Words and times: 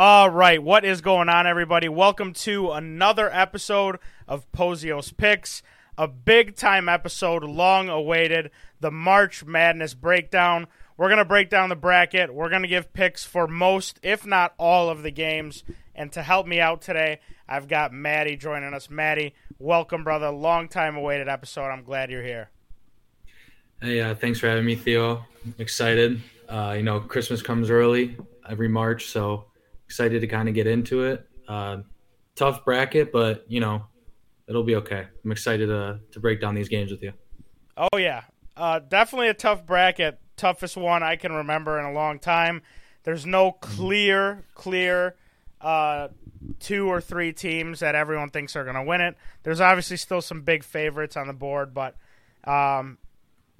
All 0.00 0.30
right, 0.30 0.62
what 0.62 0.84
is 0.84 1.00
going 1.00 1.28
on, 1.28 1.48
everybody? 1.48 1.88
Welcome 1.88 2.32
to 2.34 2.70
another 2.70 3.28
episode 3.34 3.98
of 4.28 4.48
Pozios 4.52 5.12
Picks, 5.16 5.60
a 5.98 6.06
big 6.06 6.54
time 6.54 6.88
episode, 6.88 7.42
long 7.42 7.88
awaited, 7.88 8.52
the 8.78 8.92
March 8.92 9.44
Madness 9.44 9.94
breakdown. 9.94 10.68
We're 10.96 11.08
going 11.08 11.18
to 11.18 11.24
break 11.24 11.50
down 11.50 11.68
the 11.68 11.74
bracket. 11.74 12.32
We're 12.32 12.48
going 12.48 12.62
to 12.62 12.68
give 12.68 12.92
picks 12.92 13.24
for 13.24 13.48
most, 13.48 13.98
if 14.04 14.24
not 14.24 14.54
all, 14.56 14.88
of 14.88 15.02
the 15.02 15.10
games. 15.10 15.64
And 15.96 16.12
to 16.12 16.22
help 16.22 16.46
me 16.46 16.60
out 16.60 16.80
today, 16.80 17.18
I've 17.48 17.66
got 17.66 17.92
Matty 17.92 18.36
joining 18.36 18.74
us. 18.74 18.88
Matty, 18.88 19.34
welcome, 19.58 20.04
brother. 20.04 20.30
Long 20.30 20.68
time 20.68 20.94
awaited 20.94 21.26
episode. 21.28 21.70
I'm 21.70 21.82
glad 21.82 22.12
you're 22.12 22.22
here. 22.22 22.50
Hey, 23.82 24.00
uh, 24.00 24.14
thanks 24.14 24.38
for 24.38 24.46
having 24.46 24.64
me, 24.64 24.76
Theo. 24.76 25.26
I'm 25.44 25.56
excited. 25.58 26.20
Uh, 26.48 26.74
you 26.76 26.84
know, 26.84 27.00
Christmas 27.00 27.42
comes 27.42 27.68
early 27.68 28.16
every 28.48 28.68
March, 28.68 29.06
so 29.06 29.46
excited 29.88 30.20
to 30.20 30.26
kind 30.26 30.50
of 30.50 30.54
get 30.54 30.66
into 30.66 31.04
it. 31.04 31.26
Uh, 31.48 31.78
tough 32.34 32.62
bracket, 32.62 33.10
but 33.10 33.46
you 33.48 33.58
know, 33.58 33.86
it'll 34.46 34.62
be 34.62 34.76
okay. 34.76 35.06
I'm 35.24 35.32
excited 35.32 35.66
to 35.66 36.00
to 36.12 36.20
break 36.20 36.40
down 36.42 36.54
these 36.54 36.68
games 36.68 36.90
with 36.90 37.02
you. 37.02 37.14
Oh 37.76 37.96
yeah, 37.96 38.24
uh, 38.54 38.80
definitely 38.80 39.28
a 39.28 39.34
tough 39.34 39.64
bracket, 39.64 40.20
toughest 40.36 40.76
one 40.76 41.02
I 41.02 41.16
can 41.16 41.32
remember 41.32 41.78
in 41.78 41.86
a 41.86 41.92
long 41.92 42.18
time. 42.18 42.60
There's 43.04 43.24
no 43.24 43.52
clear, 43.52 44.44
clear 44.54 45.16
uh, 45.62 46.08
two 46.60 46.86
or 46.86 47.00
three 47.00 47.32
teams 47.32 47.80
that 47.80 47.94
everyone 47.94 48.28
thinks 48.28 48.54
are 48.56 48.64
going 48.64 48.76
to 48.76 48.82
win 48.82 49.00
it. 49.00 49.16
There's 49.44 49.62
obviously 49.62 49.96
still 49.96 50.20
some 50.20 50.42
big 50.42 50.64
favorites 50.64 51.16
on 51.16 51.28
the 51.28 51.32
board, 51.32 51.72
but 51.72 51.96
um, 52.44 52.98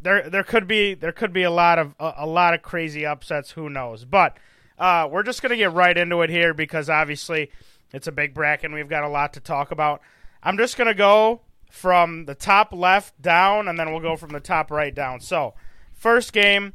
there 0.02 0.28
there 0.28 0.44
could 0.44 0.68
be 0.68 0.92
there 0.92 1.12
could 1.12 1.32
be 1.32 1.44
a 1.44 1.50
lot 1.50 1.78
of 1.78 1.94
a, 1.98 2.12
a 2.18 2.26
lot 2.26 2.52
of 2.52 2.60
crazy 2.60 3.06
upsets. 3.06 3.52
Who 3.52 3.70
knows? 3.70 4.04
But 4.04 4.36
uh, 4.78 5.08
we're 5.10 5.22
just 5.22 5.42
going 5.42 5.50
to 5.50 5.56
get 5.56 5.72
right 5.72 5.96
into 5.96 6.22
it 6.22 6.30
here 6.30 6.54
because 6.54 6.88
obviously 6.88 7.50
it's 7.92 8.06
a 8.06 8.12
big 8.12 8.34
bracket 8.34 8.66
and 8.66 8.74
we've 8.74 8.88
got 8.88 9.04
a 9.04 9.08
lot 9.08 9.32
to 9.34 9.40
talk 9.40 9.70
about. 9.70 10.00
I'm 10.42 10.56
just 10.56 10.76
going 10.76 10.88
to 10.88 10.94
go 10.94 11.40
from 11.70 12.26
the 12.26 12.34
top 12.34 12.72
left 12.72 13.20
down 13.20 13.68
and 13.68 13.78
then 13.78 13.90
we'll 13.90 14.00
go 14.00 14.16
from 14.16 14.30
the 14.30 14.40
top 14.40 14.70
right 14.70 14.94
down. 14.94 15.20
So, 15.20 15.54
first 15.92 16.32
game, 16.32 16.74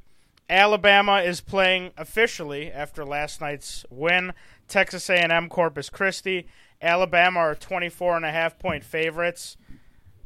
Alabama 0.50 1.22
is 1.22 1.42
playing 1.42 1.92
officially 1.98 2.72
after 2.72 3.06
last 3.06 3.42
night's 3.42 3.86
win. 3.90 4.34
Texas 4.68 5.09
A&M 5.09 5.50
Corpus 5.50 5.90
Christi. 5.90 6.48
Alabama 6.81 7.40
are 7.40 7.56
24 7.56 8.18
and 8.18 8.26
a 8.26 8.31
half 8.31 8.59
point 8.59 8.84
favorites. 8.84 9.58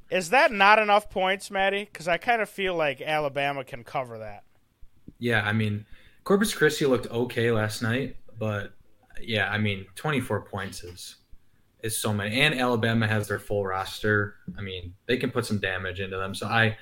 Is 0.09 0.30
that 0.30 0.52
not 0.52 0.80
enough 0.80 1.09
points, 1.09 1.52
Matty? 1.52 1.86
Because 1.86 2.08
I 2.08 2.17
kind 2.17 2.42
of 2.42 2.50
feel 2.50 2.75
like 2.75 3.02
Alabama 3.02 3.64
can 3.64 3.83
cover 3.83 4.17
that. 4.20 4.44
Yeah, 5.20 5.42
I 5.45 5.53
mean, 5.53 5.86
Corpus 6.28 6.53
Christi 6.53 6.86
looked 6.86 7.08
okay 7.08 7.52
last 7.52 7.81
night, 7.81 8.17
but 8.38 8.73
yeah, 9.22 9.50
I 9.50 9.58
mean, 9.58 9.86
24 9.95 10.42
points 10.42 10.83
is 10.83 11.16
is 11.81 11.97
so 11.97 12.11
many. 12.11 12.42
And 12.42 12.53
Alabama 12.53 13.08
has 13.08 13.30
their 13.30 13.39
full 13.39 13.66
roster. 13.66 14.36
I 14.58 14.61
mean, 14.61 14.94
they 15.05 15.16
can 15.16 15.31
put 15.31 15.45
some 15.45 15.59
damage 15.59 16.02
into 16.02 16.17
them. 16.17 16.36
So 16.36 16.48
I, 16.48 16.75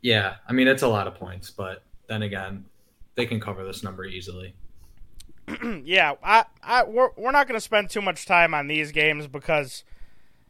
yeah, 0.00 0.36
I 0.48 0.52
mean, 0.52 0.68
it's 0.68 0.84
a 0.84 0.88
lot 0.88 1.08
of 1.08 1.16
points, 1.16 1.50
but 1.50 1.82
then 2.06 2.22
again, 2.22 2.66
they 3.16 3.26
can 3.26 3.40
cover 3.40 3.64
this 3.64 3.82
number 3.82 4.04
easily. 4.04 4.54
yeah, 5.84 6.12
I, 6.22 6.44
I, 6.62 6.84
we're, 6.84 7.10
we're 7.16 7.32
not 7.32 7.48
going 7.48 7.58
to 7.58 7.60
spend 7.60 7.90
too 7.90 8.00
much 8.00 8.26
time 8.26 8.54
on 8.54 8.68
these 8.68 8.92
games 8.92 9.26
because, 9.26 9.82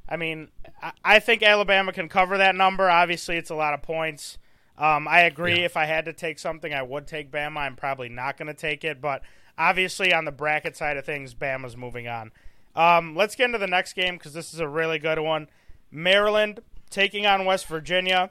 I 0.07 0.19
mean, 0.19 0.49
I, 0.83 0.93
I 1.03 1.19
think 1.19 1.43
Alabama 1.43 1.95
can 1.95 2.11
cover 2.11 2.37
that 2.37 2.55
number. 2.55 2.91
Obviously, 2.91 3.39
it's 3.39 3.49
a 3.49 3.55
lot 3.55 3.73
of 3.73 3.81
points. 3.81 4.37
Um, 4.79 5.09
I 5.09 5.23
agree. 5.23 5.59
Yeah. 5.59 5.65
If 5.65 5.77
I 5.77 5.87
had 5.87 6.05
to 6.05 6.13
take 6.13 6.39
something, 6.39 6.73
I 6.73 6.83
would 6.83 7.07
take 7.07 7.33
Bama. 7.33 7.59
I'm 7.59 7.75
probably 7.75 8.09
not 8.09 8.37
going 8.37 8.47
to 8.47 8.55
take 8.55 8.85
it, 8.85 9.01
but 9.01 9.23
obviously 9.59 10.15
on 10.15 10.25
the 10.25 10.33
bracket 10.33 10.77
side 10.77 10.97
of 10.97 11.05
things, 11.05 11.35
Bama's 11.35 11.77
moving 11.77 12.07
on. 12.07 12.31
Um, 12.77 13.17
let's 13.17 13.35
get 13.35 13.47
into 13.47 13.59
the 13.59 13.67
next 13.67 13.95
game 13.95 14.15
because 14.15 14.33
this 14.33 14.55
is 14.55 14.61
a 14.61 14.69
really 14.69 15.01
good 15.01 15.19
one. 15.19 15.49
Maryland 15.91 16.61
taking 16.91 17.27
on 17.27 17.45
West 17.45 17.67
Virginia. 17.67 18.31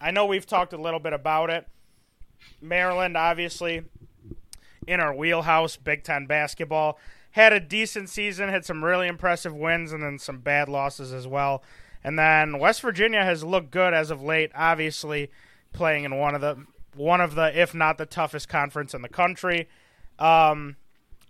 I 0.00 0.12
know 0.12 0.26
we've 0.26 0.46
talked 0.46 0.72
a 0.72 0.80
little 0.80 1.00
bit 1.00 1.12
about 1.12 1.50
it. 1.50 1.66
Maryland, 2.62 3.16
obviously, 3.16 3.82
in 4.86 5.00
our 5.00 5.14
wheelhouse, 5.14 5.76
Big 5.76 6.04
Ten 6.04 6.26
basketball. 6.26 6.98
Had 7.32 7.52
a 7.52 7.60
decent 7.60 8.08
season, 8.08 8.48
had 8.48 8.64
some 8.64 8.84
really 8.84 9.08
impressive 9.08 9.54
wins, 9.54 9.92
and 9.92 10.02
then 10.02 10.18
some 10.18 10.38
bad 10.38 10.68
losses 10.68 11.12
as 11.12 11.26
well. 11.26 11.62
And 12.02 12.18
then 12.18 12.58
West 12.58 12.80
Virginia 12.80 13.24
has 13.24 13.44
looked 13.44 13.70
good 13.70 13.92
as 13.92 14.10
of 14.10 14.22
late, 14.22 14.52
obviously 14.54 15.30
playing 15.72 16.04
in 16.04 16.16
one 16.16 16.34
of 16.34 16.40
the 16.40 16.64
one 16.94 17.20
of 17.20 17.34
the 17.34 17.60
if 17.60 17.74
not 17.74 17.98
the 17.98 18.06
toughest 18.06 18.48
conference 18.48 18.94
in 18.94 19.02
the 19.02 19.08
country. 19.08 19.68
Um, 20.18 20.76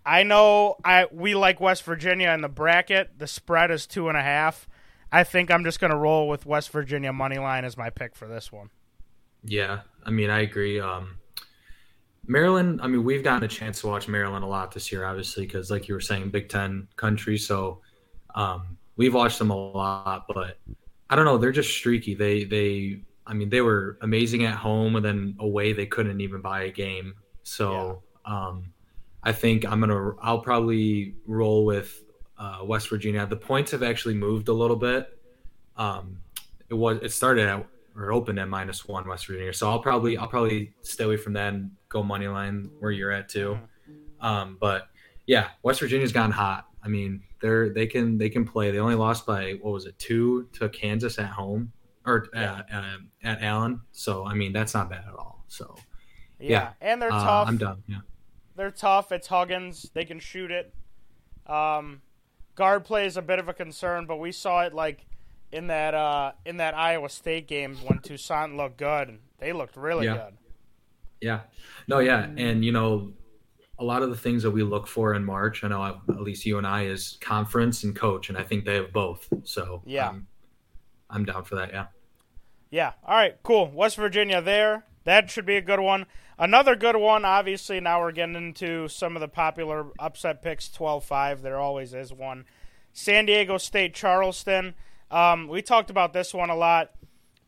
I 0.05 0.23
know 0.23 0.77
I 0.83 1.07
we 1.11 1.35
like 1.35 1.59
West 1.59 1.83
Virginia 1.83 2.29
in 2.31 2.41
the 2.41 2.49
bracket. 2.49 3.17
The 3.17 3.27
spread 3.27 3.71
is 3.71 3.85
two 3.85 4.09
and 4.09 4.17
a 4.17 4.21
half. 4.21 4.67
I 5.11 5.23
think 5.23 5.51
I'm 5.51 5.63
just 5.63 5.79
going 5.79 5.91
to 5.91 5.97
roll 5.97 6.27
with 6.29 6.45
West 6.45 6.71
Virginia 6.71 7.11
money 7.11 7.37
line 7.37 7.65
as 7.65 7.77
my 7.77 7.89
pick 7.89 8.15
for 8.15 8.27
this 8.27 8.51
one. 8.51 8.69
Yeah, 9.43 9.81
I 10.05 10.09
mean 10.09 10.29
I 10.29 10.41
agree. 10.41 10.79
Um, 10.79 11.17
Maryland. 12.25 12.79
I 12.81 12.87
mean 12.87 13.03
we've 13.03 13.23
gotten 13.23 13.43
a 13.43 13.47
chance 13.47 13.81
to 13.81 13.87
watch 13.87 14.07
Maryland 14.07 14.43
a 14.43 14.47
lot 14.47 14.71
this 14.71 14.91
year, 14.91 15.05
obviously 15.05 15.45
because 15.45 15.69
like 15.69 15.87
you 15.87 15.93
were 15.93 16.01
saying, 16.01 16.29
Big 16.29 16.49
Ten 16.49 16.87
country. 16.95 17.37
So 17.37 17.81
um, 18.33 18.77
we've 18.95 19.13
watched 19.13 19.39
them 19.39 19.51
a 19.51 19.55
lot, 19.55 20.25
but 20.27 20.57
I 21.09 21.15
don't 21.15 21.25
know. 21.25 21.37
They're 21.37 21.51
just 21.51 21.69
streaky. 21.69 22.15
They 22.15 22.45
they 22.45 23.01
I 23.25 23.33
mean, 23.33 23.49
they 23.49 23.61
were 23.61 23.97
amazing 24.01 24.45
at 24.45 24.55
home, 24.55 24.95
and 24.95 25.05
then 25.05 25.35
away 25.39 25.73
they 25.73 25.85
couldn't 25.85 26.21
even 26.21 26.41
buy 26.41 26.63
a 26.63 26.71
game. 26.71 27.15
So 27.43 28.01
yeah. 28.25 28.47
um, 28.47 28.73
I 29.23 29.31
think 29.31 29.65
I'm 29.65 29.79
gonna. 29.79 30.15
I'll 30.21 30.39
probably 30.39 31.15
roll 31.25 31.65
with 31.65 32.03
uh, 32.37 32.59
West 32.63 32.89
Virginia. 32.89 33.25
The 33.25 33.35
points 33.35 33.71
have 33.71 33.83
actually 33.83 34.15
moved 34.15 34.47
a 34.47 34.53
little 34.53 34.75
bit. 34.75 35.17
Um, 35.77 36.17
it 36.69 36.73
was 36.73 36.99
it 37.01 37.11
started 37.11 37.47
at 37.47 37.65
or 37.95 38.11
opened 38.11 38.39
at 38.39 38.47
minus 38.47 38.87
one 38.87 39.07
West 39.07 39.27
Virginia. 39.27 39.53
So 39.53 39.69
I'll 39.69 39.79
probably 39.79 40.17
I'll 40.17 40.27
probably 40.27 40.73
stay 40.81 41.03
away 41.03 41.17
from 41.17 41.33
that 41.33 41.53
and 41.53 41.71
go 41.89 42.01
money 42.01 42.27
line 42.27 42.69
where 42.79 42.91
you're 42.91 43.11
at 43.11 43.29
too. 43.29 43.59
Mm-hmm. 43.89 44.25
Um, 44.25 44.57
but 44.59 44.87
yeah, 45.27 45.49
West 45.63 45.79
Virginia's 45.79 46.11
gone 46.11 46.31
hot. 46.31 46.67
I 46.83 46.87
mean, 46.87 47.21
they're 47.41 47.69
they 47.69 47.85
can 47.85 48.17
they 48.17 48.29
can 48.29 48.45
play. 48.45 48.71
They 48.71 48.79
only 48.79 48.95
lost 48.95 49.25
by 49.25 49.57
what 49.61 49.71
was 49.71 49.85
it 49.85 49.97
two 49.99 50.47
to 50.53 50.69
Kansas 50.69 51.19
at 51.19 51.29
home 51.29 51.71
or 52.05 52.27
yeah. 52.33 52.61
uh, 52.71 52.75
uh, 52.75 52.97
at 53.23 53.41
Allen. 53.41 53.81
So 53.91 54.25
I 54.25 54.33
mean, 54.33 54.53
that's 54.53 54.73
not 54.73 54.89
bad 54.89 55.05
at 55.07 55.13
all. 55.13 55.43
So 55.47 55.75
yeah, 56.39 56.49
yeah. 56.49 56.69
and 56.81 57.01
they're 57.01 57.11
uh, 57.11 57.23
tough. 57.23 57.47
I'm 57.47 57.57
done. 57.57 57.83
Yeah, 57.87 57.97
they're 58.55 58.71
tough. 58.71 59.11
It's 59.11 59.27
Huggins. 59.27 59.89
They 59.93 60.05
can 60.05 60.19
shoot 60.19 60.51
it. 60.51 60.73
Um, 61.47 62.01
guard 62.55 62.85
play 62.85 63.05
is 63.05 63.17
a 63.17 63.21
bit 63.21 63.39
of 63.39 63.49
a 63.49 63.53
concern, 63.53 64.05
but 64.05 64.17
we 64.17 64.31
saw 64.31 64.61
it 64.61 64.73
like 64.73 65.05
in 65.51 65.67
that 65.67 65.93
uh, 65.93 66.31
in 66.45 66.57
that 66.57 66.75
Iowa 66.75 67.09
State 67.09 67.47
game 67.47 67.77
when 67.85 67.99
Toussaint 67.99 68.55
looked 68.55 68.77
good. 68.77 69.19
They 69.39 69.53
looked 69.53 69.75
really 69.75 70.05
yeah. 70.05 70.13
good. 70.15 70.37
Yeah. 71.21 71.39
No. 71.87 71.99
Yeah, 71.99 72.29
and 72.37 72.63
you 72.63 72.71
know. 72.71 73.13
A 73.79 73.81
lot 73.81 74.03
of 74.03 74.11
the 74.11 74.15
things 74.15 74.43
that 74.43 74.51
we 74.51 74.61
look 74.61 74.85
for 74.85 75.15
in 75.15 75.25
March, 75.25 75.63
I 75.63 75.67
know 75.67 75.83
at 75.83 76.21
least 76.21 76.45
you 76.45 76.59
and 76.59 76.67
I, 76.67 76.83
is 76.83 77.17
conference 77.19 77.83
and 77.83 77.95
coach, 77.95 78.29
and 78.29 78.37
I 78.37 78.43
think 78.43 78.63
they 78.63 78.75
have 78.75 78.93
both. 78.93 79.27
So 79.43 79.81
yeah, 79.87 80.09
um, 80.09 80.27
I'm 81.11 81.25
down 81.25 81.43
for 81.43 81.55
that. 81.55 81.71
Yeah. 81.71 81.87
Yeah. 82.69 82.93
All 83.05 83.15
right. 83.15 83.37
Cool. 83.43 83.69
West 83.71 83.97
Virginia 83.97 84.41
there. 84.41 84.85
That 85.03 85.29
should 85.29 85.45
be 85.45 85.57
a 85.57 85.61
good 85.61 85.79
one. 85.79 86.05
Another 86.37 86.75
good 86.75 86.95
one, 86.95 87.23
obviously, 87.23 87.79
now 87.79 88.01
we're 88.01 88.11
getting 88.11 88.33
into 88.33 88.87
some 88.87 89.15
of 89.15 89.19
the 89.19 89.27
popular 89.27 89.87
upset 89.99 90.41
picks 90.41 90.69
12 90.69 91.03
5. 91.03 91.43
There 91.43 91.59
always 91.59 91.93
is 91.93 92.11
one. 92.11 92.45
San 92.93 93.27
Diego 93.27 93.59
State, 93.59 93.93
Charleston. 93.93 94.73
Um, 95.11 95.47
we 95.47 95.61
talked 95.61 95.91
about 95.91 96.13
this 96.13 96.33
one 96.33 96.49
a 96.49 96.55
lot. 96.55 96.91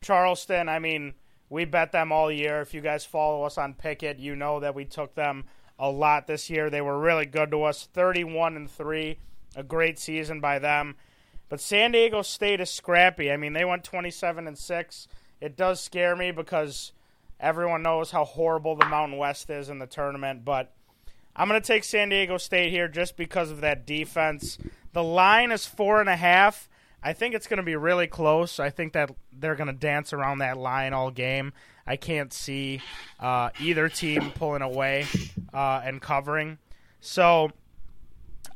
Charleston, 0.00 0.68
I 0.68 0.78
mean, 0.78 1.14
we 1.48 1.64
bet 1.64 1.90
them 1.92 2.12
all 2.12 2.30
year. 2.30 2.60
If 2.60 2.72
you 2.72 2.80
guys 2.80 3.04
follow 3.04 3.42
us 3.42 3.58
on 3.58 3.74
Pikkit, 3.74 4.20
you 4.20 4.36
know 4.36 4.60
that 4.60 4.74
we 4.74 4.84
took 4.84 5.14
them 5.14 5.44
a 5.78 5.90
lot 5.90 6.26
this 6.26 6.48
year. 6.48 6.70
They 6.70 6.80
were 6.80 6.98
really 6.98 7.26
good 7.26 7.50
to 7.50 7.64
us 7.64 7.88
31 7.92 8.54
and 8.56 8.70
3. 8.70 9.18
A 9.56 9.62
great 9.62 9.98
season 9.98 10.40
by 10.40 10.58
them. 10.58 10.96
But 11.54 11.60
San 11.60 11.92
Diego 11.92 12.22
State 12.22 12.58
is 12.58 12.68
scrappy. 12.68 13.30
I 13.30 13.36
mean, 13.36 13.52
they 13.52 13.64
went 13.64 13.84
27 13.84 14.48
and 14.48 14.58
6. 14.58 15.08
It 15.40 15.56
does 15.56 15.80
scare 15.80 16.16
me 16.16 16.32
because 16.32 16.90
everyone 17.38 17.80
knows 17.80 18.10
how 18.10 18.24
horrible 18.24 18.74
the 18.74 18.86
Mountain 18.86 19.18
West 19.18 19.48
is 19.50 19.68
in 19.68 19.78
the 19.78 19.86
tournament, 19.86 20.44
but 20.44 20.74
I'm 21.36 21.46
going 21.48 21.62
to 21.62 21.64
take 21.64 21.84
San 21.84 22.08
Diego 22.08 22.38
State 22.38 22.70
here 22.70 22.88
just 22.88 23.16
because 23.16 23.52
of 23.52 23.60
that 23.60 23.86
defense. 23.86 24.58
The 24.94 25.04
line 25.04 25.52
is 25.52 25.64
four 25.64 26.00
and 26.00 26.08
a 26.08 26.16
half. 26.16 26.68
I 27.04 27.12
think 27.12 27.36
it's 27.36 27.46
going 27.46 27.58
to 27.58 27.62
be 27.62 27.76
really 27.76 28.08
close. 28.08 28.58
I 28.58 28.70
think 28.70 28.92
that 28.94 29.12
they're 29.32 29.54
going 29.54 29.68
to 29.68 29.72
dance 29.72 30.12
around 30.12 30.38
that 30.38 30.56
line 30.56 30.92
all 30.92 31.12
game. 31.12 31.52
I 31.86 31.94
can't 31.94 32.32
see 32.32 32.82
uh, 33.20 33.50
either 33.60 33.88
team 33.88 34.32
pulling 34.34 34.62
away 34.62 35.06
uh, 35.52 35.82
and 35.84 36.02
covering. 36.02 36.58
So 36.98 37.52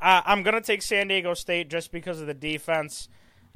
uh, 0.01 0.23
I'm 0.25 0.43
going 0.43 0.55
to 0.55 0.61
take 0.61 0.83
San 0.83 1.09
Diego 1.09 1.35
State 1.35 1.69
just 1.71 1.93
because 1.93 2.21
of 2.21 2.27
the 2.27 2.35
defense, 2.35 3.09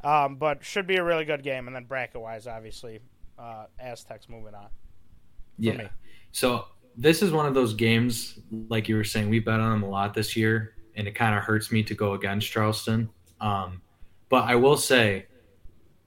um, 0.02 0.36
but 0.36 0.64
should 0.64 0.86
be 0.86 0.96
a 0.96 1.04
really 1.04 1.24
good 1.24 1.42
game. 1.42 1.66
And 1.66 1.76
then 1.76 1.84
bracket 1.84 2.20
wise, 2.20 2.46
obviously, 2.46 3.00
uh, 3.38 3.66
Aztecs 3.78 4.28
moving 4.28 4.54
on. 4.54 4.68
Yeah. 5.58 5.76
Me. 5.76 5.88
So 6.32 6.66
this 6.96 7.22
is 7.22 7.30
one 7.30 7.46
of 7.46 7.54
those 7.54 7.74
games, 7.74 8.38
like 8.68 8.88
you 8.88 8.96
were 8.96 9.04
saying, 9.04 9.28
we 9.30 9.38
bet 9.38 9.60
on 9.60 9.70
them 9.70 9.82
a 9.82 9.88
lot 9.90 10.14
this 10.14 10.36
year. 10.36 10.74
and 10.94 11.08
it 11.08 11.14
kind 11.14 11.36
of 11.36 11.42
hurts 11.42 11.72
me 11.72 11.82
to 11.84 11.94
go 11.94 12.14
against 12.14 12.50
Charleston. 12.50 13.08
Um, 13.40 13.82
but 14.28 14.44
I 14.44 14.56
will 14.56 14.76
say, 14.76 15.26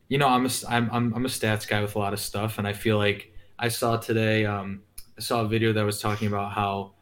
you 0.08 0.18
know, 0.18 0.28
I'm 0.28 0.46
a 0.46 0.50
I'm, 0.70 0.90
I'm 0.92 1.14
I'm 1.16 1.26
a 1.26 1.30
stats 1.30 1.68
guy 1.68 1.82
with 1.82 1.96
a 1.96 2.00
lot 2.00 2.14
of 2.14 2.20
stuff, 2.20 2.58
and 2.60 2.68
I 2.68 2.74
feel 2.74 2.98
like 2.98 3.32
I 3.58 3.70
saw 3.70 3.98
today. 3.98 4.46
Um, 4.46 4.84
I 5.18 5.22
saw 5.22 5.42
a 5.42 5.48
video 5.48 5.74
that 5.74 5.84
was 5.84 6.00
talking 6.00 6.28
about 6.28 6.52
how 6.52 6.94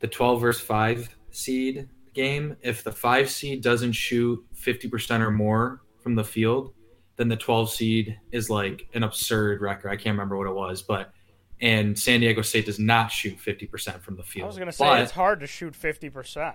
the 0.00 0.08
12 0.08 0.40
versus 0.40 0.62
five 0.62 1.14
seed 1.30 1.88
game, 2.14 2.56
if 2.62 2.82
the 2.84 2.92
five 2.92 3.30
seed 3.30 3.62
doesn't 3.62 3.92
shoot 3.92 4.44
50% 4.54 5.20
or 5.20 5.30
more 5.30 5.82
from 6.00 6.14
the 6.14 6.24
field, 6.24 6.72
then 7.16 7.28
the 7.28 7.36
12 7.36 7.70
seed 7.70 8.18
is 8.32 8.48
like 8.48 8.88
an 8.94 9.02
absurd 9.02 9.60
record. 9.60 9.90
I 9.90 9.96
can't 9.96 10.14
remember 10.14 10.36
what 10.36 10.46
it 10.46 10.54
was, 10.54 10.82
but 10.82 11.12
and 11.60 11.98
San 11.98 12.20
Diego 12.20 12.42
State 12.42 12.66
does 12.66 12.78
not 12.78 13.10
shoot 13.10 13.36
50% 13.36 14.00
from 14.00 14.16
the 14.16 14.22
field. 14.22 14.44
I 14.44 14.46
was 14.46 14.56
going 14.56 14.66
to 14.66 14.72
say 14.72 14.84
but 14.84 15.02
it's 15.02 15.12
hard 15.12 15.40
to 15.40 15.46
shoot 15.46 15.74
50%. 15.74 16.54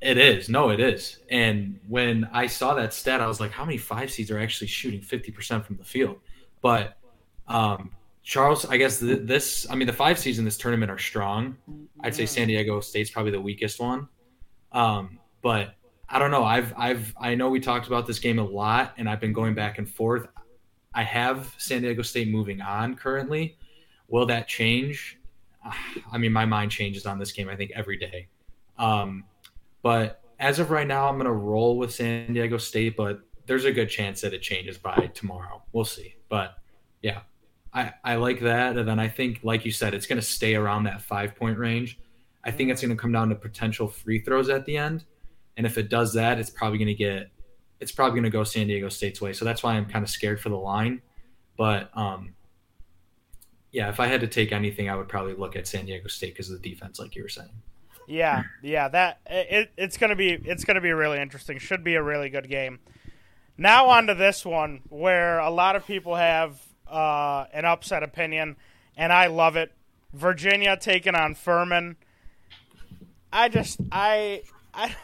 It 0.00 0.18
is. 0.18 0.48
No, 0.48 0.70
it 0.70 0.78
is. 0.78 1.18
And 1.30 1.80
when 1.88 2.28
I 2.32 2.46
saw 2.46 2.74
that 2.74 2.92
stat, 2.92 3.20
I 3.20 3.26
was 3.26 3.40
like, 3.40 3.50
how 3.50 3.64
many 3.64 3.78
five 3.78 4.10
seeds 4.10 4.30
are 4.30 4.38
actually 4.38 4.68
shooting 4.68 5.00
50% 5.00 5.64
from 5.64 5.76
the 5.76 5.84
field? 5.84 6.18
But 6.62 6.96
um, 7.48 7.90
Charles, 8.22 8.66
I 8.66 8.76
guess 8.76 9.00
th- 9.00 9.20
this, 9.22 9.66
I 9.70 9.74
mean, 9.74 9.86
the 9.86 9.92
five 9.92 10.18
seeds 10.18 10.38
in 10.38 10.44
this 10.44 10.58
tournament 10.58 10.90
are 10.90 10.98
strong. 10.98 11.56
I'd 12.00 12.14
say 12.14 12.26
San 12.26 12.48
Diego 12.48 12.80
State's 12.80 13.10
probably 13.10 13.32
the 13.32 13.40
weakest 13.40 13.80
one. 13.80 14.06
Um, 14.72 15.18
but 15.42 15.74
I 16.08 16.18
don't 16.18 16.30
know. 16.30 16.44
I've, 16.44 16.72
I've, 16.76 17.14
I 17.20 17.34
know 17.34 17.50
we 17.50 17.60
talked 17.60 17.86
about 17.86 18.06
this 18.06 18.18
game 18.18 18.38
a 18.38 18.44
lot 18.44 18.94
and 18.96 19.08
I've 19.08 19.20
been 19.20 19.32
going 19.32 19.54
back 19.54 19.78
and 19.78 19.88
forth. 19.88 20.28
I 20.94 21.02
have 21.02 21.54
San 21.58 21.82
Diego 21.82 22.02
State 22.02 22.28
moving 22.28 22.60
on 22.60 22.94
currently. 22.94 23.56
Will 24.08 24.26
that 24.26 24.48
change? 24.48 25.18
I 26.12 26.18
mean, 26.18 26.32
my 26.32 26.46
mind 26.46 26.70
changes 26.70 27.06
on 27.06 27.18
this 27.18 27.32
game, 27.32 27.48
I 27.48 27.56
think, 27.56 27.72
every 27.74 27.98
day. 27.98 28.28
Um, 28.78 29.24
but 29.82 30.22
as 30.38 30.58
of 30.58 30.70
right 30.70 30.86
now, 30.86 31.08
I'm 31.08 31.14
going 31.14 31.26
to 31.26 31.32
roll 31.32 31.78
with 31.78 31.92
San 31.92 32.32
Diego 32.32 32.58
State, 32.58 32.96
but 32.96 33.20
there's 33.46 33.64
a 33.64 33.72
good 33.72 33.88
chance 33.88 34.20
that 34.20 34.34
it 34.34 34.42
changes 34.42 34.76
by 34.78 35.10
tomorrow. 35.14 35.62
We'll 35.72 35.84
see. 35.84 36.16
But 36.28 36.56
yeah, 37.02 37.20
I, 37.72 37.92
I 38.04 38.14
like 38.16 38.40
that. 38.40 38.76
And 38.76 38.88
then 38.88 38.98
I 38.98 39.08
think, 39.08 39.40
like 39.42 39.64
you 39.64 39.72
said, 39.72 39.94
it's 39.94 40.06
going 40.06 40.20
to 40.20 40.26
stay 40.26 40.54
around 40.54 40.84
that 40.84 41.02
five 41.02 41.36
point 41.36 41.58
range. 41.58 41.98
I 42.46 42.52
think 42.52 42.70
it's 42.70 42.80
going 42.80 42.96
to 42.96 43.00
come 43.00 43.12
down 43.12 43.28
to 43.28 43.34
potential 43.34 43.88
free 43.88 44.20
throws 44.20 44.48
at 44.48 44.64
the 44.64 44.76
end. 44.76 45.04
And 45.56 45.66
if 45.66 45.76
it 45.76 45.90
does 45.90 46.14
that, 46.14 46.38
it's 46.38 46.50
probably 46.50 46.78
going 46.78 46.88
to 46.88 46.94
get, 46.94 47.30
it's 47.80 47.92
probably 47.92 48.12
going 48.20 48.30
to 48.30 48.30
go 48.30 48.44
San 48.44 48.68
Diego 48.68 48.88
State's 48.88 49.20
way. 49.20 49.32
So 49.32 49.44
that's 49.44 49.62
why 49.62 49.74
I'm 49.74 49.86
kind 49.86 50.04
of 50.04 50.08
scared 50.08 50.40
for 50.40 50.48
the 50.48 50.56
line. 50.56 51.02
But 51.58 51.90
um, 51.94 52.34
yeah, 53.72 53.88
if 53.88 53.98
I 54.00 54.06
had 54.06 54.20
to 54.20 54.26
take 54.26 54.52
anything, 54.52 54.88
I 54.88 54.94
would 54.94 55.08
probably 55.08 55.34
look 55.34 55.56
at 55.56 55.66
San 55.66 55.86
Diego 55.86 56.08
State 56.08 56.34
because 56.34 56.50
of 56.50 56.62
the 56.62 56.70
defense, 56.70 56.98
like 56.98 57.16
you 57.16 57.22
were 57.22 57.28
saying. 57.28 57.50
Yeah, 58.06 58.44
yeah, 58.62 58.88
that 58.88 59.18
it, 59.26 59.72
it's 59.76 59.96
gonna 59.96 60.14
be 60.14 60.30
it's 60.30 60.64
gonna 60.64 60.80
be 60.80 60.92
really 60.92 61.18
interesting. 61.18 61.58
Should 61.58 61.82
be 61.82 61.96
a 61.96 62.02
really 62.02 62.28
good 62.28 62.48
game. 62.48 62.78
Now 63.58 63.88
on 63.88 64.06
to 64.06 64.14
this 64.14 64.44
one 64.44 64.82
where 64.88 65.40
a 65.40 65.50
lot 65.50 65.74
of 65.74 65.84
people 65.86 66.14
have 66.14 66.60
uh, 66.86 67.46
an 67.52 67.64
upset 67.64 68.04
opinion, 68.04 68.56
and 68.96 69.12
I 69.12 69.26
love 69.26 69.56
it. 69.56 69.72
Virginia 70.12 70.76
taking 70.76 71.16
on 71.16 71.34
Furman. 71.34 71.96
I 73.36 73.50
just 73.50 73.78
I 73.92 74.42
I 74.72 74.96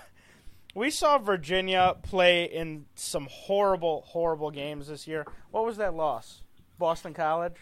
we 0.74 0.90
saw 0.90 1.18
Virginia 1.18 1.96
play 2.02 2.44
in 2.44 2.86
some 2.94 3.28
horrible 3.30 4.04
horrible 4.06 4.50
games 4.50 4.88
this 4.88 5.06
year. 5.06 5.26
What 5.50 5.66
was 5.66 5.76
that 5.76 5.94
loss? 5.94 6.40
Boston 6.78 7.12
College. 7.12 7.56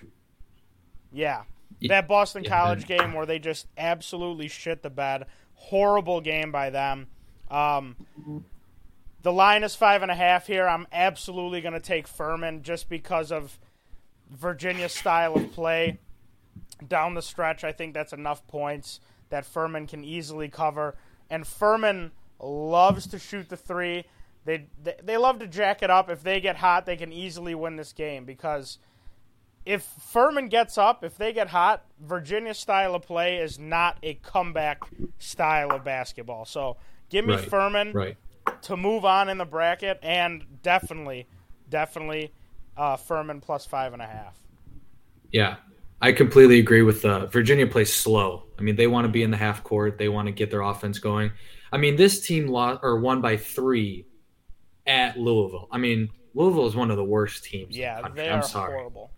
Yeah, 1.11 1.43
that 1.89 2.07
Boston 2.07 2.45
yeah, 2.45 2.51
College 2.51 2.87
game 2.87 3.15
where 3.15 3.27
they 3.27 3.41
just 3.41 3.67
absolutely 3.77 4.47
shit 4.47 4.83
the 4.83 4.91
bed. 4.91 5.27
Horrible 5.55 6.21
game 6.21 6.53
by 6.53 6.71
them. 6.71 7.09
Um, 7.51 7.97
the 9.23 9.33
line 9.33 9.65
is 9.65 9.75
five 9.75 10.03
and 10.03 10.11
a 10.11 10.15
half 10.15 10.47
here. 10.47 10.69
I'm 10.69 10.87
absolutely 10.93 11.63
going 11.63 11.75
to 11.75 11.81
take 11.81 12.07
Furman 12.07 12.63
just 12.63 12.89
because 12.89 13.33
of 13.33 13.59
Virginia's 14.31 14.93
style 14.93 15.35
of 15.35 15.53
play 15.53 15.99
down 16.87 17.15
the 17.15 17.23
stretch. 17.23 17.65
I 17.65 17.73
think 17.73 17.93
that's 17.93 18.13
enough 18.13 18.47
points 18.47 19.01
that 19.31 19.47
Furman 19.47 19.87
can 19.87 20.05
easily 20.05 20.49
cover. 20.49 20.97
And 21.31 21.47
Furman 21.47 22.13
loves 22.41 23.07
to 23.09 23.19
shoot 23.19 23.49
the 23.49 23.57
three. 23.57 24.05
They, 24.45 24.67
they 24.83 24.95
they 25.03 25.17
love 25.17 25.39
to 25.41 25.47
jack 25.47 25.83
it 25.83 25.91
up. 25.91 26.11
If 26.11 26.23
they 26.23 26.41
get 26.41 26.57
hot, 26.57 26.87
they 26.87 26.97
can 26.97 27.13
easily 27.13 27.55
win 27.55 27.77
this 27.77 27.93
game 27.93 28.25
because 28.25 28.79
if 29.67 29.83
Furman 29.83 30.49
gets 30.49 30.79
up, 30.79 31.05
if 31.05 31.17
they 31.17 31.33
get 31.33 31.49
hot, 31.49 31.85
Virginia's 32.01 32.59
style 32.59 32.95
of 32.95 33.03
play 33.03 33.37
is 33.37 33.59
not 33.59 33.99
a 34.03 34.15
comeback 34.15 34.83
style 35.19 35.71
of 35.73 35.85
basketball. 35.85 36.45
So 36.45 36.79
give 37.11 37.27
me 37.27 37.35
right, 37.35 37.45
Furman 37.45 37.93
right. 37.93 38.17
to 38.63 38.77
move 38.77 39.05
on 39.05 39.29
in 39.29 39.39
the 39.39 39.45
bracket, 39.45 39.99
and 40.03 40.45
definitely, 40.63 41.27
definitely 41.69 42.33
uh, 42.77 42.97
Furman 42.97 43.41
plus 43.41 43.67
five 43.67 43.93
and 43.93 44.01
a 44.01 44.07
half. 44.07 44.41
Yeah, 45.31 45.57
I 46.01 46.13
completely 46.13 46.59
agree 46.59 46.83
with 46.83 47.05
uh, 47.05 47.27
Virginia 47.27 47.67
plays 47.67 47.93
slow. 47.93 48.45
I 48.61 48.63
mean, 48.63 48.77
they 48.77 48.87
want 48.87 49.07
to 49.07 49.09
be 49.09 49.23
in 49.23 49.31
the 49.31 49.37
half 49.37 49.65
court. 49.65 49.99
They 49.99 50.09
want 50.09 50.27
to 50.27 50.33
get 50.33 50.51
their 50.51 50.61
offense 50.61 50.99
going. 50.99 51.33
I 51.73 51.79
mean, 51.79 51.97
this 51.97 52.27
team 52.27 52.49
lost 52.49 52.81
or 52.83 53.01
won 53.01 53.21
by 53.21 53.37
three 53.37 54.07
at 54.87 55.19
Louisville. 55.19 55.69
I 55.71 55.79
mean, 55.79 56.11
Louisville 56.35 56.67
is 56.67 56.77
one 56.77 56.91
of 56.91 56.97
the 56.97 57.05
worst 57.05 57.45
teams. 57.45 57.77
Yeah, 57.77 58.07
they 58.15 58.29
I'm 58.29 58.41
are 58.41 58.43
sorry. 58.43 58.75
horrible. 58.75 59.11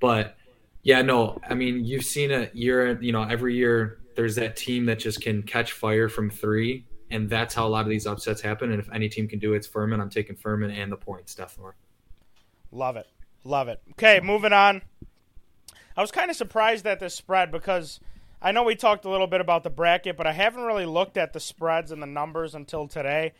But 0.00 0.36
yeah, 0.82 1.02
no, 1.02 1.40
I 1.48 1.54
mean, 1.54 1.84
you've 1.84 2.04
seen 2.04 2.30
it 2.30 2.54
year, 2.54 3.00
you 3.00 3.12
know, 3.12 3.22
every 3.22 3.54
year 3.54 4.00
there's 4.16 4.34
that 4.36 4.56
team 4.56 4.86
that 4.86 4.98
just 4.98 5.22
can 5.22 5.42
catch 5.42 5.72
fire 5.72 6.08
from 6.08 6.30
three, 6.30 6.86
and 7.10 7.28
that's 7.28 7.54
how 7.54 7.66
a 7.66 7.70
lot 7.70 7.82
of 7.82 7.88
these 7.88 8.06
upsets 8.06 8.40
happen. 8.40 8.70
And 8.70 8.80
if 8.80 8.88
any 8.92 9.08
team 9.08 9.26
can 9.26 9.38
do 9.38 9.54
it, 9.54 9.58
it's 9.58 9.66
Furman. 9.66 10.00
I'm 10.00 10.10
taking 10.10 10.36
Furman 10.36 10.70
and 10.70 10.92
the 10.92 10.96
points, 10.96 11.34
definitely. 11.34 11.72
Love 12.70 12.96
it. 12.96 13.06
Love 13.44 13.68
it. 13.68 13.80
Okay, 13.92 14.20
moving 14.20 14.52
on. 14.52 14.82
I 15.96 16.00
was 16.00 16.10
kind 16.10 16.30
of 16.30 16.36
surprised 16.36 16.86
at 16.86 16.98
this 16.98 17.14
spread 17.14 17.52
because 17.52 18.00
I 18.44 18.52
know 18.52 18.62
we 18.62 18.76
talked 18.76 19.06
a 19.06 19.10
little 19.10 19.26
bit 19.26 19.40
about 19.40 19.62
the 19.62 19.70
bracket, 19.70 20.18
but 20.18 20.26
I 20.26 20.32
haven't 20.32 20.64
really 20.64 20.84
looked 20.84 21.16
at 21.16 21.32
the 21.32 21.40
spreads 21.40 21.90
and 21.90 22.02
the 22.02 22.06
numbers 22.06 22.54
until 22.54 22.86
today. 22.86 23.32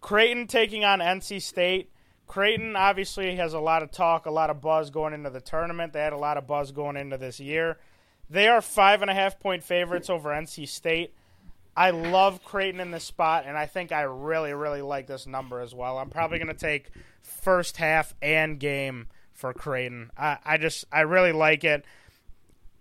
Creighton 0.00 0.46
taking 0.46 0.82
on 0.82 1.00
NC 1.00 1.42
State. 1.42 1.92
Creighton 2.26 2.74
obviously 2.74 3.36
has 3.36 3.52
a 3.52 3.60
lot 3.60 3.82
of 3.82 3.90
talk, 3.90 4.24
a 4.24 4.30
lot 4.30 4.48
of 4.48 4.62
buzz 4.62 4.88
going 4.88 5.12
into 5.12 5.28
the 5.28 5.42
tournament. 5.42 5.92
They 5.92 6.00
had 6.00 6.14
a 6.14 6.18
lot 6.18 6.38
of 6.38 6.46
buzz 6.46 6.72
going 6.72 6.96
into 6.96 7.18
this 7.18 7.38
year. 7.38 7.76
They 8.30 8.48
are 8.48 8.62
five 8.62 9.02
and 9.02 9.10
a 9.10 9.14
half 9.14 9.38
point 9.38 9.62
favorites 9.62 10.08
over 10.08 10.30
NC 10.30 10.66
State. 10.68 11.12
I 11.76 11.90
love 11.90 12.42
Creighton 12.42 12.80
in 12.80 12.90
this 12.90 13.04
spot, 13.04 13.44
and 13.46 13.58
I 13.58 13.66
think 13.66 13.92
I 13.92 14.02
really, 14.02 14.54
really 14.54 14.80
like 14.80 15.06
this 15.06 15.26
number 15.26 15.60
as 15.60 15.74
well. 15.74 15.98
I'm 15.98 16.08
probably 16.08 16.38
going 16.38 16.48
to 16.48 16.54
take 16.54 16.88
first 17.20 17.76
half 17.76 18.14
and 18.22 18.58
game 18.58 19.08
for 19.34 19.52
Creighton. 19.52 20.10
I, 20.16 20.38
I 20.42 20.56
just, 20.56 20.86
I 20.90 21.02
really 21.02 21.32
like 21.32 21.62
it. 21.62 21.84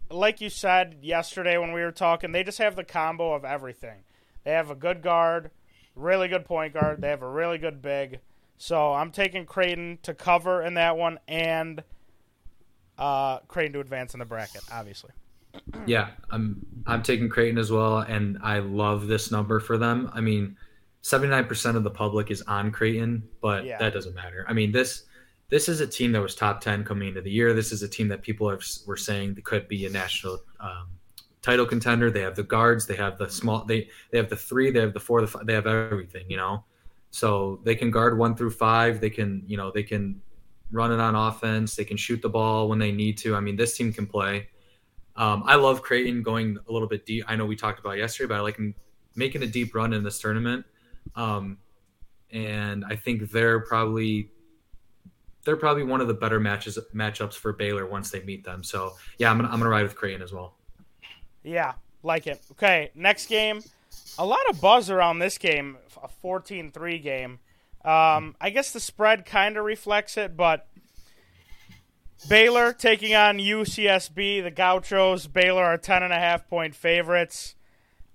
Like 0.10 0.42
you 0.42 0.50
said 0.50 0.98
yesterday 1.02 1.58
when 1.58 1.72
we 1.72 1.82
were 1.82 1.92
talking, 1.92 2.32
they 2.32 2.44
just 2.44 2.60
have 2.60 2.76
the 2.76 2.84
combo 2.84 3.34
of 3.34 3.44
everything. 3.44 4.04
They 4.44 4.52
have 4.52 4.70
a 4.70 4.76
good 4.76 5.02
guard, 5.02 5.52
really 5.96 6.28
good 6.28 6.46
point 6.46 6.74
guard. 6.74 7.02
They 7.02 7.10
have 7.10 7.24
a 7.24 7.30
really 7.30 7.58
good 7.58 7.82
big. 7.82 8.20
So 8.58 8.94
I'm 8.94 9.12
taking 9.12 9.46
Creighton 9.46 10.00
to 10.04 10.14
cover 10.14 10.62
in 10.62 10.76
that 10.76 10.98
one 10.98 11.20
and 11.28 11.84
uh, 12.98 13.40
Creighton 13.48 13.74
to 13.74 13.80
advance 13.80 14.14
in 14.14 14.20
the 14.20 14.26
bracket, 14.26 14.62
obviously. 14.72 15.12
Yeah, 15.86 16.10
I'm 16.32 16.66
I'm 16.86 17.02
taking 17.02 17.30
Creighton 17.30 17.58
as 17.58 17.72
well, 17.72 18.00
and 18.00 18.38
I 18.42 18.60
love 18.60 19.08
this 19.08 19.32
number 19.32 19.62
for 19.62 19.78
them. 19.78 20.12
I 20.14 20.20
mean, 20.20 20.58
79% 21.04 21.76
of 21.76 21.84
the 21.84 21.92
public 21.92 22.30
is 22.30 22.42
on 22.42 22.72
Creighton, 22.72 23.24
but 23.40 23.64
yeah. 23.64 23.78
that 23.78 23.94
doesn't 23.94 24.16
matter. 24.16 24.46
I 24.50 24.54
mean, 24.54 24.72
this 24.72 25.04
this 25.50 25.70
is 25.70 25.80
a 25.80 25.88
team 25.88 26.12
that 26.14 26.22
was 26.22 26.36
top 26.36 26.62
10 26.62 26.84
coming 26.84 27.10
into 27.10 27.22
the 27.22 27.32
year. 27.32 27.54
This 27.54 27.72
is 27.72 27.84
a 27.84 27.88
team 27.88 28.08
that 28.08 28.22
people 28.22 28.50
have, 28.50 28.64
were 28.88 28.98
saying 28.98 29.38
could 29.44 29.68
be 29.68 29.86
a 29.86 29.90
national 29.90 30.40
um, 30.60 30.88
title 31.42 31.66
contender. 31.66 32.10
They 32.10 32.22
have 32.22 32.36
the 32.36 32.44
guards, 32.44 32.88
they 32.88 32.96
have 32.96 33.18
the 33.18 33.30
small, 33.30 33.64
they 33.66 33.90
they 34.12 34.18
have 34.18 34.30
the 34.30 34.36
three, 34.36 34.72
they 34.72 34.80
have 34.80 34.94
the 34.94 35.00
four, 35.00 35.22
the 35.22 35.28
five, 35.28 35.46
they 35.46 35.54
have 35.54 35.68
everything, 35.68 36.26
you 36.30 36.38
know. 36.38 36.64
So 37.12 37.62
they 37.64 37.76
can 37.76 37.92
guard 37.92 38.18
one 38.18 38.36
through 38.36 38.52
five. 38.52 39.00
They 39.00 39.10
can, 39.10 39.44
you 39.48 39.56
know, 39.56 39.72
they 39.72 39.84
can 39.84 40.22
run 40.72 40.92
it 40.92 41.00
on 41.00 41.16
offense. 41.16 41.76
They 41.76 41.86
can 41.86 41.96
shoot 41.96 42.22
the 42.22 42.28
ball 42.28 42.68
when 42.68 42.80
they 42.80 42.92
need 42.92 43.18
to. 43.20 43.36
I 43.36 43.40
mean, 43.40 43.56
this 43.56 43.78
team 43.78 43.94
can 43.94 44.06
play. 44.06 44.50
Um, 45.16 45.44
I 45.46 45.56
love 45.56 45.82
Creighton 45.82 46.24
going 46.24 46.58
a 46.68 46.72
little 46.72 46.90
bit 46.90 47.06
deep. 47.06 47.24
I 47.28 47.38
know 47.38 47.46
we 47.46 47.56
talked 47.56 47.80
about 47.80 47.98
yesterday, 47.98 48.28
but 48.28 48.36
I 48.36 48.42
like 48.42 48.60
making 49.16 49.44
a 49.44 49.48
deep 49.48 49.74
run 49.74 49.94
in 49.94 50.04
this 50.04 50.20
tournament. 50.20 50.66
Um, 51.16 51.58
and 52.32 52.84
I 52.84 52.98
think 52.98 53.32
they're 53.32 53.62
probably 53.62 54.32
they're 55.46 55.56
probably 55.56 55.84
one 55.84 56.02
of 56.02 56.08
the 56.08 56.14
better 56.14 56.40
matches 56.40 56.78
matchups 56.94 57.36
for 57.36 57.54
Baylor 57.54 57.86
once 57.86 58.12
they 58.12 58.22
meet 58.24 58.44
them. 58.44 58.64
So 58.64 58.96
yeah, 59.18 59.32
I'm 59.32 59.38
gonna 59.38 59.50
I'm 59.50 59.60
gonna 59.60 59.70
ride 59.70 59.84
with 59.84 59.96
Creighton 59.96 60.22
as 60.22 60.34
well. 60.34 60.56
Yeah, 61.44 61.74
like 62.04 62.28
it. 62.28 62.42
Okay, 62.52 62.92
next 62.96 63.28
game 63.28 63.62
a 64.18 64.26
lot 64.26 64.50
of 64.50 64.62
buzz 64.62 64.90
around 64.90 65.20
this 65.20 65.38
game, 65.38 65.78
a 66.02 66.10
14-3 66.24 67.02
game. 67.02 67.40
Um, 67.84 68.36
I 68.42 68.50
guess 68.52 68.72
the 68.72 68.80
spread 68.80 69.26
kind 69.26 69.58
of 69.58 69.66
reflects 69.66 70.18
it, 70.18 70.36
but 70.36 70.68
Baylor 72.28 72.74
taking 72.74 73.14
on 73.14 73.38
UCSB, 73.38 74.44
the 74.44 74.52
Gauchos. 74.52 75.28
Baylor 75.28 75.64
are 75.64 75.78
ten 75.78 76.02
and 76.02 76.12
a 76.12 76.18
half 76.18 76.50
point 76.50 76.74
favorites. 76.74 77.54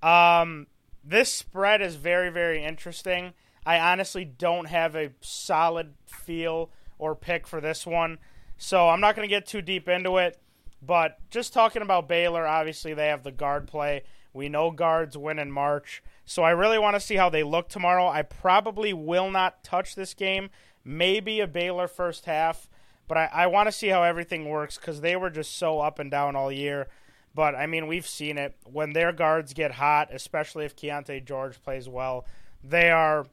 Um, 0.03 0.67
this 1.05 1.33
spread 1.33 1.83
is 1.83 1.95
very, 1.95 2.31
very 2.31 2.65
interesting. 2.65 3.35
I 3.65 3.79
honestly 3.79 4.25
don't 4.25 4.67
have 4.67 4.97
a 4.97 5.13
solid 5.21 5.95
feel 6.07 6.71
or 7.00 7.16
pick 7.16 7.47
for 7.47 7.61
this 7.61 7.87
one, 7.87 8.19
so 8.57 8.88
I'm 8.88 9.00
not 9.00 9.16
going 9.16 9.26
to 9.26 9.35
get 9.35 9.47
too 9.47 9.62
deep 9.62 9.88
into 9.88 10.19
it. 10.19 10.38
But 10.83 11.19
just 11.30 11.52
talking 11.52 11.83
about 11.83 12.09
Baylor, 12.09 12.47
obviously 12.47 12.95
they 12.95 13.09
have 13.09 13.23
the 13.23 13.33
guard 13.33 13.66
play. 13.66 14.02
We 14.33 14.49
know 14.49 14.71
guards 14.71 15.16
win 15.16 15.38
in 15.38 15.50
March, 15.50 16.02
so 16.25 16.42
I 16.42 16.50
really 16.50 16.78
want 16.78 16.95
to 16.95 17.00
see 17.00 17.16
how 17.16 17.28
they 17.28 17.42
look 17.42 17.69
tomorrow. 17.69 18.07
I 18.07 18.23
probably 18.23 18.92
will 18.92 19.30
not 19.30 19.64
touch 19.64 19.95
this 19.95 20.14
game. 20.14 20.50
Maybe 20.85 21.40
a 21.40 21.47
Baylor 21.47 21.88
first 21.88 22.26
half, 22.26 22.69
but 23.09 23.19
I, 23.19 23.30
I 23.33 23.47
want 23.49 23.66
to 23.66 23.73
see 23.73 23.88
how 23.88 24.02
everything 24.02 24.49
works 24.49 24.76
because 24.76 25.00
they 25.00 25.16
were 25.16 25.30
just 25.30 25.57
so 25.59 25.80
up 25.80 25.99
and 25.99 26.11
down 26.11 26.37
all 26.37 26.52
year. 26.52 26.88
But 27.35 27.54
I 27.54 27.66
mean, 27.66 27.87
we've 27.87 28.07
seen 28.07 28.38
it 28.38 28.57
when 28.64 28.92
their 28.92 29.12
guards 29.12 29.52
get 29.52 29.73
hot, 29.73 30.09
especially 30.12 30.64
if 30.64 30.76
Keyonte 30.76 31.25
George 31.25 31.62
plays 31.62 31.88
well. 31.88 32.26
They 32.62 32.90
are 32.90 33.26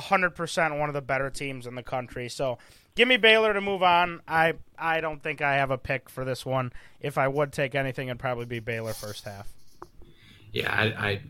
100% 0.00 0.78
one 0.78 0.88
of 0.88 0.94
the 0.94 1.02
better 1.02 1.30
teams 1.30 1.66
in 1.66 1.74
the 1.74 1.82
country. 1.82 2.28
So 2.28 2.58
give 2.94 3.08
me 3.08 3.16
Baylor 3.16 3.52
to 3.52 3.60
move 3.60 3.82
on. 3.82 4.20
I 4.26 4.54
I 4.78 5.00
don't 5.00 5.22
think 5.22 5.42
I 5.42 5.54
have 5.54 5.70
a 5.70 5.78
pick 5.78 6.08
for 6.08 6.24
this 6.24 6.44
one. 6.44 6.72
If 7.00 7.18
I 7.18 7.28
would 7.28 7.52
take 7.52 7.74
anything, 7.74 8.08
it'd 8.08 8.18
probably 8.18 8.46
be 8.46 8.60
Baylor 8.60 8.92
first 8.92 9.24
half. 9.24 9.48
Yeah, 10.52 10.72
I 10.72 11.08
I, 11.08 11.22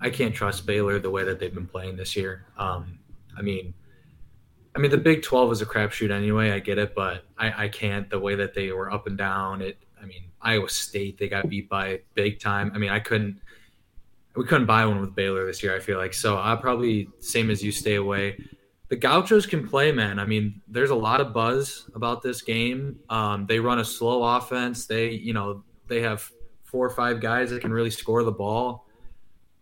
I 0.00 0.10
can't 0.10 0.34
trust 0.34 0.66
Baylor 0.66 0.98
the 0.98 1.10
way 1.10 1.24
that 1.24 1.38
they've 1.38 1.54
been 1.54 1.66
playing 1.66 1.96
this 1.96 2.16
year. 2.16 2.46
Um, 2.56 2.98
I 3.36 3.42
mean, 3.42 3.74
I 4.74 4.78
mean 4.78 4.90
the 4.90 4.98
Big 4.98 5.22
Twelve 5.22 5.52
is 5.52 5.62
a 5.62 5.66
crapshoot 5.66 6.10
anyway. 6.10 6.50
I 6.50 6.58
get 6.58 6.78
it, 6.78 6.94
but 6.94 7.24
I 7.38 7.64
I 7.64 7.68
can't 7.68 8.08
the 8.10 8.18
way 8.18 8.34
that 8.36 8.54
they 8.54 8.72
were 8.72 8.90
up 8.90 9.06
and 9.06 9.16
down. 9.18 9.62
It. 9.62 9.78
I 10.00 10.06
mean, 10.06 10.24
Iowa 10.40 10.68
State 10.68 11.18
they 11.18 11.28
got 11.28 11.48
beat 11.48 11.68
by 11.68 12.00
big 12.14 12.40
time. 12.40 12.72
I 12.74 12.78
mean, 12.78 12.90
I 12.90 13.00
couldn't. 13.00 13.40
We 14.36 14.44
couldn't 14.44 14.66
buy 14.66 14.86
one 14.86 15.00
with 15.00 15.14
Baylor 15.14 15.44
this 15.44 15.62
year. 15.62 15.74
I 15.74 15.80
feel 15.80 15.98
like 15.98 16.14
so. 16.14 16.38
I 16.38 16.56
probably 16.56 17.08
same 17.18 17.50
as 17.50 17.62
you 17.62 17.72
stay 17.72 17.96
away 17.96 18.36
the 18.90 18.96
Gauchos 18.96 19.46
can 19.46 19.66
play, 19.66 19.92
man. 19.92 20.18
I 20.18 20.26
mean, 20.26 20.60
there's 20.66 20.90
a 20.90 20.96
lot 20.96 21.20
of 21.20 21.32
buzz 21.32 21.88
about 21.94 22.22
this 22.22 22.42
game. 22.42 22.98
Um, 23.08 23.46
they 23.46 23.60
run 23.60 23.78
a 23.78 23.84
slow 23.84 24.22
offense. 24.36 24.86
They, 24.86 25.12
you 25.12 25.32
know, 25.32 25.62
they 25.86 26.02
have 26.02 26.28
four 26.64 26.86
or 26.86 26.90
five 26.90 27.20
guys 27.20 27.50
that 27.50 27.60
can 27.60 27.72
really 27.72 27.90
score 27.90 28.24
the 28.24 28.32
ball, 28.32 28.88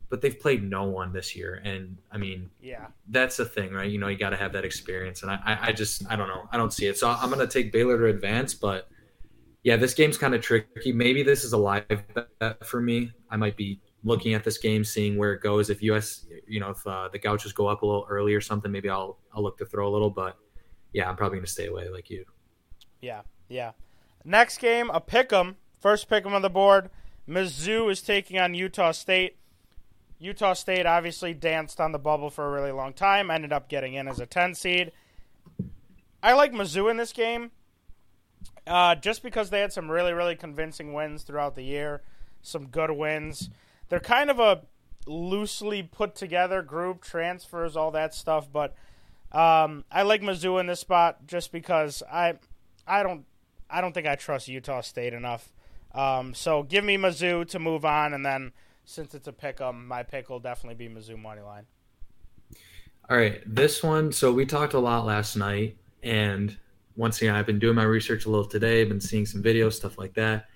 but 0.08 0.22
they've 0.22 0.40
played 0.40 0.62
no 0.62 0.84
one 0.84 1.12
this 1.12 1.36
year. 1.36 1.60
And 1.62 1.98
I 2.10 2.16
mean, 2.16 2.48
yeah, 2.62 2.86
that's 3.08 3.36
the 3.36 3.44
thing, 3.44 3.74
right? 3.74 3.90
You 3.90 3.98
know, 3.98 4.08
you 4.08 4.16
got 4.16 4.30
to 4.30 4.36
have 4.38 4.52
that 4.54 4.64
experience. 4.64 5.22
And 5.22 5.30
I, 5.30 5.38
I, 5.44 5.58
I 5.68 5.72
just, 5.72 6.10
I 6.10 6.16
don't 6.16 6.28
know, 6.28 6.48
I 6.50 6.56
don't 6.56 6.72
see 6.72 6.86
it. 6.86 6.96
So 6.96 7.10
I'm 7.10 7.28
going 7.28 7.46
to 7.46 7.52
take 7.52 7.70
Baylor 7.70 7.98
to 7.98 8.06
advance, 8.06 8.54
but 8.54 8.88
yeah, 9.62 9.76
this 9.76 9.92
game's 9.92 10.16
kind 10.16 10.34
of 10.34 10.40
tricky. 10.40 10.90
Maybe 10.90 11.22
this 11.22 11.44
is 11.44 11.52
a 11.52 11.58
live 11.58 12.02
bet 12.40 12.66
for 12.66 12.80
me. 12.80 13.12
I 13.28 13.36
might 13.36 13.58
be 13.58 13.78
looking 14.08 14.34
at 14.34 14.42
this 14.42 14.58
game, 14.58 14.82
seeing 14.82 15.16
where 15.16 15.34
it 15.34 15.42
goes. 15.42 15.70
If 15.70 15.82
US, 15.82 16.26
you 16.48 16.58
know, 16.58 16.70
if 16.70 16.84
uh, 16.86 17.08
the 17.12 17.18
Gauchos 17.18 17.52
go 17.52 17.68
up 17.68 17.82
a 17.82 17.86
little 17.86 18.06
early 18.08 18.34
or 18.34 18.40
something, 18.40 18.72
maybe 18.72 18.88
I'll 18.88 19.18
I'll 19.32 19.42
look 19.42 19.58
to 19.58 19.66
throw 19.66 19.88
a 19.88 19.92
little. 19.92 20.10
But 20.10 20.36
yeah, 20.92 21.08
I'm 21.08 21.16
probably 21.16 21.38
gonna 21.38 21.46
stay 21.46 21.66
away 21.66 21.88
like 21.90 22.10
you. 22.10 22.24
Yeah, 23.00 23.22
yeah. 23.48 23.72
Next 24.24 24.58
game, 24.58 24.90
a 24.90 25.00
pick'em. 25.00 25.54
First 25.78 26.10
pick'em 26.10 26.32
on 26.32 26.42
the 26.42 26.50
board. 26.50 26.90
Mizzou 27.28 27.90
is 27.90 28.02
taking 28.02 28.38
on 28.38 28.54
Utah 28.54 28.92
State. 28.92 29.36
Utah 30.18 30.54
State 30.54 30.86
obviously 30.86 31.34
danced 31.34 31.80
on 31.80 31.92
the 31.92 31.98
bubble 31.98 32.30
for 32.30 32.46
a 32.46 32.50
really 32.50 32.72
long 32.72 32.92
time. 32.92 33.30
Ended 33.30 33.52
up 33.52 33.68
getting 33.68 33.94
in 33.94 34.08
as 34.08 34.18
a 34.18 34.26
10 34.26 34.54
seed. 34.54 34.90
I 36.20 36.32
like 36.32 36.52
Mizzou 36.52 36.90
in 36.90 36.96
this 36.96 37.12
game, 37.12 37.52
uh, 38.66 38.96
just 38.96 39.22
because 39.22 39.50
they 39.50 39.60
had 39.60 39.72
some 39.72 39.88
really, 39.88 40.12
really 40.12 40.34
convincing 40.34 40.92
wins 40.92 41.22
throughout 41.22 41.54
the 41.54 41.62
year. 41.62 42.02
Some 42.42 42.66
good 42.66 42.90
wins 42.90 43.50
they're 43.88 44.00
kind 44.00 44.30
of 44.30 44.38
a 44.38 44.62
loosely 45.06 45.82
put 45.82 46.14
together 46.14 46.62
group, 46.62 47.02
transfers, 47.02 47.76
all 47.76 47.90
that 47.92 48.14
stuff. 48.14 48.48
But 48.52 48.74
um, 49.32 49.84
I 49.90 50.02
like 50.02 50.22
Mizzou 50.22 50.60
in 50.60 50.66
this 50.66 50.80
spot 50.80 51.26
just 51.26 51.52
because 51.52 52.02
I 52.10 52.34
I 52.86 53.02
don't 53.02 53.24
I 53.70 53.80
don't 53.80 53.92
think 53.92 54.06
I 54.06 54.14
trust 54.14 54.48
Utah 54.48 54.80
State 54.80 55.12
enough. 55.12 55.52
Um, 55.94 56.34
so 56.34 56.62
give 56.62 56.84
me 56.84 56.96
Mizzou 56.96 57.46
to 57.48 57.58
move 57.58 57.84
on, 57.84 58.14
and 58.14 58.24
then 58.24 58.52
since 58.84 59.14
it's 59.14 59.28
a 59.28 59.32
pick, 59.32 59.60
'em, 59.60 59.86
my 59.86 60.02
pick 60.02 60.28
will 60.28 60.40
definitely 60.40 60.88
be 60.88 60.92
Mizzou 60.92 61.18
money 61.18 61.42
line. 61.42 61.66
All 63.10 63.16
right, 63.16 63.42
this 63.46 63.82
one. 63.82 64.12
So 64.12 64.32
we 64.32 64.44
talked 64.44 64.74
a 64.74 64.78
lot 64.78 65.06
last 65.06 65.34
night, 65.36 65.78
and 66.02 66.56
once 66.94 67.22
again, 67.22 67.34
I've 67.34 67.46
been 67.46 67.58
doing 67.58 67.74
my 67.74 67.84
research 67.84 68.26
a 68.26 68.30
little 68.30 68.46
today. 68.46 68.82
I've 68.82 68.88
been 68.88 69.00
seeing 69.00 69.24
some 69.24 69.42
videos, 69.42 69.74
stuff 69.74 69.98
like 69.98 70.14
that. 70.14 70.48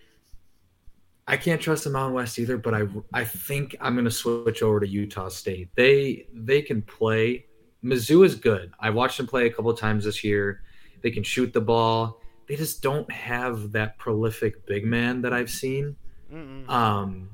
I 1.26 1.36
can't 1.36 1.60
trust 1.60 1.84
the 1.84 1.90
Mountain 1.90 2.14
West 2.14 2.38
either, 2.38 2.58
but 2.58 2.74
I 2.74 2.86
I 3.12 3.24
think 3.24 3.76
I'm 3.80 3.94
going 3.94 4.04
to 4.04 4.10
switch 4.10 4.62
over 4.62 4.80
to 4.80 4.88
Utah 4.88 5.28
State. 5.28 5.68
They 5.76 6.26
they 6.32 6.62
can 6.62 6.82
play. 6.82 7.46
Mizzou 7.84 8.24
is 8.24 8.34
good. 8.34 8.72
I 8.78 8.90
watched 8.90 9.18
them 9.18 9.26
play 9.26 9.46
a 9.46 9.52
couple 9.52 9.72
times 9.74 10.04
this 10.04 10.22
year. 10.22 10.62
They 11.02 11.10
can 11.10 11.22
shoot 11.22 11.52
the 11.52 11.60
ball. 11.60 12.20
They 12.48 12.56
just 12.56 12.82
don't 12.82 13.10
have 13.10 13.72
that 13.72 13.98
prolific 13.98 14.66
big 14.66 14.84
man 14.84 15.22
that 15.22 15.32
I've 15.32 15.50
seen. 15.50 15.96
Mm-mm. 16.32 16.68
Um, 16.68 17.30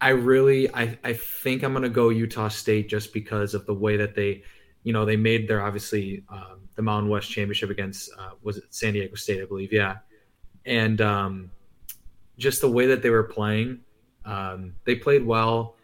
I 0.00 0.10
really 0.10 0.72
I 0.74 0.98
I 1.02 1.12
think 1.14 1.62
I'm 1.62 1.72
going 1.72 1.82
to 1.82 1.88
go 1.88 2.10
Utah 2.10 2.48
State 2.48 2.88
just 2.88 3.12
because 3.12 3.54
of 3.54 3.66
the 3.66 3.74
way 3.74 3.96
that 3.96 4.14
they, 4.14 4.42
you 4.82 4.92
know, 4.92 5.04
they 5.04 5.16
made 5.16 5.48
their 5.48 5.64
obviously 5.64 6.24
um, 6.28 6.68
the 6.74 6.82
Mountain 6.82 7.10
West 7.10 7.30
championship 7.30 7.70
against 7.70 8.10
uh, 8.18 8.30
was 8.42 8.58
it 8.58 8.64
San 8.70 8.92
Diego 8.92 9.14
State 9.14 9.42
I 9.42 9.46
believe 9.46 9.72
yeah, 9.72 9.96
and 10.64 11.00
um, 11.00 11.50
just 12.38 12.60
the 12.60 12.70
way 12.70 12.86
that 12.86 13.02
they 13.02 13.10
were 13.10 13.24
playing. 13.24 13.80
Um, 14.24 14.74
they 14.84 14.94
played 14.94 15.24
well. 15.24 15.76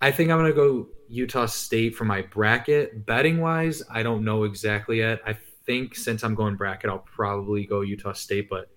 I 0.00 0.10
think 0.10 0.30
I'm 0.30 0.38
going 0.38 0.50
to 0.50 0.56
go 0.56 0.88
Utah 1.08 1.46
State 1.46 1.94
for 1.94 2.04
my 2.04 2.22
bracket. 2.22 3.04
Betting 3.04 3.40
wise, 3.40 3.82
I 3.90 4.02
don't 4.02 4.24
know 4.24 4.44
exactly 4.44 4.98
yet. 4.98 5.20
I 5.26 5.36
think 5.66 5.94
since 5.94 6.22
I'm 6.22 6.34
going 6.34 6.56
bracket, 6.56 6.90
I'll 6.90 6.98
probably 6.98 7.66
go 7.66 7.82
Utah 7.82 8.12
State, 8.12 8.48
but 8.48 8.70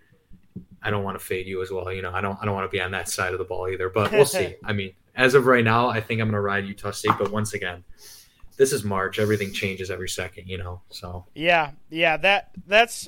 I 0.82 0.90
don't 0.90 1.04
want 1.04 1.18
to 1.18 1.24
fade 1.24 1.48
you 1.48 1.62
as 1.62 1.72
well. 1.72 1.92
You 1.92 2.02
know, 2.02 2.12
I 2.12 2.22
don't 2.22 2.38
I 2.42 2.46
don't 2.46 2.54
want 2.54 2.70
to 2.70 2.76
be 2.76 2.82
on 2.82 2.92
that 2.92 3.08
side 3.08 3.34
of 3.34 3.40
the 3.40 3.46
ball 3.46 3.70
either. 3.70 3.90
But 3.90 4.12
we'll 4.12 4.26
see. 4.26 4.56
I 4.66 4.74
mean, 4.74 4.94
as 5.16 5.34
of 5.34 5.46
right 5.46 5.64
now, 5.64 5.88
I 5.88 6.02
think 6.02 6.20
I'm 6.20 6.28
going 6.28 6.34
to 6.34 6.42
ride 6.42 6.66
Utah 6.66 6.92
State. 6.92 7.14
But 7.18 7.32
once 7.32 7.54
again, 7.54 7.84
this 8.58 8.74
is 8.74 8.84
March. 8.84 9.18
Everything 9.18 9.54
changes 9.54 9.90
every 9.90 10.10
second. 10.10 10.48
You 10.48 10.58
know, 10.58 10.82
so 10.90 11.26
yeah, 11.34 11.72
yeah. 11.90 12.18
That 12.18 12.52
that's 12.68 13.08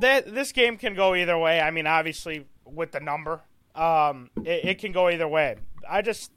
that. 0.00 0.32
This 0.32 0.52
game 0.52 0.76
can 0.76 0.94
go 0.94 1.14
either 1.14 1.36
way. 1.36 1.60
I 1.60 1.72
mean, 1.72 1.86
obviously, 1.86 2.46
with 2.66 2.92
the 2.92 3.00
number. 3.00 3.42
Um, 3.74 4.30
it, 4.36 4.64
it, 4.64 4.78
can 4.78 4.92
go 4.92 5.08
either 5.10 5.28
way. 5.28 5.56
I 5.88 6.02
just 6.02 6.32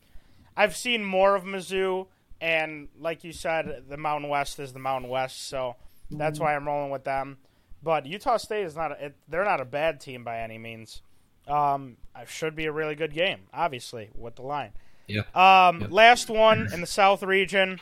I've 0.57 0.75
seen 0.75 1.03
more 1.03 1.35
of 1.35 1.43
Mizzou, 1.43 2.07
and 2.41 2.89
like 2.99 3.23
you 3.23 3.31
said, 3.31 3.85
the 3.87 3.97
Mountain 3.97 4.29
West 4.29 4.59
is 4.59 4.73
the 4.73 4.79
Mountain 4.79 5.09
West, 5.09 5.47
so 5.47 5.75
that's 6.11 6.39
why 6.39 6.55
I'm 6.55 6.67
rolling 6.67 6.91
with 6.91 7.05
them. 7.05 7.37
But 7.81 8.05
Utah 8.05 8.37
State 8.37 8.65
is 8.65 8.75
not 8.75 8.91
a, 8.91 9.13
they're 9.27 9.45
not 9.45 9.61
a 9.61 9.65
bad 9.65 10.01
team 10.01 10.23
by 10.23 10.39
any 10.39 10.57
means. 10.57 11.01
Um, 11.47 11.97
it 12.19 12.29
should 12.29 12.55
be 12.55 12.65
a 12.65 12.71
really 12.71 12.95
good 12.95 13.13
game, 13.13 13.41
obviously, 13.53 14.09
with 14.15 14.35
the 14.35 14.41
line. 14.41 14.71
Yeah. 15.07 15.23
Um, 15.33 15.81
yep. 15.81 15.91
Last 15.91 16.29
one 16.29 16.71
in 16.73 16.81
the 16.81 16.87
South 16.87 17.23
region, 17.23 17.79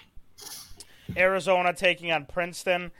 Arizona 1.16 1.74
taking 1.74 2.12
on 2.12 2.26
Princeton. 2.26 2.92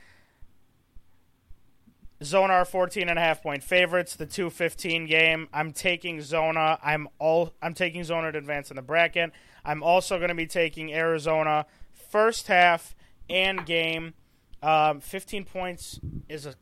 Zona 2.22 2.54
are 2.54 2.64
14 2.64 3.08
and 3.08 3.18
a 3.18 3.22
half 3.22 3.42
point 3.42 3.62
favorites. 3.62 4.16
The 4.16 4.26
215 4.26 5.06
game. 5.06 5.48
I'm 5.52 5.72
taking 5.72 6.20
Zona. 6.20 6.78
I'm 6.82 7.08
all 7.18 7.54
I'm 7.62 7.74
taking 7.74 8.04
Zona 8.04 8.32
to 8.32 8.38
advance 8.38 8.70
in 8.70 8.76
the 8.76 8.82
bracket. 8.82 9.30
I'm 9.64 9.82
also 9.82 10.18
going 10.18 10.30
to 10.30 10.34
be 10.34 10.46
taking 10.46 10.92
Arizona 10.92 11.66
first 11.92 12.48
half 12.48 12.96
and 13.30 13.64
game. 13.64 14.14
Um, 14.62 15.00
15 15.00 15.44
points 15.44 16.00
is 16.28 16.46
a 16.46 16.54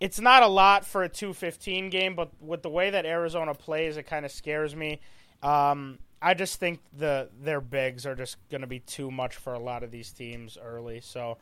it's 0.00 0.20
not 0.20 0.42
a 0.42 0.48
lot 0.48 0.84
for 0.84 1.02
a 1.02 1.08
215 1.08 1.88
game, 1.88 2.14
but 2.14 2.30
with 2.42 2.62
the 2.62 2.68
way 2.68 2.90
that 2.90 3.06
Arizona 3.06 3.54
plays, 3.54 3.96
it 3.96 4.02
kind 4.02 4.26
of 4.26 4.32
scares 4.32 4.76
me. 4.76 5.00
Um, 5.42 5.98
I 6.20 6.34
just 6.34 6.60
think 6.60 6.80
the 6.92 7.30
their 7.40 7.60
bigs 7.60 8.04
are 8.04 8.14
just 8.14 8.36
going 8.50 8.60
to 8.60 8.66
be 8.66 8.80
too 8.80 9.10
much 9.10 9.36
for 9.36 9.54
a 9.54 9.58
lot 9.58 9.82
of 9.82 9.90
these 9.90 10.10
teams 10.12 10.58
early. 10.62 11.00
So 11.00 11.38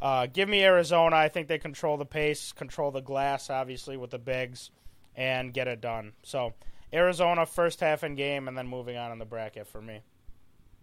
uh, 0.00 0.26
give 0.26 0.48
me 0.48 0.62
Arizona. 0.62 1.16
I 1.16 1.28
think 1.28 1.48
they 1.48 1.58
control 1.58 1.96
the 1.96 2.04
pace, 2.04 2.52
control 2.52 2.90
the 2.90 3.00
glass, 3.00 3.50
obviously, 3.50 3.96
with 3.96 4.10
the 4.10 4.18
bigs, 4.18 4.70
and 5.14 5.52
get 5.52 5.68
it 5.68 5.80
done. 5.80 6.12
So, 6.22 6.54
Arizona 6.92 7.46
first 7.46 7.80
half 7.80 8.04
in 8.04 8.14
game, 8.14 8.48
and 8.48 8.56
then 8.56 8.66
moving 8.66 8.96
on 8.96 9.12
in 9.12 9.18
the 9.18 9.24
bracket 9.24 9.66
for 9.66 9.80
me. 9.80 10.00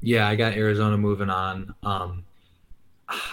Yeah, 0.02 0.28
I 0.28 0.36
got 0.36 0.54
Arizona 0.54 0.98
moving 0.98 1.30
on. 1.30 1.74
Um, 1.84 2.26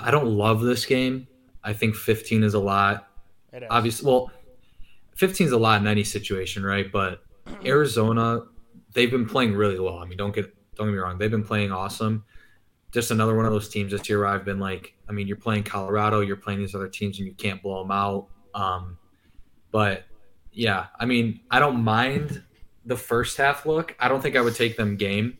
I 0.01 0.11
don't 0.11 0.27
love 0.27 0.61
this 0.61 0.87
game. 0.87 1.27
I 1.65 1.73
think 1.73 1.95
15 1.95 2.45
is 2.45 2.55
a 2.55 2.59
lot. 2.59 3.09
It 3.53 3.63
is. 3.63 3.69
Obviously, 3.71 4.11
well, 4.11 4.31
15 5.17 5.49
is 5.49 5.53
a 5.53 5.59
lot 5.59 5.81
in 5.81 5.87
any 5.87 6.05
situation, 6.05 6.63
right? 6.63 6.91
But 6.91 7.23
Arizona, 7.65 8.43
they've 8.93 9.11
been 9.11 9.27
playing 9.27 9.55
really 9.55 9.81
well. 9.81 9.99
I 9.99 10.05
mean, 10.05 10.19
don't 10.19 10.35
get 10.35 10.55
don't 10.77 10.87
get 10.87 10.93
me 10.93 10.99
wrong, 10.99 11.19
they've 11.19 11.31
been 11.31 11.45
playing 11.45 11.73
awesome 11.73 12.25
just 12.93 13.11
another 13.11 13.35
one 13.35 13.47
of 13.47 13.53
those 13.53 13.69
teams 13.69 13.93
this 13.93 14.09
year 14.09 14.19
where 14.19 14.29
I've 14.29 14.45
been 14.45 14.59
like, 14.59 14.95
I 15.09 15.13
mean, 15.13 15.27
you're 15.27 15.37
playing 15.37 15.65
Colorado, 15.65 16.21
you're 16.21 16.37
playing 16.37 16.59
these 16.59 16.75
other 16.75 16.89
teams, 16.89 17.19
and 17.19 17.27
you 17.27 17.35
can't 17.35 17.63
blow 17.63 17.83
them 17.83 17.91
out. 17.91 18.29
Um, 18.55 18.99
but 19.71 20.05
yeah, 20.53 20.87
I 20.99 21.07
mean, 21.07 21.41
I 21.51 21.61
don't 21.61 21.83
mind 21.83 22.43
the 22.85 22.97
first 22.97 23.37
half 23.37 23.67
look. 23.67 23.95
I 24.01 24.09
don't 24.09 24.21
think 24.21 24.37
I 24.37 24.41
would 24.41 24.55
take 24.55 24.77
them 24.77 24.97
game. 24.97 25.39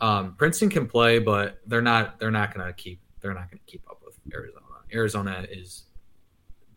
Um, 0.00 0.34
Princeton 0.36 0.70
can 0.70 0.86
play, 0.86 1.18
but 1.18 1.60
they're 1.66 1.82
not. 1.82 2.18
They're 2.18 2.30
not 2.30 2.54
to 2.54 2.72
keep. 2.76 3.00
They're 3.20 3.34
not 3.34 3.50
to 3.50 3.58
keep 3.66 3.82
up 3.90 4.00
with 4.04 4.18
Arizona. 4.32 4.60
Arizona 4.92 5.46
is 5.50 5.84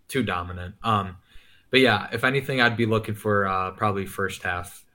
too 0.08 0.24
dominant. 0.24 0.76
Um, 0.84 1.18
but 1.70 1.82
yeah, 1.82 2.08
if 2.12 2.24
anything, 2.24 2.62
I'd 2.62 2.78
be 2.78 2.86
looking 2.86 3.16
for 3.16 3.48
uh, 3.48 3.72
probably 3.72 4.06
first 4.06 4.44
half. 4.44 4.86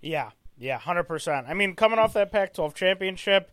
Yeah, 0.00 0.30
yeah, 0.58 0.78
hundred 0.78 1.04
percent. 1.04 1.46
I 1.48 1.54
mean, 1.54 1.74
coming 1.74 1.98
off 1.98 2.14
that 2.14 2.32
Pac-12 2.32 2.74
championship, 2.74 3.50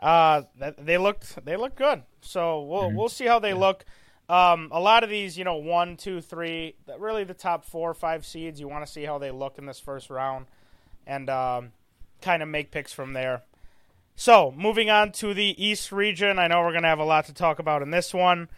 uh, 0.00 0.42
they 0.78 0.98
looked 0.98 1.44
they 1.44 1.56
looked 1.56 1.76
good. 1.76 2.02
So 2.22 2.62
we'll 2.62 2.84
mm-hmm. 2.84 2.96
we'll 2.96 3.08
see 3.08 3.26
how 3.26 3.38
they 3.38 3.50
yeah. 3.50 3.56
look. 3.56 3.84
Um, 4.28 4.68
a 4.70 4.78
lot 4.78 5.02
of 5.02 5.10
these, 5.10 5.36
you 5.36 5.42
know, 5.42 5.56
one, 5.56 5.96
two, 5.96 6.20
three, 6.20 6.76
really 6.98 7.24
the 7.24 7.34
top 7.34 7.64
four 7.64 7.90
or 7.90 7.94
five 7.94 8.24
seeds. 8.24 8.60
You 8.60 8.68
want 8.68 8.86
to 8.86 8.90
see 8.90 9.02
how 9.02 9.18
they 9.18 9.32
look 9.32 9.58
in 9.58 9.66
this 9.66 9.80
first 9.80 10.08
round, 10.08 10.46
and 11.06 11.28
um, 11.28 11.72
kind 12.22 12.42
of 12.42 12.48
make 12.48 12.70
picks 12.70 12.92
from 12.92 13.12
there. 13.12 13.42
So 14.14 14.52
moving 14.56 14.88
on 14.88 15.12
to 15.12 15.34
the 15.34 15.62
East 15.62 15.92
region, 15.92 16.38
I 16.38 16.46
know 16.46 16.60
we're 16.60 16.72
going 16.72 16.82
to 16.82 16.88
have 16.88 16.98
a 16.98 17.04
lot 17.04 17.24
to 17.26 17.34
talk 17.34 17.58
about 17.58 17.82
in 17.82 17.90
this 17.90 18.14
one. 18.14 18.48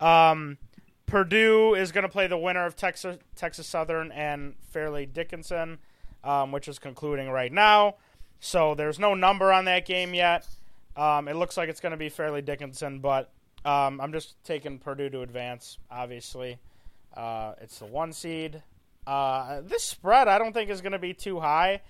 Um, 0.00 0.58
Purdue 1.06 1.74
is 1.74 1.92
going 1.92 2.02
to 2.02 2.08
play 2.08 2.26
the 2.26 2.38
winner 2.38 2.66
of 2.66 2.76
Texas 2.76 3.18
Texas 3.34 3.66
Southern 3.66 4.12
and 4.12 4.54
Fairleigh 4.70 5.06
Dickinson, 5.06 5.78
um, 6.24 6.52
which 6.52 6.68
is 6.68 6.78
concluding 6.78 7.30
right 7.30 7.52
now. 7.52 7.96
So 8.40 8.74
there's 8.74 8.98
no 8.98 9.14
number 9.14 9.52
on 9.52 9.64
that 9.66 9.86
game 9.86 10.14
yet. 10.14 10.46
Um, 10.96 11.28
it 11.28 11.36
looks 11.36 11.56
like 11.56 11.68
it's 11.68 11.80
going 11.80 11.92
to 11.92 11.96
be 11.96 12.08
Fairleigh 12.08 12.42
Dickinson, 12.42 13.00
but 13.00 13.32
um, 13.64 14.00
I'm 14.00 14.12
just 14.12 14.42
taking 14.44 14.78
Purdue 14.78 15.10
to 15.10 15.22
advance. 15.22 15.78
Obviously, 15.90 16.58
uh, 17.16 17.54
it's 17.60 17.78
the 17.78 17.86
one 17.86 18.12
seed. 18.12 18.62
Uh, 19.06 19.62
this 19.62 19.82
spread 19.82 20.28
I 20.28 20.38
don't 20.38 20.52
think 20.52 20.70
is 20.70 20.80
going 20.80 20.92
to 20.92 20.98
be 20.98 21.14
too 21.14 21.40
high. 21.40 21.80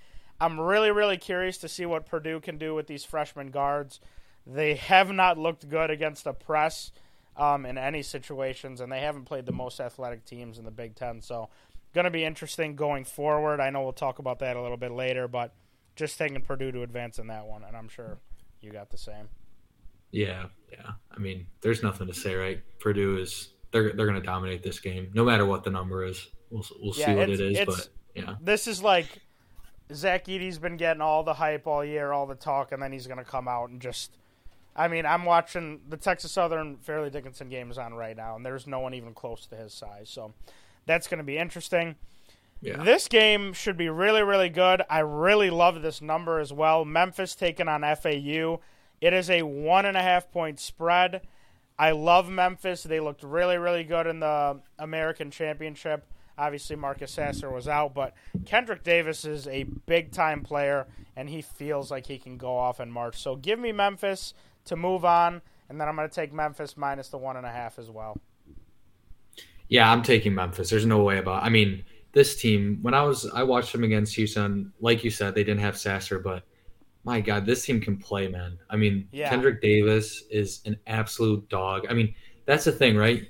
I'm 0.40 0.58
really 0.58 0.90
really 0.90 1.18
curious 1.18 1.58
to 1.58 1.68
see 1.68 1.86
what 1.86 2.06
Purdue 2.06 2.40
can 2.40 2.58
do 2.58 2.74
with 2.74 2.86
these 2.86 3.04
freshman 3.04 3.50
guards. 3.50 4.00
They 4.46 4.74
have 4.74 5.12
not 5.12 5.38
looked 5.38 5.68
good 5.68 5.90
against 5.90 6.24
the 6.24 6.32
press 6.32 6.90
um, 7.36 7.64
in 7.66 7.78
any 7.78 8.02
situations, 8.02 8.80
and 8.80 8.90
they 8.90 9.00
haven't 9.00 9.24
played 9.24 9.46
the 9.46 9.52
most 9.52 9.80
athletic 9.80 10.24
teams 10.24 10.58
in 10.58 10.64
the 10.64 10.70
Big 10.70 10.96
Ten. 10.96 11.20
So, 11.20 11.48
going 11.94 12.04
to 12.06 12.10
be 12.10 12.24
interesting 12.24 12.74
going 12.74 13.04
forward. 13.04 13.60
I 13.60 13.70
know 13.70 13.82
we'll 13.82 13.92
talk 13.92 14.18
about 14.18 14.40
that 14.40 14.56
a 14.56 14.62
little 14.62 14.76
bit 14.76 14.90
later, 14.90 15.28
but 15.28 15.54
just 15.94 16.18
taking 16.18 16.40
Purdue 16.40 16.72
to 16.72 16.82
advance 16.82 17.18
in 17.18 17.28
that 17.28 17.46
one, 17.46 17.62
and 17.62 17.76
I'm 17.76 17.88
sure 17.88 18.18
you 18.62 18.70
got 18.70 18.90
the 18.90 18.98
same. 18.98 19.28
Yeah, 20.10 20.46
yeah. 20.70 20.92
I 21.10 21.18
mean, 21.18 21.46
there's 21.60 21.82
nothing 21.82 22.06
to 22.06 22.14
say, 22.14 22.34
right? 22.34 22.60
Purdue 22.78 23.18
is 23.18 23.50
they're 23.70 23.92
they're 23.92 24.06
going 24.06 24.20
to 24.20 24.26
dominate 24.26 24.62
this 24.62 24.80
game, 24.80 25.10
no 25.14 25.24
matter 25.24 25.46
what 25.46 25.64
the 25.64 25.70
number 25.70 26.04
is. 26.04 26.28
We'll 26.50 26.64
we'll 26.80 26.94
yeah, 26.96 27.06
see 27.06 27.14
what 27.14 27.30
it 27.30 27.40
is, 27.40 27.58
but 27.66 27.88
yeah, 28.14 28.34
this 28.40 28.66
is 28.66 28.82
like 28.82 29.06
Zach 29.92 30.28
Edey's 30.28 30.58
been 30.58 30.76
getting 30.76 31.00
all 31.00 31.22
the 31.22 31.34
hype 31.34 31.66
all 31.66 31.84
year, 31.84 32.12
all 32.12 32.26
the 32.26 32.34
talk, 32.34 32.72
and 32.72 32.82
then 32.82 32.92
he's 32.92 33.06
going 33.06 33.18
to 33.18 33.24
come 33.24 33.48
out 33.48 33.70
and 33.70 33.80
just 33.80 34.16
I 34.74 34.88
mean, 34.88 35.04
I'm 35.04 35.24
watching 35.24 35.80
the 35.88 35.96
Texas 35.96 36.32
Southern 36.32 36.78
Fairleigh 36.78 37.10
Dickinson 37.10 37.48
game 37.48 37.70
is 37.70 37.78
on 37.78 37.94
right 37.94 38.16
now, 38.16 38.36
and 38.36 38.44
there's 38.44 38.66
no 38.66 38.80
one 38.80 38.94
even 38.94 39.12
close 39.12 39.46
to 39.46 39.56
his 39.56 39.74
size. 39.74 40.08
So 40.08 40.32
that's 40.86 41.08
going 41.08 41.18
to 41.18 41.24
be 41.24 41.36
interesting. 41.36 41.96
Yeah. 42.62 42.84
This 42.84 43.08
game 43.08 43.52
should 43.52 43.76
be 43.76 43.88
really, 43.88 44.22
really 44.22 44.48
good. 44.48 44.82
I 44.88 45.00
really 45.00 45.50
love 45.50 45.82
this 45.82 46.00
number 46.00 46.38
as 46.38 46.52
well. 46.52 46.84
Memphis 46.84 47.34
taking 47.34 47.66
on 47.66 47.82
FAU. 47.82 48.60
It 49.00 49.12
is 49.12 49.28
a 49.28 49.42
one 49.42 49.84
and 49.84 49.96
a 49.96 50.02
half 50.02 50.30
point 50.30 50.60
spread. 50.60 51.22
I 51.76 51.90
love 51.90 52.30
Memphis. 52.30 52.84
They 52.84 53.00
looked 53.00 53.24
really, 53.24 53.58
really 53.58 53.82
good 53.82 54.06
in 54.06 54.20
the 54.20 54.60
American 54.78 55.32
Championship. 55.32 56.06
Obviously, 56.38 56.76
Marcus 56.76 57.10
Sasser 57.10 57.50
was 57.50 57.66
out, 57.66 57.94
but 57.94 58.14
Kendric 58.44 58.84
Davis 58.84 59.24
is 59.24 59.48
a 59.48 59.64
big 59.64 60.12
time 60.12 60.42
player, 60.42 60.86
and 61.16 61.28
he 61.28 61.42
feels 61.42 61.90
like 61.90 62.06
he 62.06 62.16
can 62.16 62.36
go 62.36 62.56
off 62.56 62.80
in 62.80 62.90
March. 62.92 63.20
So 63.20 63.34
give 63.34 63.58
me 63.58 63.72
Memphis 63.72 64.34
to 64.66 64.76
move 64.76 65.04
on, 65.04 65.42
and 65.68 65.80
then 65.80 65.88
I'm 65.88 65.96
going 65.96 66.08
to 66.08 66.14
take 66.14 66.32
Memphis 66.32 66.76
minus 66.76 67.08
the 67.08 67.18
one 67.18 67.36
and 67.36 67.44
a 67.44 67.50
half 67.50 67.78
as 67.78 67.90
well. 67.90 68.20
Yeah, 69.68 69.90
I'm 69.90 70.02
taking 70.02 70.34
Memphis. 70.34 70.70
There's 70.70 70.86
no 70.86 71.02
way 71.02 71.18
about. 71.18 71.42
I 71.42 71.48
mean, 71.48 71.84
this 72.12 72.40
team. 72.40 72.78
When 72.82 72.94
I 72.94 73.02
was, 73.02 73.28
I 73.30 73.42
watched 73.42 73.72
them 73.72 73.84
against 73.84 74.14
Houston. 74.16 74.72
Like 74.80 75.04
you 75.04 75.10
said, 75.10 75.34
they 75.34 75.44
didn't 75.44 75.60
have 75.60 75.78
Sasser, 75.78 76.18
but 76.18 76.44
my 77.04 77.20
God, 77.20 77.46
this 77.46 77.64
team 77.64 77.80
can 77.80 77.96
play, 77.96 78.28
man. 78.28 78.58
I 78.70 78.76
mean, 78.76 79.08
yeah. 79.12 79.30
Kendric 79.30 79.60
Davis 79.60 80.24
is 80.30 80.60
an 80.66 80.76
absolute 80.86 81.48
dog. 81.48 81.86
I 81.88 81.94
mean, 81.94 82.14
that's 82.46 82.64
the 82.64 82.72
thing, 82.72 82.96
right? 82.96 83.28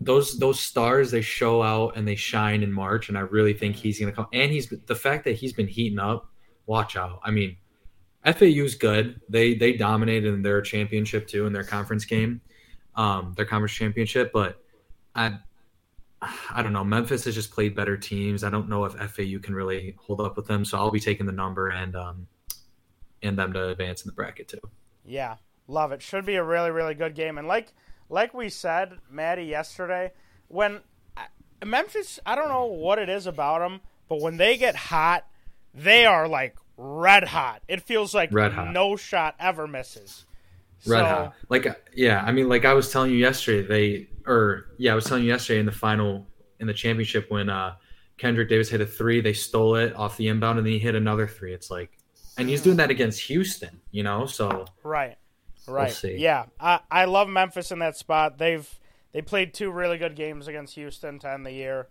Those 0.00 0.38
those 0.38 0.60
stars 0.60 1.10
they 1.10 1.20
show 1.20 1.62
out 1.62 1.96
and 1.96 2.06
they 2.06 2.16
shine 2.16 2.62
in 2.62 2.72
March, 2.72 3.08
and 3.08 3.16
I 3.16 3.22
really 3.22 3.54
think 3.54 3.76
he's 3.76 3.98
going 3.98 4.10
to 4.10 4.16
come. 4.16 4.26
And 4.32 4.50
he's 4.50 4.68
the 4.86 4.94
fact 4.94 5.24
that 5.24 5.32
he's 5.32 5.52
been 5.52 5.68
heating 5.68 5.98
up. 5.98 6.28
Watch 6.66 6.96
out! 6.96 7.20
I 7.22 7.30
mean, 7.30 7.56
FAU's 8.24 8.74
good. 8.74 9.20
They 9.28 9.54
they 9.54 9.74
dominated 9.74 10.34
in 10.34 10.42
their 10.42 10.60
championship 10.62 11.26
too 11.26 11.46
in 11.46 11.52
their 11.52 11.64
conference 11.64 12.04
game, 12.04 12.40
um, 12.96 13.34
their 13.36 13.46
conference 13.46 13.72
championship. 13.72 14.32
But 14.32 14.62
I 15.14 15.38
I 16.50 16.62
don't 16.62 16.72
know. 16.72 16.84
Memphis 16.84 17.24
has 17.24 17.34
just 17.34 17.50
played 17.50 17.74
better 17.74 17.96
teams. 17.96 18.44
I 18.44 18.50
don't 18.50 18.68
know 18.68 18.84
if 18.84 18.92
FAU 18.92 19.38
can 19.42 19.54
really 19.54 19.96
hold 19.98 20.20
up 20.20 20.36
with 20.36 20.46
them. 20.46 20.64
So 20.64 20.78
I'll 20.78 20.90
be 20.90 21.00
taking 21.00 21.26
the 21.26 21.32
number 21.32 21.68
and 21.68 21.94
um, 21.96 22.26
and 23.22 23.38
them 23.38 23.52
to 23.52 23.68
advance 23.68 24.02
in 24.02 24.08
the 24.08 24.14
bracket 24.14 24.48
too. 24.48 24.60
Yeah, 25.04 25.36
love 25.68 25.92
it. 25.92 26.02
Should 26.02 26.26
be 26.26 26.36
a 26.36 26.44
really 26.44 26.70
really 26.70 26.94
good 26.94 27.14
game. 27.14 27.38
And 27.38 27.48
like 27.48 27.72
like 28.08 28.34
we 28.34 28.48
said, 28.48 28.98
Matty 29.10 29.44
yesterday, 29.44 30.12
when 30.48 30.80
Memphis, 31.64 32.20
I 32.24 32.34
don't 32.34 32.48
know 32.48 32.66
what 32.66 32.98
it 32.98 33.08
is 33.08 33.26
about 33.26 33.60
them, 33.60 33.80
but 34.08 34.20
when 34.20 34.36
they 34.36 34.56
get 34.56 34.76
hot, 34.76 35.26
they 35.72 36.06
are 36.06 36.28
like 36.28 36.56
red 36.76 37.24
hot. 37.24 37.62
It 37.68 37.82
feels 37.82 38.14
like 38.14 38.32
red 38.32 38.52
hot. 38.52 38.72
no 38.72 38.96
shot 38.96 39.34
ever 39.38 39.66
misses. 39.66 40.26
Red 40.86 41.00
so, 41.00 41.04
hot. 41.04 41.34
Like 41.48 41.88
yeah, 41.94 42.22
I 42.24 42.32
mean 42.32 42.48
like 42.48 42.64
I 42.64 42.74
was 42.74 42.92
telling 42.92 43.10
you 43.10 43.16
yesterday, 43.16 43.66
they 43.66 44.08
or 44.26 44.66
yeah, 44.78 44.92
I 44.92 44.94
was 44.94 45.04
telling 45.04 45.24
you 45.24 45.30
yesterday 45.30 45.60
in 45.60 45.66
the 45.66 45.72
final 45.72 46.26
in 46.60 46.66
the 46.66 46.74
championship 46.74 47.30
when 47.30 47.48
uh 47.48 47.74
Kendric 48.18 48.48
Davis 48.48 48.68
hit 48.68 48.80
a 48.80 48.86
three, 48.86 49.20
they 49.20 49.32
stole 49.32 49.76
it 49.76 49.94
off 49.96 50.16
the 50.16 50.28
inbound 50.28 50.58
and 50.58 50.66
then 50.66 50.72
he 50.72 50.78
hit 50.78 50.94
another 50.94 51.26
three. 51.26 51.52
It's 51.52 51.70
like 51.70 51.98
and 52.36 52.48
he's 52.48 52.62
doing 52.62 52.76
that 52.78 52.90
against 52.90 53.20
Houston, 53.22 53.80
you 53.90 54.02
know, 54.02 54.26
so 54.26 54.66
Right. 54.82 55.16
Right. 55.66 55.98
We'll 56.02 56.12
yeah. 56.12 56.46
I, 56.60 56.80
I 56.90 57.04
love 57.06 57.28
Memphis 57.28 57.72
in 57.72 57.78
that 57.78 57.96
spot. 57.96 58.38
They've 58.38 58.68
they 59.12 59.22
played 59.22 59.54
two 59.54 59.70
really 59.70 59.98
good 59.98 60.16
games 60.16 60.48
against 60.48 60.74
Houston 60.74 61.18
to 61.20 61.30
end 61.30 61.46
the 61.46 61.52
year. 61.52 61.88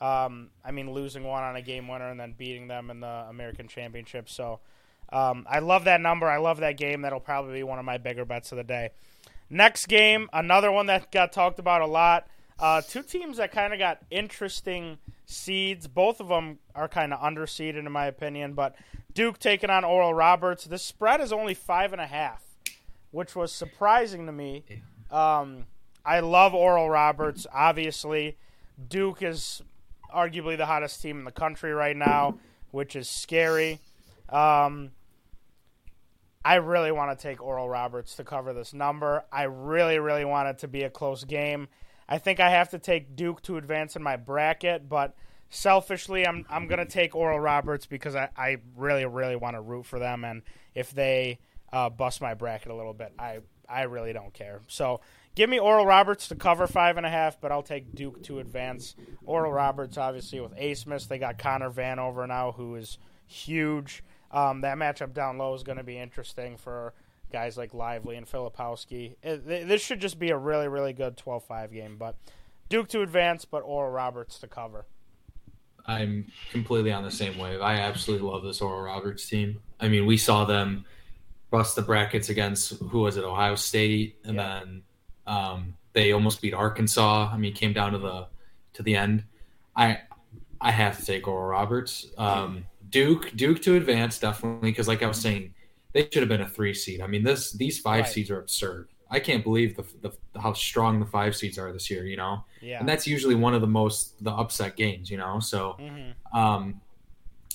Um, 0.00 0.50
I 0.64 0.72
mean, 0.72 0.92
losing 0.92 1.24
one 1.24 1.42
on 1.42 1.56
a 1.56 1.62
game 1.62 1.88
winner 1.88 2.10
and 2.10 2.20
then 2.20 2.34
beating 2.36 2.68
them 2.68 2.90
in 2.90 3.00
the 3.00 3.26
American 3.30 3.66
Championship. 3.66 4.28
So 4.28 4.60
um, 5.10 5.46
I 5.48 5.60
love 5.60 5.84
that 5.84 6.00
number. 6.00 6.28
I 6.28 6.36
love 6.36 6.58
that 6.58 6.76
game. 6.76 7.02
That'll 7.02 7.20
probably 7.20 7.54
be 7.54 7.62
one 7.62 7.78
of 7.78 7.84
my 7.84 7.96
bigger 7.96 8.24
bets 8.24 8.52
of 8.52 8.58
the 8.58 8.64
day. 8.64 8.90
Next 9.48 9.86
game, 9.86 10.28
another 10.32 10.72
one 10.72 10.86
that 10.86 11.12
got 11.12 11.32
talked 11.32 11.58
about 11.58 11.82
a 11.82 11.86
lot. 11.86 12.26
Uh, 12.58 12.80
two 12.80 13.02
teams 13.02 13.36
that 13.36 13.52
kind 13.52 13.72
of 13.72 13.78
got 13.78 13.98
interesting 14.10 14.98
seeds. 15.26 15.86
Both 15.86 16.20
of 16.20 16.28
them 16.28 16.58
are 16.74 16.88
kind 16.88 17.12
of 17.12 17.20
underseeded, 17.20 17.78
in 17.78 17.92
my 17.92 18.06
opinion. 18.06 18.54
But 18.54 18.74
Duke 19.12 19.38
taking 19.38 19.70
on 19.70 19.84
Oral 19.84 20.14
Roberts. 20.14 20.64
The 20.64 20.78
spread 20.78 21.20
is 21.20 21.32
only 21.32 21.54
five 21.54 21.92
and 21.92 22.00
a 22.00 22.06
half, 22.06 22.42
which 23.10 23.36
was 23.36 23.52
surprising 23.52 24.26
to 24.26 24.32
me. 24.32 24.64
Um, 25.10 25.66
I 26.04 26.20
love 26.20 26.54
Oral 26.54 26.88
Roberts, 26.88 27.46
obviously. 27.52 28.38
Duke 28.88 29.22
is 29.22 29.62
arguably 30.14 30.56
the 30.56 30.66
hottest 30.66 31.02
team 31.02 31.18
in 31.18 31.24
the 31.24 31.32
country 31.32 31.72
right 31.72 31.96
now, 31.96 32.38
which 32.70 32.96
is 32.96 33.08
scary. 33.08 33.80
Um, 34.28 34.90
I 36.46 36.54
really 36.54 36.92
want 36.92 37.18
to 37.18 37.20
take 37.20 37.42
Oral 37.42 37.68
Roberts 37.68 38.14
to 38.14 38.24
cover 38.24 38.52
this 38.52 38.72
number. 38.72 39.24
I 39.32 39.42
really, 39.42 39.98
really 39.98 40.24
want 40.24 40.48
it 40.48 40.58
to 40.58 40.68
be 40.68 40.84
a 40.84 40.90
close 40.90 41.24
game. 41.24 41.66
I 42.08 42.18
think 42.18 42.38
I 42.38 42.50
have 42.50 42.68
to 42.70 42.78
take 42.78 43.16
Duke 43.16 43.42
to 43.42 43.56
advance 43.56 43.96
in 43.96 44.02
my 44.04 44.16
bracket, 44.16 44.88
but 44.88 45.16
selfishly, 45.50 46.24
I'm 46.24 46.46
I'm 46.48 46.68
gonna 46.68 46.86
take 46.86 47.16
Oral 47.16 47.40
Roberts 47.40 47.86
because 47.86 48.14
I, 48.14 48.28
I 48.36 48.58
really, 48.76 49.04
really 49.06 49.34
want 49.34 49.56
to 49.56 49.60
root 49.60 49.86
for 49.86 49.98
them, 49.98 50.24
and 50.24 50.42
if 50.72 50.92
they 50.92 51.40
uh, 51.72 51.90
bust 51.90 52.20
my 52.20 52.34
bracket 52.34 52.70
a 52.70 52.76
little 52.76 52.94
bit, 52.94 53.12
I 53.18 53.40
I 53.68 53.82
really 53.82 54.12
don't 54.12 54.32
care. 54.32 54.60
So 54.68 55.00
Give 55.34 55.50
me 55.50 55.58
Oral 55.58 55.84
Roberts 55.84 56.28
to 56.28 56.34
cover 56.34 56.66
five 56.66 56.96
and 56.96 57.04
a 57.04 57.10
half, 57.10 57.42
but 57.42 57.52
I'll 57.52 57.62
take 57.62 57.94
Duke 57.94 58.22
to 58.22 58.38
advance. 58.38 58.96
Oral 59.26 59.52
Roberts, 59.52 59.98
obviously, 59.98 60.40
with 60.40 60.56
Abmas. 60.56 61.08
They 61.08 61.18
got 61.18 61.36
Connor 61.36 61.70
Vanover 61.70 62.26
now, 62.26 62.52
who 62.52 62.74
is 62.76 62.96
huge. 63.26 64.02
Um, 64.36 64.60
that 64.60 64.76
matchup 64.76 65.14
down 65.14 65.38
low 65.38 65.54
is 65.54 65.62
going 65.62 65.78
to 65.78 65.84
be 65.84 65.96
interesting 65.96 66.58
for 66.58 66.92
guys 67.32 67.56
like 67.56 67.72
Lively 67.72 68.16
and 68.16 68.26
Filipowski. 68.26 69.16
It, 69.22 69.46
this 69.46 69.80
should 69.80 69.98
just 69.98 70.18
be 70.18 70.28
a 70.28 70.36
really, 70.36 70.68
really 70.68 70.92
good 70.92 71.16
12 71.16 71.42
5 71.44 71.72
game. 71.72 71.96
But 71.96 72.16
Duke 72.68 72.86
to 72.88 73.00
advance, 73.00 73.46
but 73.46 73.60
Oral 73.60 73.90
Roberts 73.90 74.38
to 74.40 74.46
cover. 74.46 74.84
I'm 75.86 76.30
completely 76.50 76.92
on 76.92 77.02
the 77.02 77.10
same 77.10 77.38
wave. 77.38 77.62
I 77.62 77.76
absolutely 77.76 78.28
love 78.28 78.42
this 78.42 78.60
Oral 78.60 78.82
Roberts 78.82 79.26
team. 79.26 79.62
I 79.80 79.88
mean, 79.88 80.04
we 80.04 80.18
saw 80.18 80.44
them 80.44 80.84
bust 81.50 81.74
the 81.74 81.82
brackets 81.82 82.28
against 82.28 82.78
who 82.90 83.00
was 83.00 83.16
it, 83.16 83.24
Ohio 83.24 83.54
State, 83.54 84.18
and 84.24 84.36
yeah. 84.36 84.60
then 84.60 84.82
um, 85.26 85.74
they 85.94 86.12
almost 86.12 86.42
beat 86.42 86.52
Arkansas. 86.52 87.30
I 87.32 87.38
mean, 87.38 87.54
came 87.54 87.72
down 87.72 87.92
to 87.92 87.98
the 87.98 88.26
to 88.74 88.82
the 88.82 88.96
end. 88.96 89.24
I 89.74 90.00
I 90.60 90.72
have 90.72 90.98
to 90.98 91.06
take 91.06 91.26
Oral 91.26 91.46
Roberts. 91.46 92.08
Um, 92.18 92.66
Duke, 92.90 93.32
Duke 93.36 93.62
to 93.62 93.76
advance 93.76 94.18
definitely 94.18 94.70
because, 94.70 94.88
like 94.88 95.02
I 95.02 95.06
was 95.06 95.20
saying, 95.20 95.54
they 95.92 96.02
should 96.02 96.22
have 96.22 96.28
been 96.28 96.40
a 96.42 96.48
three 96.48 96.74
seed. 96.74 97.00
I 97.00 97.06
mean, 97.06 97.22
this 97.24 97.52
these 97.52 97.78
five 97.80 98.04
Right. 98.04 98.12
seeds 98.12 98.30
are 98.30 98.38
absurd. 98.40 98.88
I 99.10 99.20
can't 99.20 99.44
believe 99.44 99.76
the, 99.76 99.84
the 100.02 100.40
how 100.40 100.52
strong 100.52 100.98
the 101.00 101.06
five 101.06 101.36
seeds 101.36 101.58
are 101.58 101.72
this 101.72 101.90
year. 101.90 102.04
You 102.06 102.16
know, 102.16 102.44
Yeah. 102.60 102.80
and 102.80 102.88
that's 102.88 103.06
usually 103.06 103.34
one 103.34 103.54
of 103.54 103.60
the 103.60 103.66
most 103.66 104.22
the 104.22 104.32
upset 104.32 104.76
games. 104.76 105.10
You 105.10 105.18
know, 105.18 105.40
so 105.40 105.72
hmm 105.78 106.10
um, 106.38 106.80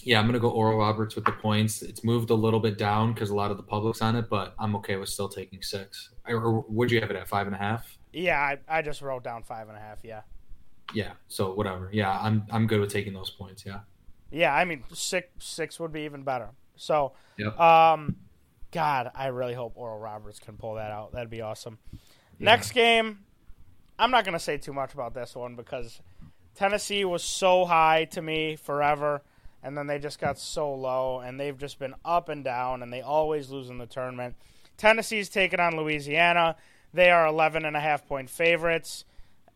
yeah, 0.03 0.19
I'm 0.19 0.25
gonna 0.25 0.39
go 0.39 0.49
Oral 0.49 0.79
Roberts 0.79 1.15
with 1.15 1.25
the 1.25 1.31
points. 1.33 1.83
It's 1.83 2.03
moved 2.03 2.31
a 2.31 2.35
little 2.35 2.59
bit 2.59 2.77
down 2.77 3.13
because 3.13 3.29
a 3.29 3.35
lot 3.35 3.51
of 3.51 3.57
the 3.57 3.63
public's 3.63 4.01
on 4.01 4.15
it, 4.15 4.29
but 4.29 4.55
I'm 4.57 4.75
okay 4.77 4.95
with 4.95 5.09
still 5.09 5.29
taking 5.29 5.61
six. 5.61 6.09
Or, 6.27 6.37
or 6.37 6.65
would 6.69 6.89
you 6.89 6.99
have 7.01 7.11
it 7.11 7.15
at 7.15 7.27
five 7.27 7.45
and 7.45 7.55
a 7.55 7.59
half? 7.59 7.97
Yeah, 8.11 8.39
I, 8.39 8.57
I 8.67 8.81
just 8.81 9.01
wrote 9.03 9.23
down 9.23 9.43
five 9.43 9.67
and 9.69 9.77
a 9.77 9.79
half. 9.79 9.99
Yeah. 10.03 10.21
Yeah, 10.93 11.11
so 11.27 11.53
whatever. 11.53 11.89
Yeah, 11.93 12.17
I'm 12.19 12.45
I'm 12.51 12.65
good 12.65 12.79
with 12.79 12.91
taking 12.91 13.13
those 13.13 13.29
points. 13.29 13.63
Yeah. 13.65 13.81
Yeah, 14.31 14.53
I 14.53 14.65
mean 14.65 14.83
six 14.93 15.27
six 15.39 15.79
would 15.79 15.91
be 15.91 16.01
even 16.01 16.23
better. 16.23 16.49
So, 16.75 17.13
Yep. 17.37 17.59
um, 17.59 18.15
God, 18.71 19.11
I 19.13 19.27
really 19.27 19.53
hope 19.53 19.73
Oral 19.75 19.99
Roberts 19.99 20.39
can 20.39 20.57
pull 20.57 20.75
that 20.75 20.91
out. 20.91 21.11
That'd 21.11 21.29
be 21.29 21.41
awesome. 21.41 21.77
Yeah. 21.91 21.97
Next 22.45 22.71
game, 22.71 23.19
I'm 23.99 24.09
not 24.11 24.23
gonna 24.25 24.39
say 24.39 24.57
too 24.57 24.73
much 24.73 24.93
about 24.93 25.13
this 25.13 25.35
one 25.35 25.55
because 25.55 25.99
Tennessee 26.55 27.05
was 27.05 27.23
so 27.23 27.65
high 27.65 28.05
to 28.11 28.21
me 28.21 28.55
forever, 28.55 29.21
and 29.63 29.77
then 29.77 29.87
they 29.87 29.99
just 29.99 30.19
got 30.19 30.39
so 30.39 30.73
low, 30.73 31.19
and 31.19 31.39
they've 31.39 31.57
just 31.57 31.77
been 31.79 31.93
up 32.03 32.29
and 32.29 32.43
down, 32.43 32.81
and 32.83 32.91
they 32.91 33.01
always 33.01 33.49
lose 33.49 33.69
in 33.69 33.77
the 33.77 33.85
tournament. 33.85 34.35
Tennessee's 34.77 35.29
taking 35.29 35.59
on 35.59 35.75
Louisiana. 35.77 36.55
They 36.93 37.09
are 37.11 37.25
11 37.27 37.63
and 37.65 37.77
a 37.77 37.79
half 37.79 38.05
point 38.07 38.29
favorites. 38.29 39.05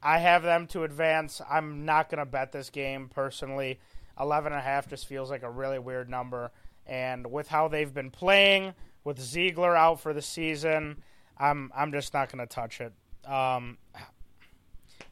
I 0.04 0.20
have 0.20 0.44
them 0.44 0.68
to 0.68 0.84
advance. 0.84 1.42
I'm 1.50 1.84
not 1.84 2.10
going 2.10 2.20
to 2.20 2.26
bet 2.26 2.52
this 2.52 2.70
game 2.70 3.10
personally. 3.10 3.80
11 4.20 4.52
and 4.52 4.60
a 4.60 4.64
half 4.64 4.88
just 4.88 5.08
feels 5.08 5.30
like 5.30 5.44
a 5.44 5.50
really 5.50 5.80
weird 5.80 6.10
number. 6.10 6.52
And 6.86 7.32
with 7.32 7.48
how 7.48 7.68
they've 7.68 7.94
been 7.94 8.12
playing, 8.12 8.74
with 9.04 9.20
Zeigler 9.20 9.76
out 9.76 10.02
for 10.02 10.14
the 10.14 10.22
season, 10.22 11.02
I'm 11.38 11.72
I'm 11.76 11.92
just 11.92 12.14
not 12.14 12.32
going 12.32 12.46
to 12.46 12.54
touch 12.54 12.82
it. 12.82 12.94
Um, 13.26 13.78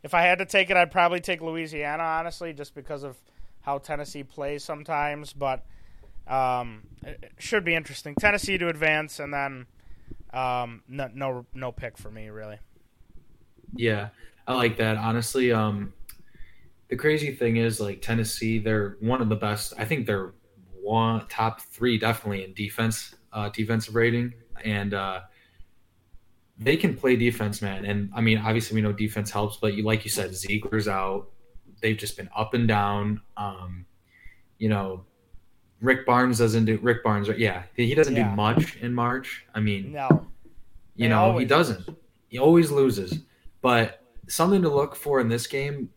if 0.03 0.13
I 0.13 0.23
had 0.23 0.39
to 0.39 0.45
take 0.45 0.69
it, 0.69 0.77
I'd 0.77 0.91
probably 0.91 1.19
take 1.19 1.41
Louisiana, 1.41 2.03
honestly, 2.03 2.53
just 2.53 2.75
because 2.75 3.03
of 3.03 3.17
how 3.61 3.77
Tennessee 3.77 4.23
plays 4.23 4.63
sometimes. 4.63 5.33
But 5.33 5.65
um, 6.27 6.83
it 7.01 7.33
should 7.39 7.63
be 7.63 7.75
interesting. 7.75 8.15
Tennessee 8.19 8.57
to 8.57 8.67
advance, 8.67 9.19
and 9.19 9.33
then 9.33 9.65
um, 10.33 10.83
no 10.87 11.09
no 11.13 11.45
no 11.53 11.71
pick 11.71 11.97
for 11.97 12.11
me 12.11 12.29
really. 12.29 12.57
Yeah, 13.75 14.09
I 14.47 14.55
like 14.55 14.77
that. 14.77 14.97
Honestly, 14.97 15.51
um, 15.51 15.93
the 16.89 16.95
crazy 16.95 17.31
thing 17.33 17.57
is 17.57 17.79
like 17.79 18.01
Tennessee, 18.01 18.59
they're 18.59 18.97
one 18.99 19.21
of 19.21 19.29
the 19.29 19.35
best. 19.35 19.73
I 19.77 19.85
think 19.85 20.05
they're 20.05 20.33
one 20.81 21.25
top 21.27 21.61
three 21.61 21.97
definitely 21.97 22.43
in 22.43 22.53
defense, 22.53 23.15
uh, 23.31 23.49
defensive 23.49 23.95
rating, 23.95 24.33
and 24.63 24.93
uh, 24.93 25.21
they 26.59 26.77
can 26.77 26.95
play 26.95 27.15
defense, 27.15 27.61
man. 27.61 27.85
And 27.85 28.11
I 28.15 28.21
mean, 28.21 28.37
obviously 28.37 28.75
we 28.75 28.81
know 28.81 28.91
defense 28.93 29.31
helps, 29.31 29.57
but 29.57 29.73
you 29.73 29.83
like 29.83 30.03
you 30.03 30.11
said, 30.11 30.31
Zeigler's 30.31 30.87
out. 30.87 31.29
They've 31.81 31.97
just 31.97 32.15
been 32.17 32.29
up 32.35 32.53
and 32.53 32.67
down. 32.67 33.21
Um, 33.37 33.85
you 34.57 34.69
know, 34.69 35.05
Rick 35.81 36.05
Barnes 36.05 36.37
doesn't 36.37 36.65
do 36.65 36.77
Rick 36.81 37.03
Barnes. 37.03 37.27
Yeah, 37.37 37.63
he 37.75 37.93
doesn't 37.95 38.15
Yeah. 38.15 38.29
do 38.29 38.35
much 38.35 38.77
in 38.77 38.93
March. 38.93 39.45
I 39.53 39.59
mean, 39.59 39.91
No, 39.91 40.27
you 40.95 41.05
They 41.05 41.09
know, 41.09 41.37
he 41.37 41.45
doesn't. 41.45 41.89
He 42.29 42.37
always 42.39 42.71
loses. 42.71 43.23
But 43.61 44.01
something 44.27 44.61
to 44.61 44.69
look 44.69 44.95
for 44.95 45.19
in 45.19 45.27
this 45.27 45.47
game, 45.47 45.89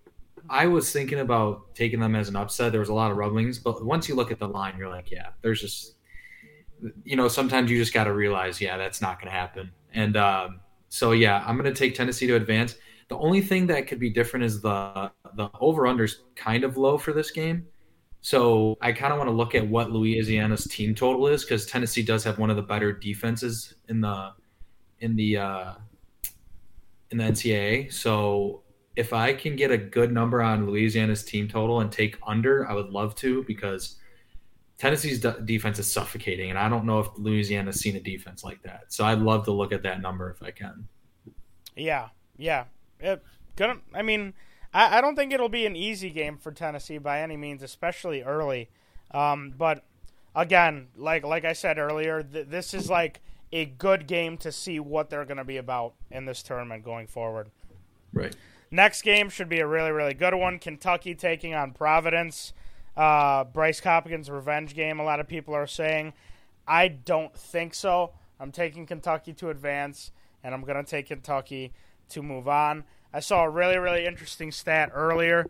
I 0.49 0.67
was 0.67 0.93
thinking 0.93 1.21
about 1.21 1.75
taking 1.75 2.01
them 2.01 2.15
as 2.15 2.29
an 2.29 2.37
upset. 2.37 2.73
There 2.73 2.81
was 2.81 2.89
a 2.89 2.95
lot 2.95 3.11
of 3.11 3.17
rumblings, 3.17 3.59
but 3.59 3.85
once 3.85 4.09
you 4.09 4.15
look 4.15 4.31
at 4.31 4.39
the 4.39 4.49
line, 4.49 4.75
you're 4.79 4.89
like, 4.89 5.11
yeah, 5.11 5.29
there's 5.43 5.61
just, 5.61 5.95
you 7.05 7.17
know, 7.17 7.29
sometimes 7.29 7.71
you 7.71 7.79
just 7.79 7.95
got 7.95 8.05
to 8.05 8.13
realize, 8.13 8.61
yeah, 8.61 8.77
that's 8.77 9.01
not 9.01 9.19
going 9.19 9.31
to 9.31 9.37
happen. 9.37 9.73
And 9.93 10.17
um, 10.17 10.61
so, 10.89 11.13
yeah, 11.13 11.45
I'm 11.47 11.57
going 11.57 11.73
to 11.73 11.79
take 11.79 11.95
Tennessee 11.95 12.27
to 12.27 12.37
advance. 12.37 12.77
The 13.09 13.17
only 13.17 13.41
thing 13.41 13.67
that 13.69 13.87
could 13.87 14.01
be 14.01 14.11
different 14.11 14.45
is 14.45 14.61
the 14.61 15.11
the 15.35 15.49
over 15.61 15.83
unders 15.83 16.17
kind 16.35 16.65
of 16.65 16.77
low 16.77 16.99
for 16.99 17.13
this 17.13 17.31
game. 17.31 17.67
So 18.21 18.77
I 18.81 18.91
kind 18.91 19.13
of 19.13 19.19
want 19.19 19.29
to 19.29 19.35
look 19.35 19.55
at 19.55 19.67
what 19.67 19.93
Louisiana's 19.93 20.65
team 20.65 20.95
total 20.97 21.29
is 21.29 21.45
because 21.45 21.67
Tennessee 21.67 22.03
does 22.03 22.25
have 22.25 22.41
one 22.41 22.51
of 22.51 22.57
the 22.57 22.63
better 22.63 22.93
defenses 22.93 23.75
in 23.89 24.01
the 24.01 24.33
in 24.99 25.15
the 25.15 25.37
uh, 25.37 25.75
in 27.11 27.19
the 27.19 27.25
NCAA. 27.25 27.93
So 27.93 28.63
if 28.97 29.13
I 29.13 29.35
can 29.35 29.57
get 29.57 29.71
a 29.71 29.79
good 29.79 30.11
number 30.11 30.43
on 30.43 30.67
Louisiana's 30.67 31.23
team 31.23 31.49
total 31.49 31.81
and 31.81 31.93
take 31.93 32.17
under, 32.27 32.69
I 32.69 32.73
would 32.73 32.89
love 32.89 33.15
to 33.17 33.45
because 33.45 33.97
Tennessee's 34.79 35.21
de- 35.21 35.41
defense 35.43 35.79
is 35.79 35.91
suffocating, 35.91 36.51
and 36.51 36.59
I 36.59 36.69
don't 36.69 36.85
know 36.85 37.01
if 37.01 37.09
Louisiana's 37.17 37.79
seen 37.79 37.97
a 37.97 38.01
defense 38.01 38.43
like 38.43 38.63
that. 38.63 38.85
So 38.89 39.05
I'd 39.05 39.21
love 39.21 39.45
to 39.45 39.53
look 39.53 39.73
at 39.73 39.83
that 39.83 40.01
number 40.01 40.31
if 40.31 40.43
I 40.43 40.51
can. 40.51 40.89
Yeah, 41.77 42.09
yeah. 42.37 42.65
It, 42.99 43.23
gonna. 43.57 43.81
I 43.95 44.03
mean, 44.03 44.33
I, 44.73 44.99
I 44.99 45.01
don't 45.01 45.15
think 45.15 45.33
it'll 45.33 45.49
be 45.51 45.67
an 45.67 45.77
easy 45.77 46.11
game 46.11 46.39
for 46.39 46.53
Tennessee 46.53 46.99
by 46.99 47.21
any 47.21 47.37
means, 47.37 47.63
especially 47.63 48.23
early. 48.23 48.71
Um, 49.13 49.55
but 49.57 49.85
again, 50.35 50.89
like 50.97 51.25
like 51.25 51.45
I 51.45 51.53
said 51.53 51.79
earlier, 51.79 52.23
th- 52.23 52.49
this 52.49 52.73
is 52.73 52.89
like 52.89 53.21
a 53.53 53.67
good 53.67 54.07
game 54.07 54.37
to 54.39 54.53
see 54.53 54.81
what 54.81 55.11
they're 55.11 55.25
going 55.25 55.37
to 55.37 55.45
be 55.45 55.57
about 55.57 55.95
in 56.11 56.25
this 56.25 56.43
tournament 56.43 56.85
going 56.85 57.07
forward. 57.07 57.51
Right. 58.13 58.35
Next 58.77 59.01
game 59.01 59.31
should 59.31 59.49
be 59.49 59.61
a 59.61 59.67
really, 59.67 59.91
really 59.91 60.13
good 60.13 60.35
one. 60.35 60.59
Kentucky 60.59 61.15
taking 61.15 61.55
on 61.55 61.73
Providence. 61.73 62.53
Uh, 62.95 63.45
Bryce 63.45 63.81
Hopkins' 63.81 64.29
revenge 64.29 64.75
game, 64.75 65.01
a 65.01 65.03
lot 65.03 65.19
of 65.19 65.27
people 65.27 65.55
are 65.55 65.67
saying. 65.67 66.13
I 66.69 66.89
don't 66.89 67.35
think 67.35 67.73
so. 67.73 68.13
I'm 68.39 68.53
taking 68.53 68.85
Kentucky 68.85 69.33
to 69.33 69.49
advance, 69.49 70.11
and 70.45 70.55
I'm 70.55 70.61
going 70.61 70.77
to 70.77 70.85
take 70.85 71.07
Kentucky 71.07 71.73
to 72.11 72.23
move 72.23 72.49
on. 72.49 72.85
I 73.15 73.21
saw 73.21 73.45
a 73.45 73.49
really, 73.49 73.79
really 73.79 74.05
interesting 74.05 74.53
stat 74.53 74.91
earlier. 74.93 75.47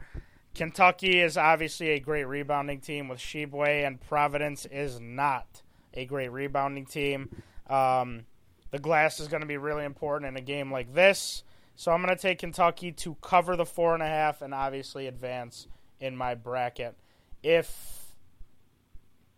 Kentucky 0.54 1.18
is 1.18 1.36
obviously 1.36 1.90
a 1.90 1.98
great 1.98 2.28
rebounding 2.28 2.78
team 2.78 3.08
with 3.08 3.18
Tshiebwe, 3.18 3.84
and 3.84 4.00
Providence 4.02 4.66
is 4.66 5.00
not 5.00 5.62
a 5.94 6.04
great 6.04 6.30
rebounding 6.30 6.86
team. 6.86 7.30
Um, 7.68 8.26
the 8.70 8.78
glass 8.78 9.18
is 9.18 9.26
going 9.26 9.40
to 9.40 9.48
be 9.48 9.56
really 9.56 9.84
important 9.84 10.28
in 10.28 10.36
a 10.36 10.46
game 10.46 10.70
like 10.70 10.94
this. 10.94 11.42
So 11.76 11.92
I'm 11.92 12.02
going 12.02 12.14
to 12.14 12.20
take 12.20 12.38
Kentucky 12.38 12.90
to 12.92 13.14
cover 13.20 13.54
the 13.54 13.66
four 13.66 13.92
and 13.94 14.02
a 14.02 14.06
half 14.06 14.40
and 14.42 14.54
obviously 14.54 15.06
advance 15.06 15.68
in 16.00 16.16
my 16.16 16.34
bracket. 16.34 16.96
If 17.42 18.14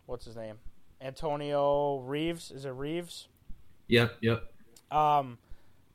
what's 0.05 0.25
his 0.25 0.35
name, 0.35 0.55
Antonio 1.01 1.99
Reeves 1.99 2.49
is 2.51 2.65
it 2.65 2.69
Reeves? 2.71 3.27
Yep. 3.87 4.17
Yep. 4.21 4.51
Um, 4.91 5.37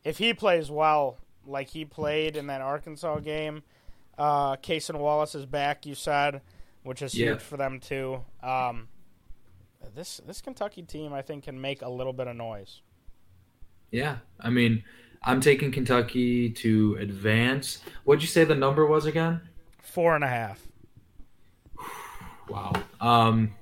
if 0.04 0.18
he 0.18 0.34
plays 0.34 0.70
well, 0.70 1.18
like 1.46 1.68
he 1.68 1.84
played 1.84 2.36
in 2.36 2.46
that 2.48 2.60
Arkansas 2.60 3.20
game, 3.20 3.62
uh, 4.18 4.56
Cason 4.56 4.98
Wallace 4.98 5.34
is 5.34 5.46
back. 5.46 5.86
You 5.86 5.94
said, 5.94 6.42
which 6.82 7.00
is 7.02 7.14
Yeah. 7.14 7.30
huge 7.30 7.40
for 7.40 7.56
them 7.56 7.80
too. 7.80 8.22
Um, 8.42 8.88
this 9.94 10.18
this 10.26 10.40
Kentucky 10.40 10.82
team, 10.82 11.12
I 11.12 11.22
think, 11.22 11.44
can 11.44 11.60
make 11.60 11.82
a 11.82 11.88
little 11.88 12.12
bit 12.12 12.26
of 12.26 12.36
noise. 12.36 12.82
Yeah. 13.90 14.18
I 14.40 14.50
mean, 14.50 14.84
I'm 15.24 15.40
taking 15.40 15.72
Kentucky 15.72 16.50
to 16.50 16.96
advance. 17.00 17.80
What'd 18.04 18.22
you 18.22 18.28
say 18.28 18.44
the 18.44 18.54
number 18.54 18.86
was 18.86 19.06
again? 19.06 19.40
Four 19.82 20.14
and 20.14 20.24
a 20.24 20.28
half. 20.28 20.60
Wow. 22.48 22.72
Um, 23.00 23.54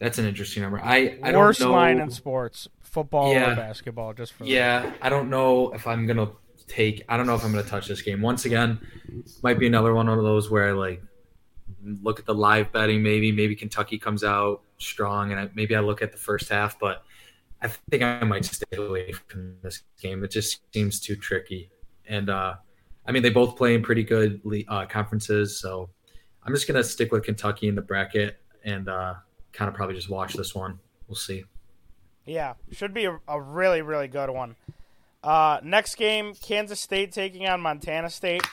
that's 0.00 0.18
an 0.18 0.26
interesting 0.26 0.62
number. 0.62 0.80
I 0.82 1.18
I 1.22 1.32
Worst 1.36 1.60
don't 1.60 1.68
know. 1.68 1.74
line 1.76 2.00
in 2.00 2.10
sports, 2.10 2.68
football 2.80 3.32
Yeah. 3.32 3.52
or 3.52 3.54
basketball. 3.56 4.12
Just 4.12 4.32
for 4.32 4.44
Yeah, 4.44 4.92
I 5.00 5.08
don't 5.08 5.30
know 5.30 5.72
if 5.72 5.86
I'm 5.86 6.04
gonna 6.06 6.30
take. 6.66 7.04
I 7.08 7.16
don't 7.16 7.26
know 7.28 7.36
if 7.36 7.44
I'm 7.44 7.52
gonna 7.52 7.62
touch 7.62 7.86
this 7.86 8.02
game 8.02 8.22
once 8.22 8.44
again. 8.44 8.80
Might 9.44 9.60
be 9.60 9.68
another 9.68 9.94
one 9.94 10.08
of 10.08 10.20
those 10.22 10.50
where 10.50 10.68
I 10.68 10.72
like 10.72 11.00
look 12.02 12.18
at 12.18 12.26
the 12.26 12.34
live 12.34 12.72
betting. 12.72 13.04
Maybe 13.04 13.30
maybe 13.30 13.54
Kentucky 13.54 13.98
comes 13.98 14.24
out 14.24 14.62
strong, 14.78 15.30
and 15.30 15.40
I, 15.40 15.48
maybe 15.54 15.76
I 15.76 15.80
look 15.80 16.02
at 16.02 16.10
the 16.10 16.18
first 16.18 16.48
half. 16.48 16.76
But 16.80 17.04
I 17.62 17.68
think 17.90 18.02
I 18.02 18.24
might 18.24 18.44
stay 18.44 18.76
away 18.76 19.12
from 19.12 19.56
this 19.62 19.82
game. 20.00 20.24
It 20.24 20.30
just 20.30 20.60
seems 20.72 21.00
too 21.00 21.16
tricky. 21.16 21.70
And 22.06 22.30
uh, 22.30 22.54
I 23.06 23.12
mean, 23.12 23.22
they 23.22 23.30
both 23.30 23.56
play 23.56 23.74
in 23.74 23.82
pretty 23.82 24.02
good 24.02 24.40
uh, 24.68 24.86
conferences, 24.86 25.60
so 25.60 25.90
I'm 26.42 26.54
just 26.54 26.66
gonna 26.66 26.84
stick 26.84 27.12
with 27.12 27.24
Kentucky 27.24 27.68
in 27.68 27.74
the 27.74 27.82
bracket 27.82 28.38
and 28.64 28.88
uh, 28.88 29.14
kind 29.52 29.68
of 29.68 29.74
probably 29.74 29.94
just 29.94 30.10
watch 30.10 30.34
this 30.34 30.54
one. 30.54 30.78
We'll 31.06 31.16
see. 31.16 31.44
Yeah, 32.24 32.54
should 32.72 32.94
be 32.94 33.06
a, 33.06 33.18
a 33.28 33.40
really, 33.40 33.82
really 33.82 34.08
good 34.08 34.30
one. 34.30 34.56
Uh, 35.22 35.60
next 35.62 35.96
game, 35.96 36.34
Kansas 36.34 36.80
State 36.80 37.12
taking 37.12 37.46
on 37.46 37.60
Montana 37.60 38.08
State. 38.08 38.46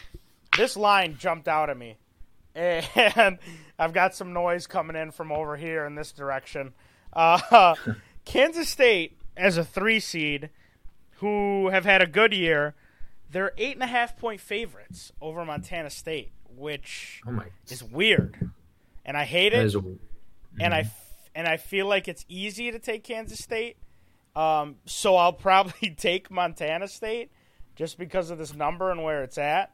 This 0.57 0.75
line 0.75 1.17
jumped 1.17 1.47
out 1.47 1.69
at 1.69 1.77
me, 1.77 1.97
and 2.55 3.37
I've 3.79 3.93
got 3.93 4.15
some 4.15 4.33
noise 4.33 4.67
coming 4.67 4.95
in 4.95 5.11
from 5.11 5.31
over 5.31 5.55
here 5.55 5.85
in 5.85 5.95
this 5.95 6.11
direction. 6.11 6.73
Uh, 7.13 7.75
Kansas 8.27 8.67
State, 8.67 9.17
as 9.37 9.57
a 9.57 9.63
three 9.63 9.99
seed, 10.01 10.49
who 11.19 11.69
have 11.69 11.85
had 11.85 12.01
a 12.01 12.05
good 12.07 12.33
year, 12.33 12.75
they're 13.31 13.53
eight 13.57 13.73
and 13.75 13.83
a 13.83 13.87
half 13.87 14.17
point 14.17 14.41
favorites 14.41 15.13
over 15.21 15.45
Montana 15.45 15.89
State, 15.89 16.31
which 16.55 17.21
Oh 17.25 17.39
is 17.69 17.81
weird, 17.81 18.51
and 19.05 19.15
I 19.15 19.23
hate 19.23 19.53
it. 19.53 19.73
a, 19.73 19.81
and 20.59 20.73
I 20.73 20.79
f- 20.81 21.29
and 21.33 21.47
I 21.47 21.55
feel 21.57 21.87
like 21.87 22.07
it's 22.09 22.25
easy 22.27 22.69
to 22.71 22.79
take 22.79 23.03
Kansas 23.05 23.39
State. 23.39 23.77
Um, 24.35 24.75
so 24.85 25.15
I'll 25.15 25.33
probably 25.49 25.91
take 25.91 26.29
Montana 26.29 26.89
State 26.89 27.31
just 27.77 27.97
because 27.97 28.29
of 28.29 28.37
this 28.37 28.53
number 28.53 28.91
and 28.91 29.03
where 29.03 29.23
it's 29.23 29.37
at. 29.37 29.71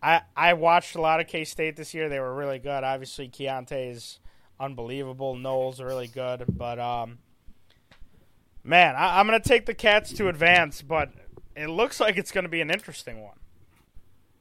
I 0.00 0.22
I 0.36 0.52
watched 0.54 0.94
a 0.94 1.00
lot 1.00 1.18
of 1.20 1.26
K 1.26 1.44
State 1.44 1.74
this 1.74 1.92
year. 1.92 2.08
They 2.08 2.20
were 2.20 2.34
really 2.34 2.60
good. 2.60 2.84
Obviously, 2.84 3.28
Keyontae 3.28 3.90
is 3.90 4.20
unbelievable. 4.60 5.34
Nowell 5.34 5.74
are 5.80 5.86
really 5.86 6.06
good, 6.06 6.44
but 6.48 6.78
um, 6.78 7.18
man, 8.64 8.96
I, 8.96 9.18
I'm 9.18 9.26
gonna 9.26 9.40
take 9.40 9.66
the 9.66 9.74
Cats 9.74 10.12
to 10.14 10.28
advance, 10.28 10.82
but 10.82 11.10
it 11.56 11.68
looks 11.68 12.00
like 12.00 12.16
it's 12.16 12.32
gonna 12.32 12.48
be 12.48 12.60
an 12.60 12.70
interesting 12.70 13.22
one. 13.22 13.36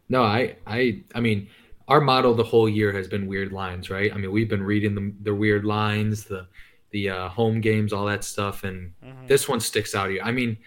No, 0.10 0.24
I, 0.24 0.56
I, 0.66 1.04
I 1.14 1.20
mean, 1.20 1.50
our 1.88 2.02
model 2.02 2.34
the 2.34 2.44
whole 2.44 2.68
year 2.68 2.92
has 2.92 3.08
been 3.08 3.28
weird 3.28 3.52
lines, 3.52 3.90
right? 3.90 4.12
I 4.14 4.18
mean, 4.18 4.32
we've 4.32 4.50
been 4.50 4.64
reading 4.64 4.96
the, 4.96 5.14
the 5.22 5.36
weird 5.36 5.66
lines, 5.66 6.24
the, 6.24 6.48
the 6.92 7.10
uh, 7.10 7.30
home 7.30 7.62
games, 7.62 7.94
all 7.94 8.06
that 8.06 8.24
stuff, 8.24 8.64
and 8.64 8.94
mm-hmm. 9.04 9.28
this 9.28 9.48
one 9.48 9.60
sticks 9.60 9.94
out 9.94 10.10
here. 10.10 10.22
I 10.24 10.32
mean, 10.32 10.58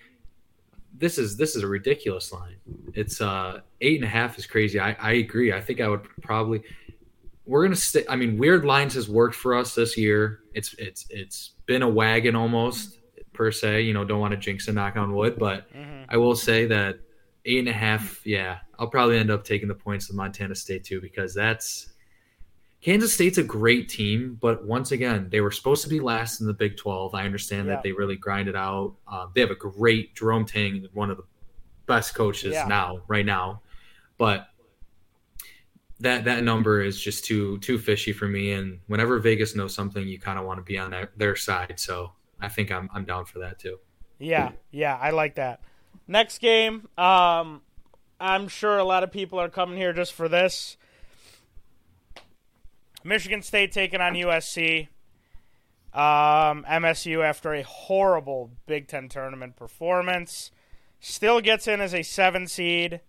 this 0.96 1.18
is 1.18 1.36
this 1.36 1.56
is 1.56 1.62
a 1.62 1.66
ridiculous 1.66 2.32
line. 2.32 2.56
It's 2.94 3.20
uh 3.20 3.60
eight 3.80 3.96
and 3.96 4.04
a 4.04 4.08
half 4.08 4.38
is 4.38 4.46
crazy. 4.46 4.78
I, 4.78 4.92
I 5.00 5.12
agree. 5.14 5.52
I 5.52 5.60
think 5.60 5.80
I 5.80 5.88
would 5.88 6.06
probably 6.20 6.62
we're 7.44 7.64
gonna 7.64 7.74
stay. 7.74 8.04
I 8.08 8.14
mean, 8.14 8.38
weird 8.38 8.64
lines 8.64 8.94
has 8.94 9.08
worked 9.08 9.34
for 9.34 9.54
us 9.54 9.74
this 9.74 9.96
year. 9.96 10.40
It's 10.54 10.74
it's 10.74 11.06
it's 11.10 11.52
been 11.66 11.82
a 11.82 11.88
wagon 11.88 12.36
almost 12.36 12.98
per 13.32 13.50
se. 13.50 13.82
You 13.82 13.94
know, 13.94 14.04
don't 14.04 14.20
want 14.20 14.32
to 14.32 14.36
jinx 14.36 14.68
and 14.68 14.74
knock 14.74 14.96
on 14.96 15.14
wood, 15.14 15.38
but 15.38 15.72
mm-hmm. 15.72 16.04
I 16.08 16.16
will 16.16 16.36
say 16.36 16.66
that 16.66 17.00
eight 17.44 17.58
and 17.58 17.68
a 17.68 17.72
half. 17.72 18.26
Yeah, 18.26 18.58
I'll 18.78 18.88
probably 18.88 19.18
end 19.18 19.30
up 19.30 19.44
taking 19.44 19.68
the 19.68 19.74
points 19.74 20.10
of 20.10 20.16
Montana 20.16 20.54
State 20.54 20.84
too 20.84 21.00
because 21.00 21.34
that's 21.34 21.92
Kansas 22.82 23.14
State's 23.14 23.38
a 23.38 23.44
great 23.44 23.88
team, 23.88 24.36
but 24.40 24.64
once 24.66 24.90
again, 24.90 25.28
they 25.30 25.40
were 25.40 25.52
supposed 25.52 25.84
to 25.84 25.88
be 25.88 26.00
last 26.00 26.40
in 26.40 26.48
the 26.48 26.52
Big 26.52 26.76
12. 26.76 27.14
I 27.14 27.24
understand 27.24 27.68
yeah. 27.68 27.74
that 27.74 27.84
they 27.84 27.92
really 27.92 28.16
grinded 28.16 28.56
out. 28.56 28.96
Uh, 29.06 29.28
they 29.32 29.40
have 29.40 29.52
a 29.52 29.54
great 29.54 30.16
Jerome 30.16 30.44
Tang, 30.44 30.88
one 30.92 31.08
of 31.08 31.16
the 31.16 31.22
best 31.86 32.16
coaches 32.16 32.54
yeah. 32.54 32.66
now, 32.66 33.02
right 33.06 33.24
now. 33.24 33.62
But 34.18 34.48
that 36.00 36.24
that 36.24 36.42
number 36.42 36.82
is 36.82 37.00
just 37.00 37.24
too 37.24 37.58
too 37.58 37.78
fishy 37.78 38.12
for 38.12 38.26
me. 38.26 38.52
And 38.52 38.80
whenever 38.88 39.20
Vegas 39.20 39.54
knows 39.54 39.72
something, 39.72 40.06
you 40.06 40.18
kind 40.18 40.36
of 40.36 40.44
want 40.44 40.58
to 40.58 40.62
be 40.62 40.76
on 40.76 40.92
their 41.16 41.36
side. 41.36 41.78
So 41.78 42.10
I 42.42 42.48
think 42.48 42.72
I'm 42.72 42.90
I'm 42.92 43.04
down 43.04 43.24
for 43.24 43.38
that 43.38 43.58
too. 43.58 43.78
Yeah, 44.18 44.50
yeah, 44.70 44.98
I 45.00 45.10
like 45.10 45.36
that. 45.36 45.60
Next 46.08 46.38
game, 46.38 46.88
um, 46.98 47.62
I'm 48.20 48.48
sure 48.48 48.76
a 48.76 48.84
lot 48.84 49.04
of 49.04 49.12
people 49.12 49.40
are 49.40 49.48
coming 49.48 49.76
here 49.76 49.92
just 49.92 50.12
for 50.12 50.28
this. 50.28 50.76
Michigan 53.04 53.42
State 53.42 53.72
taking 53.72 54.00
on 54.00 54.14
USC. 54.14 54.88
Um, 55.94 56.64
MSU, 56.68 57.24
after 57.24 57.52
a 57.52 57.62
horrible 57.62 58.50
Big 58.66 58.88
Ten 58.88 59.08
tournament 59.08 59.56
performance, 59.56 60.50
still 61.00 61.40
gets 61.40 61.68
in 61.68 61.80
as 61.80 61.94
a 61.94 62.02
seven 62.02 62.46
seed. 62.46 63.00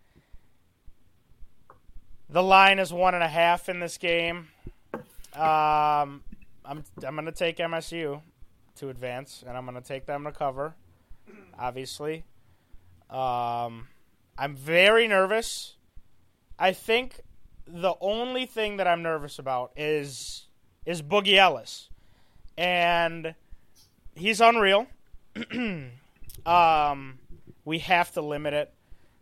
The 2.29 2.43
line 2.43 2.79
is 2.79 2.91
one 2.91 3.13
and 3.13 3.23
a 3.23 3.27
half 3.27 3.69
in 3.69 3.79
this 3.79 3.97
game. 3.97 4.49
Um, 5.33 6.23
I'm 6.65 6.83
I'm 7.05 7.15
going 7.15 7.25
to 7.25 7.31
take 7.31 7.57
MSU 7.57 8.21
to 8.77 8.89
advance, 8.89 9.43
and 9.47 9.57
I'm 9.57 9.65
going 9.65 9.81
to 9.81 9.87
take 9.87 10.05
them 10.05 10.23
to 10.23 10.31
cover. 10.31 10.75
Obviously, 11.57 12.25
um, 13.09 13.87
I'm 14.37 14.55
very 14.55 15.07
nervous. 15.07 15.75
I 16.57 16.73
think 16.73 17.21
the 17.67 17.95
only 18.01 18.45
thing 18.45 18.77
that 18.77 18.87
I'm 18.87 19.01
nervous 19.01 19.39
about 19.39 19.71
is 19.75 20.47
is 20.85 21.01
Boogie 21.01 21.37
Ellis, 21.37 21.89
and 22.57 23.35
he's 24.15 24.41
unreal. 24.41 24.87
um, 26.45 27.19
we 27.65 27.79
have 27.79 28.11
to 28.13 28.21
limit 28.21 28.53
it. 28.53 28.73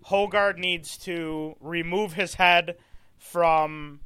Hoggard 0.05 0.57
needs 0.57 0.97
to 0.99 1.55
remove 1.59 2.13
his 2.13 2.35
head 2.35 2.77
from 3.17 3.99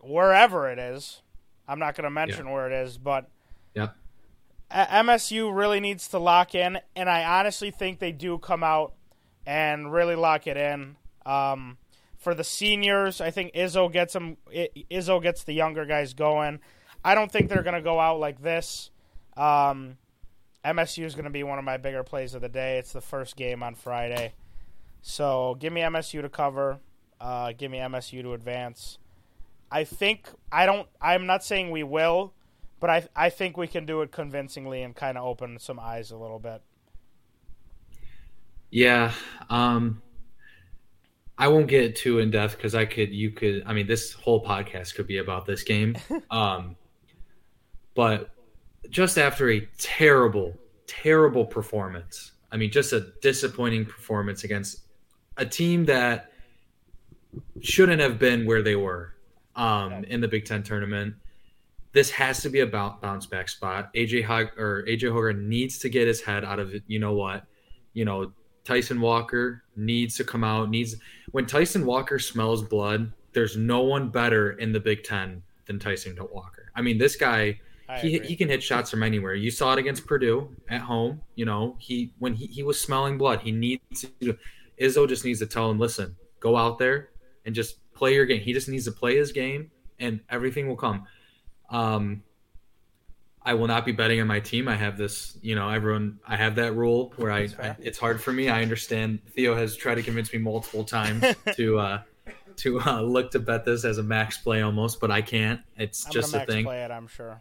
wherever 0.00 0.70
it 0.70 0.78
is. 0.78 1.22
I'm 1.66 1.78
not 1.78 1.96
going 1.96 2.04
to 2.04 2.10
mention 2.10 2.46
yeah. 2.46 2.52
where 2.52 2.70
it 2.70 2.86
is, 2.86 2.96
but 2.96 3.28
yeah. 3.74 3.88
MSU 4.70 5.54
really 5.54 5.80
needs 5.80 6.08
to 6.08 6.18
lock 6.18 6.54
in, 6.54 6.78
and 6.94 7.08
I 7.08 7.24
honestly 7.24 7.70
think 7.70 7.98
they 7.98 8.12
do 8.12 8.38
come 8.38 8.62
out 8.62 8.92
and 9.46 9.90
really 9.92 10.14
lock 10.14 10.46
it 10.46 10.56
in. 10.56 10.96
Um, 11.24 11.78
for 12.18 12.34
the 12.34 12.44
seniors, 12.44 13.20
I 13.20 13.30
think 13.30 13.54
Izzo 13.54 13.90
gets 13.90 14.12
them. 14.12 14.36
Izzo 14.52 15.22
gets 15.22 15.44
the 15.44 15.54
younger 15.54 15.86
guys 15.86 16.12
going. 16.12 16.60
I 17.04 17.14
don't 17.14 17.30
think 17.32 17.48
they're 17.48 17.62
going 17.62 17.76
to 17.76 17.82
go 17.82 17.98
out 17.98 18.20
like 18.20 18.42
this. 18.42 18.90
Um, 19.36 19.96
MSU 20.64 21.04
is 21.04 21.14
going 21.14 21.24
to 21.24 21.30
be 21.30 21.44
one 21.44 21.58
of 21.58 21.64
my 21.64 21.76
bigger 21.76 22.02
plays 22.02 22.34
of 22.34 22.42
the 22.42 22.48
day. 22.48 22.78
It's 22.78 22.92
the 22.92 23.00
first 23.00 23.36
game 23.36 23.62
on 23.62 23.74
Friday, 23.74 24.34
so 25.00 25.56
give 25.58 25.72
me 25.72 25.80
MSU 25.80 26.20
to 26.20 26.28
cover. 26.28 26.80
Uh, 27.20 27.52
give 27.56 27.70
me 27.70 27.78
MSU 27.78 28.22
to 28.22 28.34
advance. 28.34 28.98
I 29.70 29.84
think 29.84 30.28
I 30.52 30.66
don't. 30.66 30.88
I'm 31.00 31.26
not 31.26 31.42
saying 31.42 31.70
we 31.70 31.84
will, 31.84 32.34
but 32.80 32.90
I 32.90 33.08
I 33.14 33.30
think 33.30 33.56
we 33.56 33.66
can 33.66 33.86
do 33.86 34.02
it 34.02 34.12
convincingly 34.12 34.82
and 34.82 34.94
kind 34.94 35.18
of 35.18 35.24
open 35.24 35.58
some 35.58 35.78
eyes 35.78 36.10
a 36.10 36.16
little 36.16 36.38
bit. 36.38 36.62
Yeah. 38.70 39.12
Um, 39.48 40.02
I 41.38 41.48
won't 41.48 41.68
get 41.68 41.96
too 41.96 42.18
in 42.18 42.30
depth 42.30 42.56
because 42.56 42.74
I 42.74 42.84
could, 42.84 43.10
you 43.12 43.30
could, 43.30 43.62
I 43.64 43.72
mean, 43.72 43.86
this 43.86 44.12
whole 44.12 44.44
podcast 44.44 44.94
could 44.94 45.06
be 45.06 45.18
about 45.18 45.46
this 45.46 45.62
game. 45.62 45.96
um, 46.30 46.76
but 47.94 48.30
just 48.90 49.18
after 49.18 49.50
a 49.50 49.60
terrible, 49.78 50.54
terrible 50.86 51.46
performance, 51.46 52.32
I 52.50 52.56
mean, 52.56 52.70
just 52.70 52.92
a 52.92 53.12
disappointing 53.22 53.86
performance 53.86 54.44
against 54.44 54.80
a 55.36 55.46
team 55.46 55.84
that 55.86 56.32
shouldn't 57.60 58.00
have 58.00 58.18
been 58.18 58.46
where 58.46 58.62
they 58.62 58.74
were 58.74 59.14
um, 59.54 60.04
in 60.04 60.20
the 60.20 60.28
Big 60.28 60.44
Ten 60.44 60.62
tournament. 60.62 61.14
This 61.98 62.10
has 62.10 62.42
to 62.42 62.48
be 62.48 62.60
a 62.60 62.66
bounce 62.66 63.26
back 63.26 63.48
spot. 63.48 63.92
AJ 63.92 64.22
Hog 64.22 64.56
or 64.56 64.84
AJ 64.84 65.10
Hoggard 65.10 65.42
needs 65.42 65.80
to 65.80 65.88
get 65.88 66.06
his 66.06 66.20
head 66.20 66.44
out 66.44 66.60
of 66.60 66.72
it. 66.72 66.84
You 66.86 67.00
know 67.00 67.12
what? 67.12 67.44
You 67.92 68.04
know, 68.04 68.30
Tyson 68.62 69.00
Walker 69.00 69.64
needs 69.74 70.16
to 70.18 70.22
come 70.22 70.44
out. 70.44 70.70
Needs 70.70 70.94
when 71.32 71.44
Tyson 71.44 71.84
Walker 71.84 72.20
smells 72.20 72.62
blood, 72.62 73.12
there's 73.32 73.56
no 73.56 73.82
one 73.82 74.10
better 74.10 74.52
in 74.52 74.70
the 74.70 74.78
Big 74.78 75.02
Ten 75.02 75.42
than 75.66 75.80
Tyson 75.80 76.16
Walker. 76.30 76.70
I 76.76 76.82
mean, 76.82 76.98
this 76.98 77.16
guy, 77.16 77.58
he, 78.00 78.20
he 78.20 78.36
can 78.36 78.48
hit 78.48 78.62
shots 78.62 78.92
from 78.92 79.02
anywhere. 79.02 79.34
You 79.34 79.50
saw 79.50 79.72
it 79.72 79.80
against 79.80 80.06
Purdue 80.06 80.54
at 80.68 80.82
home. 80.82 81.20
You 81.34 81.46
know, 81.46 81.74
he 81.80 82.12
when 82.20 82.32
he, 82.32 82.46
he 82.46 82.62
was 82.62 82.80
smelling 82.80 83.18
blood, 83.18 83.40
he 83.40 83.50
needs 83.50 84.06
to. 84.20 84.38
Izzo 84.80 85.08
just 85.08 85.24
needs 85.24 85.40
to 85.40 85.46
tell 85.46 85.68
him, 85.68 85.80
listen, 85.80 86.14
go 86.38 86.56
out 86.56 86.78
there 86.78 87.08
and 87.44 87.56
just 87.56 87.92
play 87.92 88.14
your 88.14 88.24
game. 88.24 88.40
He 88.40 88.52
just 88.52 88.68
needs 88.68 88.84
to 88.84 88.92
play 88.92 89.16
his 89.16 89.32
game, 89.32 89.72
and 89.98 90.20
everything 90.30 90.68
will 90.68 90.76
come. 90.76 91.08
Um, 91.70 92.22
I 93.48 93.54
will 93.54 93.66
not 93.66 93.86
be 93.86 93.92
betting 93.92 94.20
on 94.20 94.26
my 94.26 94.40
team. 94.40 94.68
I 94.68 94.76
have 94.76 94.98
this, 94.98 95.38
you 95.40 95.54
know, 95.54 95.70
everyone. 95.70 96.18
I 96.26 96.36
have 96.36 96.56
that 96.56 96.74
rule 96.74 97.14
where 97.16 97.32
I, 97.32 97.48
I 97.58 97.76
it's 97.80 97.96
hard 97.96 98.20
for 98.20 98.30
me. 98.30 98.50
I 98.50 98.60
understand. 98.60 99.20
Theo 99.30 99.54
has 99.54 99.74
tried 99.74 99.94
to 99.94 100.02
convince 100.02 100.30
me 100.32 100.38
multiple 100.38 100.84
times 100.84 101.24
to 101.54 101.78
uh, 101.78 102.02
to 102.56 102.80
uh, 102.80 103.00
look 103.00 103.30
to 103.30 103.38
bet 103.38 103.64
this 103.64 103.86
as 103.86 103.96
a 103.96 104.02
max 104.02 104.36
play 104.36 104.60
almost, 104.60 105.00
but 105.00 105.10
I 105.10 105.22
can't. 105.22 105.62
It's 105.78 106.04
I'm 106.04 106.12
just 106.12 106.34
a 106.34 106.44
thing. 106.44 106.64
Play 106.64 106.82
it, 106.82 106.90
I'm 106.90 107.06
sure. 107.06 107.40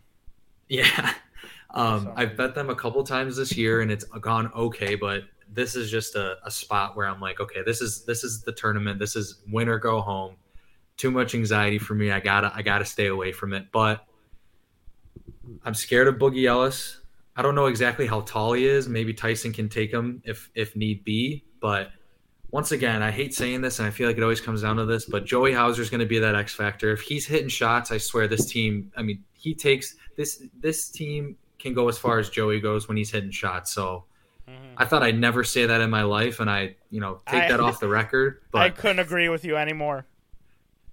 Yeah, 0.70 1.14
um, 1.72 2.14
I've 2.16 2.38
bet 2.38 2.56
them 2.56 2.70
a 2.70 2.76
couple 2.76 3.04
times 3.04 3.36
this 3.36 3.58
year, 3.58 3.82
and 3.82 3.92
it's 3.92 4.06
gone 4.06 4.50
okay. 4.56 4.96
But 4.96 5.24
this 5.52 5.76
is 5.76 5.92
just 5.92 6.16
a, 6.16 6.38
a 6.46 6.52
spot 6.52 6.96
where 6.96 7.08
I'm 7.08 7.20
like, 7.20 7.42
okay, 7.42 7.64
this 7.66 7.82
is 7.82 8.06
this 8.06 8.24
is 8.24 8.44
the 8.44 8.54
tournament. 8.54 8.98
This 9.00 9.18
is 9.18 9.42
win 9.52 9.68
or 9.68 9.78
go 9.78 10.00
home. 10.00 10.36
Too 10.96 11.12
much 11.12 11.36
anxiety 11.36 11.80
for 11.80 11.96
me. 11.96 12.12
I 12.12 12.22
gotta 12.22 12.50
I 12.56 12.62
gotta 12.62 12.86
stay 12.86 13.08
away 13.08 13.34
from 13.34 13.52
it. 13.52 13.66
But 13.74 14.07
I'm 15.64 15.74
scared 15.74 16.08
of 16.08 16.16
Boogie 16.16 16.48
Ellis. 16.48 17.02
I 17.36 17.42
don't 17.42 17.56
know 17.56 17.68
exactly 17.68 18.08
how 18.08 18.22
tall 18.22 18.54
he 18.54 18.66
is. 18.66 18.88
Maybe 18.90 19.14
Tyson 19.14 19.54
can 19.54 19.70
take 19.70 19.92
him 19.92 20.22
if 20.26 20.50
if 20.56 20.76
need 20.76 21.04
be. 21.04 21.46
But 21.60 21.92
once 22.52 22.72
again, 22.72 23.04
I 23.04 23.12
hate 23.12 23.36
saying 23.36 23.62
this, 23.62 23.80
and 23.80 23.88
I 23.88 23.92
feel 23.92 24.08
like 24.08 24.18
it 24.18 24.24
always 24.24 24.42
comes 24.42 24.64
down 24.64 24.78
to 24.78 24.86
this. 24.86 25.06
But 25.06 25.26
Joey 25.26 25.54
Hauser 25.54 25.82
is 25.82 25.90
going 25.90 26.00
to 26.00 26.08
be 26.08 26.20
that 26.20 26.36
X 26.36 26.54
factor. 26.54 26.92
If 26.92 27.02
he's 27.02 27.28
hitting 27.28 27.50
shots, 27.50 27.92
I 27.92 27.98
swear 27.98 28.28
this 28.28 28.46
team. 28.46 28.92
I 28.98 29.04
mean, 29.04 29.24
he 29.34 29.54
takes 29.54 29.96
this. 30.16 30.44
This 30.60 30.90
team 30.90 31.38
can 31.60 31.74
go 31.74 31.88
as 31.90 31.98
far 31.98 32.20
as 32.20 32.30
Joey 32.30 32.60
goes 32.60 32.88
when 32.88 32.98
he's 32.98 33.12
hitting 33.12 33.32
shots. 33.32 33.72
So. 33.72 34.06
Mm-hmm. 34.50 34.76
I 34.78 34.86
thought 34.86 35.04
I'd 35.04 35.20
never 35.20 35.44
say 35.44 35.66
that 35.66 35.82
in 35.82 35.90
my 35.90 36.04
life, 36.04 36.40
and 36.40 36.50
I, 36.50 36.78
you 36.90 37.02
know, 37.02 37.20
take 37.28 37.44
I, 37.44 37.48
that 37.50 37.60
off 37.60 37.82
the 37.82 37.90
record. 37.90 38.40
But 38.50 38.62
I 38.62 38.70
couldn't 38.70 39.00
agree 39.00 39.28
with 39.28 39.44
you 39.44 39.58
anymore. 39.58 40.06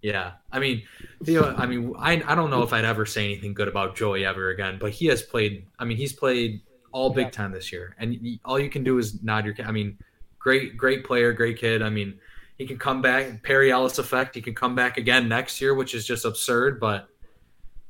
Yeah, 0.05 0.33
I 0.53 0.59
mean, 0.59 0.83
Theo. 1.25 1.55
I 1.57 1.65
mean, 1.65 1.95
I 1.99 2.23
I 2.27 2.35
don't 2.35 2.51
know 2.51 2.63
if 2.63 2.75
I'd 2.75 2.85
ever 2.85 3.07
say 3.07 3.25
anything 3.25 3.55
good 3.55 3.69
about 3.69 3.97
Joey 3.97 4.27
ever 4.27 4.51
again, 4.51 4.77
but 4.79 4.91
he 4.91 5.07
has 5.07 5.23
played. 5.23 5.65
I 5.79 5.87
mean, 5.87 5.97
he's 5.97 6.13
played 6.13 6.61
all 6.93 7.09
Big 7.09 7.33
Ten 7.33 7.53
this 7.53 7.73
year, 7.73 7.97
and 7.99 8.39
all 8.45 8.59
you 8.59 8.69
can 8.69 8.85
do 8.85 8.99
is 8.99 9.23
nod 9.23 9.47
your. 9.47 9.55
I 9.65 9.73
mean, 9.73 9.97
great, 10.39 10.77
great 10.77 11.07
player, 11.07 11.33
great 11.33 11.57
kid. 11.57 11.81
I 11.81 11.89
mean, 11.89 12.21
he 12.59 12.67
can 12.67 12.77
come 12.77 13.01
back. 13.01 13.43
Perry 13.43 13.73
Ellis 13.73 13.97
effect. 13.97 14.35
He 14.35 14.43
can 14.43 14.55
come 14.55 14.75
back 14.75 14.99
again 14.99 15.27
next 15.27 15.59
year, 15.59 15.75
which 15.75 15.95
is 15.95 16.07
just 16.07 16.27
absurd. 16.27 16.81
But 16.81 17.09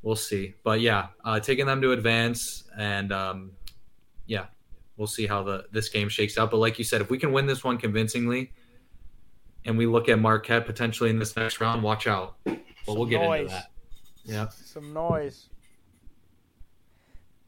we'll 0.01 0.15
see. 0.15 0.53
But 0.63 0.79
yeah, 0.79 1.07
uh, 1.25 1.41
taking 1.41 1.65
them 1.65 1.81
to 1.81 1.91
advance, 1.91 2.63
and 2.77 3.11
um, 3.11 3.51
yeah, 4.25 4.45
we'll 4.95 5.07
see 5.07 5.27
how 5.27 5.43
the 5.43 5.65
this 5.73 5.89
game 5.89 6.07
shakes 6.07 6.37
out. 6.37 6.49
But 6.49 6.59
like 6.59 6.77
you 6.77 6.85
said, 6.85 7.01
if 7.01 7.09
we 7.09 7.17
can 7.17 7.33
win 7.33 7.45
this 7.45 7.61
one 7.61 7.77
convincingly, 7.77 8.53
and 9.65 9.77
we 9.77 9.85
look 9.85 10.07
at 10.09 10.19
Marquette 10.19 10.65
potentially 10.65 11.09
in 11.09 11.19
this 11.19 11.35
next 11.35 11.59
round, 11.59 11.83
watch 11.83 12.07
out. 12.07 12.35
But 12.43 12.59
we'll 12.87 13.05
get 13.05 13.21
noise. 13.21 13.41
into 13.41 13.53
that. 13.53 13.71
Yeah. 14.23 14.49
Some 14.49 14.93
noise. 14.93 15.49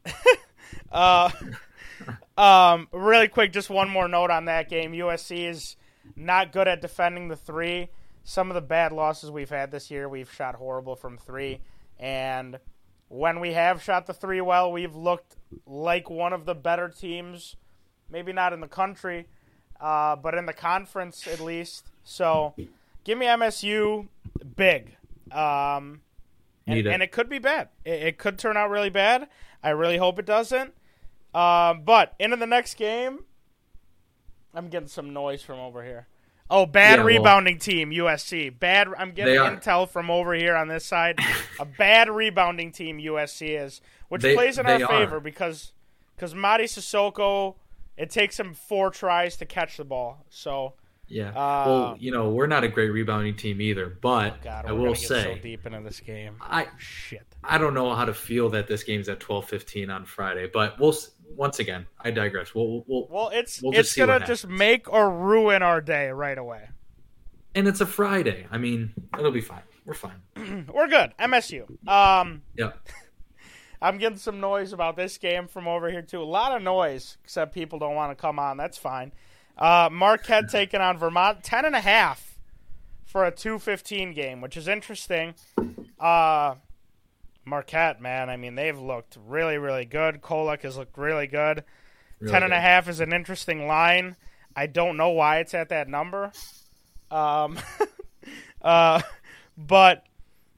uh, 0.92 1.30
um, 2.36 2.88
really 2.92 3.28
quick, 3.28 3.52
just 3.52 3.70
one 3.70 3.88
more 3.88 4.08
note 4.08 4.30
on 4.30 4.46
that 4.46 4.68
game. 4.68 4.92
USC 4.92 5.48
is 5.48 5.76
not 6.16 6.52
good 6.52 6.68
at 6.68 6.80
defending 6.80 7.28
the 7.28 7.36
three. 7.36 7.88
Some 8.24 8.50
of 8.50 8.54
the 8.54 8.60
bad 8.60 8.92
losses 8.92 9.30
we've 9.30 9.48
had 9.48 9.70
this 9.70 9.90
year, 9.90 10.08
we've 10.08 10.30
shot 10.30 10.54
horrible 10.54 10.96
from 10.96 11.16
three, 11.16 11.60
and 11.98 12.58
when 13.08 13.40
we 13.40 13.54
have 13.54 13.82
shot 13.82 14.06
the 14.06 14.12
three 14.12 14.40
well, 14.40 14.70
we've 14.70 14.94
looked 14.94 15.36
like 15.66 16.10
one 16.10 16.32
of 16.32 16.44
the 16.44 16.54
better 16.54 16.88
teams. 16.88 17.56
Maybe 18.10 18.32
not 18.32 18.52
in 18.52 18.60
the 18.60 18.68
country, 18.68 19.26
uh, 19.80 20.16
but 20.16 20.34
in 20.34 20.46
the 20.46 20.52
conference 20.52 21.26
at 21.26 21.40
least. 21.40 21.90
So, 22.10 22.54
give 23.04 23.18
me 23.18 23.26
MSU 23.26 24.08
big. 24.56 24.96
Um, 25.30 26.00
and, 26.66 26.78
it. 26.78 26.86
and 26.86 27.02
it 27.02 27.12
could 27.12 27.28
be 27.28 27.38
bad. 27.38 27.68
It, 27.84 28.02
it 28.02 28.18
could 28.18 28.38
turn 28.38 28.56
out 28.56 28.70
really 28.70 28.88
bad. 28.88 29.28
I 29.62 29.70
really 29.70 29.98
hope 29.98 30.18
it 30.18 30.24
doesn't. 30.24 30.72
Um, 31.34 31.82
but 31.84 32.14
into 32.18 32.36
the 32.36 32.46
next 32.46 32.74
game, 32.78 33.24
I'm 34.54 34.68
getting 34.68 34.88
some 34.88 35.12
noise 35.12 35.42
from 35.42 35.58
over 35.58 35.82
here. 35.84 36.06
Oh, 36.50 36.64
bad 36.64 36.92
Yeah, 36.92 37.04
well- 37.04 37.06
rebounding 37.06 37.58
team, 37.58 37.90
USC. 37.90 38.58
Bad. 38.58 38.88
I'm 38.96 39.12
getting 39.12 39.36
are. 39.36 39.54
intel 39.54 39.86
from 39.86 40.10
over 40.10 40.32
here 40.32 40.56
on 40.56 40.68
this 40.68 40.86
side. 40.86 41.18
a 41.60 41.66
bad 41.66 42.08
rebounding 42.08 42.72
team 42.72 42.98
USC 42.98 43.50
is, 43.62 43.82
which 44.08 44.22
They- 44.22 44.34
plays 44.34 44.58
in 44.58 44.64
our 44.66 44.82
are. 44.82 44.88
favor 44.88 45.20
because 45.20 45.72
because 46.16 46.32
Mady 46.32 46.64
Sissoko, 46.64 47.56
it 47.98 48.08
takes 48.10 48.40
him 48.40 48.54
four 48.54 48.90
tries 48.90 49.36
to 49.36 49.44
catch 49.46 49.76
the 49.76 49.84
ball. 49.84 50.24
So 50.30 50.72
Yeah. 51.08 51.30
Uh, 51.30 51.64
well, 51.66 51.96
you 51.98 52.10
know, 52.10 52.30
we're 52.30 52.46
not 52.46 52.64
a 52.64 52.68
great 52.68 52.90
rebounding 52.90 53.36
team 53.36 53.60
either, 53.60 53.88
but 53.88 54.42
God, 54.42 54.66
I 54.66 54.72
will 54.72 54.94
say 54.94 55.22
so 55.22 55.42
deep 55.42 55.66
into 55.66 55.80
this 55.80 56.00
game. 56.00 56.36
I 56.40 56.68
Shit. 56.78 57.26
I 57.42 57.58
don't 57.58 57.74
know 57.74 57.94
how 57.94 58.04
to 58.04 58.14
feel 58.14 58.50
that 58.50 58.66
this 58.66 58.82
game's 58.82 59.08
at 59.08 59.20
12:15 59.20 59.94
on 59.94 60.04
Friday, 60.04 60.50
but 60.52 60.78
we'll 60.78 60.94
once 61.34 61.58
again, 61.58 61.86
I 62.00 62.10
digress. 62.10 62.54
We'll, 62.54 62.84
we'll, 62.86 63.06
Well, 63.10 63.30
it's 63.32 63.62
We'll 63.62 63.72
it's 63.74 63.94
gonna 63.94 64.24
just 64.26 64.46
make 64.46 64.92
or 64.92 65.10
ruin 65.10 65.62
our 65.62 65.80
day 65.80 66.08
right 66.08 66.38
away. 66.38 66.68
and 67.54 67.66
it's 67.66 67.80
a 67.80 67.86
Friday. 67.86 68.46
I 68.50 68.58
mean, 68.58 68.92
it'll 69.18 69.30
be 69.30 69.40
fine. 69.40 69.62
We're 69.84 69.94
fine. 69.94 70.20
We're 70.72 70.88
good. 70.88 71.14
MSU. 71.18 71.66
Um, 71.88 72.42
Yeah. 72.54 72.72
I'm 73.80 73.98
getting 73.98 74.18
some 74.18 74.40
noise 74.40 74.72
about 74.72 74.96
this 74.96 75.18
game 75.18 75.46
from 75.46 75.68
over 75.68 75.88
here 75.88 76.02
too. 76.02 76.20
A 76.20 76.24
lot 76.24 76.54
of 76.56 76.62
noise, 76.62 77.16
except 77.22 77.54
people 77.54 77.78
don't 77.78 77.94
want 77.94 78.10
to 78.10 78.20
come 78.20 78.38
on. 78.40 78.56
That's 78.56 78.76
fine. 78.76 79.12
Uh, 79.58 79.88
Marquette 79.90 80.48
taking 80.50 80.80
on 80.80 80.98
Vermont, 80.98 81.42
ten 81.42 81.64
and 81.64 81.74
a 81.74 81.80
half 81.80 82.38
for 83.04 83.24
a 83.24 83.30
two 83.30 83.58
fifteen 83.58 84.12
game, 84.12 84.40
which 84.40 84.56
is 84.56 84.68
interesting. 84.68 85.34
Uh, 85.98 86.54
Marquette, 87.44 88.00
man, 88.00 88.30
I 88.30 88.36
mean 88.36 88.54
they've 88.54 88.78
looked 88.78 89.18
really, 89.26 89.58
really 89.58 89.84
good. 89.84 90.20
Kolek 90.22 90.62
has 90.62 90.76
looked 90.76 90.96
really 90.96 91.26
good. 91.26 91.64
Really 92.20 92.32
Ten 92.32 92.42
and 92.42 92.52
a 92.52 92.60
half 92.60 92.88
is 92.88 93.00
an 93.00 93.12
interesting 93.12 93.66
line. 93.66 94.16
I 94.54 94.66
don't 94.66 94.96
know 94.96 95.10
why 95.10 95.38
it's 95.38 95.54
at 95.54 95.68
that 95.68 95.88
number. 95.88 96.32
Um, 97.10 97.58
uh, 98.62 99.00
but 99.56 100.04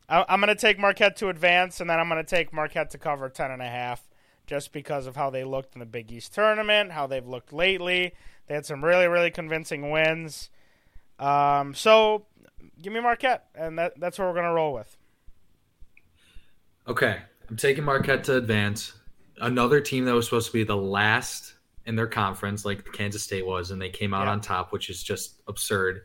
I, 0.08 0.24
I'm 0.28 0.40
going 0.40 0.54
to 0.54 0.60
take 0.60 0.78
Marquette 0.78 1.16
to 1.18 1.28
advance, 1.28 1.80
and 1.80 1.88
then 1.88 2.00
I'm 2.00 2.08
going 2.08 2.24
to 2.24 2.28
take 2.28 2.52
Marquette 2.52 2.90
to 2.90 2.98
cover 2.98 3.28
ten 3.28 3.50
and 3.50 3.62
a 3.62 3.68
half, 3.68 4.02
just 4.46 4.72
because 4.72 5.06
of 5.06 5.16
how 5.16 5.30
they 5.30 5.44
looked 5.44 5.74
in 5.74 5.80
the 5.80 5.86
Big 5.86 6.10
East 6.10 6.34
tournament, 6.34 6.92
how 6.92 7.06
they've 7.06 7.26
looked 7.26 7.52
lately. 7.52 8.14
They 8.50 8.56
had 8.56 8.66
some 8.66 8.84
really, 8.84 9.06
really 9.06 9.30
convincing 9.30 9.92
wins. 9.92 10.50
Um, 11.20 11.72
so 11.72 12.26
give 12.82 12.92
me 12.92 12.98
Marquette, 12.98 13.44
and 13.54 13.78
that, 13.78 13.92
that's 14.00 14.18
what 14.18 14.26
we're 14.26 14.34
going 14.34 14.46
to 14.46 14.50
roll 14.52 14.72
with. 14.74 14.96
Okay, 16.88 17.18
I'm 17.48 17.56
taking 17.56 17.84
Marquette 17.84 18.24
to 18.24 18.34
advance. 18.38 18.92
Another 19.40 19.80
team 19.80 20.04
that 20.06 20.14
was 20.16 20.24
supposed 20.24 20.48
to 20.48 20.52
be 20.52 20.64
the 20.64 20.76
last 20.76 21.54
in 21.86 21.94
their 21.94 22.08
conference, 22.08 22.64
like 22.64 22.90
Kansas 22.92 23.22
State 23.22 23.46
was, 23.46 23.70
and 23.70 23.80
they 23.80 23.88
came 23.88 24.12
out 24.12 24.24
Yeah. 24.26 24.32
on 24.32 24.40
top, 24.40 24.72
which 24.72 24.90
is 24.90 25.00
just 25.00 25.40
absurd. 25.46 26.00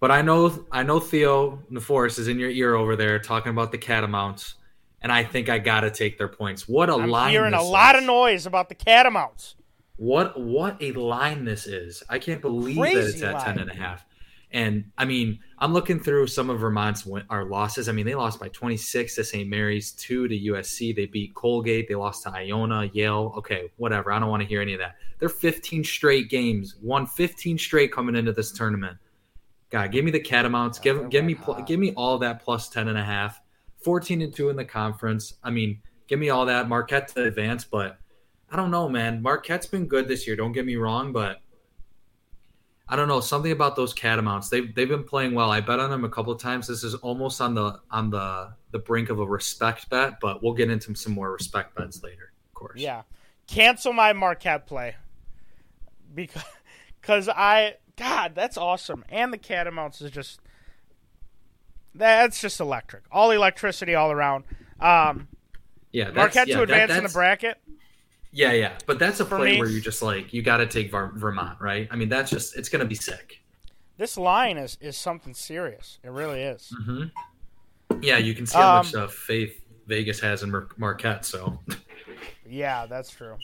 But 0.00 0.10
I 0.10 0.20
know, 0.20 0.66
I 0.70 0.82
know 0.82 1.00
Theo 1.00 1.62
Neforest 1.72 2.18
is 2.18 2.28
in 2.28 2.38
your 2.38 2.50
ear 2.50 2.74
over 2.74 2.94
there 2.94 3.18
talking 3.18 3.52
about 3.52 3.72
the 3.72 3.78
Catamounts, 3.78 4.52
and 5.00 5.10
I 5.10 5.24
think 5.24 5.48
I 5.48 5.60
got 5.60 5.80
to 5.80 5.90
take 5.90 6.18
their 6.18 6.28
points. 6.28 6.68
What 6.68 6.90
a 6.90 6.92
I'm 6.96 7.08
line! 7.08 7.30
hearing 7.30 7.54
a 7.54 7.56
this 7.58 7.66
lot 7.66 7.96
of 7.96 8.04
noise 8.04 8.44
about 8.44 8.68
the 8.68 8.74
Catamounts. 8.74 9.54
What 9.98 10.40
what 10.40 10.76
a 10.80 10.92
line 10.92 11.44
this 11.44 11.66
is! 11.66 12.02
I 12.08 12.18
can't 12.18 12.40
believe 12.40 12.76
that 12.76 12.94
it's 12.96 13.22
at 13.22 13.34
line. 13.34 13.44
ten 13.44 13.58
and 13.58 13.70
a 13.70 13.74
half. 13.74 14.04
And 14.50 14.92
I 14.96 15.04
mean, 15.04 15.40
I'm 15.58 15.74
looking 15.74 16.00
through 16.00 16.28
some 16.28 16.48
of 16.48 16.60
Vermont's 16.60 17.04
win- 17.04 17.24
our 17.28 17.44
losses. 17.44 17.86
I 17.88 17.92
mean, 17.92 18.06
they 18.06 18.14
lost 18.14 18.40
by 18.40 18.48
26 18.48 19.16
to 19.16 19.24
St. 19.24 19.46
Mary's, 19.46 19.92
two 19.92 20.26
to 20.26 20.34
USC. 20.34 20.96
They 20.96 21.04
beat 21.04 21.34
Colgate. 21.34 21.86
They 21.86 21.94
lost 21.94 22.22
to 22.22 22.30
Iona, 22.30 22.88
Yale. 22.94 23.34
Okay, 23.36 23.70
whatever. 23.76 24.10
I 24.10 24.18
don't 24.18 24.30
want 24.30 24.42
to 24.42 24.48
hear 24.48 24.62
any 24.62 24.72
of 24.72 24.78
that. 24.78 24.94
They're 25.18 25.28
15 25.28 25.84
straight 25.84 26.30
games, 26.30 26.76
won 26.80 27.06
15 27.06 27.58
straight 27.58 27.92
coming 27.92 28.16
into 28.16 28.32
this 28.32 28.50
tournament. 28.52 28.96
God, 29.68 29.92
give 29.92 30.02
me 30.04 30.10
the 30.10 30.20
Catamounts. 30.20 30.78
Give 30.78 31.10
give 31.10 31.26
me 31.26 31.34
pl- 31.34 31.62
give 31.66 31.78
me 31.78 31.92
all 31.94 32.16
that 32.18 32.42
plus 32.42 32.70
10 32.70 32.88
and 32.88 32.96
a 32.96 33.04
half. 33.04 33.42
14 33.84 34.22
and 34.22 34.34
two 34.34 34.48
in 34.48 34.56
the 34.56 34.64
conference. 34.64 35.34
I 35.44 35.50
mean, 35.50 35.82
give 36.06 36.18
me 36.18 36.30
all 36.30 36.46
that. 36.46 36.68
Marquette 36.70 37.08
to 37.08 37.24
advance, 37.24 37.64
but 37.64 37.98
I 38.50 38.56
don't 38.56 38.70
know, 38.70 38.88
man. 38.88 39.22
Marquette's 39.22 39.66
been 39.66 39.86
good 39.86 40.08
this 40.08 40.26
year. 40.26 40.36
Don't 40.36 40.52
get 40.52 40.64
me 40.64 40.76
wrong, 40.76 41.12
but 41.12 41.40
I 42.88 42.96
don't 42.96 43.08
know 43.08 43.20
something 43.20 43.52
about 43.52 43.76
those 43.76 43.92
Catamounts. 43.92 44.48
They've 44.48 44.74
they've 44.74 44.88
been 44.88 45.04
playing 45.04 45.34
well. 45.34 45.50
I 45.50 45.60
bet 45.60 45.78
on 45.78 45.90
them 45.90 46.04
a 46.04 46.08
couple 46.08 46.32
of 46.32 46.40
times. 46.40 46.66
This 46.66 46.82
is 46.82 46.94
almost 46.96 47.40
on 47.40 47.54
the 47.54 47.80
on 47.90 48.08
the 48.10 48.54
the 48.70 48.78
brink 48.78 49.10
of 49.10 49.18
a 49.20 49.26
respect 49.26 49.90
bet, 49.90 50.20
but 50.20 50.42
we'll 50.42 50.54
get 50.54 50.70
into 50.70 50.94
some 50.94 51.12
more 51.12 51.30
respect 51.32 51.74
bets 51.74 52.02
later, 52.02 52.32
of 52.48 52.54
course. 52.54 52.80
Yeah. 52.80 53.02
Cancel 53.46 53.92
my 53.92 54.12
Marquette 54.14 54.66
play. 54.66 54.96
Because 56.14 56.42
cause 57.02 57.28
I 57.28 57.74
God, 57.96 58.34
that's 58.34 58.56
awesome. 58.56 59.04
And 59.10 59.32
the 59.32 59.38
Catamounts 59.38 60.00
is 60.00 60.10
just 60.10 60.40
that's 61.94 62.40
just 62.40 62.60
electric. 62.60 63.04
All 63.12 63.30
electricity 63.30 63.94
all 63.94 64.10
around. 64.10 64.44
Um 64.80 65.28
yeah. 65.92 66.04
That's, 66.04 66.16
Marquette 66.16 66.48
yeah, 66.48 66.60
to 66.60 66.66
that- 66.66 66.82
advance 66.84 66.98
in 66.98 67.04
the 67.04 67.10
bracket. 67.10 67.58
Yeah, 68.38 68.52
yeah, 68.52 68.78
but 68.86 69.00
that's 69.00 69.18
a 69.18 69.24
For 69.24 69.34
play 69.36 69.54
me- 69.54 69.58
where 69.58 69.68
you're 69.68 69.80
just 69.80 70.00
like 70.00 70.32
you 70.32 70.42
got 70.42 70.58
to 70.58 70.66
take 70.68 70.92
Ver- 70.92 71.10
Vermont, 71.12 71.60
right? 71.60 71.88
I 71.90 71.96
mean, 71.96 72.08
that's 72.08 72.30
just 72.30 72.56
it's 72.56 72.68
gonna 72.68 72.84
be 72.84 72.94
sick. 72.94 73.40
This 73.96 74.16
line 74.16 74.56
is, 74.58 74.78
is 74.80 74.96
something 74.96 75.34
serious. 75.34 75.98
It 76.04 76.10
really 76.10 76.42
is. 76.42 76.72
hmm 76.86 77.06
Yeah, 78.00 78.18
you 78.18 78.34
can 78.34 78.46
see 78.46 78.56
how 78.56 78.76
much 78.76 78.94
Um, 78.94 79.02
uh, 79.02 79.08
faith 79.08 79.60
Vegas 79.88 80.20
has 80.20 80.44
in 80.44 80.52
Mar- 80.52 80.68
Marquette. 80.76 81.24
So 81.24 81.58
Yeah, 82.48 82.86
that's 82.86 83.10
true. 83.10 83.38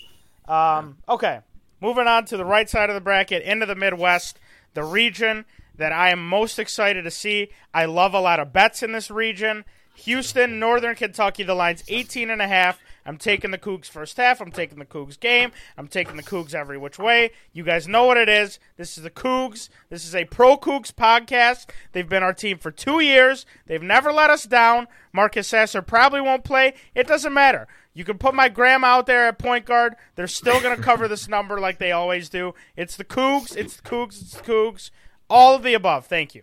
Um, 0.46 0.98
okay, 1.08 1.40
moving 1.80 2.06
on 2.06 2.24
to 2.26 2.36
the 2.36 2.44
right 2.44 2.70
side 2.70 2.88
of 2.88 2.94
the 2.94 3.00
bracket, 3.00 3.42
into 3.42 3.66
the 3.66 3.74
Midwest, 3.74 4.38
the 4.74 4.84
region 4.84 5.44
that 5.74 5.90
I 5.90 6.10
am 6.10 6.24
most 6.24 6.60
excited 6.60 7.02
to 7.02 7.10
see. 7.10 7.50
I 7.74 7.86
love 7.86 8.14
a 8.14 8.20
lot 8.20 8.38
of 8.38 8.52
bets 8.52 8.80
in 8.80 8.92
this 8.92 9.10
region. 9.10 9.64
Houston, 9.96 10.60
Northern 10.60 10.94
Kentucky, 10.94 11.42
the 11.42 11.54
line's 11.56 11.82
18 11.88 12.30
and 12.30 12.40
a 12.40 12.46
half. 12.46 12.78
I'm 13.06 13.18
taking 13.18 13.50
the 13.50 13.58
Cougs 13.58 13.86
first 13.86 14.16
half. 14.16 14.40
I'm 14.40 14.50
taking 14.50 14.78
the 14.78 14.84
Cougs 14.84 15.18
game. 15.18 15.52
I'm 15.76 15.88
taking 15.88 16.16
the 16.16 16.22
Cougs 16.22 16.54
every 16.54 16.78
which 16.78 16.98
way. 16.98 17.32
You 17.52 17.62
guys 17.62 17.86
know 17.86 18.04
what 18.04 18.16
it 18.16 18.28
is. 18.28 18.58
This 18.76 18.96
is 18.96 19.04
the 19.04 19.10
Cougs. 19.10 19.68
This 19.90 20.06
is 20.06 20.14
a 20.14 20.24
Pro 20.24 20.56
Cougs 20.56 20.92
podcast. 20.92 21.66
They've 21.92 22.08
been 22.08 22.22
our 22.22 22.32
team 22.32 22.58
for 22.58 22.70
two 22.70 23.00
years. 23.00 23.44
They've 23.66 23.82
never 23.82 24.12
let 24.12 24.30
us 24.30 24.44
down. 24.44 24.88
Marcus 25.12 25.48
Sasser 25.48 25.82
probably 25.82 26.20
won't 26.20 26.44
play. 26.44 26.74
It 26.94 27.06
doesn't 27.06 27.34
matter. 27.34 27.68
You 27.92 28.04
can 28.04 28.18
put 28.18 28.34
my 28.34 28.48
grandma 28.48 28.88
out 28.88 29.06
there 29.06 29.28
at 29.28 29.38
point 29.38 29.66
guard. 29.66 29.94
They're 30.16 30.26
still 30.26 30.60
going 30.60 30.76
to 30.76 30.82
cover 30.82 31.06
this 31.06 31.28
number 31.28 31.60
like 31.60 31.78
they 31.78 31.92
always 31.92 32.28
do. 32.28 32.54
It's 32.76 32.96
the 32.96 33.04
Cougs. 33.04 33.56
It's 33.56 33.76
the 33.76 33.82
Cougs. 33.82 34.20
It's 34.20 34.34
the 34.34 34.42
Cougs. 34.42 34.90
All 35.30 35.54
of 35.54 35.62
the 35.62 35.74
above. 35.74 36.06
Thank 36.06 36.34
you. 36.34 36.42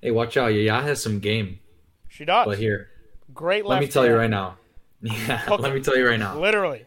hey, 0.00 0.10
watch 0.10 0.36
out, 0.36 0.48
Yaya 0.48 0.82
has 0.82 1.02
some 1.02 1.18
game. 1.18 1.58
She 2.08 2.24
does. 2.24 2.46
But 2.46 2.58
here, 2.58 2.88
Great 3.34 3.66
let 3.66 3.80
me 3.80 3.88
tell 3.88 4.06
you 4.06 4.14
right 4.14 4.30
now. 4.30 4.56
Yeah, 5.02 5.40
Cook 5.46 5.60
let 5.60 5.74
me 5.74 5.80
tell 5.80 5.96
you 5.96 6.06
right 6.08 6.18
now. 6.18 6.38
Literally. 6.40 6.86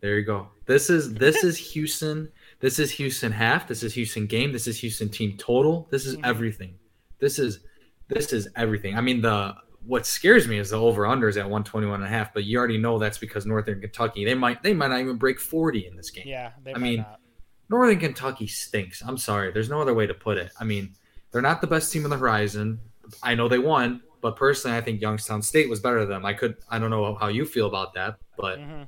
There 0.00 0.18
you 0.18 0.24
go. 0.24 0.48
This 0.66 0.90
is 0.90 1.12
this 1.26 1.42
is 1.44 1.56
Houston. 1.58 2.30
This 2.60 2.78
is 2.78 2.90
Houston 2.92 3.32
half. 3.32 3.68
This 3.68 3.82
is 3.82 3.94
Houston 3.94 4.26
game. 4.26 4.52
This 4.52 4.66
is 4.66 4.78
Houston 4.80 5.08
team 5.08 5.36
total. 5.36 5.88
This 5.90 6.06
is 6.06 6.16
Mhm. 6.16 6.26
everything. 6.26 6.74
This 7.18 7.38
is 7.38 7.60
this 8.08 8.32
is 8.32 8.48
everything. 8.56 8.96
I 8.96 9.00
mean 9.00 9.20
the 9.20 9.54
what 9.84 10.04
scares 10.04 10.48
me 10.48 10.58
is 10.58 10.70
the 10.70 10.80
over 10.80 11.06
under 11.06 11.28
is 11.28 11.36
at 11.36 11.44
121 11.44 11.96
and 12.00 12.04
a 12.04 12.08
half, 12.08 12.34
but 12.34 12.42
you 12.44 12.58
already 12.58 12.76
know 12.78 12.98
that's 12.98 13.18
because 13.18 13.46
Northern 13.46 13.80
Kentucky, 13.80 14.24
they 14.24 14.34
might 14.34 14.62
they 14.62 14.74
might 14.74 14.88
not 14.88 15.00
even 15.00 15.16
break 15.16 15.38
40 15.40 15.86
in 15.86 15.96
this 15.96 16.10
game. 16.10 16.24
Yeah, 16.26 16.52
they 16.64 16.70
I 16.72 16.74
might 16.74 16.82
mean, 16.82 16.96
not. 16.98 17.20
Northern 17.68 17.98
Kentucky 17.98 18.46
stinks. 18.46 19.02
I'm 19.04 19.16
sorry. 19.18 19.50
There's 19.52 19.68
no 19.68 19.80
other 19.80 19.94
way 19.94 20.06
to 20.06 20.14
put 20.14 20.38
it. 20.38 20.52
I 20.60 20.64
mean, 20.64 20.94
they're 21.32 21.42
not 21.42 21.60
the 21.60 21.66
best 21.66 21.92
team 21.92 22.04
on 22.04 22.10
the 22.10 22.16
horizon. 22.16 22.80
I 23.22 23.34
know 23.34 23.48
they 23.48 23.58
won, 23.58 24.02
But 24.20 24.36
personally, 24.36 24.76
I 24.76 24.80
think 24.80 25.00
Youngstown 25.00 25.42
State 25.42 25.68
was 25.68 25.80
better 25.80 26.00
than 26.00 26.08
them. 26.08 26.24
I 26.26 26.32
could 26.34 26.56
I 26.68 26.78
don't 26.78 26.90
know 26.90 27.14
how 27.14 27.28
you 27.28 27.44
feel 27.44 27.66
about 27.66 27.94
that, 27.94 28.16
but 28.36 28.58
hmm 28.58 28.82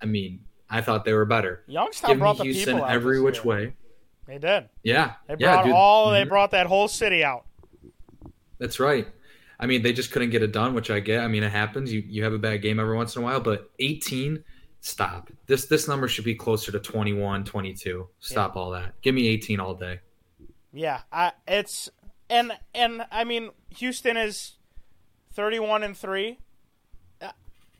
I 0.00 0.06
mean, 0.06 0.44
I 0.68 0.80
thought 0.80 1.04
they 1.04 1.12
were 1.14 1.24
better. 1.24 1.62
Youngstown 1.66 2.10
Give 2.12 2.18
brought 2.18 2.38
me 2.38 2.38
the 2.38 2.44
Houston 2.52 2.74
people 2.74 2.84
out 2.84 2.90
every 2.90 3.20
which 3.20 3.36
year. 3.36 3.44
way. 3.44 3.74
They 4.26 4.38
did. 4.38 4.68
Yeah, 4.82 5.12
They 5.28 5.34
yeah, 5.38 5.52
brought 5.52 5.64
dude. 5.64 5.72
all. 5.74 6.10
They 6.10 6.24
Mhm. 6.24 6.28
brought 6.28 6.50
that 6.52 6.66
whole 6.66 6.88
city 6.88 7.22
out. 7.24 7.44
That's 8.58 8.80
right. 8.80 9.06
I 9.60 9.66
mean, 9.66 9.82
they 9.82 9.92
just 9.92 10.10
couldn't 10.10 10.30
get 10.30 10.42
it 10.42 10.52
done, 10.52 10.74
which 10.74 10.90
I 10.90 11.00
get. 11.00 11.20
I 11.20 11.28
mean, 11.28 11.42
it 11.42 11.52
happens. 11.52 11.92
You 11.92 12.00
you 12.00 12.24
have 12.24 12.32
a 12.32 12.38
bad 12.38 12.60
game 12.62 12.80
every 12.80 12.96
once 12.96 13.16
in 13.16 13.22
a 13.22 13.24
while, 13.24 13.40
but 13.40 13.70
18, 13.78 14.42
stop. 14.80 15.30
This 15.46 15.66
this 15.66 15.86
number 15.88 16.08
should 16.08 16.24
be 16.24 16.34
closer 16.34 16.72
to 16.72 16.80
21, 16.80 17.44
22. 17.44 18.08
Stop 18.18 18.56
all 18.56 18.70
that. 18.70 19.00
Give 19.02 19.14
me 19.14 19.28
18 19.28 19.60
all 19.60 19.74
day. 19.74 20.00
Yeah, 20.72 21.02
I, 21.12 21.32
it's 21.46 21.88
and 22.30 22.52
and 22.74 23.06
I 23.10 23.24
mean 23.24 23.50
Houston 23.76 24.16
is 24.16 24.52
thirty-one 25.34 25.82
and 25.82 25.96
three. 25.96 26.38
Uh, 27.20 27.30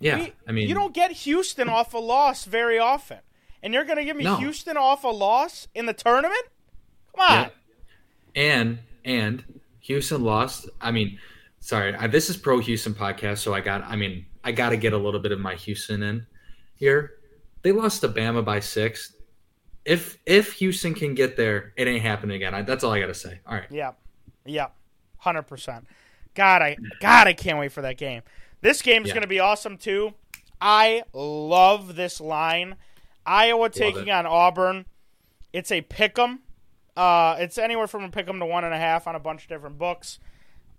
yeah, 0.01 0.19
We- 0.19 0.33
I 0.49 0.53
mean, 0.53 0.69
you 0.69 0.75
don't 0.75 0.95
get 0.95 1.13
Houston 1.13 1.69
off 1.69 1.95
a 1.95 1.99
loss 1.99 2.45
very 2.45 2.79
often, 2.79 3.19
and 3.63 3.73
you're 3.75 3.85
going 3.85 3.99
to 3.99 4.05
give 4.05 4.17
me 4.17 4.25
No. 4.25 4.37
Houston 4.37 4.77
off 4.77 5.05
a 5.05 5.09
loss 5.09 5.69
in 5.75 5.87
the 5.87 5.93
tournament? 5.95 6.43
Come 7.17 7.27
on. 7.29 7.51
Yeah. 8.35 8.43
And 8.43 8.79
and 9.05 9.45
Houston 9.81 10.23
lost. 10.23 10.69
I 10.81 10.91
mean, 10.91 11.19
sorry, 11.61 11.95
I, 11.95 12.07
this 12.09 12.29
is 12.31 12.37
pro 12.37 12.59
Houston 12.59 12.95
podcast, 12.95 13.39
so 13.39 13.55
I 13.55 13.61
got. 13.61 13.83
I 13.85 13.97
mean, 13.97 14.27
I 14.43 14.53
got 14.53 14.71
to 14.71 14.77
get 14.77 14.93
a 14.93 14.99
little 14.99 15.21
bit 15.21 15.31
of 15.33 15.39
my 15.41 15.55
Houston 15.55 16.03
in 16.03 16.27
here. 16.75 17.13
They 17.63 17.73
lost 17.73 18.01
to 18.03 18.09
Bama 18.09 18.45
by 18.45 18.61
six. 18.61 19.13
If 19.85 20.19
if 20.27 20.55
Houston 20.55 20.95
can 20.95 21.15
get 21.15 21.37
there, 21.37 21.73
it 21.77 21.87
ain't 21.87 22.03
happening 22.03 22.37
again. 22.37 22.55
I, 22.55 22.63
that's 22.63 22.83
all 22.83 22.93
I 22.93 23.01
got 23.01 23.07
to 23.07 23.15
say. 23.15 23.39
All 23.47 23.55
right. 23.55 23.71
Yep. 23.71 23.99
Yep. 24.45 24.75
Hundred 25.19 25.43
percent. 25.43 25.87
God, 26.35 26.63
I 26.63 26.77
God, 27.01 27.27
I 27.29 27.33
can't 27.33 27.59
wait 27.59 27.73
for 27.73 27.83
that 27.83 27.97
game. 27.97 28.23
This 28.61 28.83
game's 28.83 29.09
Yeah. 29.09 29.15
going 29.15 29.23
to 29.23 29.29
be 29.29 29.41
awesome 29.41 29.77
too. 29.79 30.15
I 30.61 31.03
love 31.13 31.97
this 31.97 32.21
line. 32.21 32.77
Iowa 33.27 33.71
taking 33.71 34.09
it. 34.09 34.11
on 34.13 34.27
Auburn. 34.27 34.87
It's 35.53 35.71
a 35.73 35.81
pick 35.83 36.19
'em. 36.19 36.41
Uh, 36.97 37.37
it's 37.39 37.59
anywhere 37.59 37.87
from 37.87 38.05
a 38.05 38.11
pick 38.11 38.29
'em 38.29 38.39
to 38.41 38.47
one 38.47 38.65
and 38.65 38.75
a 38.75 38.79
half 38.79 39.07
on 39.07 39.15
a 39.15 39.21
bunch 39.21 39.43
of 39.43 39.49
different 39.49 39.79
books. 39.79 40.19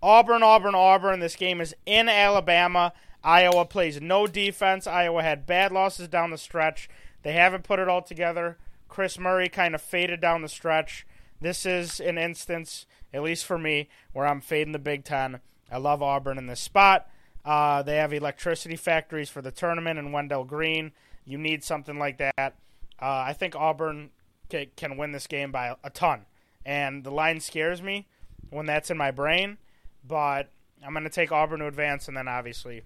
Auburn, 0.02 0.42
Auburn, 0.42 0.74
Auburn. 0.74 1.20
This 1.20 1.36
game 1.36 1.60
is 1.60 1.74
in 1.86 2.08
Alabama. 2.08 2.92
Iowa 3.24 3.64
plays 3.64 4.00
no 4.00 4.26
defense. 4.26 4.86
Iowa 4.86 5.22
had 5.22 5.46
bad 5.46 5.72
losses 5.72 6.06
down 6.08 6.30
the 6.30 6.38
stretch. 6.38 6.88
They 7.22 7.32
haven't 7.32 7.64
put 7.64 7.78
it 7.80 7.88
all 7.88 8.02
together. 8.02 8.58
Kris 8.88 9.18
Murray 9.18 9.48
kind 9.48 9.74
of 9.74 9.82
faded 9.82 10.20
down 10.20 10.42
the 10.42 10.48
stretch. 10.48 11.06
This 11.40 11.66
is 11.66 12.00
an 12.00 12.18
instance, 12.18 12.86
at 13.12 13.22
least 13.22 13.44
for 13.44 13.58
me, 13.58 13.88
where 14.12 14.26
I'm 14.26 14.40
fading 14.40 14.72
the 14.72 14.78
Big 14.78 15.04
Ten. 15.04 15.40
I 15.70 15.78
love 15.78 16.02
Auburn 16.02 16.38
in 16.38 16.46
this 16.46 16.60
spot. 16.60 17.08
Uh, 17.44 17.82
they 17.82 17.96
have 17.96 18.12
electricity 18.12 18.76
factories 18.76 19.28
for 19.28 19.42
the 19.42 19.50
tournament 19.52 19.98
in 19.98 20.12
Wendell 20.12 20.44
Green. 20.44 20.92
You 21.24 21.38
need 21.38 21.62
something 21.62 21.98
like 21.98 22.18
that. 22.18 22.34
Uh, 22.38 22.52
I 23.00 23.32
think 23.32 23.54
Auburn 23.54 24.10
ca- 24.50 24.70
can 24.76 24.96
win 24.96 25.12
this 25.12 25.26
game 25.26 25.52
by 25.52 25.76
a 25.84 25.90
ton. 25.90 26.26
And 26.64 27.04
the 27.04 27.10
line 27.10 27.40
scares 27.40 27.82
me 27.82 28.08
when 28.50 28.66
that's 28.66 28.90
in 28.90 28.96
my 28.96 29.10
brain, 29.10 29.58
but 30.06 30.50
I'm 30.84 30.92
going 30.92 31.04
to 31.04 31.10
take 31.10 31.30
Auburn 31.30 31.60
to 31.60 31.66
advance 31.66 32.08
and 32.08 32.16
then 32.16 32.26
obviously 32.28 32.82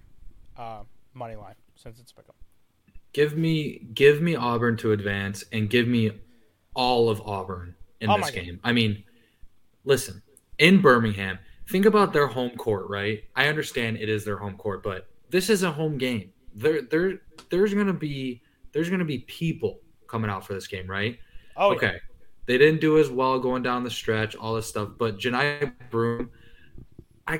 uh, 0.57 0.81
money 1.13 1.35
line 1.35 1.55
since 1.75 1.99
it's 1.99 2.11
pick 2.11 2.25
'em. 2.27 2.35
Give 3.13 3.35
me 3.35 3.79
give 3.93 4.21
me 4.21 4.35
Auburn 4.35 4.77
to 4.77 4.91
advance 4.91 5.43
and 5.51 5.69
give 5.69 5.87
me 5.87 6.11
all 6.75 7.09
of 7.09 7.21
Auburn 7.21 7.75
in 8.01 8.09
Oh 8.09 8.17
this 8.17 8.21
my 8.21 8.31
God. 8.31 8.45
game. 8.45 8.59
I 8.63 8.73
mean, 8.73 9.03
listen, 9.85 10.21
in 10.57 10.81
Birmingham, 10.81 11.39
think 11.69 11.85
about 11.85 12.13
their 12.13 12.27
home 12.27 12.51
court, 12.51 12.89
right? 12.89 13.23
I 13.35 13.47
understand 13.47 13.97
it 13.97 14.09
is 14.09 14.25
their 14.25 14.37
home 14.37 14.57
court, 14.57 14.83
but 14.83 15.07
this 15.29 15.49
is 15.49 15.63
a 15.63 15.71
home 15.71 15.97
game. 15.97 16.31
There 16.53 16.81
there 16.81 17.21
there's 17.49 17.73
going 17.73 17.87
to 17.87 17.93
be 17.93 18.41
there's 18.73 18.89
to 18.89 19.05
be 19.05 19.19
people 19.19 19.79
coming 20.07 20.29
out 20.29 20.45
for 20.45 20.53
this 20.53 20.67
game, 20.67 20.87
right? 20.87 21.17
Oh, 21.55 21.71
yeah. 21.71 21.77
okay. 21.77 21.95
They 22.47 22.57
didn't 22.57 22.81
do 22.81 22.97
as 22.97 23.09
well 23.09 23.39
going 23.39 23.63
down 23.63 23.83
the 23.83 23.89
stretch, 23.89 24.35
all 24.35 24.55
this 24.55 24.67
stuff, 24.67 24.89
but 24.97 25.17
Johni 25.17 25.71
Broome 25.89 26.29
I 27.27 27.39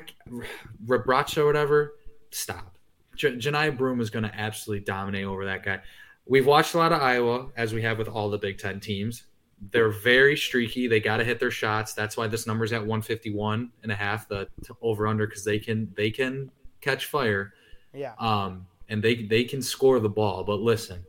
Rebraca 0.86 1.38
or 1.38 1.46
whatever, 1.46 1.94
stop. 2.30 2.76
J- 3.16 3.36
Johni 3.36 3.76
Broome 3.76 4.00
is 4.00 4.10
going 4.10 4.24
to 4.24 4.34
absolutely 4.34 4.84
dominate 4.84 5.24
over 5.24 5.44
that 5.44 5.64
guy. 5.64 5.80
We've 6.26 6.46
watched 6.46 6.74
a 6.74 6.78
lot 6.78 6.92
of 6.92 7.02
Iowa, 7.02 7.48
as 7.56 7.74
we 7.74 7.82
have 7.82 7.98
with 7.98 8.08
all 8.08 8.30
the 8.30 8.38
Big 8.38 8.58
Ten 8.58 8.80
teams. 8.80 9.24
They're 9.70 9.90
very 9.90 10.36
streaky. 10.36 10.88
They 10.88 10.98
got 10.98 11.18
to 11.18 11.24
hit 11.24 11.38
their 11.38 11.50
shots. 11.52 11.94
That's 11.94 12.16
why 12.16 12.26
this 12.26 12.46
number's 12.46 12.72
at 12.72 12.80
151 12.80 13.70
and 13.84 13.92
a 13.92 13.94
half, 13.94 14.26
the 14.28 14.48
over 14.80 15.06
under, 15.06 15.26
because 15.26 15.44
they 15.44 15.58
can 15.60 15.92
they 15.96 16.10
can 16.10 16.50
catch 16.80 17.06
fire, 17.06 17.54
Yeah. 17.94 18.14
um, 18.18 18.66
and 18.88 19.02
they 19.02 19.22
they 19.22 19.44
can 19.44 19.62
score 19.62 20.00
the 20.00 20.08
ball. 20.08 20.42
But 20.42 20.60
listen, 20.60 21.04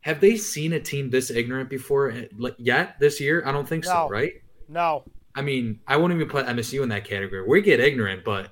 have 0.00 0.20
they 0.20 0.36
seen 0.36 0.72
a 0.72 0.80
team 0.80 1.10
this 1.10 1.30
ignorant 1.30 1.68
before 1.70 2.10
eh, 2.10 2.26
yet 2.58 2.98
this 2.98 3.20
year? 3.20 3.42
I 3.46 3.52
don't 3.52 3.68
think 3.68 3.84
so. 3.84 4.08
Right? 4.08 4.42
No, 4.68 5.04
I 5.34 5.42
mean, 5.42 5.80
I 5.86 5.96
won't 5.98 6.12
even 6.12 6.28
put 6.28 6.46
MSU 6.46 6.82
in 6.82 6.88
that 6.88 7.04
category. 7.04 7.46
We 7.46 7.60
get 7.60 7.80
ignorant, 7.80 8.24
but 8.24 8.50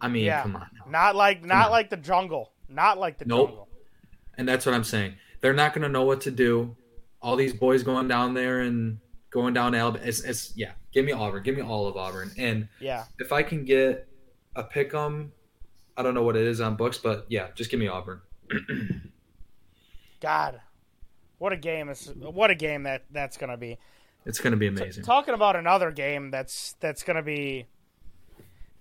I 0.00 0.08
mean, 0.08 0.24
Yeah. 0.26 0.42
come 0.42 0.56
on. 0.56 0.68
not 0.88 1.16
like 1.16 1.44
not 1.44 1.70
like 1.70 1.90
the 1.90 1.96
jungle. 1.96 2.52
Not 2.68 2.98
like 2.98 3.18
the 3.18 3.24
Nope. 3.24 3.48
jungle. 3.48 3.68
And 4.38 4.48
that's 4.48 4.64
what 4.64 4.74
I'm 4.74 4.84
saying. 4.84 5.14
They're 5.40 5.52
not 5.52 5.74
going 5.74 5.82
to 5.82 5.88
know 5.88 6.04
what 6.04 6.20
to 6.22 6.30
do. 6.30 6.76
All 7.22 7.36
these 7.36 7.52
boys 7.52 7.82
going 7.82 8.08
down 8.08 8.34
there 8.34 8.60
and 8.60 8.98
going 9.30 9.54
down 9.54 9.72
to 9.72 9.78
Alabama. 9.78 10.04
It's, 10.06 10.20
it's 10.20 10.52
yeah. 10.56 10.72
Give 10.92 11.04
me 11.04 11.12
Auburn. 11.12 11.42
Give 11.42 11.54
me 11.56 11.62
all 11.62 11.86
of 11.86 11.96
Auburn. 11.96 12.30
And 12.38 12.68
Yeah. 12.80 13.04
if 13.18 13.32
I 13.32 13.42
can 13.42 13.64
get 13.64 14.08
a 14.56 14.62
pick 14.64 14.92
'em, 14.94 15.32
I 15.96 16.02
don't 16.02 16.14
know 16.14 16.22
what 16.22 16.36
it 16.36 16.46
is 16.46 16.60
on 16.60 16.76
books, 16.76 16.98
but 16.98 17.26
yeah, 17.28 17.48
just 17.54 17.70
give 17.70 17.78
me 17.78 17.86
Auburn. 17.88 18.20
God, 20.20 20.60
what 21.38 21.52
a 21.52 21.56
game! 21.56 21.88
Is 21.88 22.12
what 22.16 22.50
a 22.50 22.54
game 22.54 22.82
that 22.84 23.04
that's 23.10 23.36
gonna 23.36 23.56
be. 23.56 23.78
It's 24.26 24.38
going 24.38 24.50
to 24.50 24.58
be 24.58 24.66
amazing. 24.66 25.02
Talking 25.04 25.32
about 25.32 25.56
another 25.56 25.90
game 25.90 26.30
that's 26.30 26.74
that's 26.78 27.02
going 27.04 27.16
to 27.16 27.22
be 27.22 27.66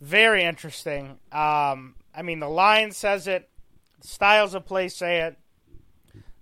very 0.02 0.44
interesting. 0.44 1.18
Um, 1.32 1.96
I 2.14 2.24
mean, 2.24 2.42
the 2.42 2.50
line 2.50 2.92
says 2.92 3.26
it, 3.26 3.50
styles 4.02 4.54
of 4.54 4.66
play 4.66 4.90
say 4.90 5.22
it. 5.22 5.38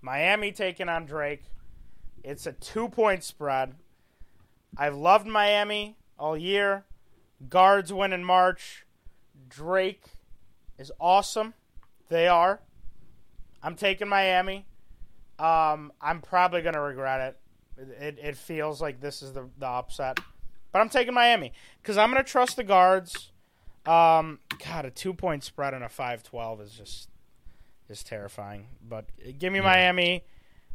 Miami 0.02 0.50
taking 0.50 0.88
on 0.88 1.06
Drake. 1.06 1.44
It's 2.24 2.46
a 2.46 2.52
two 2.52 2.88
point 2.88 3.24
spread. 3.24 3.74
I've 4.76 4.94
loved 4.94 5.26
Miami 5.26 5.96
all 6.18 6.36
year. 6.36 6.84
Guards 7.48 7.92
win 7.92 8.12
in 8.12 8.24
March. 8.24 8.84
Drake 9.48 10.04
is 10.78 10.92
awesome. 11.00 11.54
They 12.08 12.26
are. 12.28 12.60
I'm 13.62 13.74
taking 13.74 14.08
Miami. 14.08 14.66
Um, 15.38 15.92
I'm 16.00 16.20
probably 16.20 16.62
going 16.62 16.74
to 16.74 16.80
regret 16.80 17.36
it. 17.78 17.90
It, 18.00 18.18
it. 18.20 18.36
feels 18.36 18.82
like 18.82 19.00
this 19.00 19.22
is 19.22 19.32
the, 19.32 19.48
the 19.58 19.66
upset. 19.66 20.18
But 20.72 20.80
I'm 20.80 20.88
taking 20.88 21.14
Miami 21.14 21.52
because 21.80 21.96
I'm 21.96 22.10
going 22.10 22.22
to 22.22 22.28
trust 22.28 22.56
the 22.56 22.64
guards. 22.64 23.30
Um, 23.86 24.40
God, 24.64 24.84
a 24.84 24.90
two 24.90 25.14
point 25.14 25.44
spread 25.44 25.74
and 25.74 25.84
a 25.84 25.88
5 25.88 26.22
12 26.24 26.60
is 26.60 26.72
just 26.72 27.08
is 27.88 28.02
terrifying. 28.02 28.66
But 28.86 29.06
give 29.38 29.52
me 29.52 29.60
Yeah. 29.60 29.64
Miami. 29.64 30.24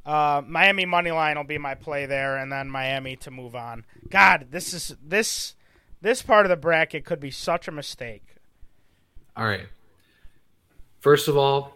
Uh, 0.06 0.42
Miami 0.46 0.86
money 0.86 1.12
line 1.12 1.38
will 1.38 1.44
be 1.46 1.58
my 1.58 1.76
play 1.76 2.06
there, 2.06 2.38
and 2.38 2.52
then 2.52 2.70
Miami 2.70 3.16
to 3.18 3.32
move 3.32 3.56
on. 3.56 3.86
God, 4.10 4.48
this 4.52 4.74
is 4.74 4.96
this 5.02 5.56
this 6.02 6.22
part 6.22 6.46
of 6.46 6.50
the 6.50 6.58
bracket 6.58 7.06
could 7.06 7.20
be 7.20 7.32
such 7.32 7.68
a 7.68 7.72
mistake. 7.72 8.36
All 9.36 9.46
right. 9.46 9.68
First 11.00 11.28
of 11.28 11.38
all, 11.38 11.76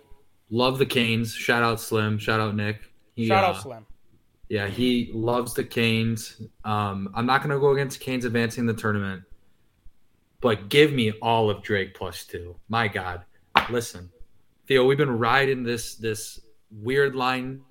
love 0.50 0.78
the 0.78 0.86
Canes. 0.86 1.34
Shout 1.34 1.64
out 1.64 1.80
Slim. 1.80 2.18
Shout 2.18 2.40
out 2.40 2.56
Nick. 2.56 2.82
He, 3.16 3.28
Shout 3.28 3.44
uh, 3.44 3.48
out 3.48 3.62
Slim. 3.62 3.86
Yeah, 4.50 4.68
he 4.68 5.12
loves 5.14 5.54
the 5.54 5.64
Canes. 5.64 6.42
Um, 6.64 7.10
I'm 7.14 7.26
not 7.26 7.42
going 7.42 7.54
to 7.54 7.60
go 7.60 7.72
against 7.72 8.00
Canes 8.00 8.24
advancing 8.24 8.66
the 8.66 8.74
tournament, 8.74 9.24
but 10.40 10.70
give 10.70 10.94
me 10.94 11.12
all 11.22 11.50
of 11.50 11.62
Drake 11.64 11.94
plus 11.94 12.26
two. 12.26 12.56
My 12.70 12.88
God, 12.88 13.24
listen, 13.70 14.10
Theo, 14.68 14.86
we've 14.86 14.98
been 14.98 15.18
riding 15.18 15.64
this 15.64 15.96
this 15.96 16.40
weird 16.72 17.16
line, 17.16 17.62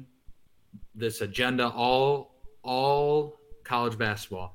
this 0.96 1.20
agenda 1.20 1.68
all 1.68 2.34
all 2.62 3.36
college 3.64 3.96
basketball, 3.98 4.54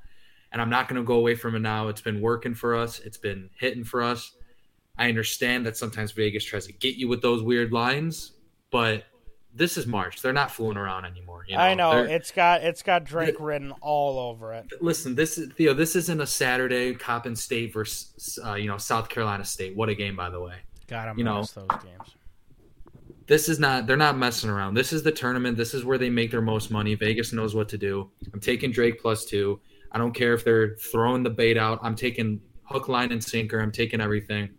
and 0.51 0.61
I'm 0.61 0.69
not 0.69 0.87
going 0.87 1.01
to 1.01 1.05
go 1.05 1.15
away 1.15 1.35
from 1.35 1.55
it 1.55 1.59
now. 1.59 1.87
It's 1.87 2.01
been 2.01 2.19
working 2.21 2.53
for 2.53 2.75
us. 2.75 2.99
It's 2.99 3.17
been 3.17 3.49
hitting 3.59 3.83
for 3.83 4.01
us. 4.01 4.33
I 4.97 5.07
understand 5.07 5.65
that 5.65 5.77
sometimes 5.77 6.11
Vegas 6.11 6.43
tries 6.43 6.67
to 6.67 6.73
get 6.73 6.95
you 6.95 7.07
with 7.07 7.21
those 7.21 7.41
weird 7.41 7.71
lines, 7.71 8.33
but 8.71 9.05
this 9.53 9.77
is 9.77 9.87
March. 9.87 10.21
They're 10.21 10.33
not 10.33 10.51
fooling 10.51 10.77
around 10.77 11.05
anymore. 11.05 11.45
You 11.47 11.55
know? 11.55 11.61
I 11.61 11.73
know 11.73 11.91
They're- 11.91 12.15
it's 12.15 12.31
got 12.31 12.63
it's 12.63 12.83
got 12.83 13.03
Drake 13.05 13.35
written 13.39 13.71
all 13.81 14.19
over 14.19 14.53
it. 14.53 14.65
listen, 14.81 15.15
this 15.15 15.37
is 15.37 15.51
Theo. 15.53 15.73
This 15.73 15.95
isn't 15.95 16.21
a 16.21 16.27
Saturday 16.27 16.93
Coppin 16.95 17.35
State 17.35 17.73
versus 17.73 18.37
uh, 18.45 18.55
you 18.55 18.67
know 18.67 18.77
South 18.77 19.09
Carolina 19.09 19.45
State. 19.45 19.75
What 19.75 19.89
a 19.89 19.95
game, 19.95 20.15
by 20.15 20.29
the 20.29 20.39
way. 20.39 20.55
God, 20.87 21.07
I'm 21.09 21.17
You 21.17 21.23
know, 21.23 21.39
miss 21.39 21.51
those 21.51 21.67
games. 21.83 22.15
This 23.31 23.47
is 23.47 23.59
not. 23.59 23.87
They're 23.87 23.95
not 23.95 24.17
messing 24.17 24.49
around. 24.49 24.73
This 24.73 24.91
is 24.91 25.03
the 25.03 25.11
tournament. 25.13 25.55
This 25.55 25.73
is 25.73 25.85
where 25.85 25.97
they 25.97 26.09
make 26.09 26.31
their 26.31 26.41
most 26.41 26.69
money. 26.69 26.95
Vegas 26.95 27.31
knows 27.31 27.55
what 27.55 27.69
to 27.69 27.77
do. 27.77 28.11
I'm 28.33 28.41
taking 28.41 28.73
Drake 28.73 29.01
plus 29.01 29.23
two. 29.23 29.61
I 29.93 29.99
don't 29.99 30.11
care 30.11 30.33
if 30.33 30.43
they're 30.43 30.75
throwing 30.75 31.23
the 31.23 31.29
bait 31.29 31.57
out. 31.57 31.79
I'm 31.81 31.95
taking 31.95 32.41
hook, 32.65 32.89
line, 32.89 33.13
and 33.13 33.23
sinker. 33.23 33.61
I'm 33.61 33.71
taking 33.71 34.01
everything. 34.01 34.49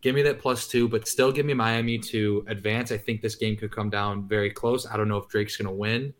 Give 0.00 0.14
me 0.14 0.22
that 0.22 0.38
plus 0.38 0.68
two, 0.68 0.88
but 0.88 1.08
still 1.08 1.32
give 1.32 1.44
me 1.44 1.54
Miami 1.54 1.98
to 1.98 2.44
advance. 2.46 2.92
I 2.92 2.98
think 2.98 3.20
this 3.20 3.34
game 3.34 3.56
could 3.56 3.72
come 3.72 3.90
down 3.90 4.28
very 4.28 4.52
close. 4.52 4.86
I 4.86 4.96
don't 4.96 5.08
know 5.08 5.16
if 5.16 5.26
Drake's 5.26 5.56
going 5.56 5.66
to 5.66 5.74
win, 5.74 6.14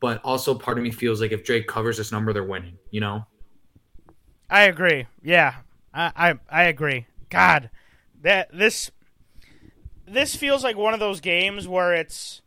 but 0.00 0.20
also 0.22 0.54
part 0.54 0.76
of 0.76 0.84
me 0.84 0.90
feels 0.90 1.22
like 1.22 1.32
if 1.32 1.44
Drake 1.44 1.66
covers 1.66 1.96
this 1.96 2.12
number, 2.12 2.34
they're 2.34 2.44
winning. 2.44 2.76
You 2.90 3.00
know. 3.00 3.26
I 4.50 4.64
agree. 4.64 5.06
Yeah, 5.22 5.54
I 5.94 6.12
I, 6.14 6.34
I 6.50 6.64
agree. 6.64 7.06
God, 7.30 7.70
that 8.20 8.50
this 8.52 8.90
this 10.06 10.36
feels 10.36 10.62
like 10.64 10.76
one 10.76 10.94
of 10.94 11.00
those 11.00 11.20
games 11.20 11.66
where 11.68 11.94
it's 11.94 12.42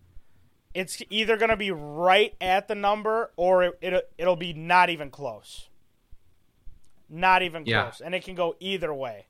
it's 0.74 1.01
either 1.10 1.36
going 1.38 1.49
to 1.49 1.57
be 1.57 1.72
right 1.72 2.36
at 2.39 2.68
the 2.68 2.76
number 2.76 3.32
or 3.36 3.64
it, 3.64 3.80
it 3.82 4.12
it'll 4.18 4.36
be 4.36 4.53
not 4.53 4.89
even 4.89 5.10
close. 5.10 5.70
Not 7.10 7.41
even 7.41 7.66
Yeah. 7.66 7.84
close, 7.84 8.01
and 8.01 8.14
it 8.14 8.24
can 8.24 8.36
go 8.36 8.55
either 8.60 8.93
way. 8.93 9.26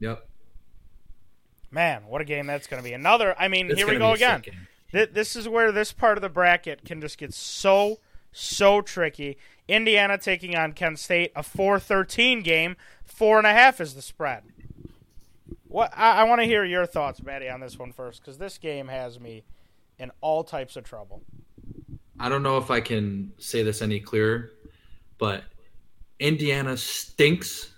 Yep. 0.00 0.26
Man, 1.70 2.06
what 2.06 2.20
a 2.20 2.24
game 2.24 2.46
that's 2.46 2.66
going 2.66 2.82
to 2.82 2.88
be. 2.88 2.92
Another. 2.92 3.34
I 3.38 3.48
mean, 3.48 3.70
It's 3.70 3.78
here 3.78 3.88
we 3.88 3.98
go 3.98 4.12
again. 4.12 4.42
Th- 4.92 5.10
this 5.10 5.36
is 5.36 5.48
where 5.48 5.72
this 5.72 5.92
part 5.92 6.16
of 6.18 6.22
the 6.22 6.28
bracket 6.28 6.84
can 6.84 7.00
just 7.00 7.18
get 7.18 7.34
so 7.34 7.98
so 8.32 8.82
tricky. 8.82 9.38
Indiana 9.68 10.18
taking 10.18 10.54
on 10.54 10.72
Kent 10.72 10.98
State, 10.98 11.32
a 11.34 11.42
four 11.42 11.78
thirteen 11.80 12.40
game. 12.42 12.76
Four 13.04 13.38
and 13.38 13.46
a 13.46 13.52
half 13.52 13.80
is 13.80 13.94
the 13.94 14.02
spread. 14.02 14.42
What 15.68 15.92
I, 15.96 16.20
I 16.20 16.24
want 16.24 16.40
to 16.40 16.46
hear 16.46 16.64
your 16.64 16.86
thoughts, 16.86 17.22
Matty, 17.22 17.48
on 17.48 17.60
this 17.60 17.78
one 17.78 17.92
first, 17.92 18.20
because 18.20 18.38
this 18.38 18.58
game 18.58 18.88
has 18.88 19.18
me 19.18 19.44
in 19.98 20.10
all 20.20 20.44
types 20.44 20.76
of 20.76 20.84
trouble. 20.84 21.22
I 22.18 22.28
don't 22.28 22.42
know 22.42 22.58
if 22.58 22.70
I 22.70 22.80
can 22.80 23.32
say 23.38 23.62
this 23.62 23.82
any 23.82 24.00
clearer, 24.00 24.52
but 25.18 25.44
Indiana 26.18 26.76
stinks 26.76 27.72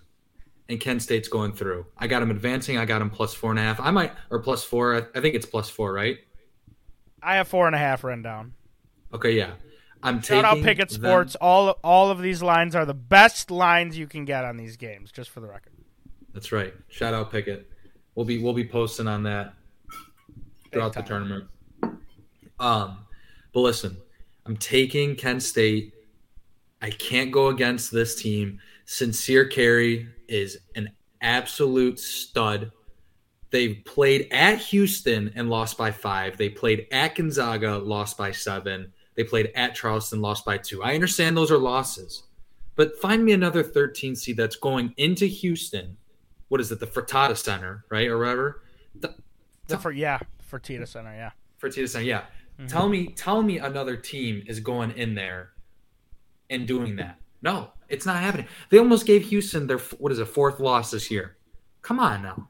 and 0.68 0.78
Kent 0.78 1.03
State's 1.03 1.28
going 1.28 1.53
through. 1.53 1.86
I 1.97 2.07
got 2.07 2.20
them 2.20 2.30
advancing. 2.30 2.76
I 2.76 2.84
got 2.84 2.99
them 3.01 3.11
plus 3.11 3.34
four 3.34 3.51
and 3.51 3.59
a 3.59 3.62
half. 3.62 3.80
I 3.80 3.91
might, 3.91 4.12
or 4.30 4.41
plus 4.41 4.62
four. 4.62 4.95
I, 4.97 5.18
I 5.18 5.20
think 5.20 5.34
it's 5.34 5.47
plus 5.47 5.68
four, 5.68 5.93
right? 5.93 6.18
I 7.22 7.36
have 7.36 7.49
four 7.49 7.66
and 7.66 7.74
a 7.74 7.78
half 7.78 8.05
written 8.05 8.22
down. 8.22 8.55
Okay, 9.12 9.32
yeah. 9.32 9.53
I'm 10.03 10.20
Shout 10.22 10.45
out 10.45 10.59
Pikkit 10.59 10.91
them- 10.91 11.03
Sports. 11.03 11.34
All 11.36 11.70
all 11.82 12.11
of 12.11 12.20
these 12.22 12.43
lines 12.43 12.76
are 12.76 12.84
the 12.84 12.95
best 12.95 13.51
lines 13.51 13.99
you 13.99 14.07
can 14.07 14.24
get 14.24 14.45
on 14.45 14.57
these 14.57 14.76
games, 14.76 15.11
just 15.11 15.30
for 15.30 15.41
the 15.41 15.49
record. 15.49 15.72
That's 16.32 16.53
right. 16.53 16.72
Shout 16.89 17.14
out 17.14 17.32
Pikkit. 17.32 17.64
We'll 18.19 18.25
be 18.25 18.39
we'll 18.39 18.53
be 18.53 18.66
posting 18.66 19.07
on 19.07 19.23
that 19.23 19.55
throughout 20.73 20.93
the 20.93 21.03
tournament. 21.03 21.45
Um, 22.59 23.07
but 23.53 23.61
listen, 23.61 23.97
I'm 24.45 24.57
taking 24.57 25.14
Kent 25.14 25.45
State. 25.45 25.95
I 26.83 26.91
can't 26.91 27.31
go 27.31 27.47
against 27.47 27.93
this 27.93 28.21
team. 28.21 28.59
Sincere 28.87 29.47
Carry 29.47 30.09
is 30.27 30.59
an 30.75 30.91
absolute 31.21 32.01
stud. 32.01 32.73
They 33.51 33.75
played 33.75 34.27
at 34.33 34.59
Houston 34.62 35.31
and 35.37 35.49
lost 35.49 35.79
by 35.79 35.93
five. 35.93 36.37
They 36.37 36.49
played 36.49 36.89
at 36.91 37.14
Gonzaga, 37.14 37.79
lost 37.79 38.19
by 38.19 38.33
seven. 38.33 38.93
They 39.14 39.23
played 39.23 39.53
at 39.55 39.77
Charleston, 39.77 40.21
lost 40.21 40.45
by 40.45 40.59
two. 40.59 40.83
I 40.83 40.97
understand 40.97 41.37
those 41.37 41.53
are 41.53 41.57
losses, 41.57 42.25
but 42.75 43.01
find 43.01 43.25
me 43.25 43.31
another 43.31 43.62
13 43.62 44.16
seed 44.16 44.37
that's 44.37 44.57
going 44.57 44.93
into 44.97 45.27
Houston. 45.27 45.97
What 46.49 46.61
is 46.61 46.72
it, 46.72 46.80
the 46.80 46.86
Fertitta 46.86 47.36
Center, 47.36 47.84
right, 47.90 48.09
or 48.09 48.18
whatever? 48.18 48.62
The, 48.99 49.14
For 49.78 49.92
yeah, 49.92 50.18
Fertitta 50.51 50.88
Center, 50.88 51.14
yeah. 51.14 51.30
Fertitta 51.61 51.88
Center, 51.88 52.07
yeah. 52.07 52.22
Mm-hmm. 52.59 52.66
Tell 52.66 52.88
me, 52.88 53.09
tell 53.09 53.42
me 53.42 53.59
another 53.59 53.96
team 53.96 54.42
is 54.46 54.61
going 54.61 54.92
in 54.92 55.14
there 55.14 55.51
and 56.51 56.66
doing 56.66 56.96
that. 56.96 57.18
No, 57.42 57.70
it's 57.88 58.05
not 58.07 58.16
happening. 58.16 58.46
They 58.70 58.78
almost 58.78 59.07
gave 59.07 59.26
Houston 59.26 59.66
their 59.66 59.78
what 59.78 60.11
is 60.11 60.18
it, 60.18 60.26
fourth 60.26 60.59
loss 60.59 60.90
this 60.90 61.11
year. 61.11 61.36
Come 61.82 62.01
on 62.01 62.22
now. 62.22 62.49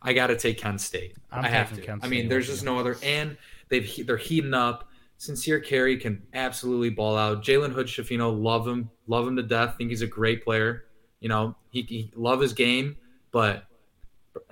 I 0.00 0.12
got 0.12 0.28
to 0.28 0.36
take 0.36 0.58
Kent 0.58 0.80
State. 0.80 1.16
I'm 1.30 1.44
I 1.44 1.48
have 1.48 1.74
to. 1.74 1.80
Kent 1.80 2.04
I 2.04 2.08
mean, 2.08 2.20
State 2.20 2.30
there's 2.30 2.46
just 2.46 2.64
no 2.64 2.78
other. 2.78 2.96
And 3.02 3.36
they've 3.68 4.06
they're 4.06 4.16
heating 4.16 4.54
up. 4.54 4.88
Sincere 5.18 5.60
Carry 5.60 5.96
can 5.96 6.22
absolutely 6.34 6.90
ball 6.90 7.16
out. 7.16 7.42
Jalen 7.42 7.72
Hood-Schifino, 7.72 8.42
love 8.42 8.68
him, 8.68 8.90
love 9.06 9.26
him 9.26 9.36
to 9.36 9.42
death. 9.42 9.76
Think 9.76 9.90
he's 9.90 10.02
a 10.02 10.06
great 10.06 10.44
player. 10.44 10.84
You 11.20 11.28
know, 11.30 11.56
he, 11.70 11.82
he 11.82 12.12
love 12.14 12.40
his 12.40 12.52
game, 12.52 12.96
but 13.36 13.66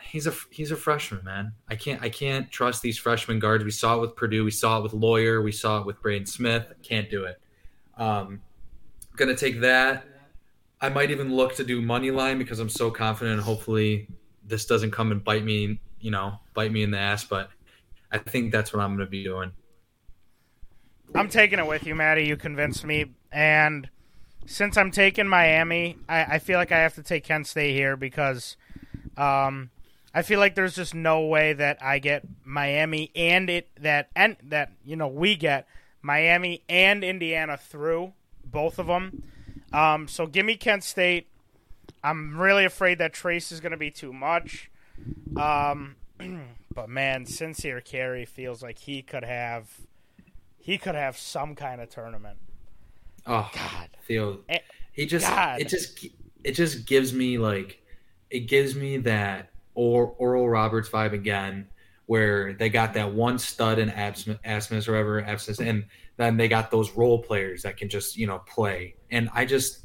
he's 0.02 0.26
a 0.26 0.34
he's 0.50 0.70
a 0.70 0.76
freshman, 0.76 1.24
man. 1.24 1.54
I 1.70 1.74
can't 1.74 2.02
I 2.02 2.10
can't 2.10 2.50
trust 2.50 2.82
these 2.82 2.98
freshman 2.98 3.38
guards. 3.38 3.64
We 3.64 3.70
saw 3.70 3.96
it 3.96 4.00
with 4.02 4.14
Purdue. 4.14 4.44
We 4.44 4.50
saw 4.50 4.76
it 4.76 4.82
with 4.82 4.92
Loyer. 4.92 5.40
We 5.40 5.52
saw 5.52 5.80
it 5.80 5.86
with 5.86 6.02
Braden 6.02 6.26
Smith. 6.26 6.66
Can't 6.82 7.08
do 7.08 7.24
it. 7.24 7.40
Um, 7.96 8.42
gonna 9.16 9.38
take 9.38 9.62
that. 9.62 10.04
I 10.82 10.90
might 10.90 11.10
even 11.10 11.34
look 11.34 11.54
to 11.54 11.64
do 11.64 11.80
money 11.80 12.10
line 12.10 12.36
because 12.36 12.58
I'm 12.58 12.68
so 12.68 12.90
confident. 12.90 13.40
Hopefully, 13.40 14.06
this 14.46 14.66
doesn't 14.66 14.90
come 14.90 15.12
and 15.12 15.24
bite 15.24 15.44
me. 15.44 15.80
You 15.98 16.10
know, 16.10 16.38
bite 16.52 16.70
me 16.70 16.82
in 16.82 16.90
the 16.90 16.98
ass. 16.98 17.24
But 17.24 17.48
I 18.12 18.18
think 18.18 18.52
that's 18.52 18.74
what 18.74 18.82
I'm 18.82 18.94
gonna 18.94 19.08
be 19.08 19.24
doing. 19.24 19.50
I'm 21.14 21.30
taking 21.30 21.58
it 21.58 21.66
with 21.66 21.86
you, 21.86 21.94
Matty. 21.94 22.26
You 22.26 22.36
convinced 22.36 22.84
me. 22.84 23.06
And 23.32 23.88
since 24.44 24.76
I'm 24.76 24.90
taking 24.90 25.26
Miami, 25.26 25.96
I, 26.06 26.24
I 26.34 26.38
feel 26.38 26.58
like 26.58 26.70
I 26.70 26.80
have 26.80 26.96
to 26.96 27.02
take 27.02 27.24
Kent 27.24 27.46
State 27.46 27.72
here 27.72 27.96
because 27.96 28.58
um, 29.16 29.70
I 30.14 30.22
feel 30.22 30.38
like 30.38 30.54
there's 30.54 30.76
just 30.76 30.94
no 30.94 31.22
way 31.26 31.52
that 31.54 31.82
I 31.82 31.98
get 31.98 32.24
Miami 32.44 33.10
and 33.16 33.50
it 33.50 33.68
that 33.80 34.10
and 34.14 34.36
that 34.44 34.72
you 34.84 34.96
know 34.96 35.08
we 35.08 35.34
get 35.36 35.66
Miami 36.02 36.62
and 36.68 37.02
Indiana 37.02 37.56
through 37.56 38.12
both 38.44 38.78
of 38.78 38.86
them. 38.86 39.24
Um, 39.72 40.06
so 40.06 40.26
give 40.26 40.46
me 40.46 40.56
Kent 40.56 40.84
State. 40.84 41.26
I'm 42.02 42.38
really 42.38 42.64
afraid 42.64 42.98
that 42.98 43.12
Trayce 43.12 43.50
is 43.50 43.60
going 43.60 43.72
to 43.72 43.78
be 43.78 43.90
too 43.90 44.12
much. 44.12 44.70
Um, 45.36 45.96
but 46.74 46.88
man, 46.88 47.26
Sincere 47.26 47.80
Carry 47.80 48.24
feels 48.24 48.62
like 48.62 48.78
he 48.78 49.02
could 49.02 49.24
have 49.24 49.68
he 50.58 50.78
could 50.78 50.94
have 50.94 51.16
some 51.18 51.54
kind 51.54 51.80
of 51.80 51.88
tournament. 51.90 52.38
Oh 53.26 53.50
God. 53.54 53.88
Theo, 54.06 54.40
Eh, 54.48 54.58
he 54.92 55.06
just 55.06 55.26
God. 55.26 55.60
it 55.60 55.68
just 55.68 56.06
it 56.44 56.52
just 56.52 56.86
gives 56.86 57.12
me 57.12 57.38
like 57.38 57.82
it 58.34 58.48
gives 58.48 58.74
me 58.74 58.96
that 58.96 59.50
or 59.74 60.08
Oral 60.18 60.48
Roberts 60.48 60.88
vibe 60.88 61.12
again, 61.12 61.68
where 62.06 62.52
they 62.52 62.68
got 62.68 62.94
that 62.94 63.14
one 63.14 63.38
stud 63.38 63.78
in 63.78 63.90
Absmith, 63.90 64.40
Absmith 64.44 64.88
or 64.88 64.92
whatever 64.92 65.22
Absmith, 65.22 65.60
and 65.60 65.84
then 66.16 66.36
they 66.36 66.48
got 66.48 66.72
those 66.72 66.90
role 66.90 67.22
players 67.22 67.62
that 67.62 67.76
can 67.76 67.88
just 67.88 68.16
you 68.16 68.26
know 68.26 68.40
play. 68.40 68.96
And 69.08 69.30
I 69.32 69.44
just 69.44 69.84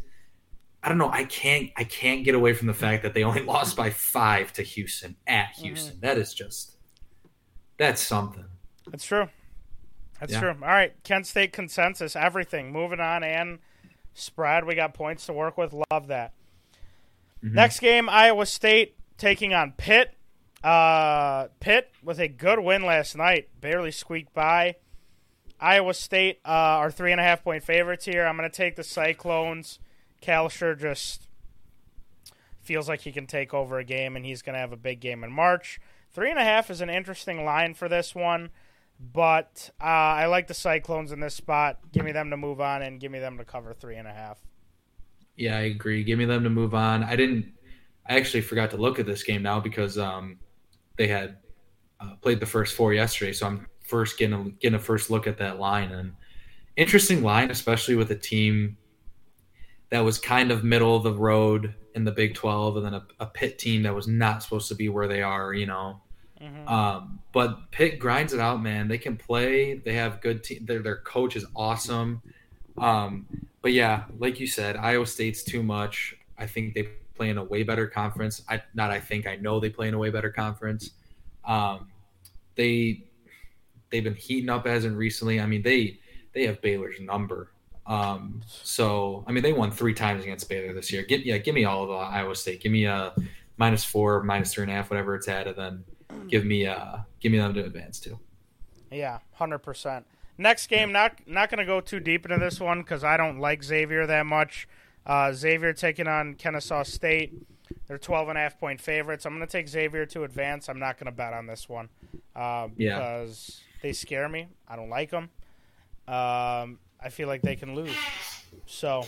I 0.81 0.89
don't 0.89 0.97
know. 0.97 1.11
I 1.11 1.25
can't 1.25 1.69
I 1.77 1.83
can't 1.83 2.23
get 2.25 2.33
away 2.33 2.53
from 2.53 2.65
the 2.65 2.73
fact 2.73 3.03
that 3.03 3.13
they 3.13 3.23
only 3.23 3.41
lost 3.45 3.77
by 3.77 3.91
five 3.91 4.51
to 4.53 4.63
Houston 4.63 5.15
at 5.27 5.53
mm-hmm. 5.53 5.65
Houston. 5.65 5.99
That 5.99 6.17
is 6.17 6.33
just 6.33 6.75
that's 7.77 8.01
something. 8.01 8.45
That's 8.89 9.05
true. 9.05 9.29
That's 10.19 10.33
Yeah. 10.33 10.39
true. 10.39 10.49
All 10.49 10.67
right, 10.67 10.95
Kent 11.03 11.27
State 11.27 11.53
consensus, 11.53 12.15
everything. 12.15 12.71
Moving 12.71 12.99
on 12.99 13.23
and 13.23 13.59
spread. 14.15 14.65
We 14.65 14.73
got 14.73 14.95
points 14.95 15.27
to 15.27 15.33
work 15.33 15.55
with. 15.55 15.71
Love 15.91 16.07
that. 16.07 16.33
Mhm. 17.43 17.53
Next 17.53 17.79
game, 17.79 18.09
Iowa 18.09 18.45
State 18.45 18.97
taking 19.17 19.53
on 19.53 19.73
Pitt. 19.73 20.15
Uh, 20.63 21.47
Pitt 21.59 21.91
with 22.03 22.19
a 22.19 22.27
good 22.27 22.59
win 22.59 22.83
last 22.83 23.15
night, 23.15 23.49
barely 23.61 23.91
squeaked 23.91 24.33
by. 24.33 24.75
Iowa 25.59 25.93
State 25.93 26.39
uh, 26.45 26.49
are 26.49 26.91
three 26.91 27.11
and 27.11 27.19
a 27.19 27.23
half 27.23 27.43
point 27.43 27.63
favorites 27.63 28.05
here. 28.05 28.25
I'm 28.25 28.37
going 28.37 28.49
to 28.49 28.55
take 28.55 28.75
the 28.75 28.83
Cyclones. 28.83 29.79
Kalscheur 30.21 30.77
just 30.77 31.27
feels 32.61 32.87
like 32.89 33.01
he 33.01 33.11
can 33.11 33.25
take 33.25 33.53
over 33.53 33.77
a 33.79 33.83
game, 33.83 34.15
and 34.15 34.25
he's 34.25 34.41
going 34.41 34.53
to 34.53 34.59
have 34.59 34.73
a 34.73 34.77
big 34.77 34.99
game 34.99 35.23
in 35.23 35.31
March. 35.31 35.79
Three 36.11 36.29
and 36.29 36.39
a 36.39 36.43
half 36.43 36.69
is 36.69 36.81
an 36.81 36.89
interesting 36.89 37.45
line 37.45 37.73
for 37.73 37.87
this 37.87 38.13
one, 38.13 38.49
but 38.99 39.69
uh, 39.81 39.85
I 39.85 40.25
like 40.25 40.47
the 40.47 40.53
Cyclones 40.53 41.11
in 41.11 41.19
this 41.19 41.35
spot. 41.35 41.79
Give 41.91 42.03
me 42.03 42.11
them 42.11 42.29
to 42.31 42.37
move 42.37 42.59
on, 42.59 42.81
and 42.81 42.99
give 42.99 43.11
me 43.11 43.19
them 43.19 43.37
to 43.37 43.45
cover 43.45 43.73
three 43.73 43.95
and 43.95 44.07
a 44.07 44.13
half. 44.13 44.39
Yeah, 45.39 45.57
I 45.57 45.61
agree. 45.61 46.03
Give 46.03 46.19
me 46.19 46.25
them 46.25 46.43
to 46.43 46.49
move 46.49 46.75
on. 46.75 47.01
I 47.03 47.15
didn't. 47.15 47.53
I 48.07 48.17
actually 48.17 48.41
forgot 48.41 48.71
to 48.71 48.77
look 48.77 48.99
at 48.99 49.05
this 49.05 49.23
game 49.23 49.41
now 49.41 49.61
because 49.61 49.97
um, 49.97 50.39
they 50.97 51.07
had 51.07 51.37
uh, 52.01 52.15
played 52.21 52.41
the 52.41 52.45
first 52.45 52.75
four 52.75 52.93
yesterday. 52.93 53.31
So 53.31 53.47
I'm 53.47 53.67
first 53.87 54.17
getting 54.17 54.33
a, 54.33 54.49
getting 54.59 54.75
a 54.75 54.79
first 54.79 55.09
look 55.09 55.27
at 55.27 55.37
that 55.37 55.57
line 55.57 55.91
and 55.91 56.13
interesting 56.75 57.23
line, 57.23 57.51
especially 57.51 57.95
with 57.95 58.11
a 58.11 58.15
team 58.15 58.77
that 59.91 60.01
was 60.01 60.17
kind 60.19 60.51
of 60.51 60.63
middle 60.63 60.95
of 60.95 61.03
the 61.03 61.13
road 61.13 61.73
in 61.95 62.03
the 62.03 62.11
Big 62.11 62.35
12, 62.35 62.77
and 62.77 62.85
then 62.85 62.93
a, 62.93 63.07
a 63.21 63.25
Pitt 63.25 63.57
team 63.57 63.83
that 63.83 63.95
was 63.95 64.07
not 64.07 64.43
supposed 64.43 64.67
to 64.67 64.75
be 64.75 64.89
where 64.89 65.07
they 65.07 65.21
are. 65.21 65.53
You 65.53 65.67
know, 65.67 66.01
Mhm. 66.41 66.69
um, 66.69 67.19
but 67.31 67.71
Pitt 67.71 67.97
grinds 67.99 68.33
it 68.33 68.39
out, 68.41 68.61
man. 68.61 68.89
They 68.89 68.97
can 68.97 69.15
play. 69.15 69.75
They 69.75 69.93
have 69.93 70.19
good 70.19 70.43
team. 70.43 70.65
Their 70.65 70.81
their 70.81 70.97
coach 70.97 71.35
is 71.37 71.45
awesome. 71.55 72.21
Um, 72.77 73.25
but 73.61 73.73
yeah, 73.73 74.03
like 74.17 74.39
you 74.39 74.47
said, 74.47 74.77
Iowa 74.77 75.05
State's 75.05 75.43
too 75.43 75.63
much. 75.63 76.15
I 76.37 76.45
think 76.47 76.73
they 76.73 76.89
play 77.15 77.29
in 77.29 77.37
a 77.37 77.43
way 77.43 77.63
better 77.63 77.87
conference. 77.87 78.41
I 78.49 78.61
not. 78.73 78.91
I 78.91 78.99
think 78.99 79.27
I 79.27 79.35
know 79.35 79.59
they 79.59 79.69
play 79.69 79.87
in 79.87 79.93
a 79.93 79.97
way 79.97 80.09
better 80.09 80.29
conference. 80.29 80.91
Um, 81.45 81.89
they 82.55 83.05
they've 83.89 84.03
been 84.03 84.15
heating 84.15 84.49
up 84.49 84.65
as 84.65 84.85
in 84.85 84.95
recently. 84.95 85.39
I 85.39 85.45
mean 85.45 85.61
they 85.61 85.99
they 86.33 86.45
have 86.45 86.61
Baylor's 86.61 86.99
number. 86.99 87.51
Um, 87.85 88.41
so 88.47 89.25
I 89.27 89.31
mean, 89.31 89.43
they 89.43 89.51
won 89.51 89.71
three 89.71 89.93
times 89.95 90.23
against 90.23 90.47
Baylor 90.47 90.73
this 90.73 90.91
year. 90.91 91.03
Give, 91.03 91.25
yeah, 91.25 91.39
give 91.39 91.55
me 91.55 91.65
all 91.65 91.83
of 91.83 91.89
uh, 91.89 91.97
Iowa 91.97 92.35
State. 92.35 92.61
Give 92.61 92.71
me 92.71 92.85
a 92.85 93.13
minus 93.57 93.83
four, 93.83 94.23
minus 94.23 94.53
three 94.53 94.63
and 94.63 94.71
a 94.71 94.75
half, 94.75 94.89
whatever 94.91 95.15
it's 95.15 95.27
at, 95.27 95.47
and 95.47 95.55
then 95.57 95.83
give 96.27 96.45
me 96.45 96.65
uh 96.65 96.97
give 97.19 97.31
me 97.31 97.37
them 97.37 97.53
to 97.53 97.65
advance 97.65 97.99
too. 97.99 98.17
Yeah, 98.91 99.19
hundred 99.33 99.59
percent. 99.59 100.05
Next 100.39 100.67
game, 100.67 100.93
not 100.93 101.19
not 101.27 101.49
going 101.49 101.59
to 101.59 101.65
go 101.65 101.81
too 101.81 101.99
deep 101.99 102.25
into 102.25 102.37
this 102.37 102.61
one 102.61 102.79
because 102.79 103.03
I 103.03 103.17
don't 103.17 103.39
like 103.39 103.61
Xavier 103.61 104.07
that 104.07 104.25
much. 104.25 104.69
Uh, 105.05 105.33
Xavier 105.33 105.73
taking 105.73 106.07
on 106.07 106.35
Kennesaw 106.35 106.83
State. 106.83 107.33
They're 107.87 107.97
12 107.97 108.29
and 108.29 108.37
a 108.37 108.41
half 108.41 108.57
point 108.57 108.79
favorites. 108.79 109.25
I'm 109.25 109.35
going 109.35 109.45
to 109.45 109.51
take 109.51 109.67
Xavier 109.67 110.05
to 110.07 110.23
advance. 110.23 110.69
I'm 110.69 110.79
not 110.79 110.97
going 110.97 111.07
to 111.07 111.11
bet 111.11 111.33
on 111.33 111.45
this 111.45 111.67
one 111.67 111.89
uh, 112.37 112.69
Yeah. 112.77 112.95
because 112.97 113.59
they 113.81 113.91
scare 113.91 114.29
me. 114.29 114.47
I 114.65 114.77
don't 114.77 114.89
like 114.89 115.11
them. 115.11 115.29
Um, 116.07 116.79
I 117.03 117.09
feel 117.11 117.27
like 117.27 117.41
they 117.41 117.57
can 117.57 117.75
lose. 117.75 117.95
So 118.65 119.05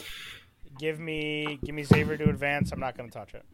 give 0.80 1.00
me 1.00 1.60
give 1.64 1.74
me 1.76 1.84
Xavier 1.84 2.18
to 2.18 2.30
advance. 2.30 2.74
I'm 2.74 2.80
not 2.82 2.98
going 2.98 3.10
to 3.10 3.18
touch 3.18 3.34
it. 3.34 3.46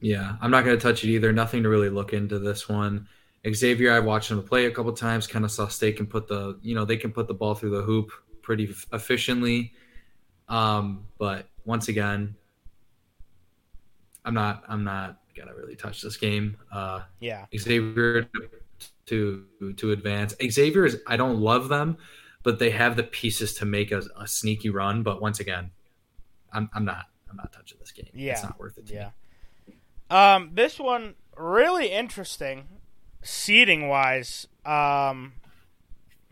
Yeah, 0.00 0.36
I'm 0.40 0.50
not 0.50 0.64
going 0.64 0.76
to 0.78 0.82
touch 0.82 1.04
it 1.04 1.10
either. 1.10 1.30
Nothing 1.30 1.62
to 1.64 1.68
really 1.68 1.90
look 1.90 2.14
into 2.14 2.38
this 2.38 2.68
one. 2.70 3.06
Xavier, 3.50 3.92
I 3.92 3.98
watched 3.98 4.30
him 4.30 4.42
play 4.42 4.66
a 4.66 4.70
couple 4.70 4.92
times. 4.92 5.26
Kennesaw 5.26 5.68
State 5.68 5.96
can 5.96 6.06
put 6.06 6.28
the 6.28 6.58
you 6.62 6.74
know 6.74 6.84
they 6.84 6.96
can 6.96 7.12
put 7.12 7.26
the 7.28 7.34
ball 7.34 7.54
through 7.54 7.70
the 7.70 7.82
hoop 7.82 8.10
pretty 8.42 8.68
f- 8.70 8.86
efficiently. 8.92 9.72
Um, 10.48 11.06
but 11.18 11.48
once 11.64 11.88
again, 11.88 12.36
I'm 14.24 14.34
not 14.34 14.62
I'm 14.68 14.84
not 14.84 15.18
gonna 15.36 15.54
really 15.54 15.76
touch 15.76 16.02
this 16.02 16.16
game. 16.16 16.56
Uh, 16.70 17.02
Yeah. 17.20 17.46
Xavier 17.56 18.28
to 19.06 19.44
to 19.76 19.90
advance. 19.92 20.34
Xavier 20.50 20.84
is 20.86 21.00
I 21.06 21.16
don't 21.16 21.40
love 21.40 21.68
them, 21.68 21.96
but 22.44 22.58
they 22.58 22.70
have 22.70 22.96
the 22.96 23.02
pieces 23.02 23.54
to 23.54 23.64
make 23.64 23.90
a, 23.90 24.02
a 24.18 24.26
sneaky 24.28 24.70
run. 24.70 25.02
But 25.02 25.20
once 25.20 25.40
again, 25.40 25.70
I'm 26.52 26.70
I'm 26.72 26.84
not 26.84 27.06
I'm 27.28 27.36
not 27.36 27.52
touching 27.52 27.78
this 27.80 27.90
game. 27.90 28.06
Yeah. 28.14 28.32
it's 28.32 28.42
not 28.44 28.58
worth 28.60 28.78
it. 28.78 28.86
To 28.86 28.94
Yeah. 28.94 29.10
me. 29.66 29.74
Um, 30.10 30.50
this 30.54 30.78
one 30.78 31.14
really 31.36 31.90
interesting, 31.90 32.68
seating 33.22 33.88
wise. 33.88 34.46
Um, 34.64 35.34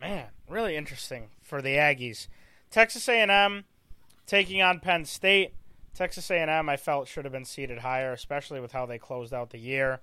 man, 0.00 0.26
really 0.48 0.76
interesting 0.76 1.28
for 1.40 1.62
the 1.62 1.76
Aggies. 1.76 2.28
Texas 2.70 3.08
A&M 3.08 3.64
taking 4.26 4.62
on 4.62 4.80
Penn 4.80 5.04
State. 5.04 5.54
Texas 5.94 6.30
A&M, 6.30 6.68
I 6.68 6.76
felt 6.76 7.08
should 7.08 7.24
have 7.24 7.32
been 7.32 7.44
seated 7.44 7.78
higher, 7.78 8.12
especially 8.12 8.60
with 8.60 8.72
how 8.72 8.86
they 8.86 8.98
closed 8.98 9.34
out 9.34 9.50
the 9.50 9.58
year. 9.58 10.00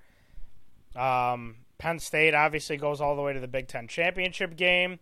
Um, 0.95 1.57
Penn 1.77 1.99
State 1.99 2.33
obviously 2.33 2.77
goes 2.77 2.99
all 3.01 3.15
the 3.15 3.21
way 3.21 3.33
to 3.33 3.39
the 3.39 3.47
Big 3.47 3.67
Ten 3.67 3.87
championship 3.87 4.55
game. 4.55 4.99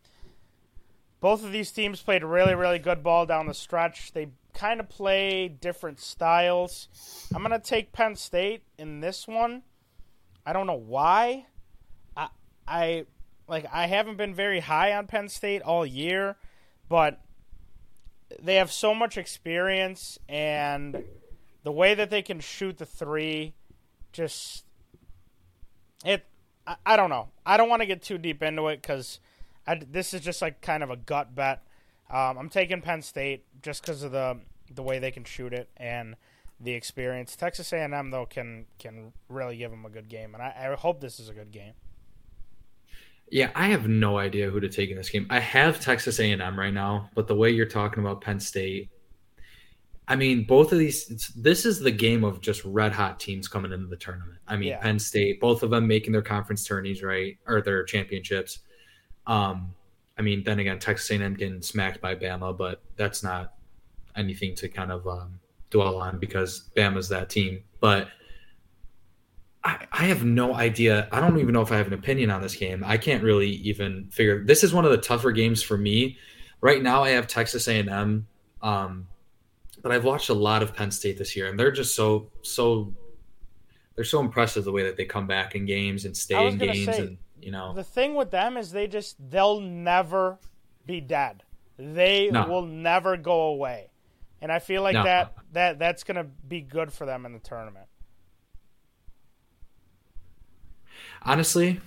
Both 1.22 1.44
of 1.44 1.52
these 1.52 1.72
teams 1.72 2.02
played 2.02 2.24
really, 2.24 2.54
really 2.54 2.80
good 2.80 3.02
ball 3.02 3.26
down 3.26 3.48
the 3.48 3.54
stretch. 3.54 4.12
They 4.12 4.30
kind 4.54 4.80
of 4.80 4.90
play 4.90 5.48
different 5.48 6.00
styles. 6.00 6.88
I'm 7.34 7.42
gonna 7.42 7.60
take 7.60 7.92
Penn 7.92 8.16
State 8.16 8.64
in 8.78 9.00
this 9.00 9.28
one. 9.28 9.64
I 10.46 10.54
don't 10.54 10.68
know 10.68 10.74
why. 10.74 11.48
I 12.68 13.06
like 13.48 13.66
I 13.72 13.88
haven't 13.88 14.18
been 14.18 14.34
very 14.34 14.60
high 14.60 14.94
on 14.94 15.08
Penn 15.08 15.30
State 15.30 15.62
all 15.62 15.86
year, 15.86 16.36
but 16.90 17.22
they 18.42 18.56
have 18.56 18.72
so 18.72 18.94
much 18.94 19.18
experience 19.18 20.18
and 20.28 21.04
the 21.64 21.72
way 21.72 21.94
that 21.94 22.10
they 22.10 22.22
can 22.22 22.40
shoot 22.40 22.78
the 22.78 22.86
three 22.86 23.54
just 24.12 24.66
it 26.04 26.26
I, 26.66 26.76
I 26.86 26.96
don't 26.96 27.10
know. 27.10 27.30
I 27.46 27.58
don't 27.58 27.70
want 27.70 27.82
to 27.82 27.86
get 27.86 28.02
too 28.02 28.18
deep 28.18 28.42
into 28.42 28.68
it 28.68 28.82
cuz 28.82 29.20
this 29.88 30.14
is 30.14 30.22
just 30.22 30.42
like 30.42 30.62
kind 30.62 30.84
of 30.84 30.90
a 30.90 30.96
gut 30.96 31.36
bet. 31.36 31.64
Um, 32.10 32.38
I'm 32.38 32.50
taking 32.50 32.82
Penn 32.82 33.02
State 33.02 33.46
just 33.62 33.82
because 33.82 34.04
of 34.04 34.12
the 34.12 34.40
the 34.72 34.84
way 34.84 35.00
they 35.00 35.12
can 35.12 35.24
shoot 35.24 35.54
it 35.54 35.70
and 35.78 36.16
the 36.60 36.74
experience. 36.74 37.36
Texas 37.36 37.72
A&M 37.74 38.12
though 38.12 38.26
can 38.26 38.66
can 38.80 39.14
really 39.30 39.58
give 39.58 39.72
them 39.72 39.86
a 39.86 39.90
good 39.90 40.10
game, 40.10 40.34
and 40.34 40.42
I, 40.42 40.72
I 40.72 40.76
hope 40.76 41.02
this 41.02 41.20
is 41.20 41.30
a 41.30 41.34
good 41.34 41.52
game. 41.52 41.74
Yeah, 43.30 43.52
I 43.56 43.68
have 43.68 43.88
no 43.88 44.18
idea 44.18 44.50
who 44.50 44.60
to 44.60 44.70
take 44.70 44.92
in 44.92 44.98
this 44.98 45.10
game. 45.10 45.26
I 45.30 45.40
have 45.40 45.80
Texas 45.80 46.20
A&M 46.20 46.60
right 46.60 46.74
now, 46.74 47.10
but 47.16 47.28
the 47.28 47.36
way 47.36 47.50
you're 47.50 47.66
talking 47.66 48.04
about 48.04 48.22
Penn 48.22 48.40
State, 48.40 48.90
I 50.08 50.16
mean, 50.16 50.44
both 50.44 50.72
of 50.72 50.78
these. 50.78 51.10
It's, 51.10 51.30
this 51.30 51.66
is 51.66 51.80
the 51.80 51.90
game 51.92 52.24
of 52.24 52.40
just 52.40 52.64
red 52.64 52.92
hot 52.92 53.20
teams 53.20 53.48
coming 53.48 53.72
into 53.72 53.88
the 53.88 53.96
tournament. 53.96 54.38
I 54.48 54.56
mean, 54.56 54.70
Yeah. 54.70 54.80
Penn 54.80 55.00
State, 55.00 55.40
both 55.40 55.64
of 55.64 55.72
them 55.72 55.88
making 55.88 56.14
their 56.14 56.22
conference 56.22 56.64
tourneys, 56.64 57.02
right, 57.02 57.38
or 57.48 57.62
their 57.62 57.84
championships. 57.84 58.60
Um, 59.26 59.74
I 60.18 60.22
mean, 60.22 60.44
then 60.44 60.60
again, 60.60 60.78
Texas 60.78 61.10
A&M 61.10 61.34
getting 61.34 61.62
smacked 61.62 62.02
by 62.02 62.16
Bama, 62.16 62.56
but 62.56 62.84
that's 62.96 63.24
not 63.24 63.54
anything 64.16 64.56
to 64.56 64.70
kind 64.70 64.92
of 64.92 65.08
um, 65.08 65.40
dwell 65.72 65.98
on 65.98 66.20
because 66.20 66.70
Bama's 66.78 67.10
that 67.10 67.30
team. 67.30 67.64
But 67.80 68.08
I, 69.66 69.88
I 69.92 70.04
have 70.06 70.24
no 70.24 70.54
idea. 70.54 71.10
I 71.12 71.20
don't 71.20 71.40
even 71.40 71.52
know 71.54 71.62
if 71.62 71.72
I 71.72 71.78
have 71.78 71.88
an 71.88 71.94
opinion 71.94 72.30
on 72.30 72.42
this 72.42 72.56
game. 72.56 72.84
I 72.86 72.98
can't 72.98 73.24
really 73.24 73.50
even 73.50 74.08
figure. 74.12 74.44
This 74.44 74.64
is 74.64 74.74
one 74.74 74.86
of 74.86 74.92
the 74.92 74.98
tougher 74.98 75.32
games 75.32 75.64
for 75.64 75.76
me. 75.76 76.18
Right 76.62 76.82
now, 76.82 77.04
I 77.04 77.10
have 77.12 77.28
Texas 77.28 77.68
A&M, 77.68 78.28
um, 78.62 79.08
but 79.82 79.92
I've 79.92 80.06
watched 80.06 80.30
a 80.30 80.34
lot 80.36 80.62
of 80.64 80.76
Penn 80.76 80.92
State 80.92 81.18
this 81.18 81.36
year, 81.36 81.48
and 81.48 81.60
they're 81.60 81.72
just 81.72 81.96
so 81.96 82.30
so. 82.44 82.94
They're 83.96 84.04
so 84.04 84.20
impressive 84.20 84.66
the 84.66 84.74
way 84.74 84.84
that 84.84 84.98
they 84.98 85.06
come 85.06 85.26
back 85.26 85.56
in 85.56 85.66
games 85.66 86.04
and 86.04 86.16
stay 86.16 86.48
in 86.48 86.58
games, 86.58 86.84
say, 86.84 87.00
and 87.00 87.18
you 87.42 87.52
know, 87.52 87.74
The 87.74 87.84
thing 87.84 88.14
with 88.14 88.30
them 88.30 88.58
is 88.58 88.72
they 88.72 88.88
just 88.88 89.16
they'll 89.30 89.62
never 89.62 90.38
be 90.86 91.00
dead. 91.00 91.44
They 91.78 92.30
No. 92.30 92.46
will 92.48 92.66
never 92.66 93.16
go 93.16 93.44
away, 93.48 93.90
and 94.42 94.52
I 94.52 94.60
feel 94.60 94.82
like 94.82 94.96
No. 94.96 95.04
that 95.04 95.34
that 95.54 95.80
that's 95.80 96.04
gonna 96.04 96.26
be 96.26 96.62
good 96.62 96.92
for 96.92 97.06
them 97.06 97.26
in 97.26 97.32
the 97.34 97.40
tournament. 97.40 97.86
Honestly, 101.26 101.82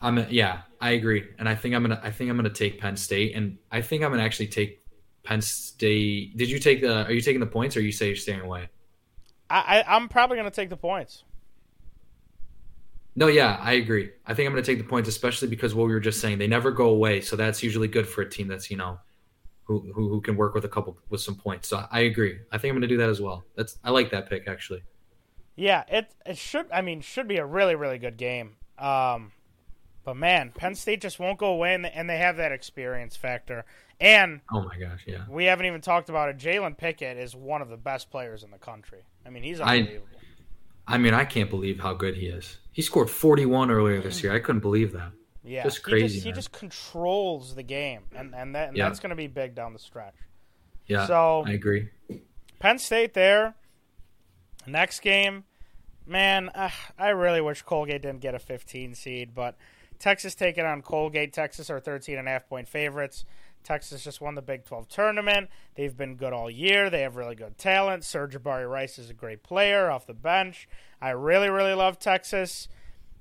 I'm 0.00 0.26
yeah, 0.30 0.62
I 0.80 0.92
agree, 0.92 1.28
and 1.38 1.48
I 1.48 1.54
think 1.54 1.74
I'm 1.74 1.82
gonna 1.82 2.00
I 2.02 2.10
think 2.10 2.30
I'm 2.30 2.36
gonna 2.36 2.50
take 2.50 2.80
Penn 2.80 2.96
State, 2.96 3.34
and 3.34 3.58
I 3.70 3.82
think 3.82 4.02
I'm 4.02 4.10
gonna 4.10 4.22
actually 4.22 4.48
take 4.48 4.80
Penn 5.24 5.42
State. 5.42 6.36
Did 6.36 6.50
you 6.50 6.58
take 6.58 6.80
the? 6.80 7.04
Are 7.04 7.12
you 7.12 7.20
taking 7.20 7.40
the 7.40 7.46
points, 7.46 7.76
or 7.76 7.80
you 7.80 7.92
say 7.92 8.06
you're 8.06 8.16
staying 8.16 8.40
away? 8.40 8.68
I, 9.50 9.82
I 9.84 9.96
I'm 9.96 10.08
probably 10.08 10.36
gonna 10.36 10.50
take 10.50 10.70
the 10.70 10.76
points. 10.76 11.24
No, 13.16 13.28
yeah, 13.28 13.58
I 13.60 13.74
agree. 13.74 14.10
I 14.26 14.34
think 14.34 14.46
I'm 14.46 14.52
going 14.52 14.64
to 14.64 14.70
take 14.70 14.78
the 14.78 14.88
points, 14.88 15.08
especially 15.08 15.46
because 15.46 15.72
what 15.74 15.86
we 15.86 15.92
were 15.92 16.00
just 16.00 16.20
saying, 16.20 16.38
they 16.38 16.48
never 16.48 16.72
go 16.72 16.88
away. 16.88 17.20
So 17.20 17.36
that's 17.36 17.62
usually 17.62 17.86
good 17.86 18.08
for 18.08 18.22
a 18.22 18.28
team 18.28 18.48
that's 18.48 18.70
you 18.70 18.76
know, 18.76 18.98
who 19.64 19.92
who, 19.92 20.08
who 20.08 20.20
can 20.20 20.36
work 20.36 20.54
with 20.54 20.64
a 20.64 20.68
couple 20.68 20.98
with 21.10 21.20
some 21.20 21.36
points. 21.36 21.68
So 21.68 21.84
I 21.90 22.00
agree. 22.00 22.40
I 22.50 22.58
think 22.58 22.72
I'm 22.72 22.76
going 22.76 22.82
to 22.82 22.88
do 22.88 22.96
that 22.98 23.08
as 23.08 23.20
well. 23.20 23.44
That's 23.56 23.78
I 23.84 23.90
like 23.90 24.10
that 24.10 24.28
pick 24.28 24.48
actually. 24.48 24.82
Yeah, 25.54 25.84
it 25.88 26.12
it 26.26 26.36
should. 26.36 26.66
I 26.72 26.82
mean, 26.82 27.00
should 27.00 27.28
be 27.28 27.36
a 27.36 27.46
really 27.46 27.76
really 27.76 27.98
good 27.98 28.16
game. 28.16 28.56
Um, 28.78 29.32
but 30.04 30.16
man, 30.16 30.52
Penn 30.54 30.74
State 30.74 31.00
just 31.00 31.18
won't 31.18 31.38
go 31.38 31.46
away, 31.48 31.74
and 31.74 31.84
they, 31.84 31.90
and 31.90 32.08
they 32.10 32.18
have 32.18 32.36
that 32.36 32.52
experience 32.52 33.16
factor. 33.16 33.64
And 34.00 34.40
Oh 34.52 34.62
my 34.62 34.76
gosh, 34.76 35.04
yeah. 35.06 35.24
we 35.28 35.44
haven't 35.44 35.66
even 35.66 35.80
talked 35.80 36.08
about 36.08 36.28
it. 36.28 36.36
Jalen 36.38 36.76
Pickett 36.76 37.16
is 37.16 37.34
one 37.36 37.62
of 37.62 37.68
the 37.68 37.76
best 37.76 38.10
players 38.10 38.42
in 38.42 38.50
the 38.50 38.58
country. 38.58 39.02
I 39.24 39.30
mean, 39.30 39.42
he's 39.44 39.60
unbelievable. 39.60 40.08
I 40.86 40.98
mean, 40.98 41.14
I 41.14 41.24
can't 41.24 41.48
believe 41.48 41.80
how 41.80 41.94
good 41.94 42.14
he 42.16 42.26
is. 42.26 42.58
He 42.72 42.82
scored 42.82 43.08
41 43.08 43.70
earlier 43.70 44.00
this 44.02 44.22
year. 44.22 44.34
I 44.34 44.40
couldn't 44.40 44.60
believe 44.60 44.92
that. 44.92 45.12
yeah, 45.44 45.62
just 45.62 45.78
He 45.78 45.82
crazy, 45.84 46.14
just, 46.16 46.26
he 46.26 46.32
just 46.32 46.52
controls 46.52 47.54
the 47.54 47.62
game, 47.62 48.02
and 48.14 48.34
and, 48.34 48.54
that, 48.54 48.68
and 48.68 48.76
Yeah. 48.76 48.88
that's 48.88 49.00
going 49.00 49.10
to 49.10 49.16
be 49.16 49.28
big 49.28 49.54
down 49.54 49.72
the 49.72 49.78
stretch. 49.78 50.16
Yeah, 50.86 51.06
So- 51.06 51.44
I 51.46 51.52
agree. 51.52 51.88
Penn 52.58 52.78
State 52.78 53.14
there. 53.14 53.54
Next 54.66 55.00
game, 55.00 55.44
man, 56.06 56.50
uh, 56.50 56.70
I 56.98 57.08
really 57.08 57.40
wish 57.40 57.62
Colgate 57.62 58.02
didn't 58.02 58.20
get 58.20 58.34
a 58.34 58.38
15 58.38 58.94
seed, 58.94 59.34
but 59.34 59.56
Texas 59.98 60.34
taking 60.34 60.64
on 60.64 60.82
Colgate. 60.82 61.32
Texas 61.32 61.70
are 61.70 61.80
13 61.80 62.18
and 62.18 62.28
a 62.28 62.30
half 62.30 62.48
point 62.48 62.68
favorites. 62.68 63.24
Texas 63.62 64.04
just 64.04 64.20
won 64.20 64.34
the 64.34 64.42
Big 64.42 64.66
12 64.66 64.88
tournament. 64.88 65.48
They've 65.74 65.96
been 65.96 66.16
good 66.16 66.34
all 66.34 66.50
year. 66.50 66.90
They 66.90 67.00
have 67.00 67.16
really 67.16 67.34
good 67.34 67.56
talent. 67.56 68.02
Sir'Jabari 68.02 68.70
Rice 68.70 68.98
is 68.98 69.08
a 69.08 69.14
great 69.14 69.42
player 69.42 69.90
off 69.90 70.06
the 70.06 70.12
bench. 70.12 70.68
I 71.00 71.10
really, 71.10 71.48
really 71.48 71.72
love 71.72 71.98
Texas. 71.98 72.68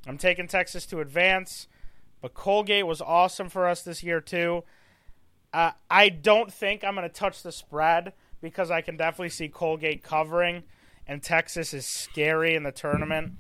I'm 0.06 0.18
taking 0.18 0.48
Texas 0.48 0.86
to 0.88 1.00
advance, 1.00 1.70
but 2.22 2.34
Colgate 2.34 2.86
was 2.86 3.02
awesome 3.02 3.50
for 3.50 3.68
us 3.68 3.82
this 3.82 4.04
year 4.04 4.20
too. 4.20 4.66
Uh, 5.54 5.72
I 5.90 6.10
don't 6.10 6.52
think 6.52 6.84
I'm 6.84 6.96
going 6.96 7.08
to 7.08 7.14
touch 7.14 7.42
the 7.42 7.52
spread 7.52 8.12
because 8.42 8.70
I 8.70 8.82
can 8.82 8.98
definitely 8.98 9.30
see 9.30 9.48
Colgate 9.48 10.04
covering, 10.04 10.64
and 11.08 11.22
Texas 11.22 11.74
is 11.74 11.86
scary 11.86 12.56
in 12.56 12.64
the 12.64 12.72
tournament. 12.72 13.34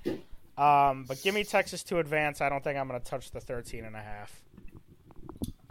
Um, 0.57 1.05
but 1.07 1.21
give 1.23 1.33
me 1.33 1.43
Texas 1.43 1.83
to 1.83 1.99
advance. 1.99 2.41
I 2.41 2.49
don't 2.49 2.63
think 2.63 2.77
I'm 2.77 2.87
going 2.87 2.99
to 2.99 3.05
touch 3.05 3.31
the 3.31 3.39
13 3.39 3.85
and 3.85 3.95
a 3.95 4.01
half. 4.01 4.41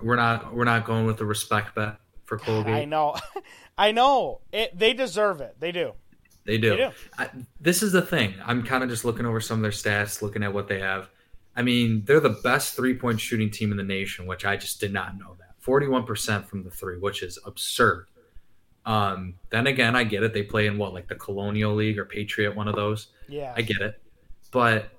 We're 0.00 0.16
not 0.16 0.52
we're 0.52 0.64
not 0.64 0.84
going 0.84 1.06
with 1.06 1.18
the 1.18 1.24
respect 1.24 1.76
bet 1.76 1.96
for 2.24 2.36
Colgate. 2.36 2.74
I 2.74 2.84
know, 2.84 3.14
I 3.78 3.92
know. 3.92 4.40
It, 4.52 4.76
they 4.76 4.94
deserve 4.94 5.40
it. 5.40 5.56
They 5.60 5.70
do. 5.70 5.92
They 6.44 6.58
do. 6.58 6.70
They 6.70 6.76
do. 6.76 6.90
I, 7.16 7.30
this 7.60 7.84
is 7.84 7.92
the 7.92 8.02
thing. 8.02 8.34
I'm 8.44 8.64
kind 8.64 8.82
of 8.82 8.90
just 8.90 9.04
looking 9.04 9.26
over 9.26 9.40
some 9.40 9.58
of 9.58 9.62
their 9.62 9.70
stats, 9.70 10.22
looking 10.22 10.42
at 10.42 10.52
what 10.52 10.66
they 10.66 10.80
have. 10.80 11.08
I 11.54 11.62
mean, 11.62 12.02
they're 12.04 12.18
the 12.18 12.30
best 12.30 12.74
three 12.74 12.94
point 12.94 13.20
shooting 13.20 13.50
team 13.50 13.70
in 13.70 13.76
the 13.76 13.84
nation, 13.84 14.26
which 14.26 14.44
I 14.44 14.56
just 14.56 14.80
did 14.80 14.92
not 14.92 15.16
know 15.16 15.36
that. 15.38 15.62
41% 15.64 16.46
from 16.46 16.64
the 16.64 16.70
three, 16.70 16.98
which 16.98 17.22
is 17.22 17.38
absurd. 17.44 18.06
Um, 18.84 19.34
then 19.50 19.66
again, 19.66 19.94
I 19.94 20.04
get 20.04 20.22
it. 20.22 20.32
They 20.32 20.42
play 20.42 20.66
in 20.66 20.78
what, 20.78 20.92
like 20.92 21.08
the 21.08 21.14
Colonial 21.14 21.74
League 21.74 21.98
or 21.98 22.04
Patriot, 22.04 22.56
one 22.56 22.68
of 22.68 22.74
those. 22.74 23.08
Yeah. 23.28 23.52
I 23.56 23.62
get 23.62 23.80
it. 23.80 24.00
But 24.50 24.90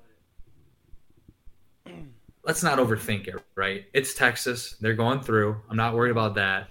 let's 2.44 2.64
not 2.64 2.80
overthink 2.80 3.28
it, 3.28 3.36
right? 3.56 3.86
It's 3.94 4.14
Texas. 4.14 4.76
They're 4.80 4.94
going 4.94 5.22
through. 5.22 5.58
I'm 5.70 5.78
not 5.78 5.96
worried 5.96 6.12
about 6.12 6.36
that. 6.36 6.70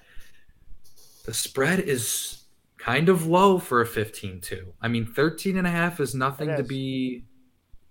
The 1.25 1.35
spread 1.35 1.81
is 1.81 2.43
kind 2.79 3.09
of 3.09 3.27
low 3.27 3.59
for 3.59 3.81
a 3.81 3.87
15-2. 3.87 4.65
I 4.81 4.89
mean, 4.89 5.07
13 5.07 5.57
and 5.57 5.67
a 5.67 5.71
half 5.71 6.01
is 6.01 6.15
nothing 6.15 6.51
It 6.51 6.57
to 6.57 6.63
be 6.65 7.25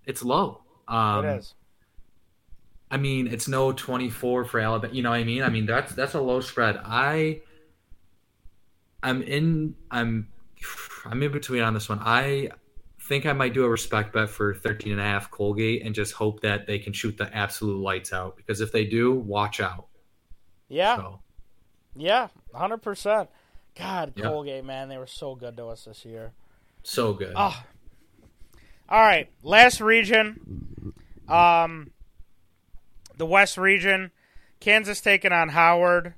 it's 0.06 0.24
low. 0.24 0.64
Um 0.88 1.26
it 1.26 1.38
is. 1.38 1.54
I 2.90 2.98
mean, 2.98 3.28
it's 3.28 3.48
no 3.48 3.72
24 3.72 4.44
for 4.46 4.60
Alabama. 4.60 4.94
You 4.94 5.02
know 5.02 5.12
what 5.12 5.22
I 5.22 5.24
mean? 5.24 5.44
I 5.44 5.50
mean, 5.50 5.66
that's 5.66 5.96
that's 5.96 6.14
a 6.14 6.20
low 6.20 6.42
spread. 6.42 6.78
I 6.84 7.42
I'm 9.04 9.22
in 9.22 9.76
I'm 9.90 10.28
I'm 11.06 11.22
in 11.24 11.32
between 11.32 11.62
on 11.62 11.74
this 11.74 11.90
one. 11.90 12.00
I 12.02 12.50
think 13.00 13.26
I 13.26 13.34
might 13.34 13.54
do 13.54 13.66
a 13.66 13.70
respect 13.70 14.14
bet 14.14 14.30
for 14.30 14.54
13 14.54 14.94
and 14.94 15.02
a 15.02 15.04
half 15.04 15.32
Colgate 15.32 15.84
and 15.86 15.94
just 15.94 16.14
hope 16.14 16.42
that 16.42 16.68
they 16.68 16.80
can 16.80 16.94
shoot 16.94 17.18
the 17.18 17.36
absolute 17.36 17.82
lights 17.82 18.14
out 18.14 18.38
because 18.38 18.62
if 18.62 18.72
they 18.72 18.86
do, 18.86 19.12
watch 19.12 19.60
out. 19.60 19.88
Yeah. 20.70 20.96
So, 20.98 21.20
Yeah. 21.96 22.28
100%. 22.54 23.28
God, 23.76 24.14
Yeah. 24.16 24.26
Colgate, 24.26 24.64
man, 24.64 24.88
they 24.90 24.98
were 24.98 25.08
so 25.08 25.36
good 25.36 25.58
to 25.58 25.66
us 25.68 25.86
this 25.86 26.06
year. 26.06 26.34
so 26.84 27.14
good. 27.14 27.34
Oh. 27.36 27.64
All 28.90 29.02
right, 29.02 29.30
last 29.44 29.80
region. 29.82 30.94
Um, 31.28 31.92
the 33.18 33.26
West 33.26 33.58
region. 33.58 34.12
Kansas 34.60 35.00
taking 35.02 35.32
on 35.32 35.50
Howard. 35.50 36.14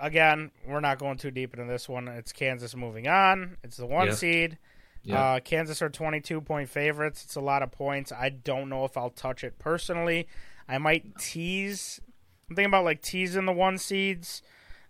Again, 0.00 0.50
we're 0.66 0.80
not 0.80 0.98
going 0.98 1.18
too 1.18 1.30
deep 1.30 1.54
into 1.54 1.70
this 1.70 1.88
one. 1.88 2.06
It's 2.08 2.32
Kansas 2.32 2.74
moving 2.76 3.08
on. 3.08 3.56
It's 3.64 3.76
the 3.76 3.86
one 3.86 4.06
Yep. 4.08 4.16
seed. 4.16 4.58
Yep. 5.04 5.18
Uh, 5.18 5.40
Kansas 5.40 5.80
are 5.82 5.88
22 5.88 6.40
point 6.40 6.68
favorites. 6.68 7.24
It's 7.24 7.36
a 7.36 7.40
lot 7.40 7.62
of 7.62 7.70
points. 7.72 8.12
I 8.12 8.28
don't 8.28 8.68
know 8.68 8.84
if 8.84 8.96
I'll 8.96 9.10
touch 9.10 9.42
it 9.44 9.58
personally. 9.58 10.28
I 10.68 10.78
might 10.78 11.16
tease. 11.18 12.00
I'm 12.48 12.56
thinking 12.56 12.70
about 12.70 12.84
like 12.84 13.02
teasing 13.02 13.46
the 13.46 13.52
one 13.52 13.78
seeds. 13.78 14.42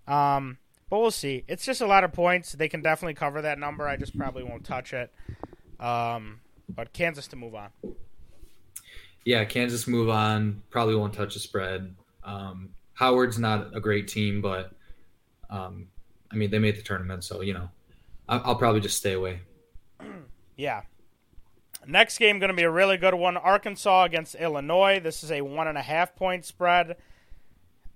Um, 0.07 0.59
but 0.91 0.99
we'll 1.01 1.11
see. 1.11 1.45
It's 1.49 1.65
just 1.65 1.81
a 1.81 1.87
lot 1.87 2.05
of 2.05 2.13
points. 2.13 2.53
They 2.53 2.69
can 2.69 2.83
definitely 2.83 3.15
cover 3.15 3.43
that 3.43 3.59
number. 3.59 3.87
I 3.87 3.97
just 3.97 4.17
probably 4.17 4.43
won't 4.43 4.65
touch 4.65 4.93
it. 4.93 5.13
Um, 5.79 6.41
but 6.69 6.93
Kansas 6.93 7.29
to 7.29 7.37
move 7.37 7.55
on. 7.55 7.71
yeah, 9.25 9.45
Kansas 9.45 9.87
move 9.87 10.09
on. 10.09 10.63
Probably 10.71 10.95
won't 10.97 11.13
touch 11.15 11.35
the 11.35 11.41
spread. 11.41 11.95
Um, 12.25 12.71
Howard's 12.95 13.39
not 13.39 13.77
a 13.77 13.81
great 13.81 14.09
team, 14.09 14.41
but 14.41 14.73
um, 15.51 15.89
I 16.31 16.37
mean, 16.37 16.51
they 16.51 16.59
made 16.59 16.77
the 16.77 16.83
tournament, 16.83 17.25
so 17.25 17.41
you 17.41 17.55
know, 17.55 17.71
I- 18.29 18.39
I'll 18.39 18.57
probably 18.57 18.81
just 18.81 18.99
stay 18.99 19.13
away. 19.13 19.41
Yeah. 20.57 20.83
Next 21.87 22.19
game 22.19 22.41
going 22.41 22.51
to 22.51 22.57
be 22.57 22.65
a 22.65 22.71
really 22.71 22.97
good 22.97 23.15
one. 23.15 23.37
Arkansas 23.37 24.03
against 24.05 24.35
Illinois. 24.35 24.99
This 24.99 25.23
is 25.23 25.31
a 25.31 25.41
one 25.43 25.69
and 25.69 25.79
a 25.79 25.83
half 25.83 26.17
point 26.17 26.45
spread. 26.45 26.97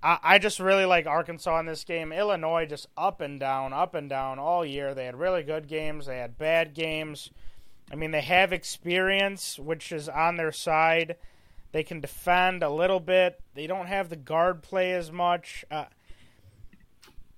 I, 0.00 0.18
I 0.22 0.38
just 0.38 0.61
really 0.61 0.84
like 0.84 1.07
Arkansas 1.09 1.59
in 1.59 1.66
this 1.66 1.82
game. 1.82 2.12
Illinois 2.12 2.66
just 2.66 2.86
up 2.96 3.20
and 3.20 3.40
down, 3.40 3.72
up 3.72 3.96
and 3.96 4.09
down 4.09 4.38
all 4.38 4.64
year. 4.64 4.94
They 4.94 5.07
had 5.07 5.18
really 5.18 5.42
good 5.42 5.66
games. 5.66 6.07
They 6.07 6.18
had 6.18 6.38
bad 6.38 6.72
games. 6.72 7.30
I 7.90 7.96
mean, 7.96 8.12
they 8.12 8.20
have 8.20 8.53
experience, 8.53 9.59
which 9.59 9.90
is 9.90 10.09
on 10.09 10.36
their 10.36 10.53
side. 10.53 11.16
They 11.72 11.82
can 11.82 12.00
defend 12.00 12.62
a 12.62 12.70
little 12.70 13.00
bit. 13.00 13.40
They 13.55 13.66
don't 13.66 13.86
have 13.86 14.09
the 14.09 14.16
guard 14.16 14.62
play 14.62 14.92
as 14.92 15.11
much. 15.11 15.64
Uh, 15.68 15.86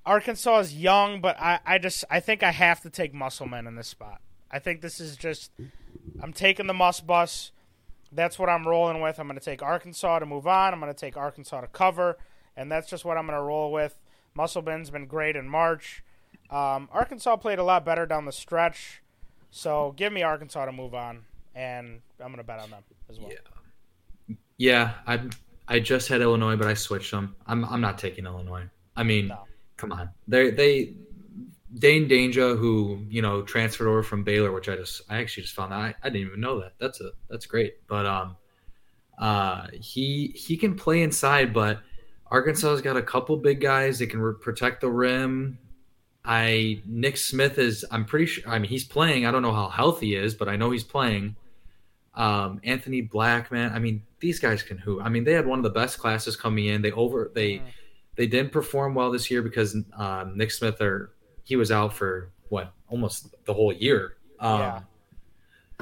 Arkansas 0.07 0.59
is 0.59 0.75
young, 0.75 1.21
but 1.21 1.39
I, 1.41 1.61
I 1.65 1.79
just 1.79 2.05
I 2.11 2.21
think 2.21 2.43
I 2.43 2.51
have 2.51 2.81
to 2.83 2.91
take 2.91 3.15
Musselman 3.15 3.67
in 3.67 3.75
this 3.75 3.89
spot. 3.89 4.21
I 4.51 4.59
think 4.59 4.81
this 4.81 5.01
is 5.01 5.17
just 5.17 5.51
I'm 6.23 6.33
taking 6.33 6.67
the 6.67 6.75
must 6.75 7.07
bus. 7.07 7.53
That's 8.13 8.39
what 8.39 8.49
I'm 8.49 8.67
rolling 8.67 9.01
with. 9.01 9.19
I'm 9.19 9.27
going 9.27 9.39
to 9.39 9.45
take 9.45 9.63
Arkansas 9.63 10.21
to 10.21 10.27
move 10.27 10.47
on. 10.47 10.73
I'm 10.73 10.81
going 10.81 10.93
to 10.93 10.99
take 10.99 11.17
Arkansas 11.17 11.63
to 11.63 11.67
cover, 11.67 12.17
and 12.57 12.71
that's 12.71 12.89
just 12.89 13.05
what 13.05 13.17
I'm 13.17 13.27
going 13.27 13.37
to 13.39 13.43
roll 13.43 13.73
with. 13.73 13.99
Musselman's 14.35 14.91
been 14.91 15.07
great 15.07 15.35
in 15.37 15.49
March. 15.49 16.05
Um, 16.51 16.89
Arkansas 16.93 17.37
played 17.37 17.59
a 17.59 17.65
lot 17.65 17.85
better 17.85 18.07
down 18.07 18.25
the 18.27 18.33
stretch, 18.33 19.03
so 19.51 19.95
give 19.97 20.13
me 20.13 20.23
Arkansas 20.23 20.67
to 20.67 20.73
move 20.73 20.95
on, 20.95 21.25
and 21.55 22.03
I'm 22.21 22.27
going 22.29 22.37
to 22.37 22.45
bet 22.45 22.61
on 22.61 22.71
them 22.71 22.85
as 23.09 23.19
well. 23.19 23.31
Yeah. 23.31 24.37
Yeah, 24.57 24.93
I 25.07 25.21
I 25.67 25.81
just 25.81 26.09
had 26.09 26.21
Illinois, 26.21 26.57
but 26.57 26.69
I 26.69 26.75
switched 26.75 27.11
them. 27.11 27.35
I'm 27.47 27.65
I'm 27.65 27.81
not 27.81 27.99
taking 27.99 28.27
Illinois. 28.27 28.69
I 28.95 29.03
mean, 29.03 29.29
No. 29.29 29.45
Come 29.77 29.93
on, 29.93 30.11
they 30.29 30.51
they 30.51 30.95
Dain 31.79 32.09
Dainja, 32.09 32.57
who 32.57 33.05
you 33.09 33.23
know 33.23 33.43
transferred 33.43 33.89
over 33.89 34.03
from 34.03 34.23
Baylor, 34.23 34.53
which 34.53 34.69
I 34.69 34.77
just 34.77 35.03
I 35.09 35.19
actually 35.19 35.45
just 35.45 35.55
found 35.55 35.73
out. 35.73 35.81
I, 35.81 35.95
I 36.03 36.09
didn't 36.11 36.29
even 36.29 36.41
know 36.41 36.61
that. 36.61 36.75
That's 36.79 37.01
a 37.01 37.11
that's 37.29 37.47
great. 37.47 37.87
But 37.89 38.07
um, 38.07 38.37
uh, 39.19 39.67
he 39.73 40.29
he 40.37 40.57
can 40.57 40.77
play 40.77 41.03
inside, 41.03 41.53
but 41.53 41.81
Arkansas's 42.31 42.81
got 42.81 42.97
a 42.97 43.03
couple 43.03 43.37
big 43.37 43.61
guys. 43.61 43.99
They 43.99 44.07
can 44.07 44.21
re- 44.21 44.35
protect 44.41 44.81
the 44.81 44.91
rim. 44.91 45.59
I 46.25 46.83
Nick 46.87 47.17
Smith 47.17 47.59
is. 47.59 47.85
I'm 47.91 48.05
pretty 48.05 48.27
sure. 48.27 48.49
I 48.49 48.59
mean, 48.59 48.71
he's 48.71 48.85
playing. 48.85 49.27
I 49.27 49.31
don't 49.31 49.43
know 49.43 49.53
how 49.53 49.69
healthy 49.69 50.09
he 50.09 50.15
is, 50.17 50.35
but 50.35 50.49
I 50.49 50.57
know 50.57 50.71
he's 50.71 50.85
playing. 50.85 51.37
Um, 52.15 52.61
Anthony 52.63 53.01
Black, 53.01 53.51
man. 53.51 53.73
I 53.73 53.81
mean, 53.81 54.03
these 54.21 54.39
guys 54.39 54.63
can 54.63 54.79
hoop. 54.79 55.01
I 55.03 55.09
mean, 55.09 55.25
they 55.25 55.33
had 55.33 55.47
one 55.47 55.59
of 55.59 55.65
the 55.65 55.71
best 55.71 55.99
classes 55.99 56.37
coming 56.37 56.67
in. 56.67 56.83
They 56.83 56.93
over 56.93 57.33
they. 57.35 57.63
They 58.17 58.27
didn't 58.27 58.53
perform 58.53 58.95
well 58.95 59.11
this 59.11 59.31
year 59.31 59.43
because 59.43 59.77
um, 59.97 60.37
Nick 60.37 60.51
Smith 60.51 60.81
or 60.81 61.13
he 61.43 61.57
was 61.57 61.71
out 61.71 61.95
for 61.95 62.31
what 62.49 62.73
almost 62.89 63.35
the 63.45 63.55
whole 63.55 63.73
year. 63.73 64.17
Um, 64.41 64.61
Yeah. 64.61 64.81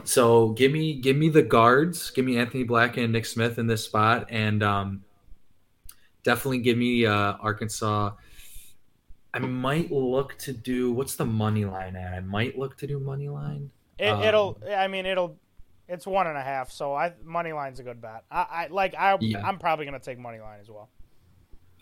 So 0.05 0.49
give 0.51 0.72
me 0.72 0.95
give 0.95 1.16
me 1.16 1.28
the 1.28 1.43
guards. 1.43 2.11
Give 2.11 2.24
me 2.24 2.39
Anthony 2.39 2.64
Black 2.64 2.97
and 2.97 3.12
Nick 3.12 3.26
Smith 3.26 3.59
in 3.59 3.66
this 3.66 3.85
spot, 3.85 4.26
and 4.30 4.62
um, 4.62 5.05
definitely 6.22 6.59
give 6.59 6.78
me 6.78 7.07
uh, 7.07 7.35
Arkansas. 7.35 8.12
I 9.35 9.39
might 9.39 9.93
look 9.93 10.37
to 10.39 10.53
do 10.53 10.93
what's 10.93 11.14
the 11.14 11.24
money 11.24 11.64
line 11.64 11.97
at? 11.97 12.14
I 12.14 12.20
might 12.20 12.59
look 12.59 12.76
to 12.78 12.87
do 12.87 12.99
money 12.99 13.28
line. 13.28 13.70
It, 13.99 14.09
Um, 14.09 14.22
it'll. 14.22 14.59
I 14.74 14.89
mean, 14.89 15.07
it'll. 15.07 15.37
It's 15.89 16.07
one 16.07 16.26
and 16.26 16.39
a 16.39 16.43
half, 16.43 16.70
so 16.70 16.95
I 16.95 17.12
money 17.22 17.53
line's 17.53 17.78
a 17.78 17.83
good 17.83 18.01
bet. 18.01 18.24
I, 18.30 18.47
I 18.51 18.66
like. 18.70 18.95
I 18.95 19.16
Yeah. 19.20 19.47
I'm 19.47 19.59
probably 19.59 19.85
going 19.85 19.99
to 19.99 20.05
take 20.05 20.18
money 20.18 20.41
line 20.41 20.59
as 20.61 20.70
well. 20.70 20.89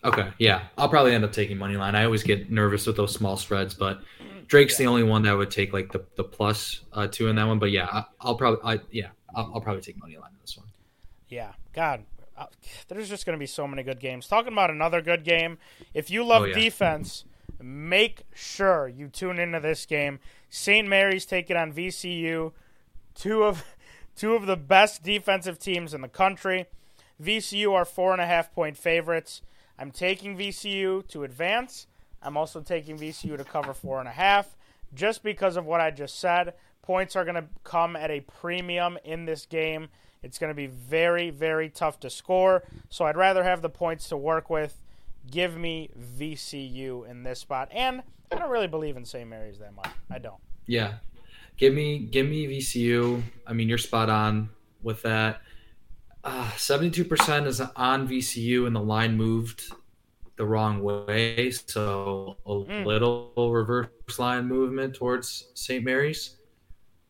Okay, 0.03 0.29
yeah, 0.39 0.63
I'll 0.77 0.89
probably 0.89 1.13
end 1.13 1.23
up 1.23 1.31
taking 1.31 1.57
money 1.57 1.77
line. 1.77 1.93
I 1.95 2.05
always 2.05 2.23
get 2.23 2.49
nervous 2.51 2.87
with 2.87 2.95
those 2.97 3.13
small 3.13 3.37
spreads, 3.37 3.73
but 3.75 4.01
Drake's 4.47 4.75
the 4.77 4.87
only 4.87 5.03
one 5.03 5.21
that 5.23 5.33
would 5.37 5.51
take 5.51 5.73
like 5.73 5.91
the 5.91 6.03
the 6.15 6.23
plus 6.23 6.81
uh, 6.93 7.07
two 7.07 7.27
in 7.27 7.35
that 7.35 7.47
one. 7.47 7.59
But 7.59 7.71
yeah, 7.71 7.85
I, 7.91 8.05
I'll 8.19 8.35
probably 8.35 8.59
I, 8.63 8.79
yeah 8.91 9.09
I'll, 9.35 9.51
I'll 9.55 9.61
probably 9.61 9.81
take 9.81 9.97
money 9.99 10.17
line 10.17 10.31
in 10.33 10.39
this 10.41 10.57
one. 10.57 10.67
Yeah, 11.29 11.53
God, 11.73 12.03
uh, 12.35 12.47
there's 12.87 13.09
just 13.09 13.25
going 13.25 13.37
to 13.37 13.39
be 13.39 13.45
so 13.45 13.67
many 13.67 13.83
good 13.83 13.99
games. 13.99 14.27
Talking 14.27 14.53
about 14.53 14.71
another 14.71 15.01
good 15.01 15.23
game. 15.23 15.59
If 15.93 16.09
you 16.09 16.25
love 16.25 16.41
Oh, 16.41 16.45
yeah. 16.45 16.55
defense, 16.55 17.23
make 17.61 18.23
sure 18.33 18.87
you 18.87 19.07
tune 19.07 19.37
into 19.39 19.59
this 19.59 19.85
game. 19.85 20.19
St. 20.49 20.87
Mary's 20.87 21.25
taking 21.25 21.55
on 21.55 21.71
VCU, 21.71 22.51
two 23.13 23.43
of 23.43 23.63
two 24.15 24.33
of 24.33 24.47
the 24.47 24.57
best 24.57 25.03
defensive 25.03 25.59
teams 25.59 25.93
in 25.93 26.01
the 26.01 26.07
country. 26.09 26.65
VCU 27.21 27.71
are 27.73 27.85
four 27.85 28.13
and 28.13 28.21
a 28.21 28.25
half 28.25 28.51
point 28.51 28.75
favorites. 28.77 29.43
I'm 29.81 29.89
taking 29.89 30.37
VCU 30.37 31.07
to 31.07 31.23
advance. 31.23 31.87
I'm 32.21 32.37
also 32.37 32.61
taking 32.61 32.99
VCU 32.99 33.35
to 33.35 33.43
cover 33.43 33.73
four 33.73 33.97
and 33.97 34.07
a 34.07 34.11
half, 34.11 34.55
just 34.93 35.23
because 35.23 35.57
of 35.57 35.65
what 35.65 35.81
I 35.81 35.89
just 35.89 36.19
said. 36.19 36.53
Points 36.83 37.15
are 37.15 37.25
going 37.25 37.35
to 37.35 37.45
come 37.63 37.95
at 37.95 38.11
a 38.11 38.19
premium 38.19 38.99
in 39.03 39.25
this 39.25 39.47
game. 39.47 39.87
It's 40.21 40.37
going 40.37 40.51
to 40.51 40.55
be 40.55 40.67
very, 40.67 41.31
very 41.31 41.67
tough 41.67 41.99
to 42.01 42.11
score. 42.11 42.61
So 42.91 43.05
I'd 43.05 43.17
rather 43.17 43.43
have 43.43 43.63
the 43.63 43.69
points 43.69 44.07
to 44.09 44.17
work 44.17 44.51
with. 44.51 44.79
Give 45.31 45.57
me 45.57 45.89
VCU 46.19 47.09
in 47.09 47.23
this 47.23 47.39
spot. 47.39 47.69
And 47.71 48.03
I 48.31 48.35
don't 48.35 48.51
really 48.51 48.67
believe 48.67 48.97
in 48.97 49.05
St. 49.05 49.27
Mary's 49.27 49.57
that 49.57 49.73
much. 49.73 49.89
I 50.11 50.19
don't. 50.19 50.39
Yeah, 50.67 50.93
give 51.57 51.73
me 51.73 51.97
give 51.97 52.27
me 52.27 52.45
VCU. 52.45 53.23
I 53.47 53.53
mean, 53.53 53.67
you're 53.67 53.79
spot 53.79 54.11
on 54.11 54.51
with 54.83 55.01
that. 55.01 55.41
Seventy-two 56.57 57.05
percent 57.05 57.47
is 57.47 57.61
on 57.61 58.07
VCU, 58.07 58.67
and 58.67 58.75
the 58.75 58.81
line 58.81 59.17
moved 59.17 59.71
the 60.37 60.45
wrong 60.45 60.81
way, 60.81 61.51
so 61.51 62.37
a 62.45 62.49
Mm. 62.49 62.85
little 62.85 63.33
reverse 63.51 63.89
line 64.17 64.47
movement 64.47 64.95
towards 64.95 65.49
St. 65.53 65.83
Mary's. 65.83 66.37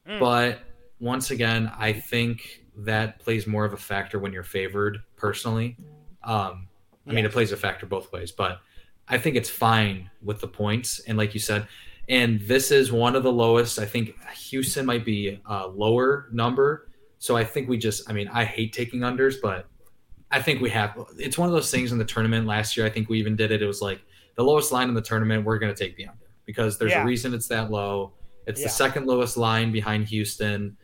Mm. 0.07 0.19
But 0.19 0.59
once 0.99 1.31
again, 1.31 1.71
I 1.77 1.93
think 1.93 2.65
that 2.77 3.19
plays 3.19 3.47
more 3.47 3.65
of 3.65 3.73
a 3.73 3.77
factor 3.77 4.19
when 4.19 4.33
you're 4.33 4.43
favored. 4.43 4.99
Personally, 5.17 5.77
um, 6.23 6.67
I 7.07 7.13
mean, 7.13 7.25
it 7.25 7.31
plays 7.31 7.51
a 7.51 7.57
factor 7.57 7.85
both 7.85 8.11
ways, 8.11 8.31
but 8.31 8.59
I 9.07 9.17
think 9.17 9.35
it's 9.35 9.49
fine 9.49 10.09
with 10.21 10.39
the 10.41 10.47
points. 10.47 10.99
And 11.07 11.17
like 11.17 11.33
you 11.33 11.39
said, 11.39 11.67
and 12.09 12.39
this 12.41 12.71
is 12.71 12.91
one 12.91 13.15
of 13.15 13.23
the 13.23 13.31
lowest. 13.31 13.77
I 13.79 13.85
think 13.85 14.15
Houston 14.49 14.85
might 14.85 15.05
be 15.05 15.39
a 15.45 15.67
lower 15.67 16.27
number. 16.31 16.89
So 17.21 17.37
I 17.37 17.43
think 17.43 17.69
we 17.69 17.77
just, 17.77 18.09
I 18.09 18.13
mean, 18.13 18.27
I 18.29 18.43
hate 18.43 18.73
taking 18.73 19.01
unders, 19.01 19.35
but 19.39 19.67
I 20.31 20.41
think 20.41 20.59
we 20.59 20.71
have. 20.71 20.97
It's 21.19 21.37
one 21.37 21.47
of 21.47 21.53
those 21.53 21.69
things 21.69 21.91
in 21.91 21.99
the 21.99 22.03
tournament 22.03 22.47
last 22.47 22.75
year. 22.75 22.83
I 22.83 22.89
think 22.89 23.09
we 23.09 23.19
even 23.19 23.35
did 23.35 23.51
it. 23.51 23.61
It 23.61 23.67
was 23.67 23.79
like 23.79 24.01
the 24.37 24.43
lowest 24.43 24.71
line 24.71 24.89
in 24.89 24.95
the 24.95 25.03
tournament. 25.03 25.45
We're 25.45 25.59
going 25.59 25.71
to 25.71 25.77
take 25.77 25.95
the 25.97 26.07
under 26.07 26.25
because 26.47 26.79
there's 26.79 26.93
Yeah. 26.93 27.03
a 27.03 27.05
reason 27.05 27.35
it's 27.35 27.47
that 27.49 27.69
low. 27.69 28.13
It's 28.47 28.59
Yeah. 28.59 28.65
the 28.65 28.71
second 28.71 29.05
lowest 29.05 29.37
line 29.37 29.71
behind 29.71 30.07
Houston. 30.07 30.75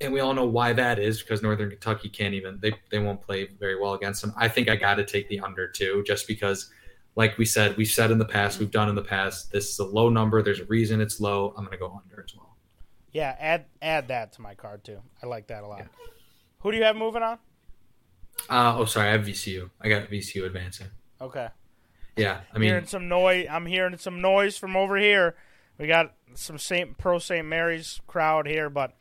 And 0.00 0.12
we 0.12 0.20
all 0.20 0.32
know 0.32 0.46
why 0.46 0.72
that 0.74 1.00
is 1.00 1.20
because 1.20 1.42
Northern 1.42 1.70
Kentucky 1.70 2.08
can't 2.08 2.34
even 2.34 2.60
they, 2.60 2.72
they 2.92 3.00
won't 3.00 3.20
play 3.20 3.48
very 3.58 3.80
well 3.80 3.94
against 3.94 4.22
them. 4.22 4.32
I 4.36 4.46
think 4.46 4.68
I 4.68 4.76
gotta 4.76 5.04
take 5.04 5.28
the 5.28 5.40
under 5.40 5.66
too, 5.66 6.04
just 6.06 6.28
because 6.28 6.70
like 7.16 7.36
we 7.36 7.44
said, 7.44 7.76
we've 7.76 7.88
said 7.90 8.12
in 8.12 8.18
the 8.18 8.24
past, 8.24 8.60
we've 8.60 8.70
done 8.70 8.88
in 8.88 8.94
the 8.94 9.02
past, 9.02 9.50
this 9.50 9.68
is 9.70 9.78
a 9.80 9.84
low 9.84 10.08
number. 10.08 10.40
There's 10.40 10.60
a 10.60 10.66
reason 10.66 11.00
it's 11.00 11.18
low. 11.18 11.52
I'm 11.56 11.64
gonna 11.64 11.78
go 11.78 12.00
under 12.00 12.22
as 12.24 12.32
well. 12.36 12.47
Yeah, 13.18 13.34
add 13.40 13.64
add 13.82 14.08
that 14.08 14.34
to 14.34 14.42
my 14.42 14.54
card 14.54 14.84
too. 14.84 15.00
I 15.20 15.26
like 15.26 15.48
that 15.48 15.64
a 15.64 15.66
lot. 15.66 15.86
Who 16.60 16.70
do 16.70 16.76
you 16.76 16.84
have 16.84 16.94
moving 16.94 17.24
on? 17.24 17.38
Uh, 18.48 18.76
oh 18.78 18.84
sorry, 18.84 19.08
I 19.08 19.12
have 19.12 19.22
VCU. 19.22 19.70
I 19.80 19.88
got 19.88 20.08
VCU 20.08 20.44
advancing. 20.44 20.86
Okay. 21.20 21.48
Yeah. 22.16 22.42
I 22.54 22.58
mean 22.58 22.68
hearing 22.68 22.86
some 22.86 23.08
noise. 23.08 23.48
I'm 23.50 23.66
hearing 23.66 23.96
some 23.98 24.20
noise 24.20 24.56
from 24.56 24.76
over 24.76 24.96
here. 24.96 25.34
We 25.78 25.88
got 25.88 26.14
some 26.34 26.58
Saint 26.58 26.96
Pro 26.96 27.18
St. 27.18 27.44
Mary's 27.44 28.00
crowd 28.06 28.46
here, 28.46 28.70
but 28.70 28.96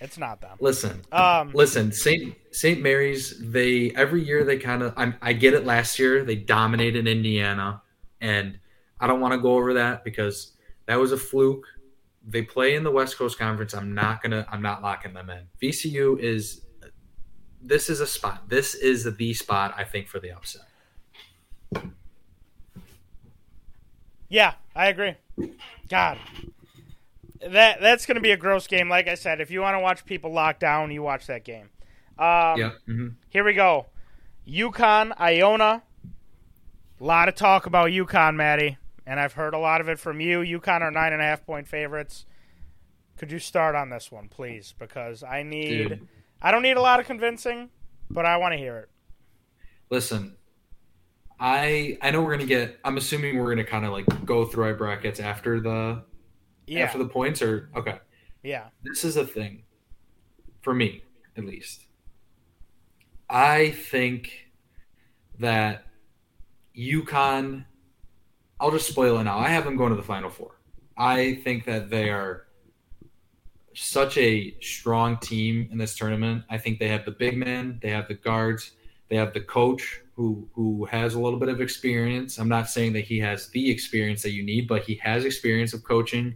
it's 0.00 0.18
not 0.18 0.40
them. 0.40 0.56
listen. 0.58 1.02
Um, 1.12 1.52
Listen, 1.54 1.92
Saint 1.92 2.34
Saint 2.50 2.82
Mary's. 2.82 3.38
They 3.38 3.92
every 3.94 4.24
year 4.24 4.42
they 4.42 4.58
kind 4.58 4.82
of. 4.82 4.92
I 5.22 5.32
get 5.34 5.54
it. 5.54 5.64
Last 5.64 6.00
year 6.00 6.24
they 6.24 6.34
dominated 6.34 7.06
Indiana, 7.06 7.80
and 8.20 8.58
I 8.98 9.06
don't 9.06 9.20
want 9.20 9.34
to 9.34 9.38
go 9.38 9.54
over 9.54 9.74
that 9.74 10.02
because 10.02 10.56
that 10.86 10.98
was 10.98 11.12
a 11.12 11.16
fluke. 11.16 11.64
They 12.26 12.42
play 12.42 12.74
in 12.74 12.82
the 12.82 12.90
West 12.90 13.16
Coast 13.16 13.38
Conference. 13.38 13.72
I'm 13.72 13.94
not 13.94 14.22
gonna. 14.22 14.46
I'm 14.50 14.62
not 14.62 14.82
locking 14.82 15.14
them 15.14 15.30
in. 15.30 15.46
VCU 15.62 16.18
is. 16.18 16.62
This 17.62 17.88
is 17.88 18.00
a 18.00 18.06
spot. 18.06 18.48
This 18.48 18.74
is 18.74 19.04
the 19.04 19.34
spot 19.34 19.74
I 19.76 19.84
think 19.84 20.08
for 20.08 20.20
the 20.20 20.32
upset. 20.32 20.62
yeah, 24.28 24.54
I 24.74 24.88
agree. 24.88 25.14
God, 25.88 26.18
that 27.40 27.80
that's 27.80 28.06
going 28.06 28.16
to 28.16 28.20
be 28.20 28.32
a 28.32 28.36
gross 28.36 28.66
game. 28.66 28.88
Like 28.88 29.08
I 29.08 29.14
said, 29.14 29.40
if 29.40 29.50
you 29.50 29.60
want 29.60 29.74
to 29.74 29.80
watch 29.80 30.04
people 30.04 30.32
lock 30.32 30.58
down, 30.58 30.90
you 30.90 31.02
watch 31.02 31.26
that 31.26 31.44
game. 31.44 31.70
Um, 32.18 32.58
yeah. 32.58 32.70
hmm 32.86 33.08
Here 33.28 33.44
we 33.44 33.52
go. 33.52 33.86
UConn, 34.48 35.18
Iona. 35.20 35.82
A 36.98 37.04
lot 37.04 37.28
of 37.28 37.34
talk 37.34 37.66
about 37.66 37.90
UConn, 37.90 38.36
Matty, 38.36 38.78
and 39.06 39.20
I've 39.20 39.34
heard 39.34 39.54
a 39.54 39.58
lot 39.58 39.80
of 39.80 39.88
it 39.88 39.98
from 39.98 40.20
you. 40.20 40.40
UConn 40.40 40.80
are 40.80 40.90
nine 40.90 41.12
and 41.12 41.22
a 41.22 41.24
half 41.24 41.44
point 41.46 41.68
favorites. 41.68 42.26
Could 43.16 43.32
you 43.32 43.38
start 43.38 43.74
on 43.74 43.88
this 43.90 44.10
one, 44.12 44.28
please? 44.28 44.74
Because 44.78 45.22
I 45.22 45.42
need. 45.42 45.88
Dude. 45.88 46.08
I 46.42 46.50
don't 46.50 46.62
need 46.62 46.76
a 46.76 46.82
lot 46.82 47.00
of 47.00 47.06
convincing, 47.06 47.70
but 48.10 48.26
I 48.26 48.36
want 48.36 48.52
to 48.52 48.58
hear 48.58 48.76
it. 48.78 48.90
Listen, 49.90 50.36
I 51.40 51.96
I 52.02 52.10
know 52.10 52.22
we're 52.22 52.32
gonna 52.32 52.46
get. 52.46 52.78
I'm 52.84 52.96
assuming 52.98 53.38
we're 53.38 53.48
gonna 53.50 53.64
kind 53.64 53.86
of 53.86 53.92
like 53.92 54.26
go 54.26 54.44
through 54.44 54.64
our 54.64 54.74
brackets 54.74 55.20
after 55.20 55.60
the 55.60 56.02
Yeah, 56.66 56.84
after 56.84 56.98
the 56.98 57.08
points, 57.08 57.40
or 57.40 57.70
okay. 57.74 57.98
yeah, 58.42 58.64
this 58.82 59.04
is 59.04 59.16
a 59.16 59.26
thing 59.26 59.62
for 60.62 60.74
me 60.74 61.00
at 61.36 61.44
least 61.44 61.86
i 63.30 63.70
think 63.70 64.48
that 65.38 65.84
UConn 66.76 67.64
i'll 68.60 68.70
just 68.70 68.88
spoil 68.88 69.18
it 69.18 69.24
now 69.24 69.38
i 69.38 69.48
have 69.48 69.64
them 69.64 69.76
going 69.76 69.90
to 69.90 69.96
the 69.96 70.02
final 70.02 70.30
four 70.30 70.58
i 70.96 71.34
think 71.44 71.64
that 71.64 71.90
they 71.90 72.10
are 72.10 72.46
such 73.74 74.16
a 74.16 74.56
strong 74.60 75.18
team 75.18 75.68
in 75.70 75.78
this 75.78 75.94
tournament 75.94 76.42
i 76.48 76.56
think 76.56 76.78
they 76.78 76.88
have 76.88 77.04
the 77.04 77.10
big 77.10 77.36
men 77.36 77.78
they 77.82 77.90
have 77.90 78.08
the 78.08 78.14
guards 78.14 78.72
they 79.08 79.16
have 79.16 79.32
the 79.34 79.40
coach 79.40 80.00
who 80.14 80.48
who 80.54 80.86
has 80.86 81.14
a 81.14 81.20
little 81.20 81.38
bit 81.38 81.50
of 81.50 81.60
experience 81.60 82.38
i'm 82.38 82.48
not 82.48 82.68
saying 82.68 82.92
that 82.92 83.02
he 83.02 83.18
has 83.18 83.48
the 83.50 83.70
experience 83.70 84.22
that 84.22 84.32
you 84.32 84.42
need 84.42 84.66
but 84.66 84.82
he 84.82 84.94
has 84.94 85.24
experience 85.24 85.74
of 85.74 85.84
coaching 85.84 86.34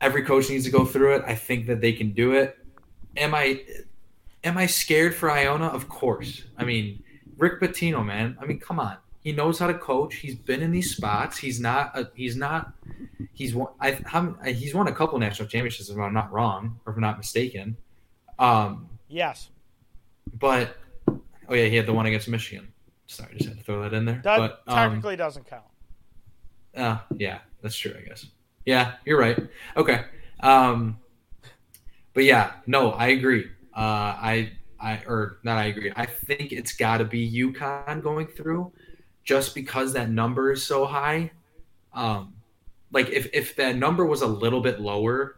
every 0.00 0.22
coach 0.22 0.48
needs 0.50 0.64
to 0.64 0.70
go 0.70 0.84
through 0.84 1.16
it. 1.16 1.24
I 1.26 1.34
think 1.34 1.66
that 1.66 1.80
they 1.80 1.92
can 1.92 2.12
do 2.12 2.32
it. 2.32 2.56
Am 3.16 3.34
I 3.34 3.62
am 4.44 4.56
I 4.56 4.66
scared 4.66 5.14
for 5.14 5.30
Iona? 5.30 5.66
Of 5.66 5.88
course. 5.88 6.44
I 6.56 6.64
mean, 6.64 7.02
Rick 7.36 7.60
Pitino, 7.60 8.04
man. 8.04 8.36
I 8.40 8.46
mean, 8.46 8.60
come 8.60 8.78
on. 8.80 8.96
He 9.28 9.34
knows 9.34 9.58
how 9.58 9.66
to 9.66 9.74
coach. 9.74 10.14
He's 10.14 10.34
been 10.34 10.62
in 10.62 10.72
these 10.72 10.96
spots. 10.96 11.36
He's 11.36 11.60
not. 11.60 11.90
A, 11.94 12.08
he's 12.14 12.34
not. 12.34 12.72
He's 13.34 13.54
won. 13.54 13.68
I, 13.78 14.00
how, 14.06 14.34
he's 14.42 14.74
won 14.74 14.88
a 14.88 14.92
couple 14.92 15.18
national 15.18 15.50
championships, 15.50 15.90
if 15.90 15.98
I'm 15.98 16.14
not 16.14 16.32
wrong, 16.32 16.80
or 16.86 16.92
if 16.92 16.96
I'm 16.96 17.02
not 17.02 17.18
mistaken. 17.18 17.76
Um, 18.38 18.88
yes. 19.06 19.50
but 20.32 20.78
oh 21.06 21.54
yeah, 21.54 21.66
he 21.66 21.76
had 21.76 21.84
the 21.84 21.92
one 21.92 22.06
against 22.06 22.26
Michigan. 22.26 22.72
Sorry, 23.06 23.34
just 23.36 23.50
had 23.50 23.58
to 23.58 23.64
throw 23.64 23.82
that 23.82 23.92
in 23.92 24.06
there. 24.06 24.22
That 24.24 24.38
but 24.38 24.62
um, 24.66 24.76
technically 24.76 25.16
doesn't 25.16 25.44
count. 25.46 25.64
Uh, 26.74 26.96
yeah, 27.18 27.40
that's 27.60 27.76
true, 27.76 27.94
I 27.98 28.08
guess. 28.08 28.24
Yeah, 28.64 28.94
you're 29.04 29.18
right. 29.18 29.38
Okay. 29.76 30.04
Um, 30.40 31.00
but 32.14 32.24
yeah, 32.24 32.52
no, 32.66 32.92
I 32.92 33.08
agree. 33.08 33.44
Uh, 33.76 34.16
I, 34.16 34.52
I, 34.80 35.02
or 35.06 35.40
not, 35.42 35.58
I 35.58 35.64
agree. 35.66 35.92
I 35.94 36.06
think 36.06 36.52
it's 36.52 36.72
got 36.72 36.96
to 36.96 37.04
be 37.04 37.30
UConn 37.30 38.02
going 38.02 38.26
through, 38.26 38.72
just 39.28 39.54
because 39.54 39.92
that 39.92 40.08
number 40.08 40.50
is 40.50 40.64
so 40.64 40.86
high. 40.86 41.30
Um, 41.92 42.32
like 42.92 43.10
if 43.10 43.28
if 43.34 43.56
that 43.56 43.76
number 43.76 44.06
was 44.06 44.22
a 44.22 44.26
little 44.26 44.62
bit 44.62 44.80
lower, 44.80 45.36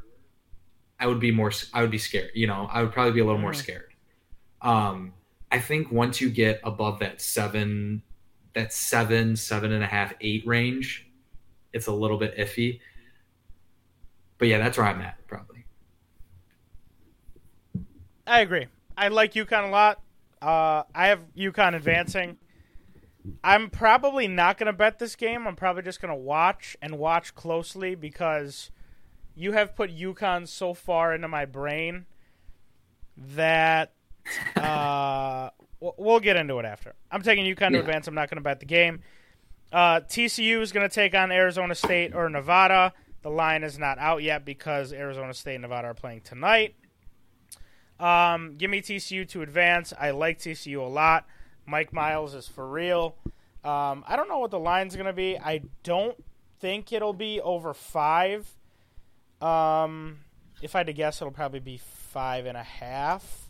I 1.01 1.09
would 1.09 1.18
be 1.18 1.32
more. 1.32 1.51
I 1.74 1.82
would 1.82 1.91
be 1.91 1.99
scared. 1.99 2.30
You 2.32 2.47
know, 2.47 2.68
I 2.70 2.82
would 2.82 2.93
probably 2.93 3.12
be 3.14 3.18
a 3.20 3.24
little 3.24 3.41
more 3.41 3.51
Mhm. 3.51 3.57
scared. 3.57 3.93
Um, 4.62 5.12
I 5.51 5.59
think 5.59 5.91
once 5.91 6.20
you 6.20 6.30
get 6.30 6.61
above 6.62 7.01
that 7.01 7.20
seven, 7.20 8.03
that 8.53 8.72
seven, 8.72 9.34
seven 9.34 9.72
and 9.72 9.82
a 9.82 9.88
half, 9.88 10.14
eight 10.20 10.47
range, 10.47 11.09
it's 11.72 11.88
a 11.88 11.93
little 11.93 12.16
bit 12.16 12.38
iffy. 12.38 12.78
But 14.38 14.47
yeah, 14.47 14.59
that's 14.59 14.78
where 14.78 14.86
I'm 14.86 15.01
at 15.01 15.26
probably. 15.26 15.64
I 18.24 18.41
agree. 18.43 18.68
I 18.97 19.09
like 19.09 19.32
UConn 19.34 19.64
a 19.64 19.70
lot. 19.72 20.01
Uh, 20.41 20.84
I 20.95 21.09
have 21.09 21.24
UConn 21.36 21.74
advancing. 21.74 22.38
I'm 23.42 23.70
probably 23.70 24.28
not 24.28 24.58
going 24.58 24.66
to 24.66 24.72
bet 24.72 24.98
this 24.98 25.16
game. 25.16 25.46
I'm 25.46 25.56
probably 25.56 25.82
just 25.82 26.00
going 26.00 26.12
to 26.14 26.20
watch 26.20 26.76
and 26.80 26.98
watch 26.98 27.34
closely 27.34 27.94
because 27.94 28.70
you 29.34 29.52
have 29.52 29.74
put 29.74 29.90
UConn 29.90 30.46
so 30.46 30.74
far 30.74 31.14
into 31.14 31.28
my 31.28 31.44
brain 31.44 32.06
that 33.16 33.92
uh, 34.56 35.50
we'll 35.80 36.20
get 36.20 36.36
into 36.36 36.58
it 36.58 36.64
after. 36.64 36.94
I'm 37.10 37.22
taking 37.22 37.44
UConn 37.44 37.72
to 37.72 37.80
advance. 37.80 38.06
I'm 38.06 38.14
not 38.14 38.28
going 38.30 38.38
to 38.38 38.42
bet 38.42 38.60
the 38.60 38.66
game. 38.66 39.00
Uh, 39.72 40.00
TCU 40.00 40.60
is 40.60 40.72
going 40.72 40.88
to 40.88 40.94
take 40.94 41.14
on 41.14 41.30
Arizona 41.30 41.74
State 41.74 42.14
or 42.14 42.28
Nevada. 42.28 42.92
The 43.22 43.30
line 43.30 43.62
is 43.62 43.78
not 43.78 43.98
out 43.98 44.22
yet 44.22 44.44
because 44.44 44.92
Arizona 44.92 45.34
State 45.34 45.56
and 45.56 45.62
Nevada 45.62 45.88
are 45.88 45.94
playing 45.94 46.22
tonight. 46.22 46.74
Um, 48.00 48.56
give 48.56 48.70
me 48.70 48.80
TCU 48.80 49.28
to 49.28 49.42
advance. 49.42 49.92
I 49.98 50.10
like 50.10 50.38
TCU 50.38 50.78
a 50.78 50.88
lot. 50.88 51.26
Mike 51.70 51.92
Miles 51.92 52.34
is 52.34 52.48
for 52.48 52.68
real. 52.68 53.14
Um, 53.64 54.04
I 54.06 54.16
don't 54.16 54.28
know 54.28 54.38
what 54.38 54.50
the 54.50 54.58
line's 54.58 54.94
going 54.96 55.06
to 55.06 55.12
be. 55.12 55.38
I 55.38 55.62
don't 55.84 56.16
think 56.60 56.92
it'll 56.92 57.12
be 57.12 57.40
over 57.40 57.72
five. 57.72 58.48
Um, 59.40 60.18
if 60.62 60.74
I 60.74 60.78
had 60.78 60.88
to 60.88 60.92
guess, 60.92 61.20
it'll 61.22 61.32
probably 61.32 61.60
be 61.60 61.78
five 61.78 62.46
and 62.46 62.56
a 62.56 62.62
half. 62.62 63.46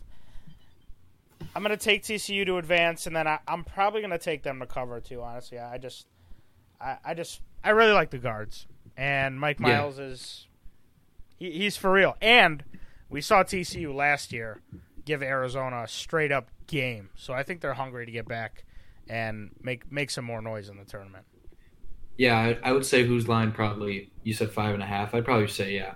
I'm 1.55 1.63
going 1.63 1.75
to 1.77 1.83
take 1.83 2.03
TCU 2.03 2.45
to 2.45 2.57
advance, 2.57 3.07
and 3.07 3.15
then 3.15 3.27
I, 3.27 3.39
I'm 3.47 3.63
probably 3.63 4.01
going 4.01 4.11
to 4.11 4.17
take 4.17 4.43
them 4.43 4.59
to 4.59 4.65
cover 4.65 4.99
too. 5.01 5.21
Honestly, 5.21 5.57
I 5.59 5.77
just, 5.77 6.05
I, 6.79 6.97
I 7.03 7.13
just, 7.13 7.41
I 7.63 7.71
really 7.71 7.91
like 7.93 8.11
the 8.11 8.19
guards, 8.19 8.67
and 8.95 9.39
Mike 9.39 9.59
Yeah. 9.59 9.67
Miles 9.79 9.97
is, 9.99 10.47
he, 11.37 11.51
he's 11.51 11.75
for 11.75 11.91
real. 11.91 12.15
And 12.21 12.63
we 13.09 13.19
saw 13.21 13.43
TCU 13.43 13.93
last 13.93 14.31
year 14.31 14.61
give 15.05 15.23
Arizona 15.23 15.83
a 15.83 15.87
straight 15.87 16.31
up 16.31 16.49
game, 16.67 17.09
so 17.15 17.33
I 17.33 17.43
think 17.43 17.61
they're 17.61 17.73
hungry 17.73 18.05
to 18.05 18.11
get 18.11 18.27
back 18.27 18.63
and 19.09 19.51
make 19.61 19.91
make 19.91 20.09
some 20.09 20.25
more 20.25 20.41
noise 20.41 20.69
in 20.69 20.77
the 20.77 20.85
tournament. 20.85 21.25
Yeah, 22.17 22.37
I, 22.37 22.57
I 22.63 22.71
would 22.71 22.85
say 22.85 23.05
whose 23.05 23.27
line 23.27 23.51
probably 23.51 24.11
you 24.23 24.33
said 24.33 24.51
five 24.51 24.73
and 24.73 24.83
a 24.83 24.85
half. 24.85 25.13
I'd 25.13 25.25
probably 25.25 25.47
say 25.47 25.73
yeah. 25.73 25.93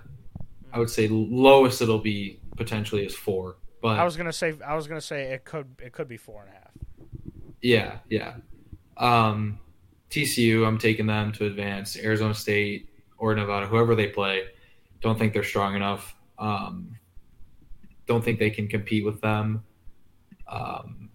I 0.72 0.78
would 0.78 0.90
say 0.90 1.08
lowest 1.08 1.80
it'll 1.80 1.98
be 1.98 2.40
potentially 2.56 3.04
is 3.06 3.14
four. 3.14 3.56
But 3.80 3.98
I 3.98 4.04
was 4.04 4.16
gonna 4.16 4.32
say, 4.32 4.54
I 4.66 4.74
was 4.74 4.86
gonna 4.86 5.00
say 5.00 5.32
it 5.32 5.44
could 5.44 5.66
it 5.82 5.92
could 5.92 6.08
be 6.08 6.16
four 6.16 6.42
and 6.42 6.50
a 6.50 6.52
half. 6.52 6.70
Yeah, 7.62 7.98
yeah. 8.08 8.34
Um, 8.96 9.58
TCU, 10.10 10.66
I'm 10.66 10.78
taking 10.78 11.06
them 11.06 11.32
to 11.32 11.46
advance. 11.46 11.96
Arizona 11.96 12.34
State 12.34 12.88
or 13.18 13.34
Nevada, 13.34 13.66
whoever 13.66 13.94
they 13.94 14.08
play, 14.08 14.44
don't 15.00 15.18
think 15.18 15.32
they're 15.32 15.44
strong 15.44 15.74
enough. 15.74 16.14
Um, 16.38 16.95
don't 18.06 18.24
think 18.24 18.38
they 18.38 18.50
can 18.50 18.68
compete 18.68 19.04
with 19.04 19.20
them. 19.20 19.62
Um, 20.48 21.10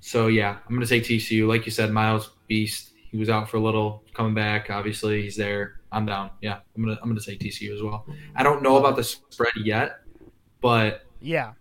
so 0.00 0.26
yeah, 0.26 0.58
I'm 0.68 0.74
gonna 0.74 0.86
take 0.86 1.04
TCU. 1.04 1.46
Like 1.46 1.64
you 1.66 1.72
said, 1.72 1.90
Miles 1.90 2.30
Beast. 2.48 2.90
He 3.10 3.16
was 3.18 3.30
out 3.30 3.48
for 3.48 3.58
a 3.58 3.60
little, 3.60 4.02
coming 4.12 4.34
back. 4.34 4.70
Obviously, 4.70 5.22
he's 5.22 5.36
there. 5.36 5.80
I'm 5.92 6.04
down. 6.04 6.30
Yeah, 6.42 6.58
I'm 6.76 6.82
gonna 6.82 6.98
I'm 7.02 7.08
gonna 7.08 7.20
take 7.20 7.38
TCU 7.40 7.72
as 7.74 7.82
well. 7.82 8.06
I 8.34 8.42
don't 8.42 8.62
know 8.62 8.76
about 8.76 8.96
the 8.96 9.04
spread 9.04 9.52
yet, 9.62 10.00
but 10.60 11.06
Yeah, 11.20 11.52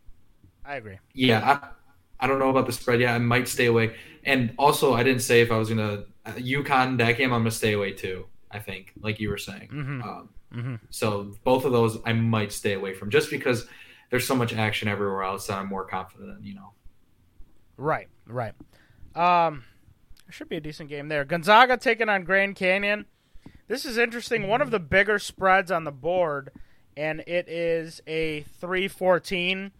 I 0.66 0.76
agree. 0.78 0.98
yeah, 1.14 1.60
I, 1.62 2.26
I 2.26 2.28
don't 2.28 2.40
know 2.40 2.50
about 2.50 2.66
the 2.66 2.72
spread 2.72 3.00
yet. 3.02 3.14
I 3.14 3.20
might 3.20 3.48
stay 3.48 3.68
away. 3.68 3.96
And 4.26 4.54
also, 4.58 4.94
I 4.94 5.04
didn't 5.04 5.22
say 5.22 5.42
if 5.42 5.52
I 5.52 5.58
was 5.58 5.70
gonna 5.70 6.06
uh, 6.26 6.32
UConn 6.32 6.98
that 6.98 7.18
game. 7.18 7.32
I'm 7.34 7.42
gonna 7.42 7.52
stay 7.52 7.74
away 7.74 7.92
too. 7.92 8.26
I 8.50 8.60
think, 8.60 8.92
like 9.02 9.20
you 9.20 9.30
were 9.30 9.38
saying. 9.38 9.70
Mhm. 9.72 10.04
Um, 10.04 10.30
Mhm. 10.56 10.80
so 10.92 11.34
both 11.44 11.66
of 11.66 11.72
those 11.72 11.98
I 12.06 12.14
might 12.14 12.52
stay 12.52 12.74
away 12.74 12.94
from 12.94 13.10
just 13.10 13.30
because 13.32 13.68
there's 14.14 14.28
so 14.28 14.36
much 14.36 14.54
action 14.54 14.88
everywhere 14.88 15.24
else 15.24 15.48
that 15.48 15.58
I'm 15.58 15.66
more 15.66 15.86
confident 15.86 16.46
you 16.46 16.54
know. 16.54 16.74
Right, 17.78 18.10
right. 18.28 18.54
Um, 19.16 19.64
should 20.30 20.50
be 20.50 20.58
a 20.58 20.62
decent 20.62 20.88
game 20.90 21.08
there. 21.08 21.26
Gonzaga 21.26 21.78
taking 21.78 22.10
on 22.10 22.24
Grand 22.24 22.56
Canyon. 22.56 23.08
This 23.68 23.86
is 23.86 23.98
interesting. 23.98 24.48
One 24.48 24.62
of 24.62 24.70
the 24.70 24.78
bigger 24.78 25.18
spreads 25.18 25.72
on 25.72 25.84
the 25.84 25.92
board, 25.92 26.52
and 26.96 27.22
it 27.26 27.50
is 27.50 28.04
a 28.06 28.42
314. 28.60 29.72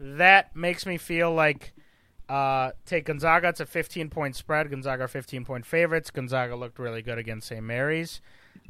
That 0.00 0.56
makes 0.56 0.86
me 0.86 0.96
feel 0.96 1.34
like 1.34 1.74
uh, 2.30 2.70
take 2.86 3.04
Gonzaga. 3.04 3.48
It's 3.48 3.60
a 3.60 3.66
15 3.66 4.08
point 4.08 4.36
spread. 4.36 4.70
Gonzaga 4.70 5.04
are 5.04 5.08
15 5.08 5.44
point 5.44 5.66
favorites. 5.66 6.10
Gonzaga 6.10 6.56
looked 6.56 6.78
really 6.78 7.02
good 7.02 7.18
against 7.18 7.48
St. 7.48 7.62
Mary's. 7.62 8.22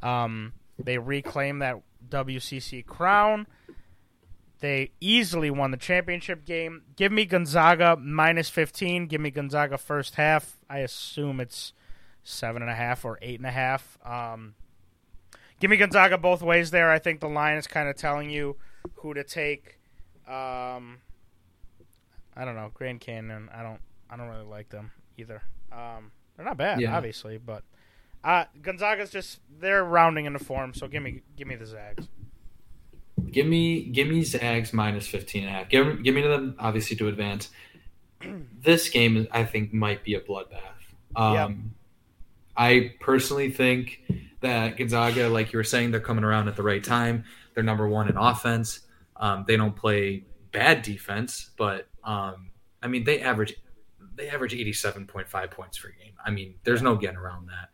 Um, 0.02 0.54
they 0.80 0.98
reclaim 0.98 1.60
that 1.60 1.76
WCC 2.10 2.84
crown. 2.84 3.46
They 4.60 4.90
easily 5.00 5.50
won 5.50 5.70
the 5.70 5.76
championship 5.76 6.44
game. 6.46 6.82
Give 6.96 7.12
me 7.12 7.26
Gonzaga 7.26 7.96
minus 7.96 8.48
15. 8.48 9.06
Give 9.06 9.20
me 9.20 9.30
Gonzaga 9.30 9.76
first 9.76 10.14
half. 10.14 10.56
I 10.70 10.78
assume 10.78 11.40
it's 11.40 11.72
seven 12.24 12.62
and 12.62 12.70
a 12.70 12.74
half 12.74 13.04
or 13.04 13.18
eight 13.20 13.38
and 13.38 13.46
a 13.46 13.50
half. 13.50 13.98
Um, 14.04 14.54
give 15.60 15.70
me 15.70 15.76
Gonzaga 15.76 16.16
both 16.16 16.40
ways 16.42 16.70
there. 16.70 16.90
I 16.90 16.98
think 16.98 17.20
the 17.20 17.28
line 17.28 17.58
is 17.58 17.66
kind 17.66 17.88
of 17.88 17.96
telling 17.96 18.30
you 18.30 18.56
who 18.96 19.12
to 19.14 19.22
take. 19.24 19.78
Um, 20.26 20.98
I 22.34 22.44
don't 22.44 22.54
know 22.56 22.70
Grand 22.72 23.00
Canyon. 23.00 23.48
I 23.54 23.62
don't. 23.62 23.80
I 24.08 24.16
don't 24.16 24.28
really 24.28 24.44
like 24.46 24.68
them 24.70 24.92
either. 25.18 25.42
Um, 25.72 26.12
they're 26.36 26.44
not 26.46 26.56
bad, 26.56 26.80
Yeah. 26.80 26.96
obviously, 26.96 27.38
but 27.38 27.62
uh, 28.24 28.44
Gonzaga's 28.62 29.10
just 29.10 29.40
they're 29.58 29.84
rounding 29.84 30.24
into 30.26 30.38
form. 30.38 30.72
So 30.74 30.88
give 30.88 31.02
me 31.02 31.22
give 31.36 31.46
me 31.48 31.56
the 31.56 31.66
Zags. 31.66 32.08
Give 33.30 33.46
me 33.46 33.84
give 33.84 34.08
me 34.08 34.22
Zags 34.22 34.72
minus 34.72 35.06
15 35.06 35.44
and 35.44 35.50
a 35.50 35.58
half. 35.58 35.68
Give, 35.68 36.02
give 36.02 36.14
me 36.14 36.22
to 36.22 36.28
them 36.28 36.56
obviously 36.58 36.96
to 36.96 37.08
advance. 37.08 37.50
This 38.60 38.88
game 38.88 39.26
I 39.30 39.44
think 39.44 39.72
might 39.72 40.04
be 40.04 40.14
a 40.14 40.20
bloodbath. 40.20 40.60
Um, 41.14 41.34
Yep. 41.34 41.50
I 42.58 42.94
personally 43.00 43.50
think 43.50 44.00
that 44.40 44.78
Gonzaga, 44.78 45.28
like 45.28 45.52
you 45.52 45.58
were 45.58 45.64
saying, 45.64 45.90
they're 45.90 46.00
coming 46.00 46.24
around 46.24 46.48
at 46.48 46.56
the 46.56 46.62
right 46.62 46.82
time. 46.82 47.24
They're 47.54 47.62
number 47.62 47.86
one 47.86 48.08
in 48.08 48.16
offense. 48.16 48.80
Um, 49.16 49.44
they 49.46 49.56
don't 49.56 49.76
play 49.76 50.24
bad 50.52 50.82
defense, 50.82 51.50
but 51.56 51.86
um, 52.04 52.50
I 52.82 52.88
mean 52.88 53.04
they 53.04 53.20
average 53.20 53.54
they 54.14 54.28
average 54.30 54.54
87.5 54.54 55.50
points 55.50 55.78
per 55.78 55.88
game. 55.88 56.14
I 56.24 56.30
mean, 56.30 56.54
there's 56.64 56.82
no 56.82 56.96
getting 56.96 57.18
around 57.18 57.48
that. 57.48 57.68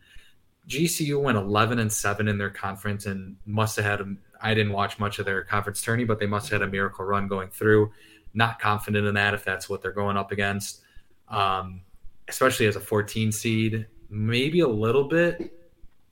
GCU 0.69 1.21
went 1.21 1.39
11 1.39 1.79
and 1.79 1.93
7 1.93 2.29
in 2.29 2.39
their 2.39 2.51
conference 2.51 3.07
and 3.07 3.37
must 3.47 3.77
have 3.77 3.85
had 3.85 4.01
a 4.01 4.17
I 4.43 4.55
didn't 4.55 4.73
watch 4.73 4.99
much 4.99 5.19
of 5.19 5.25
their 5.25 5.43
conference 5.45 5.81
tourney, 5.81 6.05
but 6.05 6.19
they 6.19 6.27
must 6.27 6.51
have 6.51 6.61
had 6.61 6.69
a 6.69 6.71
miracle 6.71 7.05
run 7.05 7.29
going 7.29 7.49
through. 7.49 7.93
Not 8.35 8.59
confident 8.59 9.07
in 9.07 9.15
that 9.15 9.35
if 9.35 9.45
that's 9.45 9.69
what 9.69 9.83
they're 9.83 9.93
going 9.93 10.17
up 10.17 10.33
against. 10.33 10.81
Um, 11.29 11.83
especially 12.29 12.67
as 12.67 12.77
a 12.77 12.81
14 12.81 13.33
seed, 13.33 13.87
maybe 14.11 14.61
a 14.61 14.69
little 14.69 15.05
bit 15.05 15.53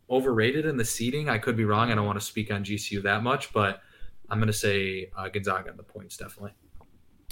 overrated 0.08 0.66
in 0.66 0.76
the 0.76 0.84
seeding. 0.84 1.28
I 1.28 1.38
could 1.38 1.56
be 1.56 1.64
wrong. 1.64 1.90
I 1.90 1.94
don't 1.94 2.06
want 2.06 2.18
to 2.18 2.24
speak 2.24 2.50
on 2.52 2.64
GCU 2.64 3.02
that 3.02 3.22
much, 3.22 3.52
but 3.52 3.82
I'm 4.28 4.38
going 4.38 4.46
to 4.46 4.52
say 4.52 5.10
uh, 5.16 5.28
Gonzaga 5.28 5.70
on 5.70 5.76
the 5.76 5.82
points 5.82 6.16
definitely. 6.16 6.52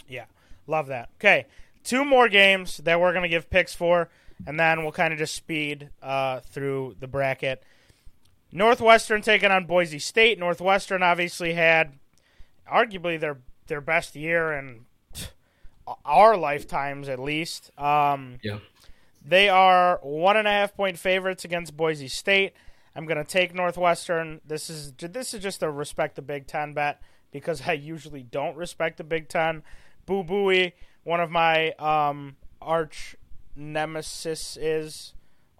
Yeah, 0.08 0.24
love 0.66 0.86
that. 0.88 1.10
Okay, 1.16 1.46
two 1.84 2.04
more 2.04 2.28
games 2.28 2.78
that 2.78 3.00
we're 3.00 3.12
gonna 3.12 3.28
give 3.28 3.50
picks 3.50 3.74
for, 3.74 4.08
and 4.46 4.58
then 4.58 4.82
we'll 4.82 4.92
kind 4.92 5.12
of 5.12 5.18
just 5.18 5.34
speed 5.34 5.90
uh, 6.02 6.40
through 6.40 6.96
the 6.98 7.06
bracket. 7.06 7.62
Northwestern 8.52 9.22
taking 9.22 9.50
on 9.50 9.66
Boise 9.66 9.98
State. 9.98 10.38
Northwestern 10.38 11.02
obviously 11.02 11.54
had 11.54 11.98
arguably 12.70 13.18
their 13.18 13.38
their 13.66 13.80
best 13.80 14.16
year 14.16 14.52
in 14.52 14.86
our 16.04 16.36
lifetimes, 16.36 17.08
at 17.08 17.18
least. 17.18 17.70
Um, 17.78 18.38
Yeah. 18.42 18.58
They 19.24 19.48
are 19.50 19.98
one 20.02 20.36
and 20.38 20.48
a 20.48 20.50
half 20.50 20.74
point 20.74 20.98
favorites 20.98 21.44
against 21.44 21.76
Boise 21.76 22.08
State. 22.08 22.54
I'm 22.96 23.04
going 23.04 23.18
to 23.18 23.24
take 23.24 23.54
Northwestern. 23.54 24.40
This 24.46 24.70
is 24.70 24.92
this 24.92 25.34
is 25.34 25.42
just 25.42 25.62
a 25.62 25.70
respect 25.70 26.16
the 26.16 26.22
Big 26.22 26.46
Ten 26.46 26.72
bet 26.72 27.02
because 27.30 27.62
I 27.68 27.72
usually 27.74 28.22
don't 28.22 28.56
respect 28.56 28.96
the 28.96 29.04
Big 29.04 29.28
Ten. 29.28 29.62
Boo 30.06 30.24
Buie, 30.24 30.72
one 31.04 31.20
of 31.20 31.30
my 31.30 31.72
um, 31.72 32.36
arch 32.62 33.16
nemesis 33.54 34.56
is 34.56 35.12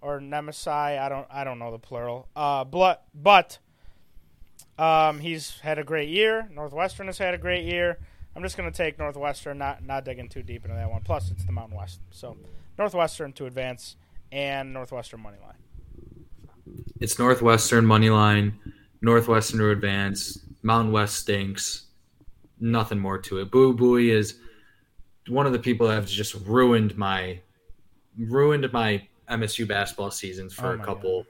or 0.03 0.21
nemesi. 0.21 0.69
I 0.69 1.09
don't 1.09 1.27
I 1.31 1.45
don't 1.45 1.59
know 1.59 1.73
the 1.73 1.79
plural. 1.79 2.29
Uh, 2.35 2.65
but 2.65 3.05
but 3.15 3.59
um, 4.79 5.21
he's 5.21 5.59
had 5.61 5.79
a 5.79 5.85
great 5.85 6.09
year. 6.09 6.49
Northwestern 6.53 7.07
has 7.07 7.19
had 7.19 7.35
a 7.35 7.39
great 7.39 7.65
year. 7.65 7.99
I'm 8.37 8.43
just 8.43 8.57
going 8.57 8.71
to 8.71 8.77
take 8.77 8.99
Northwestern, 8.99 9.59
not 9.59 9.85
not 9.85 10.05
digging 10.05 10.29
too 10.29 10.43
deep 10.43 10.65
into 10.65 10.77
that 10.77 10.91
one. 10.91 11.03
Plus, 11.03 11.31
it's 11.31 11.45
the 11.45 11.53
Mountain 11.53 11.77
West, 11.77 12.01
so 12.11 12.37
Northwestern 12.79 13.33
to 13.35 13.47
advance 13.47 13.97
and 14.31 14.73
Northwestern 14.73 15.21
money 15.21 15.39
line. 15.43 16.85
It's 17.01 17.19
Northwestern 17.19 17.85
money 17.85 18.11
line, 18.11 18.59
Northwestern 19.01 19.59
to 19.59 19.71
advance. 19.71 20.39
Mountain 20.63 20.93
West 20.93 21.17
stinks. 21.17 21.87
Nothing 22.61 22.99
more 22.99 23.19
to 23.19 23.39
it. 23.39 23.51
Boo 23.51 23.73
Buie 23.75 24.11
is 24.11 24.39
one 25.29 25.47
of 25.47 25.53
the 25.53 25.59
people 25.59 25.89
that 25.89 25.95
have 25.95 26.07
just 26.07 26.35
ruined 26.35 26.97
my 26.97 27.41
ruined 28.19 28.71
my 28.73 29.08
MSU 29.31 29.67
basketball 29.67 30.11
seasons 30.11 30.55
for 30.55 30.73
Oh 30.73 30.81
a 30.81 30.85
couple 30.85 31.27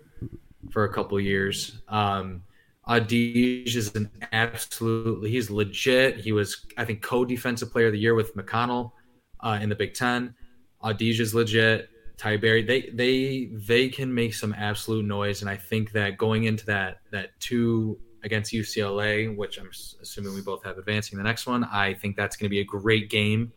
for 0.70 0.84
a 0.84 0.92
couple 0.92 1.18
years. 1.20 1.80
Um, 1.88 2.42
Audige 2.88 3.74
is 3.74 3.94
an 3.94 4.10
absolutely 4.32 5.30
he's 5.30 5.50
legit. 5.50 6.18
He 6.18 6.32
was 6.32 6.64
I 6.76 6.84
think 6.84 7.02
co-defensive 7.02 7.70
player 7.70 7.86
of 7.86 7.92
the 7.92 7.98
year 7.98 8.14
with 8.14 8.34
McConnell 8.34 8.92
uh, 9.40 9.58
in 9.60 9.68
the 9.68 9.74
Big 9.74 9.94
Ten. 9.94 10.34
Audige 10.82 11.20
is 11.20 11.34
legit. 11.34 11.90
Ty 12.16 12.38
Berry, 12.38 12.62
they 12.64 12.90
they 12.92 13.50
they 13.52 13.88
can 13.88 14.12
make 14.12 14.34
some 14.34 14.52
absolute 14.54 15.04
noise, 15.04 15.40
and 15.40 15.48
I 15.48 15.56
think 15.56 15.92
that 15.92 16.18
going 16.18 16.44
into 16.44 16.66
that 16.66 16.98
that 17.12 17.38
two 17.38 17.98
against 18.24 18.52
UCLA, 18.52 19.34
which 19.36 19.58
I'm 19.58 19.70
assuming 20.02 20.34
we 20.34 20.40
both 20.40 20.64
have 20.64 20.78
advancing 20.78 21.16
the 21.18 21.24
next 21.24 21.46
one, 21.46 21.62
I 21.64 21.94
think 21.94 22.16
that's 22.16 22.36
going 22.36 22.46
to 22.46 22.50
be 22.50 22.60
a 22.60 22.64
great 22.64 23.08
game. 23.08 23.52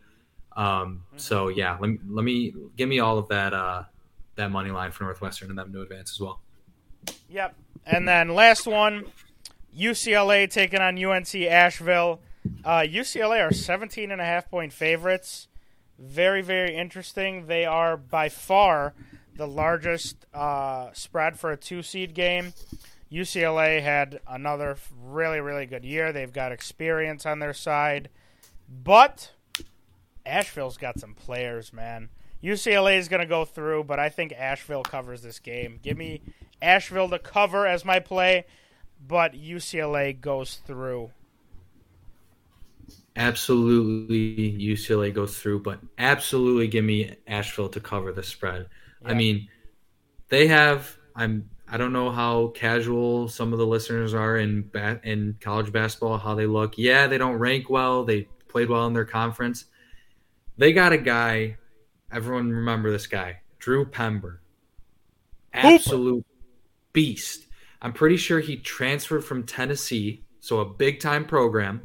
Um, 0.56 1.02
so 1.16 1.48
yeah, 1.48 1.76
let 1.80 1.90
me, 1.90 1.98
let 2.08 2.24
me 2.24 2.54
give 2.76 2.88
me 2.88 3.00
all 3.00 3.18
of 3.18 3.28
that 3.28 3.52
uh, 3.52 3.84
that 4.36 4.50
money 4.50 4.70
line 4.70 4.90
for 4.90 5.04
Northwestern 5.04 5.50
and 5.50 5.58
them 5.58 5.72
to 5.72 5.82
advance 5.82 6.12
as 6.12 6.20
well. 6.20 6.40
Yep. 7.28 7.54
And 7.84 8.06
then 8.06 8.28
last 8.34 8.66
one, 8.66 9.06
UCLA 9.76 10.50
taking 10.50 10.80
on 10.80 11.02
UNC 11.02 11.34
Asheville. 11.34 12.20
Uh, 12.64 12.80
UCLA 12.80 13.46
are 13.48 13.52
17 13.52 14.10
and 14.10 14.20
a 14.20 14.24
half 14.24 14.50
point 14.50 14.72
favorites. 14.72 15.48
Very, 15.98 16.42
very 16.42 16.74
interesting. 16.76 17.46
They 17.46 17.64
are 17.64 17.96
by 17.96 18.28
far 18.28 18.94
the 19.36 19.46
largest 19.46 20.26
uh, 20.34 20.90
spread 20.92 21.38
for 21.38 21.52
a 21.52 21.56
two 21.56 21.82
seed 21.82 22.14
game. 22.14 22.52
UCLA 23.10 23.82
had 23.82 24.20
another 24.26 24.76
really, 25.02 25.40
really 25.40 25.66
good 25.66 25.84
year. 25.84 26.12
They've 26.12 26.32
got 26.32 26.50
experience 26.50 27.26
on 27.26 27.38
their 27.38 27.52
side. 27.52 28.08
But 28.68 29.32
Asheville's 30.24 30.78
got 30.78 30.98
some 30.98 31.14
players, 31.14 31.72
man. 31.72 32.08
UCLA 32.42 32.98
is 32.98 33.08
going 33.08 33.20
to 33.20 33.26
go 33.26 33.44
through, 33.44 33.84
but 33.84 33.98
I 33.98 34.08
think 34.08 34.32
Asheville 34.32 34.82
covers 34.82 35.22
this 35.22 35.38
game. 35.38 35.78
Give 35.82 35.96
me 35.96 36.22
Asheville 36.60 37.08
to 37.10 37.18
cover 37.18 37.66
as 37.66 37.84
my 37.84 38.00
play, 38.00 38.46
but 39.06 39.34
UCLA 39.34 40.20
goes 40.20 40.56
through. 40.66 41.10
Absolutely, 43.14 44.56
UCLA 44.58 45.12
goes 45.12 45.38
through, 45.38 45.60
but 45.60 45.80
absolutely 45.98 46.66
give 46.66 46.84
me 46.84 47.14
Asheville 47.26 47.68
to 47.68 47.80
cover 47.80 48.10
the 48.10 48.22
spread. 48.22 48.66
I 49.04 49.14
mean, 49.14 49.48
they 50.28 50.46
have. 50.46 50.96
I'm. 51.14 51.50
I 51.68 51.76
don't 51.76 51.92
know 51.92 52.10
how 52.10 52.48
casual 52.48 53.28
some 53.28 53.52
of 53.52 53.58
the 53.58 53.66
listeners 53.66 54.14
are 54.14 54.36
in 54.36 54.68
ba- 54.72 55.00
in 55.04 55.36
college 55.40 55.72
basketball. 55.72 56.18
How 56.18 56.34
they 56.34 56.46
look. 56.46 56.78
Yeah, 56.78 57.06
they 57.06 57.18
don't 57.18 57.36
rank 57.36 57.68
well. 57.68 58.04
They 58.04 58.28
played 58.48 58.68
well 58.68 58.86
in 58.86 58.94
their 58.94 59.04
conference. 59.04 59.66
They 60.56 60.72
got 60.72 60.92
a 60.92 60.98
guy. 60.98 61.56
Everyone 62.12 62.50
remember 62.50 62.90
this 62.90 63.06
guy, 63.06 63.40
Drew 63.58 63.84
Pember. 63.84 64.40
Absolute 65.52 66.24
beast. 66.92 67.46
I'm 67.80 67.92
pretty 67.92 68.16
sure 68.16 68.40
he 68.40 68.56
transferred 68.56 69.24
from 69.24 69.44
Tennessee, 69.44 70.24
so 70.40 70.60
a 70.60 70.64
big 70.64 71.00
time 71.00 71.24
program, 71.24 71.82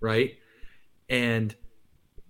right? 0.00 0.36
and 1.08 1.54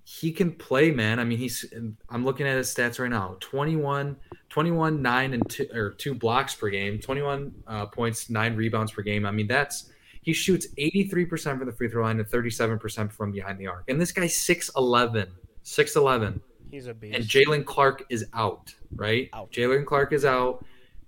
he 0.04 0.30
can 0.30 0.52
play 0.52 0.90
man. 0.90 1.18
I 1.18 1.24
mean 1.24 1.38
he's 1.38 1.64
i'm 2.10 2.24
looking 2.24 2.46
at 2.46 2.56
his 2.56 2.72
stats 2.72 3.00
right 3.00 3.10
now. 3.10 3.36
21 3.40 4.16
21 4.48 5.02
9 5.02 5.34
and 5.34 5.50
2 5.50 5.68
or 5.74 5.90
2 5.90 6.14
blocks 6.14 6.54
per 6.54 6.68
game. 6.68 6.98
21 6.98 7.52
uh, 7.66 7.86
points 7.86 8.30
9 8.30 8.54
rebounds 8.54 8.92
per 8.92 9.02
game. 9.02 9.26
I 9.26 9.30
mean 9.30 9.48
that's 9.48 9.90
he 10.22 10.32
shoots 10.32 10.66
83% 10.76 11.58
from 11.58 11.66
the 11.66 11.72
free 11.72 11.88
throw 11.88 12.02
line 12.02 12.18
and 12.18 12.28
37% 12.28 13.12
from 13.12 13.30
behind 13.30 13.60
the 13.60 13.68
arc. 13.68 13.84
And 13.88 14.00
this 14.00 14.12
guy's 14.12 14.34
6'11 14.34 15.28
6'11 15.64 16.40
He's 16.70 16.86
a 16.86 16.94
beast. 16.94 17.16
and 17.16 17.24
Jaylen 17.24 17.64
Clark 17.64 18.04
is 18.08 18.26
out, 18.34 18.74
right? 18.94 19.28
Out. 19.32 19.50
Jaylen 19.52 19.86
Clark 19.86 20.12
is 20.12 20.24
out, 20.24 20.64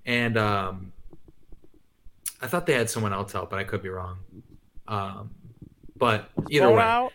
and 0.06 0.36
um, 0.36 0.92
I 2.40 2.46
thought 2.46 2.66
they 2.66 2.74
had 2.74 2.88
someone 2.88 3.12
else 3.12 3.34
out, 3.34 3.50
but 3.50 3.58
I 3.58 3.64
could 3.64 3.82
be 3.82 3.88
wrong. 3.88 4.18
Um, 4.86 5.30
but 5.96 6.30
either 6.48 6.66
Bona 6.66 6.76
way, 6.76 6.82
out? 6.82 7.12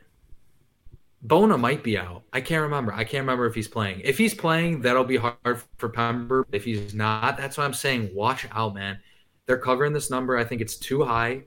Bona 1.21 1.57
might 1.57 1.83
be 1.83 1.97
out. 1.97 2.23
I 2.33 2.41
can't 2.41 2.63
remember. 2.63 2.93
I 2.93 3.05
can't 3.05 3.21
remember 3.21 3.45
if 3.45 3.55
he's 3.55 3.67
playing. 3.67 4.01
If 4.03 4.17
he's 4.17 4.33
playing, 4.33 4.81
that'll 4.81 5.05
be 5.05 5.17
hard 5.17 5.61
for 5.77 5.89
Pember. 5.89 6.45
If 6.51 6.65
he's 6.65 6.93
not, 6.93 7.37
that's 7.37 7.57
what 7.57 7.63
I'm 7.63 7.73
saying. 7.73 8.11
Watch 8.13 8.45
out, 8.51 8.73
man. 8.73 8.99
They're 9.45 9.57
covering 9.57 9.93
this 9.93 10.09
number. 10.09 10.37
I 10.37 10.43
think 10.43 10.61
it's 10.61 10.75
too 10.75 11.03
high. 11.03 11.43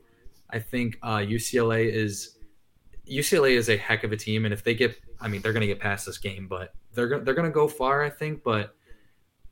I 0.50 0.58
think 0.58 0.98
uh, 1.02 1.18
UCLA 1.18 1.92
is 1.92 2.35
UCLA 3.08 3.52
is 3.52 3.68
a 3.68 3.76
heck 3.76 4.04
of 4.04 4.12
a 4.12 4.16
team, 4.16 4.44
and 4.44 4.52
if 4.52 4.64
they 4.64 4.74
get, 4.74 4.98
I 5.20 5.28
mean, 5.28 5.42
they're 5.42 5.52
going 5.52 5.62
to 5.62 5.66
get 5.66 5.80
past 5.80 6.06
this 6.06 6.18
game, 6.18 6.46
but 6.48 6.74
they're 6.94 7.20
they're 7.20 7.34
going 7.34 7.48
to 7.48 7.54
go 7.54 7.68
far, 7.68 8.02
I 8.02 8.10
think. 8.10 8.42
But 8.42 8.74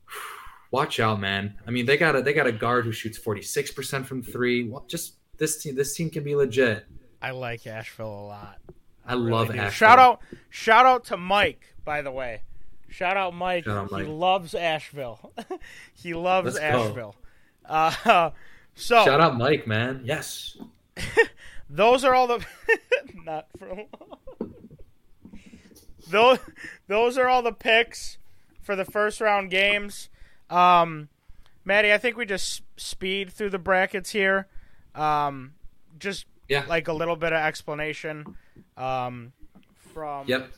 watch 0.71 1.01
out, 1.01 1.21
man. 1.21 1.55
I 1.67 1.71
mean, 1.71 1.87
they 1.87 1.97
got 1.97 2.17
a 2.17 2.23
they 2.23 2.33
got 2.33 2.47
a 2.47 2.53
guard 2.53 2.85
who 2.85 2.93
shoots 2.93 3.19
46 3.19 3.73
percent 3.73 4.07
from 4.07 4.23
three. 4.23 4.69
Well, 4.69 4.85
just 4.89 5.15
this 5.39 5.63
team, 5.63 5.75
this 5.75 5.95
team 5.95 6.11
can 6.11 6.25
be 6.25 6.35
legit. 6.35 6.87
I 7.23 7.31
like 7.31 7.67
Asheville 7.67 8.07
a 8.07 8.27
lot. 8.27 8.59
I 9.07 9.15
love 9.15 9.49
Really 9.49 9.59
do. 9.59 9.65
Asheville. 9.65 9.89
Shout 9.89 9.99
out, 9.99 10.23
shout 10.51 10.87
out 10.87 11.05
to 11.07 11.17
Mike, 11.17 11.75
by 11.85 12.03
the 12.03 12.11
way. 12.11 12.43
Shout 12.89 13.17
out 13.17 13.35
Mike. 13.35 13.65
Shout 13.65 13.77
out 13.77 13.91
Mike. 13.91 14.07
He 14.07 14.13
loves 14.13 14.55
Asheville. 14.55 15.33
he 15.95 16.15
loves 16.15 16.55
Let's. 16.55 16.59
Asheville. 16.59 17.17
Uh, 17.65 18.31
so 18.75 19.05
Shout 19.05 19.21
out 19.21 19.37
Mike, 19.37 19.67
man. 19.67 20.03
Yes. 20.05 20.57
those 21.69 22.05
are 22.05 22.15
all 22.15 22.27
the 22.27 22.45
not 23.25 23.47
for 23.59 23.69
long. 23.69 24.55
those 26.11 26.39
those 26.87 27.19
are 27.19 27.29
all 27.29 27.43
the 27.43 27.53
picks 27.53 28.19
for 28.63 28.77
the 28.77 28.85
first 28.85 29.21
round 29.21 29.51
games. 29.51 30.09
Um, 30.51 31.09
Matty, 31.65 31.93
I 31.93 31.99
think 31.99 32.17
we 32.17 32.27
just 32.27 32.63
speed 32.77 33.31
through 33.33 33.51
the 33.51 33.59
brackets 33.59 34.11
here. 34.11 34.47
Um, 34.95 35.55
just 35.99 36.27
Yeah. 36.49 36.65
like 36.69 36.89
a 36.89 36.93
little 36.93 37.17
bit 37.17 37.33
of 37.33 37.39
explanation 37.41 38.37
um, 38.77 39.33
from 39.95 40.29
Yep. 40.29 40.51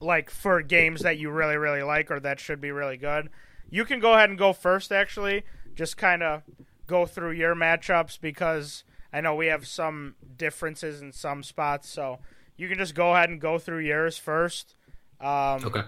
like 0.00 0.30
for 0.30 0.62
games 0.62 1.02
that 1.02 1.18
you 1.18 1.30
really 1.30 1.56
really 1.56 1.82
like 1.82 2.10
or 2.10 2.20
that 2.20 2.40
should 2.40 2.60
be 2.60 2.70
really 2.70 2.96
good. 2.96 3.28
You 3.70 3.84
can 3.84 4.00
go 4.00 4.14
ahead 4.14 4.30
and 4.30 4.38
go 4.38 4.52
first 4.52 4.92
actually. 4.92 5.44
Just 5.74 5.96
kind 5.96 6.22
of 6.22 6.42
go 6.86 7.04
through 7.06 7.32
your 7.32 7.54
matchups 7.54 8.20
because 8.20 8.84
I 9.14 9.20
know 9.20 9.36
we 9.36 9.46
have 9.46 9.64
some 9.64 10.16
differences 10.36 11.00
in 11.00 11.12
some 11.12 11.44
spots, 11.44 11.88
so 11.88 12.18
you 12.56 12.68
can 12.68 12.78
just 12.78 12.96
go 12.96 13.14
ahead 13.14 13.30
and 13.30 13.40
go 13.40 13.58
through 13.58 13.78
yours 13.78 14.18
first. 14.18 14.74
Um, 15.20 15.64
Okay. 15.64 15.82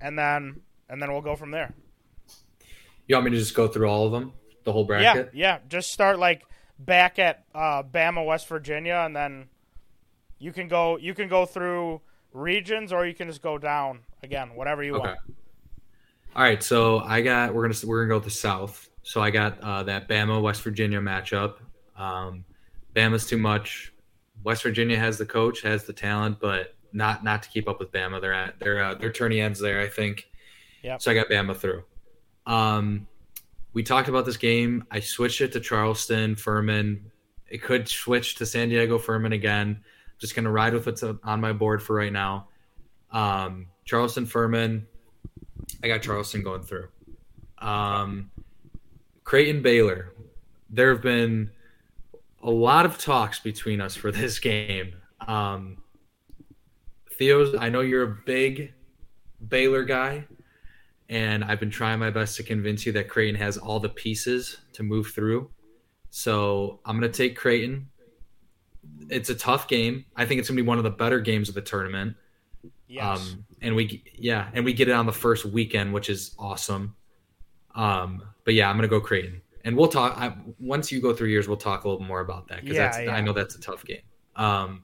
and 0.00 0.18
then 0.18 0.62
and 0.88 1.00
then 1.00 1.12
we'll 1.12 1.20
go 1.22 1.36
from 1.36 1.52
there. 1.52 1.72
You 3.06 3.14
want 3.14 3.26
me 3.26 3.30
to 3.30 3.36
just 3.38 3.54
go 3.54 3.68
through 3.68 3.88
all 3.88 4.06
of 4.06 4.12
them, 4.12 4.32
the 4.64 4.72
whole 4.72 4.84
bracket? 4.84 5.30
Yeah, 5.32 5.54
yeah. 5.54 5.58
Just 5.68 5.92
start 5.92 6.18
like 6.18 6.42
back 6.78 7.18
at 7.18 7.44
uh, 7.54 7.84
Bama, 7.84 8.26
West 8.26 8.48
Virginia, 8.48 9.02
and 9.06 9.14
then 9.14 9.48
you 10.38 10.52
can 10.52 10.66
go 10.66 10.98
you 10.98 11.14
can 11.14 11.28
go 11.28 11.46
through 11.46 12.00
regions 12.32 12.92
or 12.92 13.06
you 13.06 13.14
can 13.14 13.28
just 13.28 13.40
go 13.40 13.56
down 13.56 14.00
again, 14.22 14.54
whatever 14.56 14.82
you 14.82 14.96
Okay. 14.96 15.08
want. 15.08 15.18
All 16.36 16.42
right, 16.42 16.62
so 16.62 16.98
I 16.98 17.22
got 17.22 17.54
we're 17.54 17.68
gonna 17.68 17.86
we're 17.86 18.00
gonna 18.02 18.08
go 18.08 18.16
with 18.16 18.24
the 18.24 18.30
South. 18.30 18.88
So 19.02 19.22
I 19.22 19.30
got 19.30 19.60
uh, 19.60 19.84
that 19.84 20.08
Bama 20.08 20.42
West 20.42 20.62
Virginia 20.62 21.00
matchup. 21.00 21.54
Um, 21.96 22.44
Bama's 22.98 23.26
too 23.26 23.38
much. 23.38 23.92
West 24.42 24.64
Virginia 24.64 24.98
has 24.98 25.18
the 25.18 25.26
coach, 25.26 25.62
has 25.62 25.84
the 25.84 25.92
talent, 25.92 26.40
but 26.40 26.74
not 26.92 27.22
not 27.22 27.44
to 27.44 27.48
keep 27.48 27.68
up 27.68 27.78
with 27.78 27.92
Bama. 27.92 28.20
They're 28.20 28.32
at 28.32 28.58
they're 28.58 28.82
uh, 28.82 28.94
they're 28.94 29.12
turning 29.12 29.40
ends 29.40 29.60
there, 29.60 29.80
I 29.80 29.88
think. 29.88 30.28
Yep. 30.82 31.02
So 31.02 31.10
I 31.10 31.14
got 31.14 31.28
Bama 31.28 31.56
through. 31.56 31.84
Um, 32.46 33.06
we 33.72 33.82
talked 33.84 34.08
about 34.08 34.26
this 34.26 34.36
game. 34.36 34.84
I 34.90 35.00
switched 35.00 35.40
it 35.40 35.52
to 35.52 35.60
Charleston 35.60 36.34
Furman. 36.34 37.10
It 37.48 37.62
could 37.62 37.88
switch 37.88 38.34
to 38.36 38.46
San 38.46 38.68
Diego 38.68 38.98
Furman 38.98 39.32
again. 39.32 39.84
Just 40.18 40.34
gonna 40.34 40.50
ride 40.50 40.74
with 40.74 40.86
what's 40.86 41.02
on 41.02 41.40
my 41.40 41.52
board 41.52 41.80
for 41.82 41.94
right 41.94 42.12
now. 42.12 42.48
Um, 43.12 43.68
Charleston 43.84 44.26
Furman. 44.26 44.86
I 45.84 45.88
got 45.88 46.02
Charleston 46.02 46.42
going 46.42 46.62
through. 46.62 46.88
Um, 47.58 48.30
Creighton 49.22 49.62
Baylor. 49.62 50.14
There 50.70 50.92
have 50.92 51.02
been 51.02 51.50
a 52.42 52.50
lot 52.50 52.86
of 52.86 52.98
talks 52.98 53.40
between 53.40 53.80
us 53.80 53.94
for 53.94 54.12
this 54.12 54.38
game. 54.38 54.94
Um, 55.26 55.78
Theo's, 57.18 57.54
I 57.58 57.68
know 57.68 57.80
you're 57.80 58.02
a 58.04 58.16
big 58.24 58.72
Baylor 59.48 59.84
guy, 59.84 60.24
and 61.08 61.42
I've 61.44 61.60
been 61.60 61.70
trying 61.70 61.98
my 61.98 62.10
best 62.10 62.36
to 62.36 62.42
convince 62.42 62.86
you 62.86 62.92
that 62.92 63.08
Creighton 63.08 63.34
has 63.40 63.56
all 63.56 63.80
the 63.80 63.88
pieces 63.88 64.58
to 64.74 64.82
move 64.82 65.08
through. 65.08 65.50
So 66.10 66.80
I'm 66.84 66.98
going 66.98 67.10
to 67.10 67.16
take 67.16 67.36
Creighton. 67.36 67.88
It's 69.10 69.30
a 69.30 69.34
tough 69.34 69.68
game. 69.68 70.04
I 70.16 70.24
think 70.24 70.38
it's 70.38 70.48
going 70.48 70.56
to 70.56 70.62
be 70.62 70.66
one 70.66 70.78
of 70.78 70.84
the 70.84 70.90
better 70.90 71.20
games 71.20 71.48
of 71.48 71.54
the 71.54 71.60
tournament. 71.62 72.16
Yes. 72.86 73.18
Um, 73.18 73.44
and 73.60 73.76
we, 73.76 74.02
yeah, 74.14 74.48
and 74.54 74.64
we 74.64 74.72
get 74.72 74.88
it 74.88 74.92
on 74.92 75.06
the 75.06 75.12
first 75.12 75.44
weekend, 75.44 75.92
which 75.92 76.08
is 76.08 76.34
awesome. 76.38 76.94
Um, 77.74 78.22
but 78.44 78.54
yeah, 78.54 78.68
I'm 78.68 78.76
gonna 78.76 78.88
go 78.88 79.00
Creighton, 79.00 79.40
and 79.68 79.76
we'll 79.76 79.88
talk. 79.88 80.16
I, 80.16 80.34
once 80.58 80.90
you 80.90 80.98
go 80.98 81.12
through 81.12 81.28
yours, 81.28 81.46
we'll 81.46 81.58
talk 81.58 81.84
a 81.84 81.88
little 81.88 82.02
more 82.02 82.20
about 82.20 82.48
that 82.48 82.62
because 82.62 82.76
Yeah, 82.76 83.00
yeah. 83.00 83.14
I 83.14 83.20
know 83.20 83.34
that's 83.34 83.54
a 83.54 83.60
tough 83.60 83.84
game. 83.84 84.00
Um, 84.34 84.82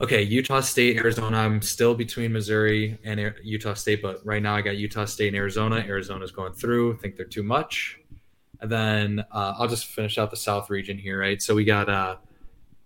okay, 0.00 0.22
Utah 0.22 0.62
State, 0.62 0.96
Arizona. 0.96 1.36
I'm 1.36 1.60
still 1.60 1.94
between 1.94 2.32
Missouri 2.32 2.98
and 3.04 3.34
Utah 3.42 3.74
State, 3.74 4.00
but 4.00 4.24
right 4.24 4.42
now 4.42 4.56
I 4.56 4.62
got 4.62 4.78
Utah 4.78 5.04
State 5.04 5.28
and 5.28 5.36
Arizona. 5.36 5.84
Arizona's 5.86 6.30
going 6.30 6.54
through. 6.54 6.94
I 6.94 6.96
think 6.96 7.16
they're 7.16 7.26
too 7.26 7.42
much. 7.42 8.00
And 8.62 8.72
then 8.72 9.24
uh, 9.30 9.52
I'll 9.58 9.68
just 9.68 9.88
finish 9.88 10.16
out 10.16 10.30
the 10.30 10.38
South 10.38 10.70
region 10.70 10.96
here, 10.96 11.20
right? 11.20 11.42
So 11.42 11.54
we 11.54 11.64
got 11.64 11.90
uh, 11.90 12.16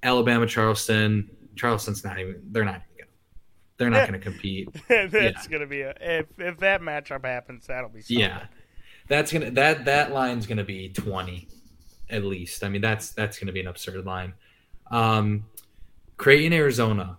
Alabama, 0.03 0.45
Charleston. 0.45 1.31
Charleston's 1.55 2.03
not 2.03 2.18
even. 2.18 2.43
They're 2.51 2.64
not 2.64 2.83
even. 2.97 3.07
Gonna, 3.07 3.11
they're 3.77 3.91
not 3.91 4.09
going 4.09 4.20
to 4.20 4.25
compete. 4.25 4.70
That's 4.89 5.14
yeah. 5.14 5.31
gonna 5.49 5.68
be 5.68 5.83
a 5.83 5.95
if 6.01 6.27
if 6.37 6.59
that 6.59 6.81
matchup 6.81 7.25
happens, 7.25 7.68
that'll 7.68 7.91
be 7.91 8.01
something. 8.01 8.18
Yeah, 8.18 8.47
that's 9.09 9.32
gonna 9.32 9.50
that 9.52 9.84
that 9.84 10.12
line's 10.12 10.46
gonna 10.46 10.64
be 10.64 10.88
twenty 10.88 11.48
at 12.11 12.24
least. 12.24 12.64
I 12.64 12.68
mean, 12.68 12.80
that's 12.80 13.11
that's 13.11 13.38
gonna 13.38 13.52
be 13.52 13.61
an 13.61 13.66
absurd 13.66 14.05
line. 14.05 14.34
Um, 14.90 15.44
Creighton, 16.16 16.52
Arizona. 16.52 17.18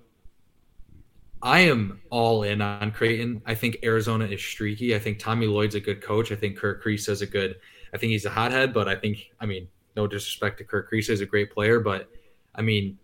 I 1.41 1.59
am 1.59 2.01
all 2.09 2.43
in 2.43 2.61
on 2.61 2.91
Creighton. 2.91 3.41
I 3.45 3.53
think 3.53 3.77
Arizona 3.83 4.25
is 4.25 4.41
streaky. 4.41 4.95
I 4.95 4.99
think 4.99 5.19
Tommy 5.19 5.45
Lloyd's 5.45 5.75
a 5.75 5.79
good 5.79 6.01
coach. 6.01 6.31
I 6.31 6.36
think 6.36 6.57
Kerr 6.57 6.81
Kriisa 6.81 7.09
is 7.09 7.21
a 7.21 7.27
good. 7.27 7.57
I 7.93 7.97
think 7.97 8.11
he's 8.11 8.25
a 8.25 8.29
hothead, 8.29 8.73
but 8.73 8.88
I 8.88 8.95
think 8.95 9.31
I 9.39 9.45
mean 9.45 9.67
no 9.95 10.07
disrespect 10.07 10.57
to 10.57 10.64
Kerr 10.64 10.88
Kriisa, 10.91 11.11
is 11.11 11.22
a 11.22 11.26
great 11.26 11.51
player, 11.51 11.80
but 11.80 12.10
I 12.55 12.61
mean 12.61 12.97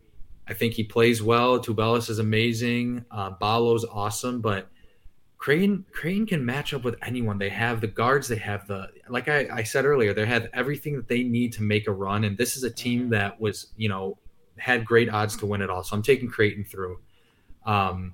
I 0.47 0.53
think 0.53 0.73
he 0.73 0.83
plays 0.83 1.21
well. 1.21 1.59
Tubelis 1.59 2.09
is 2.09 2.19
amazing. 2.19 3.05
Uh, 3.11 3.29
Ballo's 3.29 3.85
awesome, 3.85 4.41
but 4.41 4.69
Creighton 5.41 5.83
Creighton 5.91 6.27
can 6.27 6.45
match 6.45 6.71
up 6.71 6.83
with 6.83 6.95
anyone. 7.01 7.39
They 7.39 7.49
have 7.49 7.81
the 7.81 7.87
guards. 7.87 8.27
They 8.27 8.35
have 8.35 8.67
the 8.67 8.89
like 9.09 9.27
I, 9.27 9.47
I 9.51 9.63
said 9.63 9.85
earlier. 9.85 10.13
They 10.13 10.27
have 10.27 10.47
everything 10.53 10.95
that 10.95 11.07
they 11.07 11.23
need 11.23 11.51
to 11.53 11.63
make 11.63 11.87
a 11.87 11.91
run. 11.91 12.25
And 12.25 12.37
this 12.37 12.55
is 12.55 12.63
a 12.63 12.69
team 12.69 13.09
that 13.09 13.41
was 13.41 13.73
you 13.75 13.89
know 13.89 14.19
had 14.59 14.85
great 14.85 15.09
odds 15.09 15.35
to 15.37 15.47
win 15.47 15.63
it 15.63 15.71
all. 15.71 15.83
So 15.83 15.95
I'm 15.95 16.03
taking 16.03 16.29
Creighton 16.29 16.63
through. 16.63 16.99
Um, 17.65 18.13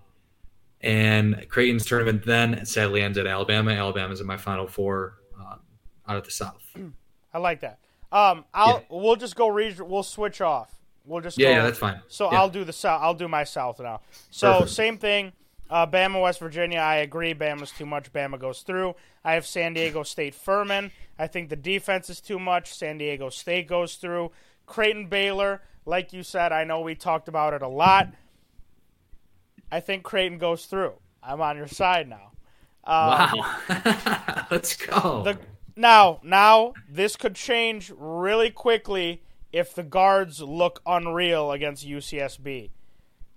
and 0.79 1.45
Creighton's 1.49 1.85
tournament 1.85 2.23
then 2.25 2.65
sadly 2.65 3.01
ends 3.01 3.17
at 3.17 3.27
Alabama. 3.27 3.71
Alabama's 3.71 4.21
in 4.21 4.27
my 4.27 4.37
final 4.37 4.65
four 4.65 5.15
um, 5.37 5.59
out 6.07 6.15
of 6.15 6.23
the 6.23 6.31
South. 6.31 6.63
I 7.33 7.39
like 7.39 7.59
that. 7.59 7.79
Um, 8.09 8.45
I'll 8.53 8.85
we'll 8.89 9.17
just 9.17 9.35
go 9.35 9.49
region. 9.49 9.89
We'll 9.89 10.03
switch 10.03 10.39
off. 10.39 10.73
We'll 11.03 11.19
just 11.19 11.37
Yeah, 11.37 11.49
yeah, 11.49 11.63
that's 11.63 11.79
fine. 11.79 11.99
So 12.07 12.31
Yeah. 12.31 12.39
I'll 12.39 12.49
do 12.49 12.63
the 12.63 12.71
south. 12.71 13.01
I'll 13.03 13.13
do 13.13 13.27
my 13.27 13.43
south 13.43 13.81
now. 13.81 13.99
So 14.31 14.59
Perfect. 14.59 14.71
same 14.71 14.97
thing. 14.97 15.33
Uh, 15.69 15.85
Bama, 15.85 16.21
West 16.21 16.39
Virginia. 16.39 16.79
I 16.79 16.97
agree. 16.97 17.33
Bama's 17.33 17.71
too 17.71 17.85
much. 17.85 18.11
Bama 18.13 18.39
goes 18.39 18.61
through. 18.61 18.95
I 19.23 19.33
have 19.33 19.45
San 19.45 19.73
Diego 19.73 20.03
State, 20.03 20.33
Furman. 20.33 20.91
I 21.19 21.27
think 21.27 21.49
the 21.49 21.55
defense 21.55 22.09
is 22.09 22.21
too 22.21 22.39
much. 22.39 22.73
San 22.73 22.97
Diego 22.97 23.29
State 23.29 23.67
goes 23.67 23.95
through. 23.95 24.31
Creighton, 24.65 25.07
Baylor. 25.07 25.61
Like 25.85 26.13
you 26.13 26.23
said, 26.23 26.51
I 26.51 26.63
know 26.63 26.81
we 26.81 26.95
talked 26.95 27.27
about 27.27 27.53
it 27.53 27.61
a 27.61 27.67
lot. 27.67 28.09
I 29.71 29.79
think 29.79 30.03
Creighton 30.03 30.37
goes 30.37 30.65
through. 30.65 30.93
I'm 31.21 31.41
on 31.41 31.57
your 31.57 31.67
side 31.67 32.07
now. 32.07 32.31
Uh, 32.83 33.29
Wow, 33.33 34.45
let's 34.51 34.75
go. 34.77 35.23
the 35.23 35.37
now 35.75 36.19
now 36.23 36.73
this 36.89 37.17
could 37.17 37.35
change 37.35 37.91
really 37.97 38.49
quickly 38.49 39.21
if 39.51 39.75
the 39.75 39.83
guards 39.83 40.41
look 40.41 40.81
unreal 40.85 41.51
against 41.51 41.85
UCSB. 41.85 42.69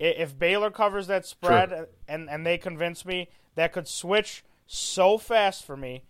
If 0.01 0.37
Baylor 0.37 0.71
covers 0.71 1.07
that 1.07 1.25
spread 1.25 1.87
and 2.07 2.29
and 2.29 2.45
they 2.45 2.57
convince 2.57 3.05
me, 3.05 3.29
that 3.55 3.71
could 3.71 3.87
switch 3.87 4.43
so 4.65 5.17
fast 5.17 5.63
for 5.63 5.77
me. 5.77 6.03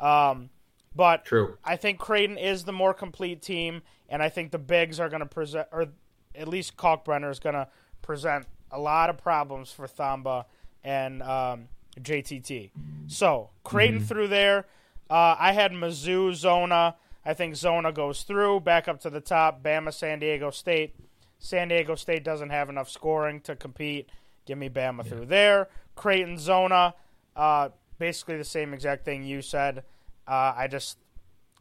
Um, 0.00 0.50
but 0.94 1.24
True. 1.24 1.56
I 1.64 1.76
think 1.76 1.98
Creighton 1.98 2.36
is 2.36 2.64
the 2.64 2.72
more 2.72 2.92
complete 2.92 3.40
team, 3.40 3.82
and 4.08 4.22
I 4.22 4.28
think 4.28 4.50
the 4.50 4.58
bigs 4.58 5.00
are 5.00 5.08
going 5.08 5.20
to 5.20 5.26
present, 5.26 5.68
or 5.72 5.86
at 6.34 6.48
least 6.48 6.76
Kalkbrenner 6.76 7.30
is 7.30 7.38
going 7.38 7.54
to 7.54 7.68
present 8.02 8.46
a 8.70 8.78
lot 8.78 9.08
of 9.08 9.16
problems 9.16 9.70
for 9.70 9.86
Thamba 9.86 10.44
and 10.84 11.22
um, 11.22 11.68
JTT. 11.98 12.70
So 13.06 13.50
Creighton 13.64 14.00
through 14.00 14.28
there. 14.28 14.66
Uh, 15.08 15.36
I 15.38 15.52
had 15.52 15.72
Mizzou, 15.72 16.34
Zona. 16.34 16.96
I 17.24 17.34
think 17.34 17.56
Zona 17.56 17.92
goes 17.92 18.22
through, 18.22 18.60
back 18.60 18.88
up 18.88 19.00
to 19.00 19.10
the 19.10 19.20
top. 19.20 19.62
Bama, 19.62 19.92
San 19.92 20.18
Diego 20.18 20.50
State. 20.50 20.94
San 21.38 21.68
Diego 21.68 21.94
State 21.94 22.24
doesn't 22.24 22.50
have 22.50 22.68
enough 22.68 22.90
scoring 22.90 23.40
to 23.42 23.56
compete. 23.56 24.10
Give 24.46 24.58
me 24.58 24.68
Bama 24.68 24.98
yeah. 24.98 25.10
through 25.10 25.26
there. 25.26 25.68
Creighton, 25.94 26.38
Zona. 26.38 26.94
Uh, 27.36 27.70
basically 27.98 28.36
the 28.36 28.44
same 28.44 28.72
exact 28.74 29.04
thing 29.04 29.24
you 29.24 29.42
said. 29.42 29.84
Uh, 30.26 30.54
I 30.56 30.68
just 30.68 30.98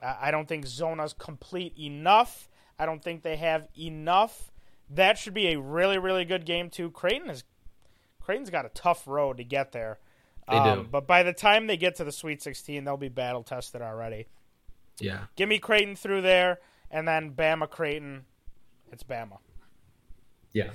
I 0.02 0.32
don't 0.32 0.48
think 0.48 0.66
Zona's 0.66 1.14
complete 1.14 1.74
enough. 1.78 2.50
I 2.78 2.86
don't 2.86 3.04
think 3.04 3.24
they 3.24 3.38
have 3.38 3.68
enough. 3.78 4.52
That 4.90 5.18
should 5.18 5.34
be 5.34 5.48
a 5.54 5.60
really 5.60 5.98
really 5.98 6.26
good 6.26 6.46
game 6.46 6.70
too. 6.70 6.92
Creighton 6.92 7.30
is 7.30 7.44
Creighton's 8.22 8.50
got 8.50 8.66
a 8.66 8.70
tough 8.70 9.08
road 9.08 9.38
to 9.38 9.44
get 9.44 9.72
there. 9.72 10.00
They 10.50 10.58
um, 10.58 10.84
do. 10.84 10.88
But 10.90 11.08
by 11.08 11.24
the 11.24 11.34
time 11.34 11.68
they 11.68 11.78
get 11.78 11.96
to 11.96 12.04
the 12.04 12.12
Sweet 12.12 12.42
16, 12.42 12.84
they'll 12.84 12.98
be 12.98 13.10
battle 13.10 13.44
tested 13.44 13.82
already. 13.82 14.28
Yeah. 15.00 15.26
Give 15.36 15.48
me 15.48 15.60
Creighton 15.60 15.96
through 15.96 16.22
there, 16.22 16.60
and 16.90 17.08
then 17.08 17.32
Bama 17.32 17.70
Creighton. 17.70 18.26
It's 18.92 19.04
Bama. 19.04 19.40
Yeah. 20.58 20.72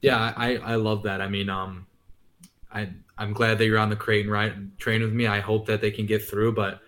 Yeah, 0.00 0.32
I, 0.36 0.56
I 0.56 0.74
love 0.76 1.02
that. 1.02 1.20
I 1.20 1.28
mean, 1.28 1.50
um, 1.50 1.88
I 2.72 2.90
I'm 3.16 3.32
glad 3.32 3.58
that 3.58 3.66
you're 3.66 3.78
on 3.78 3.90
the 3.90 3.96
Creighton 3.96 4.30
right 4.30 4.78
train 4.78 5.02
with 5.02 5.12
me. 5.12 5.26
I 5.26 5.40
hope 5.40 5.66
that 5.66 5.80
they 5.80 5.90
can 5.90 6.06
get 6.06 6.24
through, 6.24 6.52
but 6.52 6.80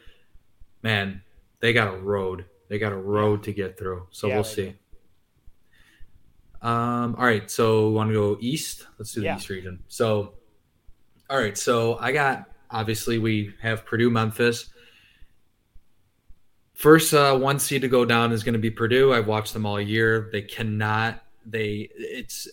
man, 0.83 1.23
they 1.59 1.73
got 1.73 1.93
a 1.93 1.97
road. 1.97 2.45
They 2.69 2.79
got 2.79 2.93
a 2.93 2.97
road 2.97 3.43
to 3.45 3.53
get 3.53 3.77
through. 3.77 4.07
So 4.13 4.29
yeah, 4.29 4.35
we'll 4.35 4.45
see. 4.45 4.77
Um, 6.63 7.17
all 7.19 7.25
right, 7.25 7.51
so 7.51 7.91
want 7.91 8.11
to 8.11 8.15
go 8.15 8.39
east. 8.41 8.87
Let's 8.99 9.13
do 9.13 9.21
the 9.21 9.27
yeah. 9.27 9.37
east 9.37 9.49
region. 9.49 9.83
So, 9.89 10.35
all 11.29 11.39
right, 11.39 11.59
so 11.59 11.99
I 11.99 12.13
got 12.13 12.49
obviously 12.71 13.19
we 13.19 13.55
have 13.61 13.85
Purdue, 13.85 14.11
Memphis. 14.11 14.71
First 16.75 17.13
uh, 17.13 17.37
one 17.37 17.59
seed 17.59 17.83
to 17.83 17.89
go 17.89 18.05
down 18.05 18.31
is 18.31 18.45
going 18.45 18.53
to 18.53 18.61
be 18.61 18.71
Purdue. 18.71 19.13
I've 19.13 19.27
watched 19.27 19.53
them 19.53 19.67
all 19.67 19.81
year. 19.81 20.29
They 20.31 20.43
cannot. 20.43 21.25
They 21.51 21.89
it's 21.95 22.49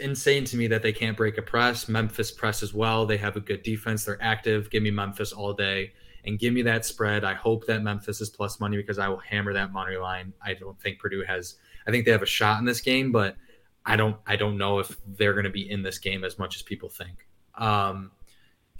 insane 0.00 0.44
to 0.44 0.56
me 0.56 0.66
that 0.66 0.82
they 0.82 0.92
can't 0.92 1.16
break 1.16 1.38
a 1.38 1.42
press. 1.42 1.88
Memphis 1.88 2.30
press 2.30 2.62
as 2.62 2.74
well. 2.74 3.06
They 3.06 3.16
have 3.16 3.36
a 3.36 3.40
good 3.40 3.62
defense. 3.62 4.04
They're 4.04 4.22
active. 4.22 4.70
Give 4.70 4.82
me 4.82 4.90
Memphis 4.90 5.32
all 5.32 5.52
day 5.52 5.92
and 6.26 6.38
give 6.38 6.52
me 6.52 6.62
that 6.62 6.84
spread. 6.84 7.24
I 7.24 7.34
hope 7.34 7.66
that 7.66 7.82
Memphis 7.82 8.20
is 8.20 8.28
plus 8.28 8.60
money 8.60 8.76
because 8.76 8.98
I 8.98 9.08
will 9.08 9.18
hammer 9.18 9.52
that 9.54 9.72
money 9.72 9.96
line. 9.96 10.32
I 10.42 10.54
don't 10.54 10.78
think 10.80 10.98
Purdue 10.98 11.24
has. 11.26 11.56
I 11.86 11.90
think 11.90 12.04
they 12.04 12.10
have 12.10 12.22
a 12.22 12.26
shot 12.26 12.58
in 12.58 12.64
this 12.64 12.80
game, 12.80 13.12
but 13.12 13.36
I 13.84 13.96
don't. 13.96 14.16
I 14.26 14.36
don't 14.36 14.58
know 14.58 14.80
if 14.80 14.96
they're 15.06 15.32
going 15.32 15.44
to 15.44 15.50
be 15.50 15.70
in 15.70 15.82
this 15.82 15.98
game 15.98 16.24
as 16.24 16.38
much 16.38 16.56
as 16.56 16.62
people 16.62 16.88
think. 16.88 17.26
Um, 17.54 18.10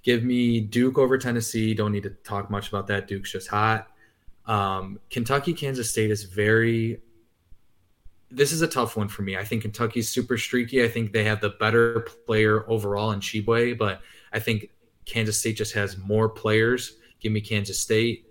give 0.03 0.25
me 0.25 0.61
Duke 0.61 0.99
over 0.99 1.17
Tennessee. 1.17 1.73
Don't 1.73 1.93
need 1.93 2.03
to 2.03 2.11
talk 2.11 2.51
much 2.51 2.69
about 2.69 2.89
that. 2.89 3.07
Duke's 3.07 3.33
just 3.33 3.49
hot. 3.49 3.89
Um, 4.47 5.01
Kentucky, 5.11 5.55
Kansas 5.55 5.91
State 5.91 6.11
is 6.11 6.25
very 6.25 7.01
this 8.31 8.53
is 8.53 8.63
a 8.63 8.67
tough 8.67 8.97
one 8.97 9.09
for 9.09 9.23
me. 9.23 9.37
I 9.37 9.45
think 9.45 9.63
Kentucky's 9.63 10.09
super 10.09 10.37
streaky. 10.37 10.83
I 10.83 10.89
think 10.89 11.13
they 11.13 11.25
have 11.25 11.41
the 11.41 11.51
better 11.51 12.01
player 12.27 12.69
overall 12.69 13.13
in 13.13 13.21
Tshiebwe, 13.21 13.79
but 13.79 14.01
I 14.33 14.41
think 14.41 14.71
Kansas 15.05 15.39
State 15.39 15.57
just 15.57 15.73
has 15.75 15.97
more 15.97 16.29
players. 16.29 16.97
Give 17.21 17.33
me 17.33 17.41
Kansas 17.41 17.81
State. 17.81 18.27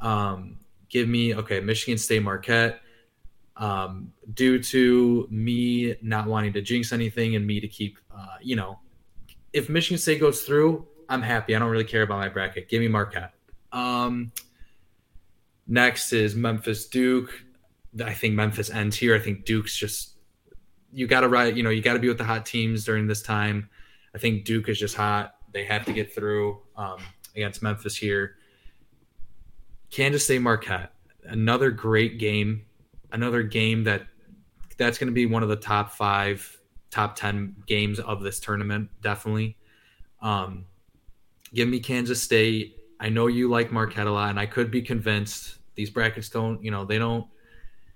Um, 0.00 0.58
give 0.88 1.08
me 1.08 1.34
okay, 1.34 1.60
Michigan 1.60 1.98
State 1.98 2.22
Marquette. 2.22 2.80
Um, 3.56 4.12
due 4.32 4.62
to 4.62 5.26
me 5.30 5.94
not 6.00 6.26
wanting 6.26 6.52
to 6.54 6.62
jinx 6.62 6.92
anything 6.92 7.36
and 7.36 7.46
me 7.46 7.60
to 7.60 7.68
keep, 7.68 7.98
uh, 8.10 8.36
you 8.40 8.56
know, 8.56 8.78
if 9.52 9.68
Michigan 9.68 9.98
State 9.98 10.20
goes 10.20 10.42
through, 10.42 10.86
I'm 11.08 11.20
happy. 11.20 11.54
I 11.54 11.58
don't 11.58 11.70
really 11.70 11.84
care 11.84 12.02
about 12.02 12.18
my 12.18 12.28
bracket. 12.28 12.68
Give 12.68 12.80
me 12.80 12.88
Marquette. 12.88 13.34
Um, 13.70 14.32
next 15.66 16.12
is 16.12 16.34
Memphis 16.34 16.86
Duke. 16.86 17.44
I 18.04 18.14
think 18.14 18.34
Memphis 18.34 18.70
ends 18.70 18.96
here. 18.96 19.14
I 19.14 19.18
think 19.18 19.44
Duke's 19.44 19.76
just 19.76 20.16
you 20.92 21.06
got 21.06 21.20
to 21.20 21.28
ride. 21.28 21.56
You 21.56 21.62
know, 21.62 21.70
you 21.70 21.82
got 21.82 21.94
to 21.94 21.98
be 21.98 22.08
with 22.08 22.18
the 22.18 22.24
hot 22.24 22.46
teams 22.46 22.84
during 22.84 23.06
this 23.06 23.22
time. 23.22 23.68
I 24.14 24.18
think 24.18 24.44
Duke 24.44 24.68
is 24.68 24.78
just 24.78 24.94
hot. 24.94 25.34
They 25.52 25.64
have 25.64 25.84
to 25.86 25.92
get 25.92 26.14
through 26.14 26.60
um, 26.76 26.98
against 27.34 27.62
Memphis 27.62 27.96
here. 27.96 28.36
Kansas 29.90 30.24
State 30.24 30.40
Marquette, 30.40 30.92
another 31.24 31.70
great 31.70 32.18
game. 32.18 32.64
Another 33.10 33.42
game 33.42 33.84
that 33.84 34.06
that's 34.78 34.96
going 34.96 35.08
to 35.08 35.14
be 35.14 35.26
one 35.26 35.42
of 35.42 35.50
the 35.50 35.56
top 35.56 35.92
five, 35.92 36.58
top 36.90 37.14
ten 37.14 37.54
games 37.66 38.00
of 38.00 38.22
this 38.22 38.40
tournament. 38.40 38.88
Definitely. 39.02 39.58
Um, 40.22 40.64
give 41.52 41.68
me 41.68 41.78
Kansas 41.80 42.22
State. 42.22 42.76
I 42.98 43.10
know 43.10 43.26
you 43.26 43.50
like 43.50 43.70
Marquette 43.70 44.06
a 44.06 44.10
lot, 44.10 44.30
and 44.30 44.40
I 44.40 44.46
could 44.46 44.70
be 44.70 44.80
convinced 44.80 45.58
these 45.74 45.90
brackets 45.90 46.30
don't. 46.30 46.62
You 46.64 46.70
know, 46.70 46.86
they 46.86 46.98
don't 46.98 47.26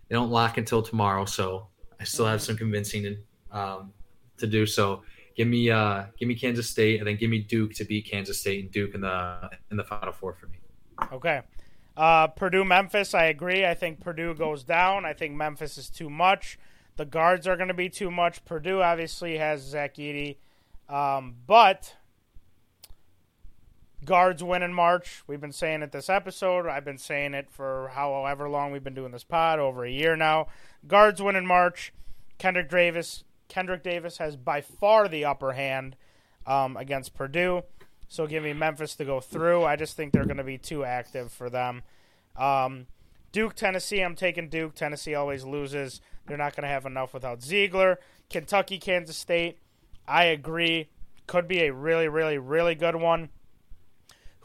they 0.09 0.15
don't 0.15 0.31
lock 0.31 0.59
until 0.59 0.83
tomorrow, 0.83 1.25
so 1.25 1.69
I 2.01 2.05
still 2.05 2.27
have 2.27 2.43
some 2.43 2.57
convincing 2.57 3.03
to, 3.03 3.59
um, 3.59 3.93
to 4.39 4.47
do. 4.47 4.67
So 4.67 5.03
give 5.37 5.49
me 5.49 5.71
uh, 5.71 6.05
give 6.19 6.29
me 6.29 6.35
Kansas 6.35 6.69
State, 6.69 6.99
and 6.99 7.07
then 7.07 7.17
give 7.17 7.31
me 7.31 7.41
Duke 7.41 7.75
to 7.75 7.85
beat 7.85 8.11
Kansas 8.11 8.41
State 8.41 8.65
and 8.65 8.73
Duke 8.73 8.95
in 8.95 9.01
the 9.01 9.51
in 9.71 9.77
the 9.77 9.85
Final 9.85 10.13
Four 10.13 10.35
for 10.35 10.47
me. 10.47 10.59
Okay. 11.13 11.43
Uh, 11.97 12.27
Purdue 12.27 12.65
Memphis, 12.65 13.15
I 13.15 13.25
agree. 13.25 13.65
I 13.65 13.73
think 13.73 14.01
Purdue 14.01 14.35
goes 14.35 14.65
down. 14.65 15.07
I 15.07 15.15
think 15.15 15.35
Memphis 15.35 15.79
is 15.79 15.89
too 15.89 16.11
much. 16.11 16.59
The 16.97 17.07
guards 17.07 17.47
are 17.47 17.57
going 17.57 17.69
to 17.69 17.75
be 17.75 17.89
too 17.89 18.11
much. 18.11 18.45
Purdue 18.45 18.83
obviously 18.83 19.39
has 19.39 19.63
Zach 19.63 19.95
Edey, 19.95 20.37
um, 20.89 21.37
but 21.47 21.95
guards 24.07 24.43
win 24.43 24.63
in 24.63 24.73
March. 24.73 25.23
We've 25.27 25.41
been 25.41 25.53
saying 25.53 25.83
it 25.83 25.93
this 25.93 26.09
episode. 26.09 26.67
I've 26.67 26.85
been 26.85 26.97
saying 26.97 27.35
it 27.35 27.51
for 27.51 27.91
however 27.93 28.49
long 28.49 28.73
we've 28.73 28.85
been 28.85 28.95
doing 28.95 29.13
this 29.13 29.25
pod, 29.25 29.59
over 29.59 29.85
a 29.85 29.91
year 29.91 30.17
now. 30.17 30.47
Guards 30.87 31.21
win 31.21 31.37
in 31.37 31.47
March. 31.47 31.93
Kendric 32.39 32.71
Davis 32.71 33.25
Kendric 33.49 33.83
Davis 33.83 34.19
has 34.19 34.37
by 34.37 34.61
far 34.61 35.09
the 35.09 35.25
upper 35.25 35.53
hand 35.53 35.97
um, 36.47 36.77
against 36.77 37.15
Purdue. 37.15 37.63
So 38.09 38.27
give 38.27 38.43
me 38.43 38.53
Memphis 38.53 38.95
to 38.97 39.05
go 39.05 39.21
through. 39.21 39.65
I 39.65 39.77
just 39.77 39.97
think 39.97 40.13
they're 40.13 40.25
going 40.25 40.37
to 40.37 40.45
be 40.45 40.59
too 40.59 40.85
active 40.85 41.33
for 41.33 41.51
them. 41.51 41.83
Um, 42.37 42.87
Duke, 43.33 43.55
Tennessee. 43.55 44.01
I'm 44.01 44.15
taking 44.15 44.49
Duke. 44.49 44.75
Tennessee 44.75 45.15
always 45.15 45.45
loses. 45.45 46.01
They're 46.27 46.37
not 46.37 46.55
going 46.55 46.63
to 46.63 46.69
have 46.69 46.87
enough 46.87 47.13
without 47.13 47.41
Zeigler. 47.41 47.97
Kentucky, 48.31 48.79
Kansas 48.79 49.17
State. 49.17 49.59
I 50.07 50.25
agree. 50.25 50.89
Could 51.27 51.49
be 51.49 51.65
a 51.65 51.73
really, 51.73 52.09
really, 52.09 52.39
really 52.39 52.77
good 52.77 52.97
one 52.97 53.31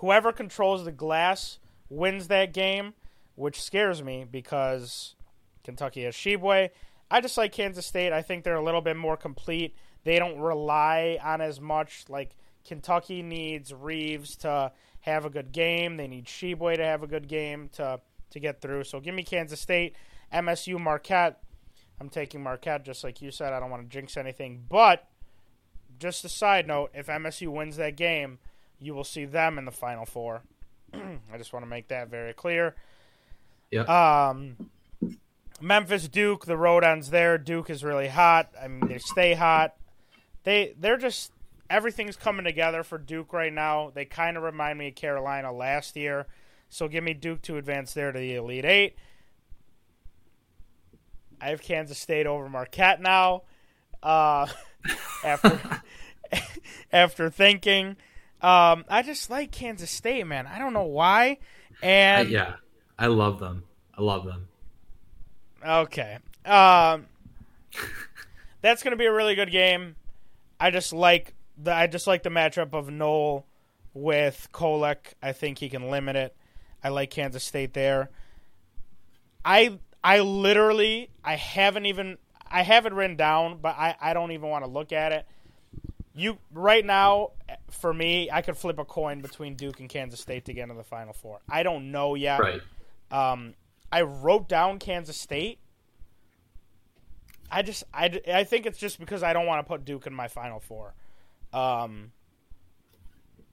whoever 0.01 0.31
controls 0.31 0.83
the 0.83 0.91
glass 0.91 1.59
wins 1.89 2.27
that 2.27 2.53
game, 2.53 2.93
which 3.35 3.61
scares 3.61 4.03
me 4.03 4.25
because 4.29 5.15
Kentucky 5.63 6.03
has 6.03 6.15
Tshiebwe. 6.15 6.69
I 7.09 7.21
just 7.21 7.37
like 7.37 7.51
Kansas 7.51 7.85
State. 7.85 8.11
I 8.11 8.21
think 8.21 8.43
they're 8.43 8.55
a 8.55 8.63
little 8.63 8.81
bit 8.81 8.97
more 8.97 9.15
complete. 9.15 9.75
They 10.03 10.17
don't 10.17 10.39
rely 10.39 11.19
on 11.23 11.39
as 11.39 11.61
much. 11.61 12.05
Like 12.09 12.35
Kentucky 12.65 13.21
needs 13.21 13.73
Reeves 13.73 14.35
to 14.37 14.71
have 15.01 15.25
a 15.25 15.29
good 15.29 15.51
game. 15.51 15.97
They 15.97 16.07
need 16.07 16.25
Tshiebwe 16.25 16.77
to 16.77 16.83
have 16.83 17.03
a 17.03 17.07
good 17.07 17.27
game 17.27 17.69
to 17.73 18.01
to 18.31 18.39
get 18.39 18.61
through. 18.61 18.85
So 18.85 18.99
give 18.99 19.13
me 19.13 19.23
Kansas 19.23 19.59
State, 19.59 19.95
MSU, 20.33 20.79
Marquette. 20.79 21.43
I'm 21.99 22.09
taking 22.09 22.41
Marquette, 22.41 22.85
just 22.85 23.03
like 23.03 23.21
you 23.21 23.29
said. 23.29 23.53
I 23.53 23.59
don't 23.59 23.69
want 23.69 23.83
to 23.83 23.89
jinx 23.89 24.17
anything, 24.17 24.63
but 24.67 25.07
just 25.99 26.25
a 26.25 26.29
side 26.29 26.65
note: 26.65 26.89
if 26.95 27.05
MSU 27.07 27.49
wins 27.49 27.77
that 27.77 27.95
game, 27.95 28.39
you 28.81 28.93
will 28.93 29.03
see 29.03 29.25
them 29.25 29.57
in 29.57 29.65
the 29.65 29.71
Final 29.71 30.05
Four. 30.05 30.41
I 30.93 31.37
just 31.37 31.53
want 31.53 31.63
to 31.63 31.69
make 31.69 31.87
that 31.89 32.09
very 32.09 32.33
clear. 32.33 32.75
Yeah. 33.69 33.83
Um, 33.83 34.69
Memphis 35.61 36.07
Duke, 36.07 36.45
the 36.45 36.57
road 36.57 36.83
ends 36.83 37.09
there. 37.11 37.37
Duke 37.37 37.69
is 37.69 37.83
really 37.83 38.07
hot. 38.07 38.51
I 38.61 38.67
mean, 38.67 38.89
they 38.89 38.97
stay 38.97 39.33
hot. 39.33 39.75
They 40.43 40.73
they're 40.77 40.97
just 40.97 41.31
everything's 41.69 42.17
coming 42.17 42.43
together 42.43 42.83
for 42.83 42.97
Duke 42.97 43.31
right 43.31 43.53
now. 43.53 43.91
They 43.93 44.05
kind 44.05 44.35
of 44.35 44.43
remind 44.43 44.77
me 44.79 44.89
of 44.89 44.95
Carolina 44.95 45.51
last 45.53 45.95
year. 45.95 46.27
So 46.69 46.87
give 46.87 47.03
me 47.03 47.13
Duke 47.13 47.41
to 47.43 47.57
advance 47.57 47.93
there 47.93 48.11
to 48.11 48.19
the 48.19 48.35
Elite 48.35 48.65
Eight. 48.65 48.95
I 51.39 51.49
have 51.49 51.61
Kansas 51.61 51.97
State 51.97 52.27
over 52.27 52.49
Marquette 52.49 53.01
now. 53.01 53.43
Uh, 54.01 54.47
after 55.23 55.81
after 56.91 57.29
thinking. 57.29 57.97
Um, 58.41 58.85
I 58.89 59.03
just 59.03 59.29
like 59.29 59.51
Kansas 59.51 59.91
State, 59.91 60.25
man. 60.25 60.47
I 60.47 60.57
don't 60.57 60.73
know 60.73 60.83
why. 60.83 61.37
And 61.83 62.27
I, 62.27 62.31
yeah, 62.31 62.53
I 62.97 63.07
love 63.07 63.39
them. 63.39 63.63
I 63.95 64.01
love 64.01 64.25
them. 64.25 64.47
Okay. 65.65 66.17
Um, 66.45 67.05
that's 68.61 68.81
going 68.81 68.91
to 68.91 68.97
be 68.97 69.05
a 69.05 69.13
really 69.13 69.35
good 69.35 69.51
game. 69.51 69.95
I 70.59 70.71
just 70.71 70.91
like 70.91 71.35
the 71.57 71.73
I 71.73 71.87
just 71.87 72.07
like 72.07 72.23
the 72.23 72.29
matchup 72.29 72.73
of 72.73 72.89
Nowell 72.89 73.45
with 73.93 74.47
Kolek. 74.51 75.13
I 75.21 75.33
think 75.33 75.59
he 75.59 75.69
can 75.69 75.89
limit 75.89 76.15
it. 76.15 76.35
I 76.83 76.89
like 76.89 77.11
Kansas 77.11 77.43
State 77.43 77.73
there. 77.73 78.09
I 79.45 79.79
I 80.03 80.19
literally 80.19 81.09
I 81.23 81.35
haven't 81.35 81.85
even 81.85 82.17
I 82.49 82.63
have 82.63 82.85
it 82.85 82.93
written 82.93 83.17
down, 83.17 83.59
but 83.61 83.75
I, 83.77 83.95
I 84.01 84.13
don't 84.13 84.31
even 84.31 84.49
want 84.49 84.65
to 84.65 84.69
look 84.69 84.91
at 84.91 85.11
it 85.11 85.27
you 86.13 86.37
right 86.53 86.85
now 86.85 87.31
for 87.69 87.93
me, 87.93 88.29
I 88.31 88.41
could 88.41 88.57
flip 88.57 88.79
a 88.79 88.85
coin 88.85 89.21
between 89.21 89.55
Duke 89.55 89.79
and 89.79 89.87
Kansas 89.89 90.19
State 90.19 90.45
to 90.45 90.53
get 90.53 90.63
into 90.63 90.75
the 90.75 90.83
Final 90.83 91.13
Four. 91.13 91.39
I 91.49 91.63
don't 91.63 91.91
know 91.91 92.15
yet, 92.15 92.39
right. 92.39 92.61
Um, 93.11 93.53
I 93.91 94.01
wrote 94.01 94.47
down 94.49 94.79
Kansas 94.79 95.17
State. 95.17 95.59
I 97.49 97.61
just 97.61 97.83
I, 97.93 98.21
I 98.33 98.43
think 98.45 98.65
it's 98.65 98.77
just 98.77 98.99
because 98.99 99.23
I 99.23 99.33
don't 99.33 99.45
want 99.45 99.65
to 99.65 99.67
put 99.67 99.83
Duke 99.83 100.07
in 100.07 100.13
my 100.13 100.27
final 100.27 100.59
four. 100.59 100.93
Um, 101.53 102.11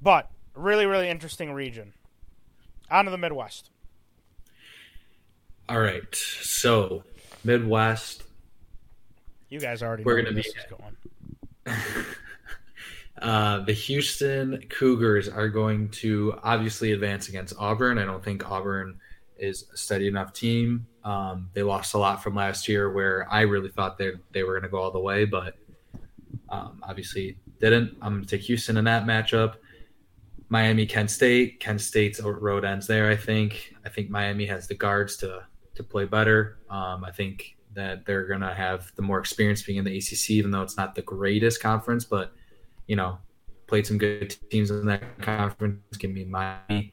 but 0.00 0.30
really 0.54 0.86
really 0.86 1.08
interesting 1.08 1.52
region. 1.52 1.92
On 2.90 3.04
to 3.04 3.10
the 3.10 3.18
Midwest. 3.18 3.70
All 5.68 5.80
right, 5.80 6.14
so 6.14 7.02
Midwest. 7.44 8.22
You 9.50 9.60
guys 9.60 9.82
already 9.82 10.04
We're 10.04 10.22
know 10.22 10.30
gonna 10.30 10.42
where 10.42 10.96
be- 11.66 11.74
going. 11.74 12.04
Uh, 13.20 13.60
the 13.60 13.72
Houston 13.72 14.62
Cougars 14.68 15.28
are 15.28 15.48
going 15.48 15.88
to 15.90 16.38
obviously 16.42 16.92
advance 16.92 17.28
against 17.28 17.54
Auburn. 17.58 17.98
I 17.98 18.04
don't 18.04 18.22
think 18.22 18.48
Auburn 18.50 18.98
is 19.38 19.66
a 19.72 19.76
steady 19.76 20.08
enough 20.08 20.32
team. 20.32 20.86
Um, 21.04 21.48
they 21.54 21.62
lost 21.62 21.94
a 21.94 21.98
lot 21.98 22.22
from 22.22 22.34
last 22.34 22.68
year, 22.68 22.92
where 22.92 23.26
I 23.30 23.42
really 23.42 23.70
thought 23.70 23.98
they 23.98 24.12
they 24.32 24.42
were 24.42 24.52
going 24.52 24.64
to 24.64 24.68
go 24.68 24.78
all 24.78 24.90
the 24.90 25.00
way, 25.00 25.24
but 25.24 25.56
um, 26.48 26.82
obviously 26.82 27.38
didn't. 27.60 27.96
I'm 28.02 28.14
going 28.14 28.24
to 28.24 28.28
take 28.28 28.46
Houston 28.46 28.76
in 28.76 28.84
that 28.84 29.04
matchup. 29.04 29.54
Miami, 30.48 30.86
Kent 30.86 31.10
State. 31.10 31.60
Kent 31.60 31.80
State's 31.80 32.20
road 32.20 32.64
ends 32.64 32.86
there. 32.86 33.10
I 33.10 33.16
think. 33.16 33.74
I 33.84 33.88
think 33.88 34.10
Miami 34.10 34.46
has 34.46 34.66
the 34.66 34.74
guards 34.74 35.16
to 35.18 35.44
to 35.74 35.82
play 35.82 36.04
better. 36.04 36.58
Um, 36.68 37.04
I 37.04 37.10
think 37.10 37.56
that 37.74 38.04
they're 38.06 38.26
going 38.26 38.40
to 38.40 38.54
have 38.54 38.92
the 38.96 39.02
more 39.02 39.18
experience 39.20 39.62
being 39.62 39.78
in 39.78 39.84
the 39.84 39.96
ACC, 39.96 40.30
even 40.30 40.50
though 40.50 40.62
it's 40.62 40.76
not 40.76 40.94
the 40.94 41.02
greatest 41.02 41.62
conference, 41.62 42.04
but 42.04 42.32
you 42.88 42.96
know, 42.96 43.18
played 43.68 43.86
some 43.86 43.98
good 43.98 44.34
teams 44.50 44.72
in 44.72 44.86
that 44.86 45.20
conference. 45.22 45.96
Give 45.96 46.10
me 46.10 46.24
Miami. 46.24 46.92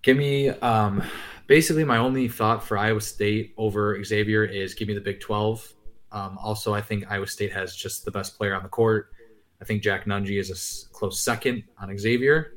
Give 0.00 0.16
me 0.16 0.48
um, 0.48 1.02
basically 1.46 1.84
my 1.84 1.98
only 1.98 2.28
thought 2.28 2.64
for 2.64 2.78
Iowa 2.78 3.00
State 3.00 3.52
over 3.58 4.02
Xavier 4.02 4.44
is 4.44 4.74
give 4.74 4.88
me 4.88 4.94
the 4.94 5.00
Big 5.00 5.20
12. 5.20 5.74
Um, 6.10 6.38
also, 6.38 6.72
I 6.72 6.80
think 6.80 7.10
Iowa 7.10 7.26
State 7.26 7.52
has 7.52 7.76
just 7.76 8.04
the 8.04 8.10
best 8.10 8.38
player 8.38 8.54
on 8.54 8.62
the 8.62 8.68
court. 8.68 9.12
I 9.60 9.64
think 9.64 9.82
Jack 9.82 10.06
Nunge 10.06 10.38
is 10.38 10.50
a 10.50 10.92
close 10.92 11.22
second 11.22 11.64
on 11.78 11.96
Xavier, 11.96 12.54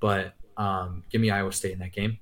but 0.00 0.34
um, 0.56 1.04
give 1.10 1.20
me 1.20 1.30
Iowa 1.30 1.52
State 1.52 1.72
in 1.72 1.78
that 1.80 1.92
game. 1.92 2.18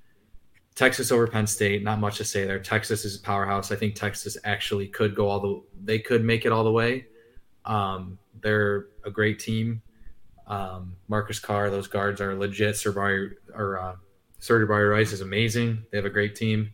Texas 0.74 1.10
over 1.10 1.26
Penn 1.26 1.46
State, 1.46 1.82
not 1.82 1.98
much 1.98 2.18
to 2.18 2.24
say 2.24 2.44
there. 2.44 2.58
Texas 2.58 3.06
is 3.06 3.16
a 3.16 3.22
powerhouse. 3.22 3.72
I 3.72 3.76
think 3.76 3.94
Texas 3.94 4.36
actually 4.44 4.88
could 4.88 5.14
go 5.14 5.28
all 5.28 5.40
the 5.40 5.62
they 5.84 5.98
could 5.98 6.22
make 6.22 6.44
it 6.44 6.52
all 6.52 6.64
the 6.64 6.72
way. 6.72 7.06
Um, 7.64 8.18
they're 8.46 8.86
a 9.04 9.10
great 9.10 9.40
team. 9.40 9.82
Um, 10.46 10.94
Marcus 11.08 11.40
Carr, 11.40 11.68
those 11.68 11.88
guards 11.88 12.20
are 12.20 12.36
legit. 12.36 12.76
Sirbari 12.76 13.32
or 13.52 13.78
uh, 13.80 13.96
Rice 14.48 15.12
is 15.12 15.20
amazing. 15.20 15.82
They 15.90 15.98
have 15.98 16.04
a 16.04 16.10
great 16.10 16.36
team. 16.36 16.72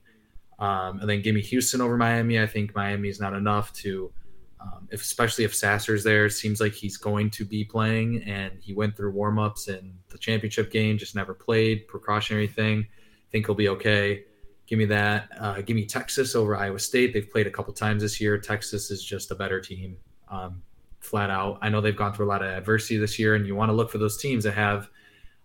Um, 0.58 1.00
and 1.00 1.08
then 1.08 1.22
give 1.22 1.34
me 1.34 1.40
Houston 1.40 1.80
over 1.80 1.96
Miami. 1.96 2.38
I 2.38 2.46
think 2.46 2.74
Miami 2.74 3.08
is 3.08 3.18
not 3.18 3.32
enough 3.32 3.72
to, 3.74 4.12
um, 4.60 4.86
if, 4.92 5.00
especially 5.00 5.44
if 5.44 5.54
Sasser's 5.54 6.04
there. 6.04 6.28
Seems 6.28 6.60
like 6.60 6.74
he's 6.74 6.98
going 6.98 7.30
to 7.30 7.44
be 7.44 7.64
playing, 7.64 8.22
and 8.24 8.52
he 8.60 8.74
went 8.74 8.94
through 8.94 9.14
warmups 9.14 9.68
in 9.68 9.94
the 10.10 10.18
championship 10.18 10.70
game, 10.70 10.98
just 10.98 11.14
never 11.16 11.32
played. 11.32 11.88
Precautionary 11.88 12.46
thing. 12.46 12.86
Think 13.30 13.46
he'll 13.46 13.54
be 13.54 13.70
okay. 13.70 14.24
Give 14.66 14.78
me 14.78 14.84
that. 14.86 15.28
Uh, 15.40 15.62
give 15.62 15.74
me 15.74 15.86
Texas 15.86 16.36
over 16.36 16.54
Iowa 16.54 16.78
State. 16.78 17.12
They've 17.12 17.28
played 17.28 17.46
a 17.46 17.50
couple 17.50 17.72
times 17.72 18.02
this 18.02 18.20
year. 18.20 18.38
Texas 18.38 18.90
is 18.90 19.02
just 19.02 19.30
a 19.30 19.34
better 19.34 19.60
team, 19.60 19.96
um, 20.30 20.62
flat 21.02 21.30
out. 21.30 21.58
I 21.60 21.68
know 21.68 21.80
they've 21.80 21.96
gone 21.96 22.14
through 22.14 22.26
a 22.26 22.30
lot 22.30 22.42
of 22.42 22.48
adversity 22.48 22.96
this 22.96 23.18
year, 23.18 23.34
and 23.34 23.46
you 23.46 23.54
want 23.54 23.68
to 23.68 23.74
look 23.74 23.90
for 23.90 23.98
those 23.98 24.16
teams 24.16 24.44
that 24.44 24.54
have 24.54 24.88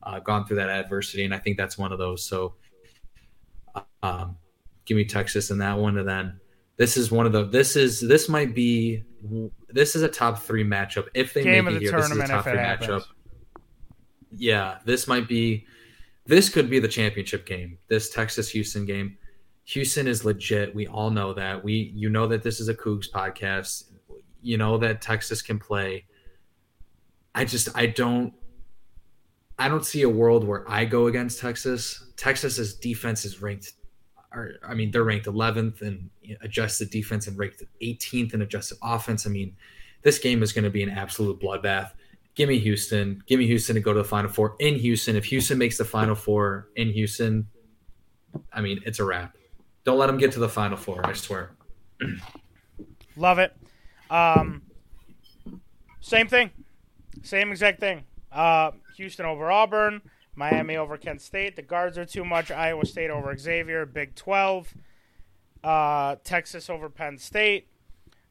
uh, 0.04 0.20
gone 0.20 0.46
through 0.46 0.58
that 0.58 0.70
adversity, 0.70 1.26
and 1.26 1.34
I 1.34 1.40
think 1.40 1.58
that's 1.58 1.78
one 1.78 1.92
of 1.92 1.98
those. 1.98 2.26
So, 2.26 2.56
um, 4.04 4.38
give 4.86 4.96
me 4.96 5.06
Texas 5.06 5.50
in 5.52 5.58
that 5.60 5.78
one, 5.78 5.98
and 5.98 6.08
then 6.08 6.40
this 6.78 6.96
is 6.96 7.12
one 7.12 7.26
of 7.26 7.32
the. 7.32 7.46
This 7.46 7.76
is 7.76 8.00
this 8.00 8.30
might 8.30 8.56
be 8.56 9.04
this 9.70 9.96
is 9.96 10.04
a 10.04 10.08
top 10.08 10.40
three 10.40 10.64
matchup 10.64 11.08
if 11.14 11.34
they 11.34 11.44
Game 11.44 11.66
make 11.66 11.76
it 11.76 11.80
the 11.80 11.86
here. 11.86 11.92
This 11.92 12.12
is 12.12 12.18
a 12.18 12.28
top 12.28 12.44
three 12.44 12.58
happens. 12.58 12.90
matchup. 12.90 13.06
Yeah, 14.36 14.78
this 14.86 15.08
might 15.08 15.28
be. 15.28 15.66
This 16.26 16.50
could 16.50 16.70
be 16.70 16.80
the 16.80 16.90
championship 16.90 17.46
game. 17.46 17.78
This 17.88 18.10
Texas 18.10 18.50
Houston 18.50 18.86
game. 18.86 19.18
Houston 19.64 20.08
is 20.08 20.24
legit. 20.24 20.74
We 20.76 20.88
all 20.88 21.10
know 21.10 21.34
that. 21.34 21.64
We 21.64 21.92
you 21.96 22.10
know 22.10 22.28
that 22.28 22.44
this 22.44 22.60
is 22.60 22.70
a 22.70 22.74
Cougs 22.74 23.10
podcast. 23.10 23.92
You 24.42 24.58
know 24.58 24.78
that 24.78 25.02
Texas 25.02 25.42
can 25.42 25.60
play. 25.60 26.06
I 27.36 27.46
just 27.46 27.70
I 27.76 27.88
don't 27.88 28.34
I 29.60 29.70
don't 29.70 29.86
see 29.86 30.04
a 30.04 30.10
world 30.10 30.44
where 30.44 30.70
I 30.70 30.86
go 30.86 31.08
against 31.08 31.40
Texas. 31.40 32.12
Texas's 32.16 32.76
defense 32.76 33.26
is 33.26 33.42
ranked 33.42 33.74
I 34.68 34.74
mean 34.74 34.92
they're 34.92 35.04
ranked 35.04 35.26
11th 35.26 35.82
in 35.82 36.10
adjusted 36.42 36.90
defense 36.90 37.28
and 37.28 37.38
ranked 37.38 37.64
18th 37.82 38.34
in 38.34 38.42
adjusted 38.42 38.78
offense. 38.84 39.26
I 39.26 39.30
mean, 39.30 39.56
this 40.04 40.20
game 40.20 40.44
is 40.44 40.54
going 40.54 40.64
to 40.64 40.70
be 40.70 40.84
an 40.84 40.90
absolute 40.90 41.40
bloodbath. 41.40 41.92
Give 42.36 42.50
me 42.50 42.60
Houston. 42.60 43.24
Give 43.26 43.40
me 43.40 43.48
Houston 43.48 43.76
to 43.76 43.82
go 43.82 43.94
to 43.94 44.00
the 44.00 44.08
final 44.08 44.30
four 44.30 44.56
in 44.60 44.76
Houston. 44.76 45.16
If 45.16 45.26
Houston 45.26 45.58
makes 45.58 45.78
the 45.78 45.86
final 45.86 46.14
four 46.14 46.68
in 46.76 46.92
Houston, 46.92 47.48
I 48.54 48.62
mean, 48.62 48.80
it's 48.86 49.00
a 49.00 49.06
wrap. 49.06 49.36
Don't 49.86 49.98
let 49.98 50.08
them 50.08 50.18
get 50.18 50.34
to 50.34 50.40
the 50.40 50.50
final 50.50 50.78
four, 50.78 51.04
I 51.06 51.14
swear. 51.14 51.56
Love 53.16 53.40
it. 53.40 53.57
Um, 54.10 54.64
same 56.00 56.28
thing. 56.28 56.52
Same 57.24 57.52
exact 57.52 57.80
thing. 57.80 58.04
Uh, 58.32 58.72
Houston 58.96 59.26
over 59.26 59.52
Auburn. 59.52 60.02
Miami 60.36 60.78
over 60.78 60.98
Kent 60.98 61.22
State. 61.22 61.56
The 61.56 61.64
guards 61.64 61.98
are 61.98 62.06
too 62.06 62.24
much. 62.24 62.52
Iowa 62.52 62.86
State 62.86 63.10
over 63.10 63.36
Xavier. 63.36 63.86
Big 63.86 64.16
12. 64.16 64.74
Uh, 65.64 66.16
Texas 66.24 66.70
over 66.70 66.90
Penn 66.90 67.18
State. 67.18 67.68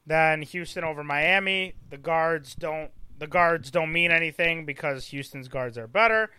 Then 0.05 0.41
Houston 0.41 0.85
over 0.85 1.03
Miami. 1.03 1.73
The 1.89 1.97
guards 1.97 2.55
don't. 2.55 2.91
The 3.19 3.27
guards 3.27 3.71
don't 3.71 3.91
mean 3.91 4.11
anything 4.11 4.65
because 4.65 5.07
Houston's 5.07 5.47
guards 5.47 5.77
are 5.77 5.87
better. 5.87 6.29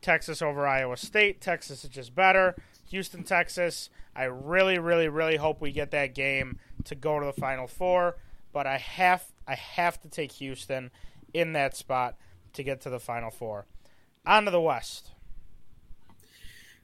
Texas 0.00 0.40
over 0.40 0.66
Iowa 0.66 0.96
State. 0.96 1.40
Texas 1.40 1.84
is 1.84 1.90
just 1.90 2.14
better. 2.14 2.56
Houston, 2.88 3.22
Texas. 3.22 3.90
I 4.14 4.24
really, 4.24 4.78
really, 4.78 5.08
really 5.08 5.36
hope 5.36 5.60
we 5.60 5.72
get 5.72 5.90
that 5.90 6.14
game 6.14 6.58
to 6.84 6.94
go 6.94 7.20
to 7.20 7.26
the 7.26 7.32
Final 7.32 7.66
Four. 7.66 8.16
But 8.52 8.66
I 8.66 8.78
have, 8.78 9.24
I 9.46 9.54
have 9.54 10.00
to 10.02 10.08
take 10.08 10.32
Houston 10.32 10.90
in 11.32 11.54
that 11.54 11.76
spot 11.76 12.16
to 12.54 12.62
get 12.62 12.82
to 12.82 12.90
the 12.90 13.00
Final 13.00 13.30
Four. 13.30 13.66
On 14.26 14.44
to 14.44 14.50
the 14.50 14.60
West. 14.60 15.10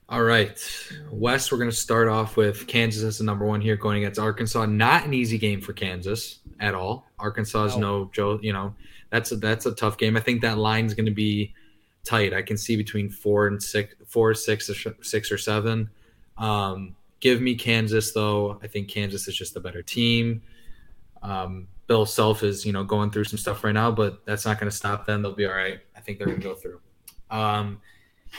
All 0.09 0.23
right. 0.23 0.59
West, 1.11 1.51
we're 1.51 1.59
going 1.59 1.69
to 1.69 1.75
start 1.75 2.07
off 2.07 2.35
with 2.35 2.65
Kansas 2.65 3.03
as 3.03 3.19
the 3.19 3.23
number 3.23 3.45
one 3.45 3.61
here 3.61 3.75
going 3.75 4.03
against 4.03 4.19
Arkansas. 4.19 4.65
Not 4.65 5.05
an 5.05 5.13
easy 5.13 5.37
game 5.37 5.61
for 5.61 5.71
Kansas 5.73 6.39
at 6.59 6.73
all. 6.73 7.05
Arkansas 7.19 7.65
is 7.65 7.77
No. 7.77 8.05
no 8.05 8.09
Joe, 8.11 8.39
you 8.41 8.51
know, 8.51 8.73
that's 9.11 9.31
a, 9.31 9.35
that's 9.35 9.67
a 9.67 9.75
tough 9.75 9.99
game. 9.99 10.17
I 10.17 10.19
think 10.19 10.41
that 10.41 10.57
line's 10.57 10.95
going 10.95 11.05
to 11.05 11.11
be 11.11 11.53
tight. 12.03 12.33
I 12.33 12.41
can 12.41 12.57
see 12.57 12.75
between 12.75 13.09
four 13.09 13.45
and 13.47 13.61
six, 13.61 13.93
four, 14.07 14.33
six, 14.33 14.67
or 14.69 14.95
six 15.03 15.31
or 15.31 15.37
seven. 15.37 15.91
Um, 16.39 16.95
give 17.19 17.39
me 17.39 17.53
Kansas 17.53 18.11
though. 18.11 18.59
I 18.63 18.67
think 18.67 18.87
Kansas 18.87 19.27
is 19.27 19.35
just 19.35 19.55
a 19.55 19.59
better 19.59 19.83
team. 19.83 20.41
Um, 21.21 21.67
Bill 21.87 22.05
Self 22.05 22.43
is, 22.43 22.65
you 22.65 22.71
know, 22.71 22.83
going 22.83 23.09
through 23.09 23.23
some 23.25 23.39
stuff 23.39 23.63
right 23.63 23.73
now, 23.73 23.91
but 23.91 24.25
that's 24.25 24.45
not 24.45 24.59
going 24.59 24.69
to 24.69 24.75
stop 24.75 25.05
them. 25.05 25.21
They'll 25.21 25.33
be 25.33 25.47
all 25.47 25.53
right. 25.53 25.79
I 25.95 25.99
think 25.99 26.17
they're 26.17 26.27
going 26.27 26.39
to 26.39 26.47
go 26.47 26.55
through. 26.55 26.79
Um, 27.31 27.81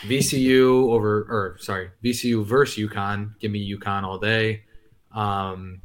VCU 0.03 0.91
over, 0.91 1.27
or 1.29 1.57
sorry, 1.59 1.91
VCU 2.05 2.45
versus 2.45 2.89
UConn. 2.89 3.39
Give 3.41 3.51
me 3.51 3.77
UConn 3.77 4.05
all 4.05 4.19
day. 4.19 4.63
Um, 5.13 5.83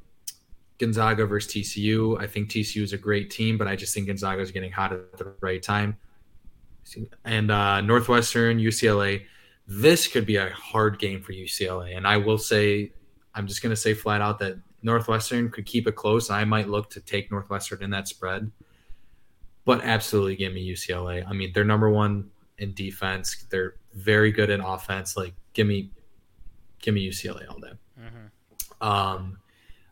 Gonzaga 0.77 1.25
versus 1.25 1.51
TCU. 1.51 2.21
I 2.21 2.27
think 2.27 2.49
TCU 2.49 2.83
is 2.83 2.93
a 2.93 2.97
great 2.97 3.29
team, 3.29 3.57
but 3.57 3.67
I 3.67 3.75
just 3.75 3.93
think 3.93 4.07
Gonzaga 4.07 4.41
is 4.41 4.51
getting 4.51 4.71
hot 4.71 4.93
at 4.93 5.17
the 5.17 5.33
right 5.41 5.61
time. 5.61 5.97
And 7.23 7.49
uh, 7.49 7.81
Northwestern, 7.81 8.59
UCLA. 8.59 9.23
This 9.67 10.07
could 10.07 10.27
be 10.27 10.35
a 10.35 10.49
hard 10.49 10.99
game 10.99 11.21
for 11.21 11.33
UCLA. 11.33 11.97
And 11.97 12.05
I 12.05 12.17
will 12.17 12.37
say, 12.37 12.91
I'm 13.33 13.47
just 13.47 13.63
going 13.63 13.71
to 13.71 13.75
say 13.75 13.95
flat 13.95 14.21
out 14.21 14.37
that 14.39 14.57
Northwestern 14.85 15.49
could 15.49 15.65
keep 15.65 15.87
it 15.87 15.95
close. 15.95 16.29
I 16.29 16.45
might 16.45 16.69
look 16.69 16.91
to 16.91 17.01
take 17.01 17.31
Northwestern 17.31 17.83
in 17.83 17.89
that 17.89 18.07
spread. 18.07 18.51
But 19.65 19.83
absolutely 19.83 20.35
give 20.35 20.53
me 20.53 20.71
UCLA. 20.71 21.27
I 21.27 21.33
mean, 21.33 21.51
they're 21.53 21.65
number 21.65 21.89
one 21.89 22.29
in 22.59 22.73
defense. 22.75 23.45
They're 23.49 23.75
very 23.93 24.31
good 24.31 24.51
in 24.51 24.61
offense. 24.61 25.17
Like, 25.17 25.33
give 25.53 25.65
me, 25.65 25.89
give 26.81 26.93
me 26.93 27.09
UCLA 27.09 27.49
all 27.49 27.59
day. 27.59 27.73
Um, 28.79 29.39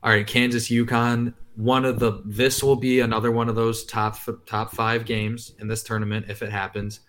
all 0.04 0.12
right, 0.12 0.28
Kansas, 0.28 0.70
UConn. 0.70 1.34
One 1.56 1.86
of 1.86 2.00
the 2.00 2.22
this 2.26 2.64
will 2.64 2.76
be 2.76 3.00
another 3.00 3.32
one 3.32 3.50
of 3.50 3.56
those 3.56 3.86
top 3.86 4.18
top 4.46 4.72
five 4.72 5.06
games 5.06 5.54
in 5.60 5.68
this 5.68 5.84
tournament 5.84 6.26
if 6.30 6.42
it 6.42 6.52
happens. 6.52 7.00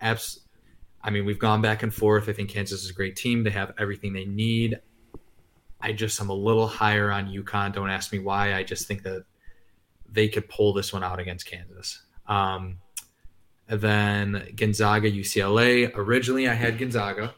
Abs- 0.00 0.40
I 1.02 1.10
mean, 1.10 1.24
we've 1.24 1.38
gone 1.38 1.62
back 1.62 1.82
and 1.82 1.94
forth. 1.94 2.28
I 2.28 2.32
think 2.32 2.50
Kansas 2.50 2.82
is 2.84 2.90
a 2.90 2.92
great 2.92 3.16
team. 3.16 3.44
They 3.44 3.50
have 3.50 3.72
everything 3.78 4.12
they 4.12 4.24
need. 4.24 4.80
I 5.86 5.92
just 5.92 6.20
am 6.20 6.30
a 6.30 6.34
little 6.34 6.66
higher 6.66 7.12
on 7.12 7.28
UConn. 7.28 7.72
Don't 7.72 7.90
ask 7.90 8.12
me 8.12 8.18
why. 8.18 8.54
I 8.54 8.64
just 8.64 8.88
think 8.88 9.04
that 9.04 9.24
they 10.10 10.26
could 10.26 10.48
pull 10.48 10.72
this 10.72 10.92
one 10.92 11.04
out 11.04 11.20
against 11.20 11.46
Kansas. 11.46 12.02
Um, 12.26 12.78
then 13.68 14.48
Gonzaga, 14.56 15.08
UCLA. 15.08 15.92
Originally, 15.94 16.48
I 16.48 16.54
had 16.54 16.76
Gonzaga. 16.76 17.34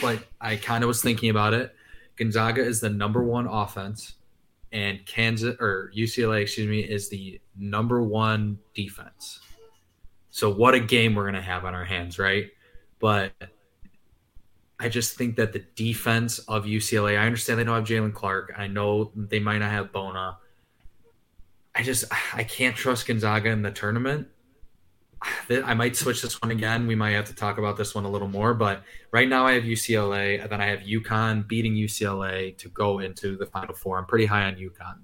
but 0.00 0.22
I 0.40 0.54
kind 0.54 0.84
of 0.84 0.88
was 0.88 1.02
thinking 1.02 1.30
about 1.30 1.52
it. 1.52 1.74
Gonzaga 2.14 2.62
is 2.62 2.80
the 2.80 2.88
number 2.88 3.24
one 3.24 3.48
offense, 3.48 4.14
and 4.70 5.04
Kansas 5.04 5.56
or 5.58 5.90
UCLA, 5.96 6.42
excuse 6.42 6.68
me, 6.68 6.78
is 6.78 7.08
the 7.08 7.40
number 7.58 8.00
one 8.00 8.60
defense. 8.74 9.40
So 10.30 10.54
what 10.54 10.74
a 10.74 10.80
game 10.80 11.16
we're 11.16 11.24
gonna 11.24 11.42
have 11.42 11.64
on 11.64 11.74
our 11.74 11.84
hands, 11.84 12.16
right? 12.16 12.46
But 13.00 13.32
I 14.80 14.88
just 14.88 15.16
think 15.16 15.36
that 15.36 15.52
the 15.52 15.58
defense 15.76 16.38
of 16.40 16.64
UCLA. 16.64 17.18
I 17.18 17.26
understand 17.26 17.58
they 17.58 17.64
don't 17.64 17.76
have 17.76 17.84
Jaylen 17.84 18.14
Clark. 18.14 18.54
I 18.56 18.66
know 18.66 19.12
they 19.14 19.38
might 19.38 19.58
not 19.58 19.70
have 19.70 19.92
Bona. 19.92 20.38
I 21.74 21.82
just 21.82 22.06
I 22.34 22.44
can't 22.44 22.74
trust 22.74 23.06
Gonzaga 23.06 23.50
in 23.50 23.60
the 23.60 23.70
tournament. 23.70 24.28
I 25.50 25.74
might 25.74 25.96
switch 25.96 26.22
this 26.22 26.40
one 26.40 26.50
again. 26.50 26.86
We 26.86 26.94
might 26.94 27.10
have 27.10 27.26
to 27.26 27.34
talk 27.34 27.58
about 27.58 27.76
this 27.76 27.94
one 27.94 28.06
a 28.06 28.10
little 28.10 28.26
more, 28.26 28.54
but 28.54 28.82
right 29.12 29.28
now 29.28 29.46
I 29.46 29.52
have 29.52 29.64
UCLA, 29.64 30.40
and 30.40 30.50
then 30.50 30.62
I 30.62 30.66
have 30.66 30.80
UConn 30.80 31.46
beating 31.46 31.74
UCLA 31.74 32.56
to 32.56 32.70
go 32.70 33.00
into 33.00 33.36
the 33.36 33.44
Final 33.44 33.74
Four. 33.74 33.98
I'm 33.98 34.06
pretty 34.06 34.24
high 34.24 34.44
on 34.44 34.54
UConn. 34.54 35.00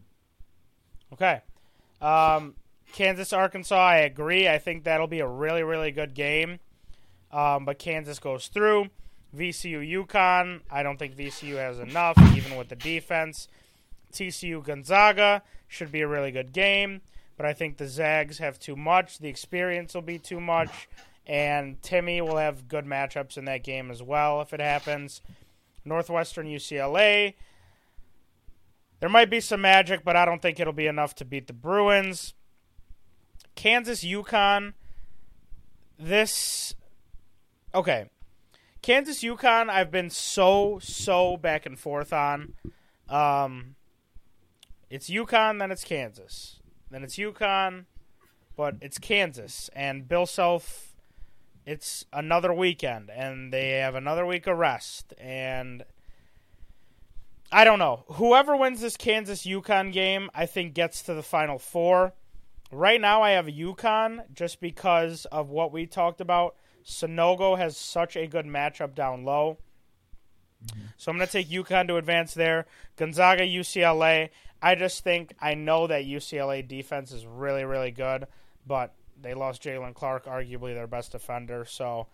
Okay, 1.13 1.43
um, 2.01 2.55
Kansas 2.95 3.35
Arkansas. 3.35 3.77
I 3.77 3.99
agree. 3.99 4.49
I 4.49 4.57
think 4.57 4.85
that'll 4.85 5.07
be 5.07 5.21
a 5.21 5.29
really 5.29 5.63
really 5.63 5.91
good 5.91 6.15
game. 6.15 6.61
Um, 7.31 7.67
but 7.67 7.79
Kansas 7.79 8.19
goes 8.19 8.49
through. 8.49 8.89
VCU 9.35 10.07
UConn. 10.07 10.61
I 10.71 10.83
don't 10.83 10.99
think 10.99 11.17
VCU 11.17 11.57
has 11.57 11.79
enough, 11.79 12.19
even 12.37 12.57
with 12.57 12.69
the 12.69 12.77
defense. 12.77 13.49
TCU 14.13 14.63
Gonzaga 14.63 15.43
should 15.69 15.91
be 15.91 16.01
a 16.01 16.09
really 16.09 16.31
good 16.31 16.53
game 16.53 17.01
but 17.37 17.47
I 17.47 17.53
think 17.53 17.77
the 17.77 17.87
Zags 17.87 18.39
have 18.39 18.59
too 18.59 18.77
much. 18.77 19.19
The 19.19 19.29
experience 19.29 19.95
will 19.95 20.03
be 20.03 20.19
too 20.19 20.41
much, 20.41 20.89
and 21.27 21.81
Timme 21.83 22.23
will 22.23 22.39
have 22.39 22.69
good 22.69 22.87
matchups 22.87 23.37
in 23.37 23.45
that 23.45 23.63
game 23.63 23.91
as 23.91 24.03
well 24.03 24.41
if 24.41 24.53
it 24.53 24.61
happens. 24.61 25.21
Northwestern 25.85 26.47
UCLA. 26.47 27.35
There 29.01 29.09
might 29.09 29.29
be 29.29 29.41
some 29.41 29.61
magic, 29.61 30.03
but 30.05 30.17
I 30.17 30.25
don't 30.25 30.41
think 30.41 30.59
it'll 30.59 30.73
be 30.73 30.87
enough 30.87 31.15
to 31.17 31.25
beat 31.25 31.47
the 31.47 31.53
Bruins. 31.53 32.35
Kansas 33.55 34.03
UConn. 34.03 34.73
This 35.99 36.75
okay. 37.75 38.07
Kansas 38.83 39.23
UConn 39.23 39.69
I've 39.69 39.91
been 39.91 40.11
so 40.11 40.79
so 40.81 41.37
back 41.37 41.67
and 41.67 41.79
forth 41.79 42.13
on. 42.13 42.55
Um 43.09 43.77
it's 44.89 45.11
UConn, 45.11 45.59
then 45.59 45.71
it's 45.71 45.85
Kansas. 45.85 46.61
Then 46.91 47.03
it's 47.03 47.17
UConn, 47.17 47.87
but 48.57 48.77
it's 48.81 48.99
Kansas 48.99 49.69
and 49.75 50.09
Bill 50.09 50.27
Self. 50.27 50.95
It's 51.65 52.05
another 52.13 52.55
weekend, 52.55 53.11
and 53.11 53.53
they 53.53 53.71
have 53.71 53.97
another 53.97 54.25
week 54.25 54.47
of 54.47 54.57
rest, 54.57 55.13
and 55.19 55.85
I 57.51 57.65
don't 57.65 57.81
know. 57.81 58.05
Whoever 58.07 58.57
wins 58.57 58.81
this 58.81 58.97
Kansas 58.97 59.45
UConn 59.45 59.93
game, 59.93 60.31
I 60.33 60.47
think 60.47 60.75
gets 60.75 61.03
to 61.03 61.15
the 61.15 61.25
Final 61.25 61.59
Four. 61.59 62.13
Right 62.71 63.01
now, 63.01 63.23
I 63.23 63.31
have 63.31 63.47
UConn 63.47 64.33
just 64.33 64.61
because 64.61 65.25
of 65.27 65.51
what 65.51 65.73
we 65.73 65.87
talked 65.87 66.21
about. 66.21 66.55
Sanogo 66.87 67.59
has 67.59 67.77
such 67.77 68.17
a 68.17 68.27
good 68.27 68.47
matchup 68.47 68.95
down 68.95 69.25
low. 69.25 69.59
Mm-hmm. 70.65 70.87
So 70.97 71.11
I'm 71.11 71.19
going 71.19 71.27
to 71.27 71.33
take 71.33 71.49
UConn 71.49 71.89
to 71.89 71.97
advance 71.97 72.33
there. 72.35 72.67
Gonzaga, 72.97 73.43
UCLA. 73.43 74.31
I 74.63 74.75
just 74.75 75.05
think 75.05 75.35
I 75.41 75.55
know 75.55 75.87
that 75.87 76.05
UCLA 76.05 76.67
defense 76.67 77.13
is 77.13 77.27
really, 77.27 77.65
really 77.65 77.91
good, 77.91 78.27
but 78.67 78.95
they 79.21 79.35
lost 79.35 79.63
Jaylen 79.63 79.95
Clark, 79.95 80.27
arguably 80.27 80.75
their 80.75 80.87
best 80.87 81.13
defender. 81.13 81.65
So 81.65 82.07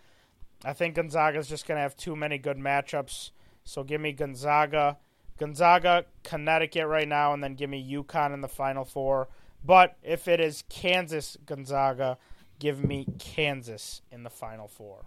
I 0.65 0.73
think 0.73 0.97
Gonzaga 0.97 1.39
is 1.39 1.49
just 1.49 1.67
going 1.67 1.77
to 1.77 1.83
have 1.83 1.97
too 1.97 2.17
many 2.17 2.39
good 2.39 2.57
matchups. 2.57 3.31
So 3.65 3.85
give 3.85 4.01
me 4.01 4.13
Gonzaga, 4.13 4.99
Gonzaga, 5.39 6.07
Connecticut 6.25 6.87
right 6.87 7.07
now, 7.07 7.33
and 7.33 7.43
then 7.43 7.55
give 7.55 7.71
me 7.71 7.93
UConn 7.93 8.35
in 8.35 8.41
the 8.41 8.49
Final 8.49 8.85
Four. 8.85 9.29
But 9.65 9.97
if 10.03 10.27
it 10.27 10.41
is 10.41 10.65
Kansas, 10.69 11.37
Gonzaga, 11.47 12.19
give 12.63 12.85
me 12.85 13.09
Kansas 13.19 14.03
in 14.13 14.23
the 14.23 14.31
Final 14.31 14.69
Four. 14.69 15.07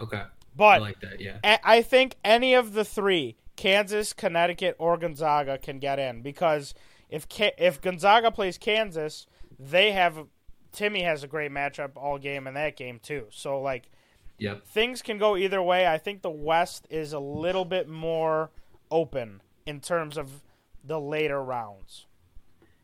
Okay. 0.00 0.24
But 0.56 0.64
I 0.64 0.78
like 0.78 1.00
that, 1.00 1.20
yeah. 1.20 1.58
I 1.62 1.82
think 1.82 2.16
any 2.24 2.54
of 2.54 2.74
the 2.74 2.84
three 2.84 3.36
Kansas, 3.54 4.12
Connecticut, 4.12 4.74
or 4.80 4.96
Gonzaga 4.96 5.56
can 5.56 5.78
get 5.78 6.00
in 6.00 6.20
because 6.20 6.74
if 7.08 7.26
if 7.58 7.80
Gonzaga 7.80 8.32
plays 8.32 8.58
Kansas, 8.58 9.26
they 9.58 9.92
have 9.92 10.26
Timme 10.72 11.04
has 11.04 11.22
a 11.22 11.28
great 11.28 11.52
matchup 11.52 11.92
all 11.96 12.18
game 12.18 12.48
in 12.48 12.54
that 12.54 12.76
game 12.76 12.98
too. 13.00 13.26
So 13.30 13.60
like, 13.60 13.88
yep. 14.38 14.66
things 14.66 15.00
can 15.00 15.16
go 15.18 15.36
either 15.36 15.62
way. 15.62 15.86
I 15.86 15.98
think 15.98 16.22
the 16.22 16.30
West 16.30 16.88
is 16.90 17.12
a 17.12 17.20
little 17.20 17.64
bit 17.64 17.88
more 17.88 18.50
open 18.90 19.42
in 19.64 19.80
terms 19.80 20.18
of 20.18 20.42
the 20.84 21.00
later 21.00 21.42
rounds. 21.42 22.06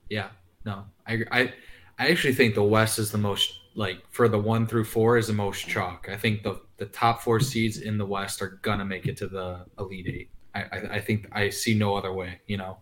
Yeah, 0.09 0.29
no, 0.65 0.85
I 1.07 1.25
I 1.33 1.53
I 1.99 2.09
actually 2.09 2.35
think 2.35 2.55
the 2.55 2.63
West 2.65 2.99
is 2.99 3.13
the 3.13 3.19
most 3.19 3.60
like 3.75 4.03
for 4.11 4.29
the 4.29 4.39
one 4.39 4.67
through 4.67 4.85
four 4.85 5.17
is 5.17 5.27
the 5.27 5.33
most 5.33 5.67
chalk. 5.67 6.09
I 6.11 6.17
think 6.17 6.43
the 6.43 6.61
the 6.77 6.87
top 6.87 7.23
four 7.23 7.41
seeds 7.41 7.79
in 7.79 7.99
the 7.99 8.07
West 8.07 8.43
are 8.43 8.59
gonna 8.63 8.85
make 8.85 9.07
it 9.07 9.17
to 9.19 9.29
the 9.29 9.65
Elite 9.79 10.07
Eight. 10.09 10.31
I, 10.55 10.63
I, 10.95 11.01
think 11.01 11.29
I 11.31 11.51
see 11.51 11.75
no 11.75 11.95
other 11.95 12.13
way, 12.13 12.41
you 12.47 12.57
know. 12.57 12.79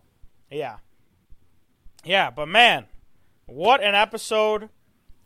Yeah. 0.49 0.77
Yeah, 2.03 2.31
but 2.31 2.47
man, 2.47 2.85
what 3.45 3.83
an 3.83 3.95
episode. 3.95 4.69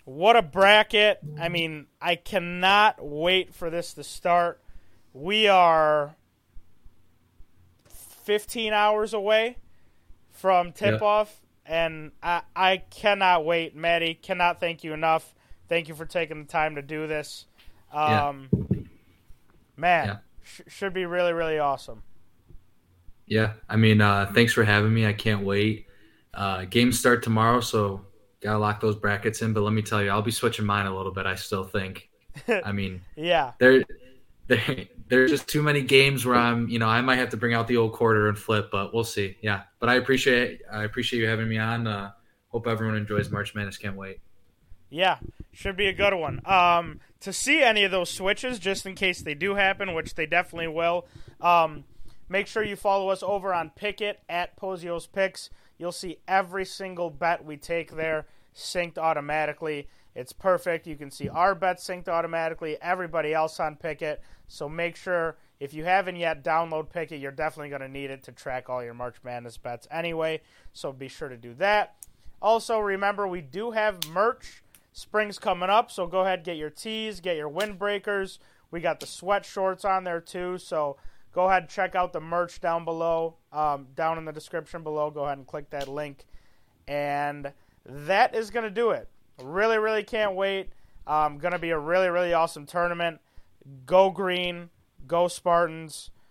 What 0.05 0.35
a 0.35 0.41
bracket. 0.41 1.19
I 1.39 1.47
mean, 1.47 1.87
I 2.01 2.15
cannot 2.15 2.97
wait 2.99 3.53
for 3.53 3.69
this 3.69 3.93
to 3.93 4.03
start. 4.03 4.61
We 5.13 5.47
are 5.47 6.15
15 8.23 8.73
hours 8.73 9.13
away 9.13 9.57
from 10.31 10.73
tip 10.73 11.01
off, 11.01 11.39
yeah. 11.65 11.85
and 11.87 12.11
I, 12.21 12.41
I 12.53 12.77
cannot 12.77 13.45
wait. 13.45 13.75
Matty, 13.75 14.15
cannot 14.15 14.59
thank 14.59 14.83
you 14.83 14.93
enough. 14.93 15.33
Thank 15.73 15.87
you 15.87 15.95
for 15.95 16.05
taking 16.05 16.43
the 16.43 16.47
time 16.47 16.75
to 16.75 16.83
do 16.83 17.07
this. 17.07 17.47
Um, 17.91 18.47
yeah. 18.51 18.79
Man, 19.75 20.07
yeah. 20.07 20.17
Sh- 20.43 20.61
should 20.67 20.93
be 20.93 21.07
really, 21.07 21.33
really 21.33 21.57
awesome. 21.57 22.03
Yeah, 23.25 23.53
I 23.67 23.77
mean, 23.77 23.99
uh, 23.99 24.29
thanks 24.35 24.53
for 24.53 24.63
having 24.63 24.93
me. 24.93 25.07
I 25.07 25.13
can't 25.13 25.43
wait. 25.43 25.87
Uh, 26.31 26.65
games 26.65 26.99
start 26.99 27.23
tomorrow, 27.23 27.59
so 27.59 28.05
gotta 28.39 28.59
lock 28.59 28.81
those 28.81 28.95
brackets 28.95 29.41
in. 29.41 29.53
But 29.53 29.61
let 29.61 29.73
me 29.73 29.81
tell 29.81 30.03
you, 30.03 30.11
I'll 30.11 30.21
be 30.21 30.29
switching 30.29 30.63
mine 30.63 30.85
a 30.85 30.95
little 30.95 31.11
bit. 31.11 31.25
I 31.25 31.33
still 31.33 31.63
think. 31.63 32.07
I 32.63 32.71
mean, 32.71 33.01
yeah, 33.15 33.53
there, 33.57 33.83
there, 34.45 34.85
there's 35.07 35.31
just 35.31 35.47
too 35.47 35.63
many 35.63 35.81
games 35.81 36.23
where 36.23 36.35
I'm, 36.35 36.69
you 36.69 36.77
know, 36.77 36.87
I 36.87 37.01
might 37.01 37.15
have 37.15 37.31
to 37.31 37.37
bring 37.37 37.55
out 37.55 37.67
the 37.67 37.77
old 37.77 37.93
quarter 37.93 38.29
and 38.29 38.37
flip, 38.37 38.69
but 38.71 38.93
we'll 38.93 39.03
see. 39.03 39.37
Yeah, 39.41 39.63
but 39.79 39.89
I 39.89 39.95
appreciate, 39.95 40.61
I 40.71 40.83
appreciate 40.83 41.19
you 41.19 41.27
having 41.27 41.49
me 41.49 41.57
on. 41.57 41.87
Uh, 41.87 42.11
hope 42.49 42.67
everyone 42.67 42.95
enjoys 42.95 43.31
March 43.31 43.55
Madness. 43.55 43.79
Can't 43.79 43.95
wait. 43.95 44.19
Yeah, 44.93 45.17
should 45.51 45.75
be 45.75 45.87
a 45.87 45.93
good 45.93 46.13
one. 46.13 46.41
Um, 46.45 46.99
to 47.21 47.33
see 47.33 47.61
any 47.61 47.83
of 47.83 47.91
those 47.91 48.09
switches, 48.09 48.59
just 48.59 48.85
in 48.85 48.95
case 48.95 49.21
they 49.21 49.33
do 49.33 49.55
happen, 49.55 49.93
which 49.93 50.15
they 50.15 50.25
definitely 50.25 50.67
will. 50.67 51.07
Um, 51.41 51.85
Make 52.33 52.47
sure 52.47 52.63
you 52.63 52.75
follow 52.75 53.09
us 53.09 53.21
over 53.21 53.53
on 53.53 53.71
Pikkit 53.79 54.15
at 54.27 54.57
Pozios 54.57 55.07
Picks. 55.11 55.51
You'll 55.77 55.91
see 55.91 56.17
every 56.27 56.65
single 56.65 57.11
bet 57.11 57.45
we 57.45 57.57
take 57.57 57.91
there 57.91 58.25
synced 58.55 58.97
automatically. 58.97 59.87
It's 60.15 60.33
perfect. 60.33 60.87
You 60.87 60.95
can 60.95 61.11
see 61.11 61.29
our 61.29 61.53
bets 61.53 61.87
synced 61.87 62.07
automatically, 62.07 62.77
everybody 62.81 63.35
else 63.35 63.59
on 63.59 63.75
Pikkit. 63.75 64.17
So 64.47 64.67
make 64.67 64.95
sure 64.95 65.37
if 65.59 65.75
you 65.75 65.83
haven't 65.83 66.15
yet, 66.15 66.43
download 66.43 66.91
Pikkit. 66.91 67.21
You're 67.21 67.31
definitely 67.31 67.69
going 67.69 67.81
to 67.81 67.87
need 67.87 68.09
it 68.09 68.23
to 68.23 68.31
track 68.31 68.67
all 68.67 68.83
your 68.83 68.95
March 68.95 69.17
Madness 69.23 69.57
bets 69.57 69.87
anyway. 69.91 70.41
So 70.71 70.91
be 70.91 71.09
sure 71.09 71.29
to 71.29 71.37
do 71.37 71.53
that. 71.55 71.95
Also, 72.41 72.79
remember 72.79 73.27
we 73.27 73.41
do 73.41 73.69
have 73.69 74.07
merch. 74.07 74.62
Spring's 74.93 75.39
coming 75.39 75.69
up, 75.69 75.89
so 75.89 76.05
go 76.05 76.21
ahead 76.21 76.43
get 76.43 76.55
your 76.55 76.69
tees, 76.69 77.19
get 77.19 77.35
your 77.35 77.49
windbreakers. 77.49 78.37
We 78.69 78.79
got 78.79 78.99
the 78.99 79.07
sweat 79.07 79.43
shorts 79.43 79.83
on 79.83 80.03
there 80.03 80.21
too. 80.21 80.59
So 80.59 80.97
go 81.33 81.49
ahead 81.49 81.63
and 81.63 81.69
check 81.69 81.95
out 81.95 82.13
the 82.13 82.21
merch 82.21 82.61
down 82.61 82.85
below, 82.85 83.35
um, 83.51 83.87
down 83.95 84.19
in 84.19 84.25
the 84.25 84.31
description 84.31 84.83
below. 84.83 85.09
Go 85.09 85.25
ahead 85.25 85.39
and 85.39 85.47
click 85.47 85.71
that 85.71 85.87
link. 85.87 86.25
And 86.87 87.51
that 87.85 88.35
is 88.35 88.51
to 88.65 88.71
do 88.71 88.91
it. 88.91 89.09
Really, 89.41 89.79
really 89.79 90.03
can't 90.03 90.35
wait. 90.35 90.69
Um, 91.07 91.39
to 91.53 91.59
be 91.59 91.71
a 91.71 91.79
really, 91.79 92.09
really 92.09 92.33
awesome 92.33 92.65
tournament. 92.65 93.19
Go 93.85 94.11
green, 94.11 94.69
go 95.07 95.27
Spartans. 95.27 96.11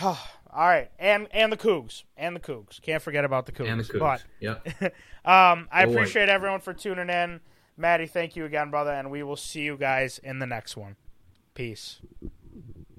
All 0.50 0.66
right, 0.66 0.90
and 0.98 1.28
and 1.30 1.52
the 1.52 1.56
Cougs, 1.56 2.04
and 2.16 2.34
the 2.34 2.40
Cougs. 2.40 2.80
Can't 2.80 3.02
forget 3.02 3.24
about 3.24 3.46
the 3.46 3.52
Cougs. 3.52 3.68
And 3.68 3.80
the 3.80 3.84
Cougs. 3.84 3.98
But, 3.98 4.24
yep. 4.40 4.66
um, 5.24 5.68
I 5.70 5.84
appreciate 5.84 6.28
everyone 6.28 6.60
for 6.60 6.72
tuning 6.72 7.10
in. 7.10 7.40
Matty, 7.76 8.06
thank 8.06 8.34
you 8.34 8.44
again, 8.44 8.70
brother, 8.70 8.90
and 8.90 9.10
we 9.10 9.22
will 9.22 9.36
see 9.36 9.62
you 9.62 9.76
guys 9.76 10.18
in 10.18 10.38
the 10.38 10.46
next 10.46 10.76
one. 10.76 10.96
Peace. 11.54 12.00